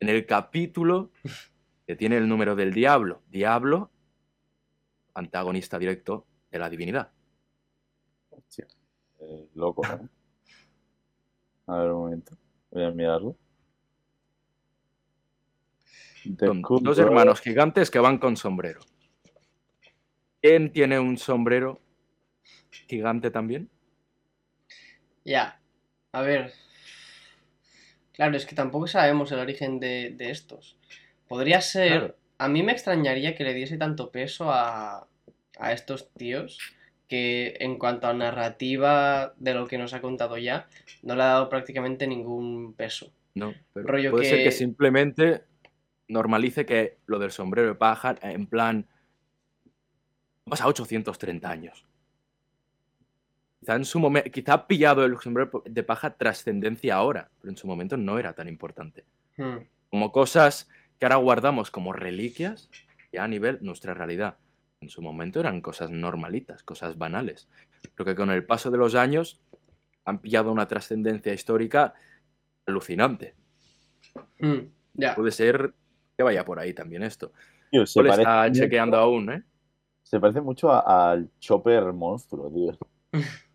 En 0.00 0.08
el 0.08 0.24
capítulo 0.24 1.10
que 1.86 1.94
tiene 1.94 2.16
el 2.16 2.28
número 2.28 2.56
del 2.56 2.72
diablo. 2.72 3.20
Diablo, 3.30 3.90
antagonista 5.14 5.78
directo 5.78 6.24
de 6.50 6.58
la 6.58 6.70
divinidad. 6.70 7.10
Eh, 9.20 9.48
loco, 9.54 9.82
¿no? 9.86 10.08
A 11.66 11.78
ver 11.78 11.90
un 11.92 12.02
momento. 12.02 12.36
Voy 12.70 12.84
a 12.84 12.90
mirarlo. 12.90 13.36
Son 16.38 16.62
dos 16.82 16.98
hermanos 16.98 17.40
gigantes 17.40 17.90
que 17.90 17.98
van 17.98 18.18
con 18.18 18.36
sombrero. 18.36 18.80
¿Quién 20.42 20.72
tiene 20.72 20.98
un 20.98 21.18
sombrero 21.18 21.80
gigante 22.88 23.30
también? 23.30 23.68
Ya. 25.24 25.60
A 26.12 26.22
ver. 26.22 26.52
Claro, 28.12 28.36
es 28.36 28.46
que 28.46 28.54
tampoco 28.54 28.86
sabemos 28.86 29.32
el 29.32 29.38
origen 29.38 29.80
de, 29.80 30.14
de 30.16 30.30
estos. 30.30 30.76
Podría 31.28 31.60
ser. 31.60 31.98
Claro. 31.98 32.16
A 32.38 32.48
mí 32.48 32.62
me 32.62 32.72
extrañaría 32.72 33.34
que 33.34 33.44
le 33.44 33.54
diese 33.54 33.76
tanto 33.76 34.10
peso 34.10 34.50
a, 34.50 35.06
a 35.58 35.72
estos 35.72 36.10
tíos 36.14 36.58
que 37.06 37.56
en 37.58 37.76
cuanto 37.76 38.06
a 38.06 38.14
narrativa 38.14 39.34
de 39.36 39.52
lo 39.52 39.66
que 39.66 39.78
nos 39.78 39.92
ha 39.94 40.00
contado 40.00 40.38
ya, 40.38 40.68
no 41.02 41.16
le 41.16 41.22
ha 41.22 41.26
dado 41.26 41.48
prácticamente 41.48 42.06
ningún 42.06 42.72
peso. 42.74 43.12
No, 43.34 43.52
pero 43.72 43.86
Rollo 43.86 44.10
puede 44.12 44.26
ser 44.26 44.44
que 44.44 44.52
simplemente 44.52 45.42
normalice 46.10 46.66
que 46.66 46.98
lo 47.06 47.18
del 47.18 47.30
sombrero 47.30 47.68
de 47.68 47.74
paja, 47.74 48.16
en 48.22 48.46
plan, 48.46 48.86
pasa 50.44 50.66
830 50.66 51.50
años. 51.50 51.86
Quizá 53.60 53.76
en 53.76 53.84
su 53.84 53.98
momento, 53.98 54.30
quizá 54.30 54.54
ha 54.54 54.66
pillado 54.66 55.04
el 55.04 55.18
sombrero 55.18 55.62
de 55.64 55.82
paja 55.82 56.16
trascendencia 56.16 56.96
ahora, 56.96 57.30
pero 57.40 57.50
en 57.50 57.56
su 57.56 57.66
momento 57.66 57.96
no 57.96 58.18
era 58.18 58.32
tan 58.32 58.48
importante. 58.48 59.04
Hmm. 59.36 59.58
como 59.88 60.12
cosas 60.12 60.68
que 60.98 61.06
ahora 61.06 61.16
guardamos 61.16 61.70
como 61.70 61.92
reliquias 61.94 62.68
ya 63.12 63.24
a 63.24 63.28
nivel 63.28 63.58
nuestra 63.62 63.94
realidad. 63.94 64.38
En 64.80 64.88
su 64.88 65.02
momento 65.02 65.40
eran 65.40 65.60
cosas 65.60 65.90
normalitas, 65.90 66.62
cosas 66.62 66.98
banales. 66.98 67.48
Pero 67.94 68.04
que 68.04 68.14
con 68.14 68.30
el 68.30 68.44
paso 68.44 68.70
de 68.70 68.78
los 68.78 68.94
años 68.94 69.40
han 70.04 70.20
pillado 70.20 70.52
una 70.52 70.68
trascendencia 70.68 71.32
histórica 71.32 71.94
alucinante. 72.66 73.34
Mm, 74.38 74.58
ya. 74.94 75.14
Puede 75.14 75.32
ser 75.32 75.74
que 76.20 76.24
vaya 76.24 76.44
por 76.44 76.58
ahí 76.58 76.74
también 76.74 77.02
esto. 77.02 77.32
Tío, 77.70 77.86
se 77.86 78.00
parece, 78.02 78.20
está 78.22 78.42
mucho- 78.46 78.60
chequeando 78.60 78.96
aún, 78.98 79.30
¿eh? 79.32 79.42
se 80.02 80.20
parece 80.20 80.40
mucho 80.42 80.70
al 80.70 81.30
Chopper 81.38 81.92
monstruo, 81.94 82.50
tío. 82.52 82.76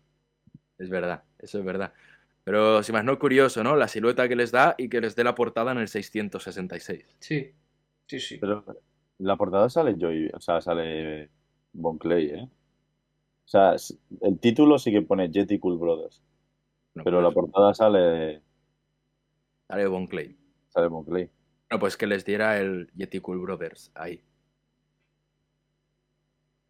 Es 0.78 0.90
verdad, 0.90 1.22
eso 1.38 1.58
es 1.58 1.64
verdad. 1.64 1.92
Pero 2.44 2.82
si 2.82 2.92
más 2.92 3.02
no 3.04 3.18
curioso, 3.18 3.62
¿no? 3.64 3.76
La 3.76 3.88
silueta 3.88 4.28
que 4.28 4.36
les 4.36 4.52
da 4.52 4.74
y 4.76 4.88
que 4.90 5.00
les 5.00 5.16
dé 5.16 5.24
la 5.24 5.34
portada 5.34 5.72
en 5.72 5.78
el 5.78 5.88
666. 5.88 7.16
Sí, 7.18 7.50
sí, 8.06 8.20
sí. 8.20 8.36
Pero 8.38 8.62
la 9.18 9.36
portada 9.36 9.70
sale 9.70 9.94
Joy, 9.98 10.28
o 10.34 10.40
sea, 10.40 10.60
sale 10.60 11.30
Bon 11.72 11.96
Clay, 11.98 12.26
¿eh? 12.26 12.42
O 12.42 13.48
sea, 13.48 13.74
el 14.20 14.38
título 14.38 14.78
sí 14.78 14.90
que 14.92 15.00
pone 15.02 15.30
Jetty 15.32 15.58
Cool 15.58 15.78
Brothers, 15.78 16.22
pero 16.92 17.04
pues, 17.04 17.22
la 17.22 17.30
portada 17.30 17.72
sale, 17.72 18.42
sale 19.68 19.86
Von 19.86 20.06
Clay. 20.06 20.36
sale 20.68 20.88
Bon 20.88 21.04
Clay. 21.04 21.30
Bueno, 21.68 21.80
pues 21.80 21.96
que 21.96 22.06
les 22.06 22.24
diera 22.24 22.58
el 22.58 22.90
Yeti 22.94 23.20
Cool 23.20 23.40
Brothers 23.40 23.90
ahí. 23.94 24.22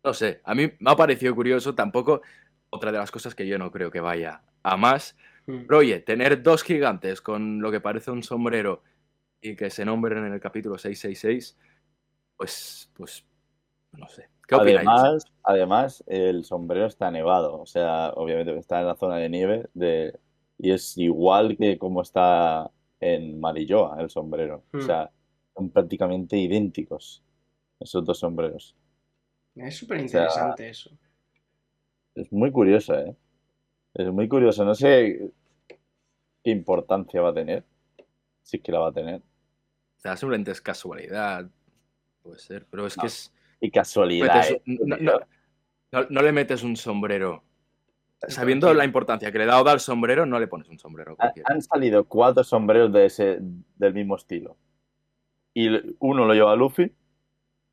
No 0.02 0.14
sé, 0.14 0.40
a 0.44 0.55
mí 0.55 0.70
me 0.78 0.90
ha 0.90 0.97
parecido 0.97 1.35
curioso, 1.35 1.74
tampoco 1.74 2.23
otra 2.70 2.93
de 2.93 2.98
las 2.98 3.10
cosas 3.10 3.35
que 3.35 3.47
yo 3.47 3.59
no 3.59 3.70
creo 3.70 3.90
que 3.90 4.01
vaya 4.01 4.43
a 4.62 4.77
más. 4.77 5.16
Mm. 5.47 5.66
Pero 5.66 5.78
oye, 5.78 6.01
tener 6.01 6.43
dos 6.43 6.62
gigantes 6.62 7.20
con 7.20 7.60
lo 7.60 7.70
que 7.70 7.81
parece 7.81 8.10
un 8.10 8.23
sombrero 8.23 8.82
y 9.40 9.56
que 9.56 9.70
se 9.70 9.85
nombren 9.85 10.24
en 10.24 10.32
el 10.32 10.40
capítulo 10.40 10.78
666, 10.78 11.59
pues, 12.36 12.90
pues, 12.94 13.27
no 13.93 14.09
sé. 14.09 14.31
¿Qué 14.47 14.55
opináis? 14.55 14.86
Además, 14.89 15.24
además, 15.43 16.05
el 16.06 16.44
sombrero 16.44 16.86
está 16.86 17.10
nevado, 17.10 17.60
o 17.60 17.66
sea, 17.66 18.10
obviamente 18.14 18.56
está 18.56 18.81
en 18.81 18.86
la 18.86 18.97
zona 18.97 19.16
de 19.16 19.28
nieve 19.28 19.68
de, 19.74 20.18
y 20.59 20.70
es 20.70 20.97
igual 20.97 21.56
que 21.56 21.78
como 21.78 22.02
está 22.02 22.70
en 23.01 23.39
Marilloa 23.40 24.01
el 24.01 24.10
sombrero. 24.10 24.64
O 24.73 24.77
Hmm. 24.77 24.81
sea, 24.81 25.10
son 25.55 25.70
prácticamente 25.70 26.36
idénticos 26.36 27.23
esos 27.81 28.05
dos 28.05 28.18
sombreros. 28.18 28.74
Es 29.55 29.77
súper 29.77 30.01
interesante 30.01 30.68
eso. 30.68 30.90
Es 32.14 32.32
muy 32.32 32.51
curioso, 32.51 32.94
¿eh? 32.98 33.14
Es 33.94 34.10
muy 34.12 34.28
curioso. 34.28 34.64
No 34.64 34.74
sé 34.74 35.31
qué 36.43 36.51
importancia 36.51 37.20
va 37.20 37.31
a 37.31 37.35
tener, 37.35 37.64
si 38.43 38.59
es 38.59 38.62
que 38.62 38.73
la 38.73 38.78
va 38.81 38.89
a 38.89 38.93
tener. 38.93 39.20
O 39.20 40.01
sea, 40.01 40.16
simplemente 40.16 40.51
es 40.52 40.60
casualidad, 40.60 41.48
puede 42.23 42.39
ser, 42.39 42.66
pero 42.70 42.86
es 42.86 42.97
No, 42.97 43.02
que 43.02 43.06
es... 43.09 43.32
Y 43.60 43.70
casualidad, 43.70 44.35
metes 44.35 44.51
¿eh? 44.52 44.62
un- 44.66 44.78
no, 44.89 44.97
no- 44.98 45.20
no- 45.93 46.06
no 46.10 46.23
le 46.23 46.32
metes 46.32 46.62
un 46.62 46.77
sombrero. 46.77 47.43
Sabiendo 48.29 48.73
la 48.73 48.85
importancia 48.85 49.31
que 49.31 49.39
le 49.39 49.47
da 49.47 49.61
Oda 49.61 49.73
al 49.73 49.81
sombrero, 49.81 50.27
no 50.27 50.41
le 50.41 50.47
pones 50.47 50.69
un 50.69 50.79
sombrero 50.79 51.17
cualquiera. 51.17 51.49
Han 51.53 51.61
salido 51.61 52.05
cuatro 52.05 52.43
sombreros 52.43 52.93
de 52.93 53.07
ese, 53.07 53.39
del 53.41 53.95
mismo 53.95 54.17
estilo. 54.17 54.57
Y 55.53 55.69
uno 56.01 56.25
lo 56.25 56.35
lleva 56.35 56.57
Luffy, 56.57 56.93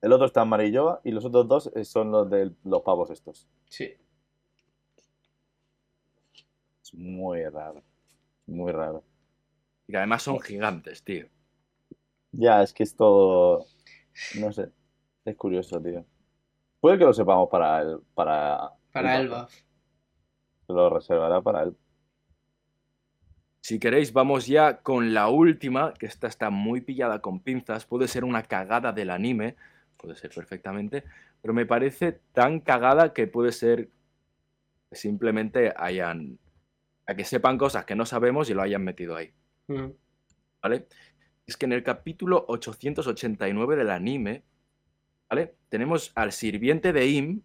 el 0.03 0.11
otro 0.11 0.25
está 0.25 0.41
en 0.41 0.49
Marilloa 0.49 0.99
y 1.05 1.11
los 1.11 1.23
otros 1.23 1.47
dos 1.47 1.71
eh, 1.75 1.85
son 1.85 2.11
los 2.11 2.29
de 2.29 2.51
los 2.65 2.81
pavos 2.81 3.09
estos. 3.09 3.47
Sí. 3.69 3.93
Es 6.81 6.93
muy 6.93 7.41
raro. 7.45 7.81
Muy 8.45 8.73
raro. 8.73 9.01
Y 9.87 9.93
que 9.93 9.97
además 9.97 10.23
son 10.23 10.41
gigantes, 10.41 11.05
tío. 11.05 11.27
Ya, 12.33 12.61
es 12.61 12.73
que 12.73 12.83
es 12.83 12.97
todo. 12.97 13.65
No 14.39 14.51
sé. 14.51 14.69
Es 15.23 15.37
curioso, 15.37 15.81
tío. 15.81 16.05
Puede 16.81 16.97
que 16.97 17.05
lo 17.05 17.13
sepamos 17.13 17.47
para 17.49 17.81
él. 17.81 17.99
Para, 18.13 18.73
Para 18.91 19.15
el 19.15 19.27
Elba. 19.27 19.47
Se 20.67 20.73
lo 20.73 20.89
reservará 20.89 21.41
para 21.41 21.63
él. 21.63 21.75
Si 23.61 23.79
queréis, 23.79 24.11
vamos 24.11 24.45
ya 24.45 24.81
con 24.81 25.13
la 25.13 25.29
última, 25.29 25.93
que 25.93 26.05
esta 26.05 26.27
está 26.27 26.49
muy 26.49 26.81
pillada 26.81 27.19
con 27.19 27.39
pinzas. 27.39 27.85
Puede 27.85 28.07
ser 28.07 28.25
una 28.25 28.43
cagada 28.43 28.91
del 28.91 29.09
anime, 29.09 29.55
puede 29.95 30.15
ser 30.15 30.31
perfectamente, 30.31 31.05
pero 31.41 31.53
me 31.53 31.65
parece 31.65 32.19
tan 32.33 32.59
cagada 32.59 33.13
que 33.13 33.27
puede 33.27 33.53
ser 33.53 33.89
que 34.89 34.95
simplemente 34.95 35.73
hayan. 35.77 36.39
a 37.05 37.15
que 37.15 37.23
sepan 37.23 37.57
cosas 37.57 37.85
que 37.85 37.95
no 37.95 38.05
sabemos 38.05 38.49
y 38.49 38.53
lo 38.53 38.61
hayan 38.61 38.83
metido 38.83 39.15
ahí. 39.15 39.33
Mm. 39.67 39.91
¿vale? 40.63 40.87
Es 41.45 41.57
que 41.57 41.65
en 41.65 41.73
el 41.73 41.83
capítulo 41.83 42.45
889 42.47 43.75
del 43.75 43.89
anime, 43.89 44.43
¿vale? 45.29 45.55
Tenemos 45.69 46.11
al 46.15 46.31
sirviente 46.31 46.93
de 46.93 47.07
Im 47.07 47.41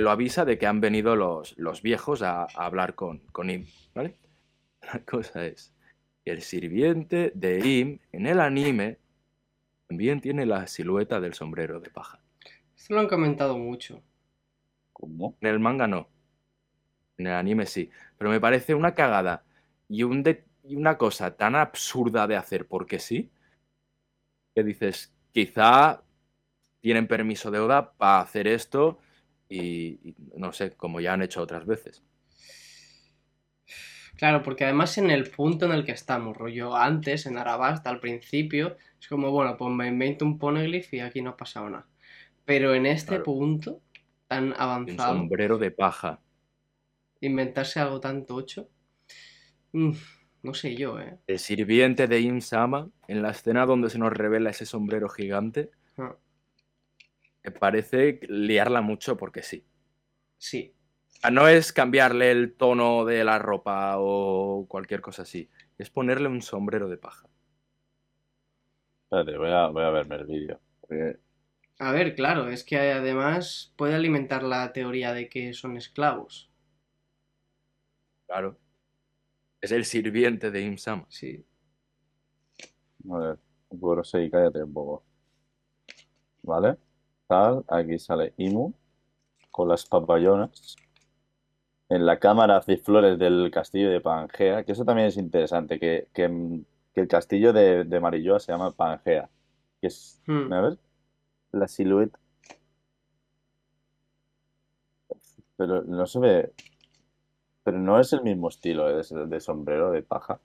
lo 0.00 0.10
avisa 0.10 0.44
de 0.44 0.58
que 0.58 0.66
han 0.66 0.80
venido 0.80 1.16
los, 1.16 1.56
los 1.58 1.82
viejos 1.82 2.22
a, 2.22 2.42
a 2.42 2.46
hablar 2.66 2.94
con, 2.94 3.18
con 3.32 3.50
Im, 3.50 3.66
¿vale? 3.94 4.16
La 4.92 5.00
cosa 5.04 5.44
es 5.46 5.74
que 6.24 6.30
el 6.30 6.42
sirviente 6.42 7.32
de 7.34 7.58
Im 7.66 7.98
en 8.12 8.26
el 8.26 8.40
anime 8.40 8.98
también 9.86 10.20
tiene 10.20 10.46
la 10.46 10.66
silueta 10.66 11.20
del 11.20 11.34
sombrero 11.34 11.80
de 11.80 11.90
paja. 11.90 12.20
Esto 12.76 12.94
lo 12.94 13.00
han 13.00 13.08
comentado 13.08 13.56
mucho. 13.58 14.02
¿Cómo? 14.92 15.36
En 15.40 15.48
el 15.48 15.58
manga 15.58 15.86
no. 15.86 16.08
En 17.16 17.26
el 17.26 17.32
anime 17.32 17.66
sí. 17.66 17.90
Pero 18.16 18.30
me 18.30 18.40
parece 18.40 18.74
una 18.74 18.94
cagada 18.94 19.44
y, 19.88 20.02
un 20.02 20.22
de- 20.22 20.44
y 20.64 20.76
una 20.76 20.98
cosa 20.98 21.36
tan 21.36 21.54
absurda 21.56 22.26
de 22.26 22.36
hacer 22.36 22.66
porque 22.66 22.98
sí, 22.98 23.30
que 24.54 24.62
dices, 24.62 25.12
quizá 25.32 26.02
tienen 26.80 27.06
permiso 27.08 27.50
de 27.50 27.58
Oda 27.58 27.92
para 27.92 28.20
hacer 28.20 28.46
esto 28.46 28.98
y, 29.48 30.10
y 30.10 30.16
no 30.36 30.52
sé, 30.52 30.76
como 30.76 31.00
ya 31.00 31.14
han 31.14 31.22
hecho 31.22 31.42
otras 31.42 31.66
veces. 31.66 32.04
Claro, 34.16 34.42
porque 34.42 34.64
además 34.64 34.98
en 34.98 35.10
el 35.10 35.30
punto 35.30 35.64
en 35.66 35.72
el 35.72 35.84
que 35.84 35.92
estamos, 35.92 36.36
rollo 36.36 36.74
antes, 36.76 37.24
en 37.26 37.38
Arabasta, 37.38 37.88
al 37.90 38.00
principio, 38.00 38.76
es 39.00 39.08
como, 39.08 39.30
bueno, 39.30 39.56
pues 39.56 39.70
me 39.74 39.88
invento 39.88 40.24
un 40.24 40.38
poneglyph 40.38 40.92
y 40.94 41.00
aquí 41.00 41.22
no 41.22 41.30
ha 41.30 41.36
pasado 41.36 41.70
nada. 41.70 41.88
Pero 42.44 42.74
en 42.74 42.86
este 42.86 43.18
Claro. 43.18 43.24
punto 43.24 43.82
tan 44.28 44.54
Y 44.84 44.90
Un 44.90 44.98
avanzado, 44.98 44.98
sombrero 44.98 45.56
de 45.56 45.70
paja. 45.70 46.20
inventarse 47.20 47.78
algo 47.78 48.00
tan 48.00 48.26
tocho, 48.26 48.68
mm, 49.72 49.92
no 50.42 50.54
sé 50.54 50.76
yo, 50.76 50.98
¿eh? 51.00 51.18
El 51.28 51.38
sirviente 51.38 52.08
de 52.08 52.18
Im 52.22 52.40
Sama, 52.40 52.90
en 53.06 53.22
la 53.22 53.30
escena 53.30 53.66
donde 53.66 53.88
se 53.88 54.00
nos 54.00 54.12
revela 54.12 54.50
ese 54.50 54.66
sombrero 54.66 55.08
gigante, 55.08 55.70
Ah, 55.98 56.16
me 57.48 57.58
parece 57.58 58.20
liarla 58.28 58.80
mucho 58.82 59.16
porque 59.16 59.42
sí. 59.42 59.64
Sí, 60.36 60.74
no 61.32 61.48
es 61.48 61.72
cambiarle 61.72 62.30
el 62.30 62.54
tono 62.54 63.04
de 63.04 63.24
la 63.24 63.38
ropa 63.38 63.94
o 63.98 64.66
cualquier 64.68 65.00
cosa 65.00 65.22
así. 65.22 65.48
Es 65.78 65.90
ponerle 65.90 66.28
un 66.28 66.42
sombrero 66.42 66.88
de 66.88 66.98
paja. 66.98 67.26
Espérate, 69.04 69.36
voy 69.38 69.50
a, 69.50 69.68
voy 69.68 69.82
a 69.84 69.90
verme 69.90 70.16
el 70.16 70.26
vídeo. 70.26 70.60
porque- 70.80 71.18
A 71.78 71.92
ver, 71.92 72.14
claro, 72.14 72.48
es 72.48 72.64
que 72.64 72.76
además 72.76 73.72
puede 73.76 73.94
alimentar 73.94 74.42
la 74.42 74.72
teoría 74.72 75.12
de 75.14 75.28
que 75.28 75.52
son 75.54 75.76
esclavos. 75.76 76.50
Claro. 78.26 78.58
Es 79.60 79.72
el 79.72 79.84
sirviente 79.84 80.50
de 80.50 80.60
Imsama. 80.60 81.06
Sí. 81.08 81.44
A 83.10 83.18
ver, 83.18 83.38
bueno, 83.70 84.04
sí, 84.04 84.28
cállate 84.30 84.62
un 84.62 84.72
poco. 84.72 85.04
¿Vale? 86.42 86.76
Tal, 87.28 87.64
aquí 87.68 87.98
sale 87.98 88.32
Imu 88.38 88.72
con 89.50 89.68
las 89.68 89.86
papayonas. 89.86 90.76
En 91.90 92.04
la 92.06 92.18
cámara 92.18 92.60
de 92.66 92.76
flores 92.78 93.18
del 93.18 93.50
castillo 93.50 93.90
de 93.90 94.00
Pangea, 94.00 94.64
que 94.64 94.72
eso 94.72 94.84
también 94.84 95.08
es 95.08 95.16
interesante, 95.16 95.78
que, 95.78 96.08
que, 96.12 96.62
que 96.94 97.00
el 97.02 97.08
castillo 97.08 97.52
de, 97.52 97.84
de 97.84 98.00
Marilloa 98.00 98.40
se 98.40 98.52
llama 98.52 98.72
Pangea. 98.72 99.28
Que 99.80 99.86
es, 99.88 100.20
Hmm. 100.26 100.52
a 100.52 100.60
ver, 100.60 100.78
la 101.52 101.68
silueta. 101.68 102.18
Pero 105.56 105.82
no 105.84 106.06
se 106.06 106.18
ve. 106.20 106.52
Pero 107.64 107.78
no 107.78 108.00
es 108.00 108.12
el 108.12 108.22
mismo 108.22 108.48
estilo 108.48 108.86
de, 108.88 109.26
de 109.26 109.40
sombrero 109.40 109.90
de 109.90 110.02
paja. 110.02 110.40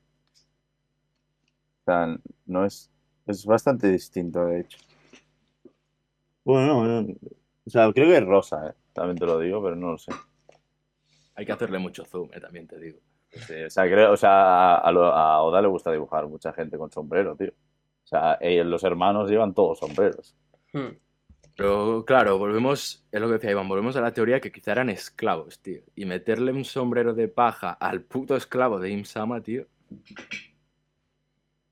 O 1.81 1.83
sea, 1.85 2.17
no 2.45 2.65
es. 2.65 2.89
Es 3.25 3.45
bastante 3.45 3.89
distinto, 3.89 4.45
de 4.45 4.61
hecho. 4.61 4.77
Bueno, 6.43 6.83
no, 6.85 7.01
no. 7.01 7.13
O 7.65 7.69
sea, 7.69 7.91
creo 7.93 8.07
que 8.07 8.17
es 8.17 8.25
rosa, 8.25 8.69
¿eh? 8.69 8.73
También 8.93 9.17
te 9.17 9.25
lo 9.25 9.39
digo, 9.39 9.63
pero 9.63 9.75
no 9.75 9.91
lo 9.93 9.97
sé. 9.97 10.11
Hay 11.35 11.45
que 11.45 11.51
hacerle 11.51 11.79
mucho 11.79 12.05
zoom, 12.05 12.29
eh, 12.33 12.39
también 12.39 12.67
te 12.67 12.77
digo. 12.79 12.99
Sí, 13.31 13.63
o 13.63 13.69
sea, 13.69 13.85
creo, 13.85 14.11
o 14.11 14.17
sea, 14.17 14.75
a, 14.75 14.91
lo- 14.91 15.05
a 15.11 15.41
Oda 15.41 15.61
le 15.61 15.67
gusta 15.67 15.91
dibujar 15.91 16.27
mucha 16.27 16.53
gente 16.53 16.77
con 16.77 16.91
sombrero, 16.91 17.35
tío. 17.35 17.49
O 17.49 18.07
sea, 18.07 18.37
ellos, 18.41 18.67
los 18.67 18.83
hermanos 18.83 19.29
llevan 19.29 19.53
todos 19.53 19.79
sombreros. 19.79 20.35
Hmm. 20.71 20.89
Pero 21.55 22.03
claro, 22.05 22.37
volvemos, 22.37 23.05
es 23.11 23.21
lo 23.21 23.27
que 23.27 23.33
decía 23.33 23.51
Iván, 23.51 23.67
volvemos 23.69 23.95
a 23.95 24.01
la 24.01 24.13
teoría 24.13 24.39
que 24.41 24.51
quizá 24.51 24.71
eran 24.73 24.89
esclavos, 24.89 25.59
tío. 25.61 25.81
Y 25.95 26.05
meterle 26.05 26.51
un 26.51 26.65
sombrero 26.65 27.13
de 27.13 27.27
paja 27.27 27.71
al 27.71 28.01
puto 28.03 28.35
esclavo 28.35 28.79
de 28.79 28.91
Imsama, 28.91 29.41
tío. 29.41 29.65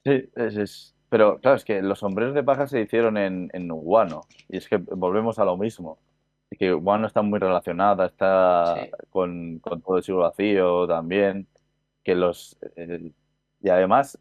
Sí, 0.04 0.30
es, 0.36 0.56
es, 0.58 0.91
Pero 1.12 1.40
claro, 1.42 1.58
es 1.58 1.66
que 1.66 1.82
los 1.82 2.00
sombreros 2.00 2.34
de 2.34 2.42
paja 2.42 2.68
se 2.68 2.80
hicieron 2.80 3.18
en, 3.18 3.50
en 3.52 3.68
Wano. 3.70 4.22
Y 4.48 4.56
es 4.56 4.70
que 4.70 4.78
volvemos 4.78 5.40
a 5.40 5.44
lo 5.46 5.58
mismo. 5.58 6.00
Es 6.50 6.58
que 6.58 6.74
Wano 6.74 7.06
está 7.06 7.22
muy 7.22 7.38
relacionada, 7.38 8.06
está 8.06 8.76
Sí. 8.82 8.92
con, 9.10 9.60
con 9.60 9.82
todo 9.82 9.98
el 9.98 10.04
siglo 10.04 10.22
vacío 10.22 10.88
también. 10.88 11.48
Que 12.02 12.16
los. 12.16 12.58
y 13.62 13.70
además, 13.70 14.18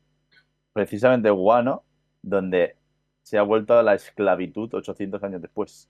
precisamente 0.73 1.31
Wano, 1.31 1.85
donde 2.23 2.77
se 3.23 3.39
ha 3.39 3.43
vuelto 3.43 3.79
a 3.79 3.85
la 3.85 3.95
esclavitud 3.95 4.75
800 4.75 5.23
años 5.23 5.41
después, 5.41 5.89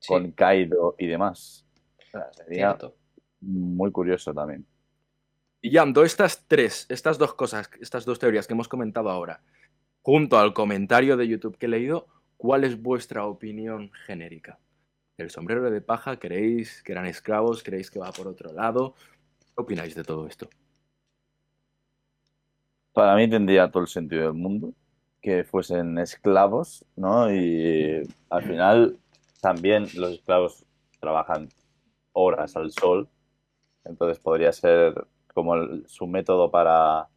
Sí, 0.00 0.08
con 0.14 0.30
Kaido 0.32 0.94
y 0.98 1.08
demás. 1.08 1.66
O 1.98 2.10
sea, 2.10 2.32
sería 2.32 2.68
cierto. 2.70 2.96
muy 3.42 3.92
curioso 3.92 4.32
también. 4.32 4.64
Y 5.60 5.70
Yando, 5.72 6.04
estas 6.04 6.46
tres, 6.48 6.86
estas 6.88 7.18
dos 7.18 7.34
cosas, 7.34 7.68
estas 7.82 8.06
dos 8.06 8.18
teorías 8.18 8.46
que 8.46 8.54
hemos 8.54 8.68
comentado 8.68 9.10
ahora, 9.10 9.42
junto 10.02 10.38
al 10.38 10.54
comentario 10.54 11.16
de 11.16 11.28
YouTube 11.28 11.56
que 11.56 11.66
he 11.66 11.68
leído, 11.68 12.06
¿cuál 12.36 12.64
es 12.64 12.80
vuestra 12.80 13.26
opinión 13.26 13.90
genérica? 14.06 14.58
¿El 15.16 15.30
sombrero 15.30 15.70
de 15.70 15.80
paja? 15.80 16.18
¿Creéis 16.18 16.82
que 16.82 16.92
eran 16.92 17.06
esclavos? 17.06 17.62
¿Creéis 17.62 17.90
que 17.90 17.98
va 17.98 18.12
por 18.12 18.28
otro 18.28 18.52
lado? 18.52 18.94
¿Qué 19.40 19.62
opináis 19.62 19.94
de 19.94 20.04
todo 20.04 20.26
esto? 20.26 20.48
Para 22.92 23.14
mí 23.16 23.28
tendría 23.28 23.70
todo 23.70 23.82
el 23.82 23.88
sentido 23.88 24.22
del 24.22 24.34
mundo 24.34 24.72
que 25.20 25.44
fuesen 25.44 25.98
esclavos, 25.98 26.84
¿no? 26.96 27.32
Y 27.32 28.02
al 28.30 28.42
final 28.42 28.98
también 29.40 29.86
los 29.94 30.12
esclavos 30.12 30.64
trabajan 31.00 31.48
horas 32.12 32.56
al 32.56 32.70
sol, 32.70 33.08
entonces 33.84 34.18
podría 34.18 34.52
ser 34.52 35.06
como 35.32 35.54
su 35.86 36.06
método 36.06 36.50
para 36.50 37.08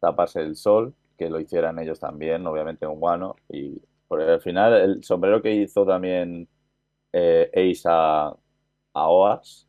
taparse 0.00 0.40
el 0.40 0.56
sol, 0.56 0.94
que 1.16 1.30
lo 1.30 1.40
hicieran 1.40 1.78
ellos 1.78 2.00
también, 2.00 2.46
obviamente 2.46 2.84
en 2.84 2.92
Wano, 2.94 3.36
y 3.48 3.80
por 4.08 4.20
al 4.20 4.40
final 4.40 4.74
el 4.74 5.04
sombrero 5.04 5.40
que 5.40 5.52
hizo 5.52 5.86
también 5.86 6.48
eh, 7.12 7.50
Ace 7.54 7.88
a, 7.88 8.34
a 8.94 9.08
Oars, 9.08 9.68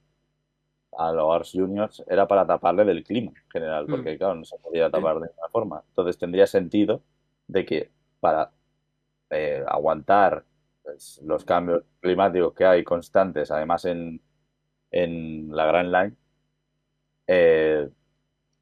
a 0.97 1.11
los 1.11 1.23
Oars 1.23 1.51
Juniors, 1.53 2.03
era 2.07 2.27
para 2.27 2.45
taparle 2.45 2.85
del 2.85 3.03
clima 3.03 3.31
en 3.31 3.49
general, 3.51 3.85
porque 3.87 4.17
claro, 4.17 4.35
no 4.35 4.45
se 4.45 4.57
podía 4.59 4.89
tapar 4.89 5.19
de 5.19 5.27
ninguna 5.27 5.49
forma. 5.49 5.83
Entonces 5.89 6.17
tendría 6.17 6.47
sentido 6.47 7.01
de 7.47 7.65
que 7.65 7.91
para 8.19 8.51
eh, 9.29 9.63
aguantar 9.67 10.45
pues, 10.83 11.19
los 11.23 11.43
cambios 11.43 11.83
climáticos 11.99 12.53
que 12.53 12.65
hay 12.65 12.83
constantes, 12.83 13.49
además 13.51 13.85
en, 13.85 14.21
en 14.91 15.49
la 15.55 15.65
Grand 15.65 15.91
Line, 15.91 16.15
eh, 17.27 17.89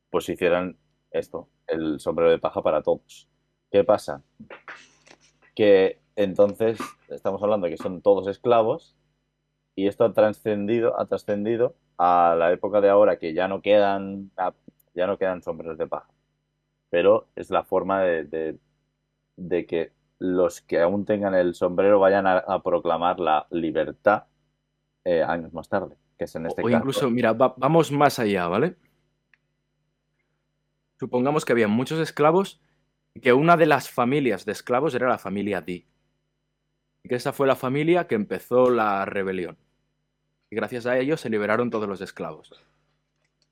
pues 0.09 0.29
hicieran 0.29 0.77
esto, 1.11 1.49
el 1.67 1.99
sombrero 1.99 2.31
de 2.31 2.39
paja 2.39 2.61
para 2.61 2.81
todos. 2.81 3.27
¿Qué 3.71 3.83
pasa? 3.83 4.21
Que 5.55 5.99
entonces 6.15 6.79
estamos 7.09 7.41
hablando 7.43 7.65
de 7.65 7.71
que 7.75 7.81
son 7.81 8.01
todos 8.01 8.27
esclavos 8.27 8.95
y 9.75 9.88
esto 9.88 10.03
ha 10.05 10.13
trascendido, 10.13 10.99
ha 10.99 11.05
trascendido 11.05 11.75
a 11.97 12.35
la 12.38 12.51
época 12.51 12.81
de 12.81 12.89
ahora 12.89 13.17
que 13.17 13.33
ya 13.33 13.47
no 13.47 13.61
quedan, 13.61 14.31
ya 14.93 15.07
no 15.07 15.17
quedan 15.17 15.41
sombreros 15.43 15.77
de 15.77 15.88
paja. 15.88 16.09
Pero 16.89 17.27
es 17.35 17.49
la 17.49 17.63
forma 17.63 18.01
de, 18.01 18.23
de- 18.25 18.59
de 19.38 19.65
que 19.65 19.91
los 20.19 20.61
que 20.61 20.81
aún 20.81 21.05
tengan 21.05 21.33
el 21.33 21.55
sombrero 21.55 21.99
vayan 21.99 22.27
a, 22.27 22.38
a 22.39 22.61
proclamar 22.61 23.19
la 23.19 23.47
libertad 23.49 24.25
eh, 25.03 25.23
años 25.23 25.51
más 25.53 25.67
tarde, 25.67 25.95
que 26.17 26.25
es 26.25 26.35
en 26.35 26.45
este 26.45 26.61
o 26.61 26.65
caso. 26.65 26.77
incluso, 26.77 27.09
mira, 27.09 27.33
va- 27.33 27.55
vamos 27.57 27.91
más 27.91 28.19
allá, 28.19 28.47
¿vale? 28.47 28.75
Supongamos 31.02 31.45
que 31.45 31.52
había 31.52 31.68
muchos 31.68 31.99
esclavos 31.99 32.61
y 33.15 33.22
que 33.22 33.34
una 33.34 33.57
de 33.57 33.65
las 33.65 33.90
familias 33.90 34.45
de 34.45 34.52
esclavos 34.52 34.94
era 34.94 35.10
la 35.10 35.18
familia 35.18 35.60
Di. 35.60 35.88
Y 37.02 37.10
que 37.10 37.15
esa 37.15 37.34
fue 37.34 37.48
la 37.48 37.56
familia 37.56 38.06
que 38.06 38.14
empezó 38.14 38.69
la 38.69 39.03
rebelión. 39.06 39.57
Y 40.52 40.56
gracias 40.56 40.86
a 40.86 40.99
ellos 40.99 41.19
se 41.19 41.32
liberaron 41.32 41.72
todos 41.72 41.90
los 41.90 42.02
esclavos. 42.02 42.53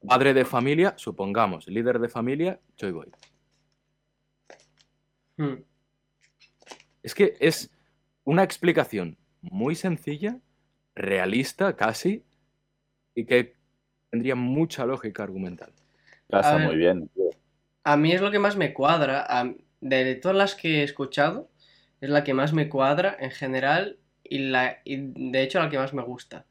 Padre 0.08 0.36
de 0.36 0.46
familia, 0.46 0.94
supongamos, 0.96 1.68
líder 1.68 1.98
de 1.98 2.10
familia, 2.10 2.60
Joy 2.78 2.92
Boy. 2.92 3.12
Hmm. 5.38 5.64
Es 7.02 7.16
que 7.16 7.36
es 7.40 7.72
una 8.26 8.44
explicación 8.44 9.18
muy 9.42 9.74
sencilla, 9.74 10.40
realista 10.94 11.76
casi, 11.76 12.24
y 13.16 13.26
que 13.26 13.56
tendría 14.12 14.36
mucha 14.36 14.86
lógica 14.86 15.24
argumental. 15.24 15.74
Casa 16.30 16.60
muy 16.60 16.76
bien. 16.76 17.08
tío. 17.08 17.29
A 17.92 17.98
mí 17.98 18.12
es 18.14 18.22
lo 18.22 18.32
que 18.32 18.40
más 18.40 18.56
me 18.56 18.74
cuadra. 18.74 19.28
de 19.82 20.16
todas 20.16 20.38
las 20.38 20.56
que 20.56 20.80
he 20.80 20.84
escuchado, 20.84 21.50
es 22.02 22.10
la 22.10 22.24
que 22.24 22.34
más 22.34 22.54
me 22.54 22.70
cuadra 22.70 23.18
en 23.20 23.32
general 23.32 24.00
y, 24.24 24.40
la, 24.40 24.80
de 24.86 25.42
hecho 25.44 25.60
la 25.60 25.70
que 25.70 25.78
más 25.78 25.94
me 25.94 26.04
gusta. 26.04 26.46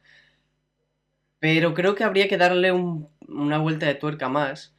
Pero 1.41 1.75
creo 1.75 1.95
que 1.97 2.05
habría 2.05 2.29
que 2.29 2.37
darle 2.37 2.73
un- 2.73 3.09
una 3.29 3.59
vuelta 3.59 3.87
de 3.87 3.95
tuerca 3.97 4.29
más, 4.29 4.75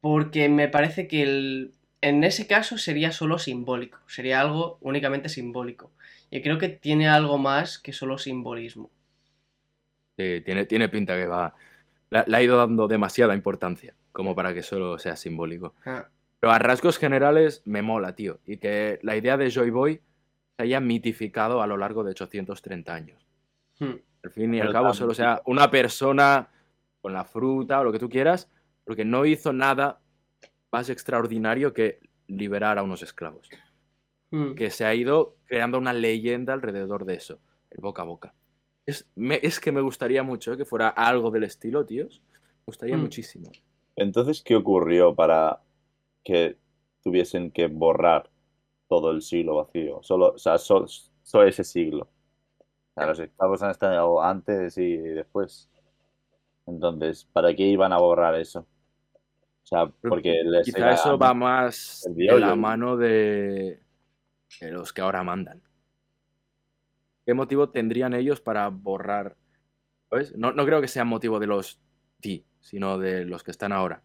porque 0.00 0.48
me 0.48 0.68
parece 0.68 1.08
que 1.08 1.70
en 2.02 2.24
ese 2.24 2.46
caso 2.48 2.78
sería 2.78 3.12
solo 3.12 3.38
simbólico, 3.38 3.98
sería 4.08 4.40
algo 4.40 4.78
únicamente 4.82 5.28
simbólico. 5.30 5.92
Y 6.30 6.42
creo 6.42 6.58
que 6.58 6.68
tiene 6.70 7.08
algo 7.08 7.38
más 7.38 7.78
que 7.78 7.92
solo 7.94 8.18
simbolismo. 8.18 8.90
Sí, 10.16 10.42
tiene, 10.44 10.66
tiene 10.66 10.88
pinta 10.88 11.16
que 11.16 11.26
va. 11.26 11.54
Le 12.10 12.36
ha 12.36 12.42
ido 12.42 12.56
dando 12.56 12.88
demasiada 12.88 13.34
importancia, 13.34 13.94
como 14.12 14.34
para 14.34 14.52
que 14.54 14.62
solo 14.62 14.98
sea 14.98 15.16
simbólico. 15.16 15.74
Ah, 15.84 16.08
Pero 16.40 16.52
a 16.52 16.58
rasgos 16.58 16.98
generales 16.98 17.62
me 17.66 17.82
mola, 17.82 18.14
tío. 18.14 18.40
Y 18.46 18.56
que 18.58 18.98
la 19.02 19.16
idea 19.16 19.36
de 19.36 19.50
Joy 19.50 19.70
Boy 19.70 20.00
se 20.56 20.62
haya 20.64 20.80
mitificado 20.80 21.60
a 21.62 21.66
lo 21.66 21.76
largo 21.76 22.02
de 22.04 22.10
830 22.12 22.94
años. 22.94 23.26
hmm, 23.78 23.94
Al 24.24 24.30
fin 24.30 24.54
y 24.54 24.60
al 24.60 24.72
cabo, 24.72 24.86
también- 24.86 24.94
solo 24.98 25.14
sea 25.14 25.42
una 25.46 25.70
persona 25.70 26.48
con 27.00 27.12
la 27.12 27.24
fruta 27.24 27.80
o 27.80 27.84
lo 27.84 27.92
que 27.92 27.98
tú 27.98 28.08
quieras, 28.08 28.48
porque 28.84 29.04
no 29.04 29.24
hizo 29.26 29.52
nada 29.52 30.00
más 30.72 30.88
extraordinario 30.90 31.72
que 31.72 32.00
liberar 32.26 32.78
a 32.78 32.82
unos 32.82 33.02
esclavos. 33.02 33.48
hmm. 34.30 34.54
Que 34.54 34.70
se 34.70 34.84
ha 34.84 34.94
ido 34.94 35.36
creando 35.46 35.76
una 35.78 35.92
leyenda 35.92 36.52
alrededor 36.52 37.04
de 37.04 37.14
eso, 37.14 37.40
el 37.70 37.80
boca 37.80 38.02
a 38.02 38.04
boca. 38.04 38.34
Es, 38.86 39.10
me- 39.16 39.40
es 39.42 39.58
que 39.60 39.72
me 39.72 39.80
gustaría 39.80 40.22
mucho 40.22 40.52
¿eh? 40.52 40.56
que 40.56 40.64
fuera 40.64 40.88
algo 40.88 41.30
del 41.30 41.44
estilo, 41.44 41.84
tíos. 41.84 42.22
Me 42.32 42.64
gustaría 42.66 42.96
Mm. 42.96 43.00
muchísimo. 43.00 43.50
Entonces, 43.96 44.42
¿qué 44.42 44.56
ocurrió 44.56 45.14
para 45.14 45.60
que 46.24 46.56
tuviesen 47.02 47.50
que 47.50 47.66
borrar 47.66 48.30
todo 48.88 49.10
el 49.10 49.22
siglo 49.22 49.56
vacío? 49.56 50.02
Solo, 50.02 50.32
o 50.34 50.38
sea, 50.38 50.58
solo, 50.58 50.86
solo 51.22 51.46
ese 51.46 51.64
siglo. 51.64 52.08
O 52.90 52.94
sea, 52.94 53.06
los 53.06 53.18
esclavos 53.18 53.62
han 53.62 53.70
estado 53.70 54.22
antes 54.22 54.76
y 54.78 54.96
después. 54.96 55.70
Entonces, 56.66 57.24
¿para 57.32 57.54
qué 57.54 57.64
iban 57.64 57.92
a 57.92 57.98
borrar 57.98 58.34
eso? 58.34 58.60
O 58.60 59.66
sea, 59.66 59.86
porque 59.86 60.42
les 60.44 60.64
Quizá 60.64 60.92
eso 60.92 61.18
va 61.18 61.34
más 61.34 62.08
de 62.10 62.40
la 62.40 62.56
mano 62.56 62.96
de, 62.96 63.80
de 64.60 64.70
los 64.70 64.92
que 64.92 65.00
ahora 65.00 65.22
mandan. 65.22 65.62
¿Qué 67.24 67.34
motivo 67.34 67.68
tendrían 67.68 68.14
ellos 68.14 68.40
para 68.40 68.68
borrar? 68.68 69.36
¿Sabes? 70.08 70.36
No, 70.36 70.52
no 70.52 70.64
creo 70.64 70.80
que 70.80 70.88
sea 70.88 71.04
motivo 71.04 71.38
de 71.38 71.46
los 71.46 71.80
ti, 72.20 72.44
sino 72.60 72.98
de 72.98 73.24
los 73.24 73.42
que 73.42 73.50
están 73.50 73.72
ahora. 73.72 74.02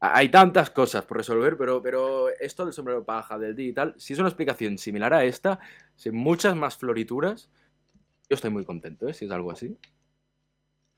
Ha- 0.00 0.18
Hay 0.18 0.28
tantas 0.30 0.70
cosas 0.70 1.04
por 1.04 1.16
resolver, 1.16 1.56
pero, 1.56 1.82
pero 1.82 2.28
esto 2.28 2.64
del 2.64 2.72
sombrero 2.74 3.04
paja, 3.04 3.38
del 3.38 3.54
di 3.56 3.68
y 3.68 3.72
tal, 3.72 3.94
si 3.98 4.12
es 4.12 4.18
una 4.18 4.28
explicación 4.28 4.78
similar 4.78 5.12
a 5.14 5.24
esta, 5.24 5.58
sin 5.96 6.14
muchas 6.14 6.54
más 6.56 6.76
florituras, 6.76 7.50
yo 8.28 8.34
estoy 8.34 8.50
muy 8.50 8.64
contento, 8.64 9.08
¿eh? 9.08 9.14
Si 9.14 9.24
es 9.24 9.30
algo 9.30 9.50
así. 9.50 9.76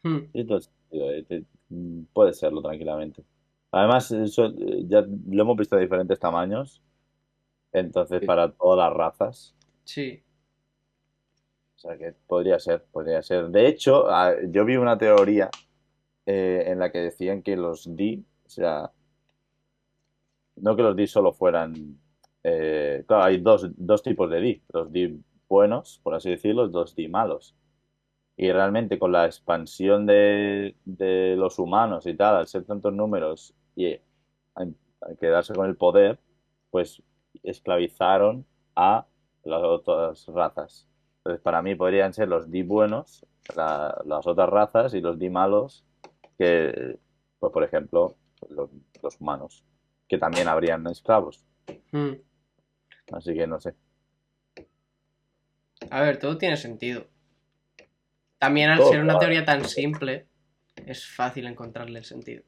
Hmm. 0.02 0.18
Sentido, 0.32 0.58
eh, 0.92 1.44
mm, 1.68 2.02
puede 2.12 2.32
serlo 2.32 2.60
tranquilamente. 2.62 3.22
Además, 3.70 4.10
eso 4.10 4.46
eh, 4.46 4.84
ya 4.86 5.00
lo 5.02 5.42
hemos 5.42 5.56
visto 5.56 5.76
de 5.76 5.82
diferentes 5.82 6.18
tamaños. 6.18 6.82
Entonces, 7.72 8.20
Sí. 8.20 8.26
para 8.26 8.50
todas 8.50 8.78
las 8.88 8.96
razas. 8.96 9.54
Sí. 9.84 10.22
O 11.76 11.78
sea 11.78 11.96
que 11.96 12.12
podría 12.26 12.58
ser, 12.58 12.84
podría 12.90 13.22
ser. 13.22 13.48
De 13.48 13.68
hecho, 13.68 14.06
yo 14.48 14.64
vi 14.64 14.76
una 14.76 14.98
teoría 14.98 15.48
eh, 16.30 16.64
en 16.70 16.78
la 16.78 16.90
que 16.92 16.98
decían 17.00 17.42
que 17.42 17.56
los 17.56 17.78
D, 17.96 18.22
o 18.46 18.48
sea, 18.48 18.92
no 20.56 20.76
que 20.76 20.82
los 20.82 20.96
D 20.96 21.06
solo 21.06 21.32
fueran. 21.32 21.98
eh, 22.42 23.04
claro, 23.06 23.24
hay 23.24 23.38
dos, 23.38 23.68
dos 23.76 24.02
tipos 24.02 24.30
de 24.30 24.40
D. 24.40 24.62
Los 24.72 24.92
D 24.92 25.16
buenos, 25.48 26.00
por 26.02 26.14
así 26.14 26.30
decirlo, 26.30 26.66
los 26.66 26.94
D 26.94 27.08
malos. 27.08 27.54
Y 28.36 28.52
realmente 28.52 28.98
con 28.98 29.12
la 29.12 29.26
expansión 29.26 30.06
de, 30.06 30.76
de 30.84 31.36
los 31.36 31.58
humanos 31.58 32.06
y 32.06 32.14
tal, 32.14 32.36
al 32.36 32.46
ser 32.46 32.64
tantos 32.64 32.92
números 32.92 33.54
y 33.76 33.98
al 34.54 34.74
quedarse 35.20 35.54
con 35.54 35.66
el 35.68 35.76
poder, 35.76 36.18
pues 36.70 37.02
esclavizaron 37.42 38.46
a 38.76 39.06
las 39.44 39.62
otras 39.62 40.26
razas. 40.28 40.88
Entonces, 41.18 41.42
para 41.42 41.62
mí 41.62 41.74
podrían 41.74 42.12
ser 42.14 42.28
los 42.28 42.50
D 42.50 42.62
buenos, 42.62 43.26
la- 43.56 44.00
las 44.06 44.26
otras 44.26 44.48
razas, 44.48 44.94
y 44.94 45.00
los 45.00 45.18
D 45.18 45.30
malos, 45.30 45.84
que, 46.40 46.98
pues 47.38 47.52
por 47.52 47.62
ejemplo, 47.62 48.16
los, 48.48 48.70
los 49.02 49.20
humanos, 49.20 49.62
que 50.08 50.16
también 50.16 50.48
habrían 50.48 50.86
esclavos. 50.86 51.44
Hmm. 51.92 52.12
Así 53.12 53.34
que 53.34 53.46
no 53.46 53.60
sé. 53.60 53.74
A 55.90 56.00
ver, 56.00 56.18
todo 56.18 56.38
tiene 56.38 56.56
sentido. 56.56 57.06
También 58.38 58.70
al 58.70 58.78
Todo, 58.78 58.88
ser 58.90 59.00
una 59.00 59.12
claro. 59.12 59.18
teoría 59.18 59.44
tan 59.44 59.66
simple, 59.66 60.28
es 60.86 61.06
fácil 61.06 61.46
encontrarle 61.46 61.98
el 61.98 62.06
sentido. 62.06 62.42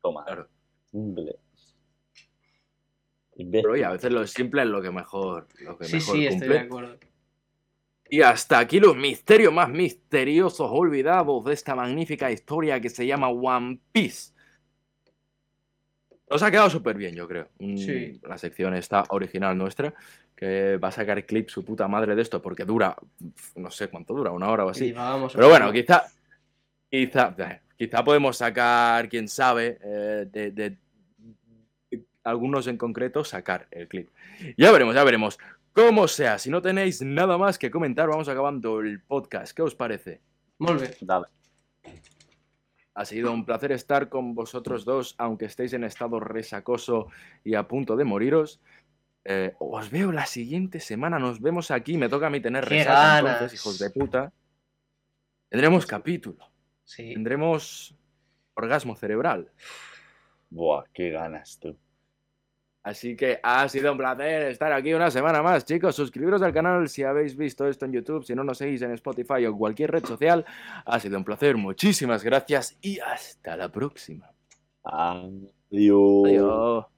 Toma. 0.00 0.24
Claro. 0.24 0.48
Simple. 0.90 1.36
Pero 3.52 3.72
oye, 3.72 3.84
a 3.84 3.90
veces 3.90 4.10
lo 4.10 4.26
simple 4.26 4.62
es 4.62 4.68
lo 4.68 4.80
que 4.80 4.90
mejor, 4.90 5.48
lo 5.60 5.76
que 5.76 5.84
Sí, 5.84 5.96
mejor 5.96 6.16
sí, 6.16 6.26
estoy 6.26 6.48
de 6.48 6.58
acuerdo. 6.60 6.98
Y 8.10 8.22
hasta 8.22 8.58
aquí 8.58 8.80
los 8.80 8.96
misterios 8.96 9.52
más 9.52 9.68
misteriosos 9.68 10.68
olvidados 10.72 11.44
de 11.44 11.52
esta 11.52 11.74
magnífica 11.74 12.30
historia 12.30 12.80
que 12.80 12.88
se 12.88 13.06
llama 13.06 13.28
One 13.28 13.80
Piece. 13.92 14.32
Nos 16.30 16.42
ha 16.42 16.50
quedado 16.50 16.70
súper 16.70 16.96
bien, 16.96 17.14
yo 17.14 17.26
creo. 17.26 17.48
Mm, 17.58 17.76
Sí. 17.76 18.20
La 18.22 18.38
sección 18.38 18.74
está 18.74 19.04
original 19.10 19.56
nuestra, 19.56 19.94
que 20.36 20.76
va 20.76 20.88
a 20.88 20.92
sacar 20.92 21.24
clip 21.24 21.48
su 21.48 21.64
puta 21.64 21.88
madre 21.88 22.14
de 22.14 22.22
esto, 22.22 22.40
porque 22.40 22.64
dura, 22.64 22.96
no 23.56 23.70
sé 23.70 23.88
cuánto 23.88 24.14
dura, 24.14 24.30
una 24.30 24.50
hora 24.50 24.64
o 24.66 24.68
así. 24.70 24.86
Pero 25.34 25.48
bueno, 25.48 25.72
quizá, 25.72 26.04
quizá, 26.90 27.34
quizá 27.76 28.04
podemos 28.04 28.36
sacar, 28.36 29.08
quién 29.08 29.28
sabe, 29.28 29.78
eh, 29.82 30.26
de 30.30 30.76
algunos 32.24 32.66
en 32.66 32.76
concreto, 32.76 33.24
sacar 33.24 33.66
el 33.70 33.88
clip. 33.88 34.10
Ya 34.56 34.70
veremos, 34.70 34.94
ya 34.94 35.04
veremos. 35.04 35.38
Como 35.72 36.08
sea, 36.08 36.38
si 36.38 36.50
no 36.50 36.60
tenéis 36.60 37.02
nada 37.02 37.38
más 37.38 37.58
que 37.58 37.70
comentar, 37.70 38.08
vamos 38.08 38.28
acabando 38.28 38.80
el 38.80 39.00
podcast. 39.02 39.54
¿Qué 39.54 39.62
os 39.62 39.74
parece? 39.74 40.20
Molt 40.58 40.80
bé. 40.80 40.96
Dale. 41.00 41.26
Ha 42.94 43.04
sido 43.04 43.32
un 43.32 43.44
placer 43.44 43.70
estar 43.70 44.08
con 44.08 44.34
vosotros 44.34 44.84
dos, 44.84 45.14
aunque 45.18 45.44
estéis 45.44 45.72
en 45.72 45.84
estado 45.84 46.18
resacoso 46.18 47.06
y 47.44 47.54
a 47.54 47.68
punto 47.68 47.94
de 47.96 48.04
moriros. 48.04 48.60
Eh, 49.24 49.54
os 49.60 49.90
veo 49.90 50.10
la 50.10 50.26
siguiente 50.26 50.80
semana, 50.80 51.18
nos 51.20 51.40
vemos 51.40 51.70
aquí. 51.70 51.96
Me 51.96 52.08
toca 52.08 52.26
a 52.26 52.30
mí 52.30 52.40
tener 52.40 52.64
¡Qué 52.64 52.78
resaca, 52.78 53.18
entonces, 53.18 53.54
hijos 53.60 53.78
de 53.78 53.90
puta. 53.90 54.32
Tendremos 55.48 55.86
capítulo, 55.86 56.50
Sí. 56.84 57.12
tendremos 57.14 57.94
orgasmo 58.54 58.96
cerebral. 58.96 59.52
Buah, 60.50 60.84
qué 60.92 61.10
ganas 61.10 61.58
tú. 61.60 61.76
Así 62.88 63.16
que 63.16 63.38
ha 63.42 63.68
sido 63.68 63.92
un 63.92 63.98
placer 63.98 64.44
estar 64.44 64.72
aquí 64.72 64.94
una 64.94 65.10
semana 65.10 65.42
más, 65.42 65.66
chicos. 65.66 65.94
Suscribiros 65.94 66.40
al 66.40 66.54
canal 66.54 66.88
si 66.88 67.02
habéis 67.02 67.36
visto 67.36 67.68
esto 67.68 67.84
en 67.84 67.92
YouTube, 67.92 68.24
si 68.24 68.34
no 68.34 68.42
nos 68.42 68.56
seguís 68.56 68.80
en 68.80 68.92
Spotify 68.92 69.44
o 69.44 69.54
cualquier 69.54 69.90
red 69.90 70.06
social. 70.06 70.42
Ha 70.86 70.98
sido 70.98 71.18
un 71.18 71.24
placer, 71.24 71.58
muchísimas 71.58 72.24
gracias 72.24 72.78
y 72.80 72.98
hasta 72.98 73.58
la 73.58 73.70
próxima. 73.70 74.32
Adiós. 74.82 76.24
Adiós. 76.24 76.97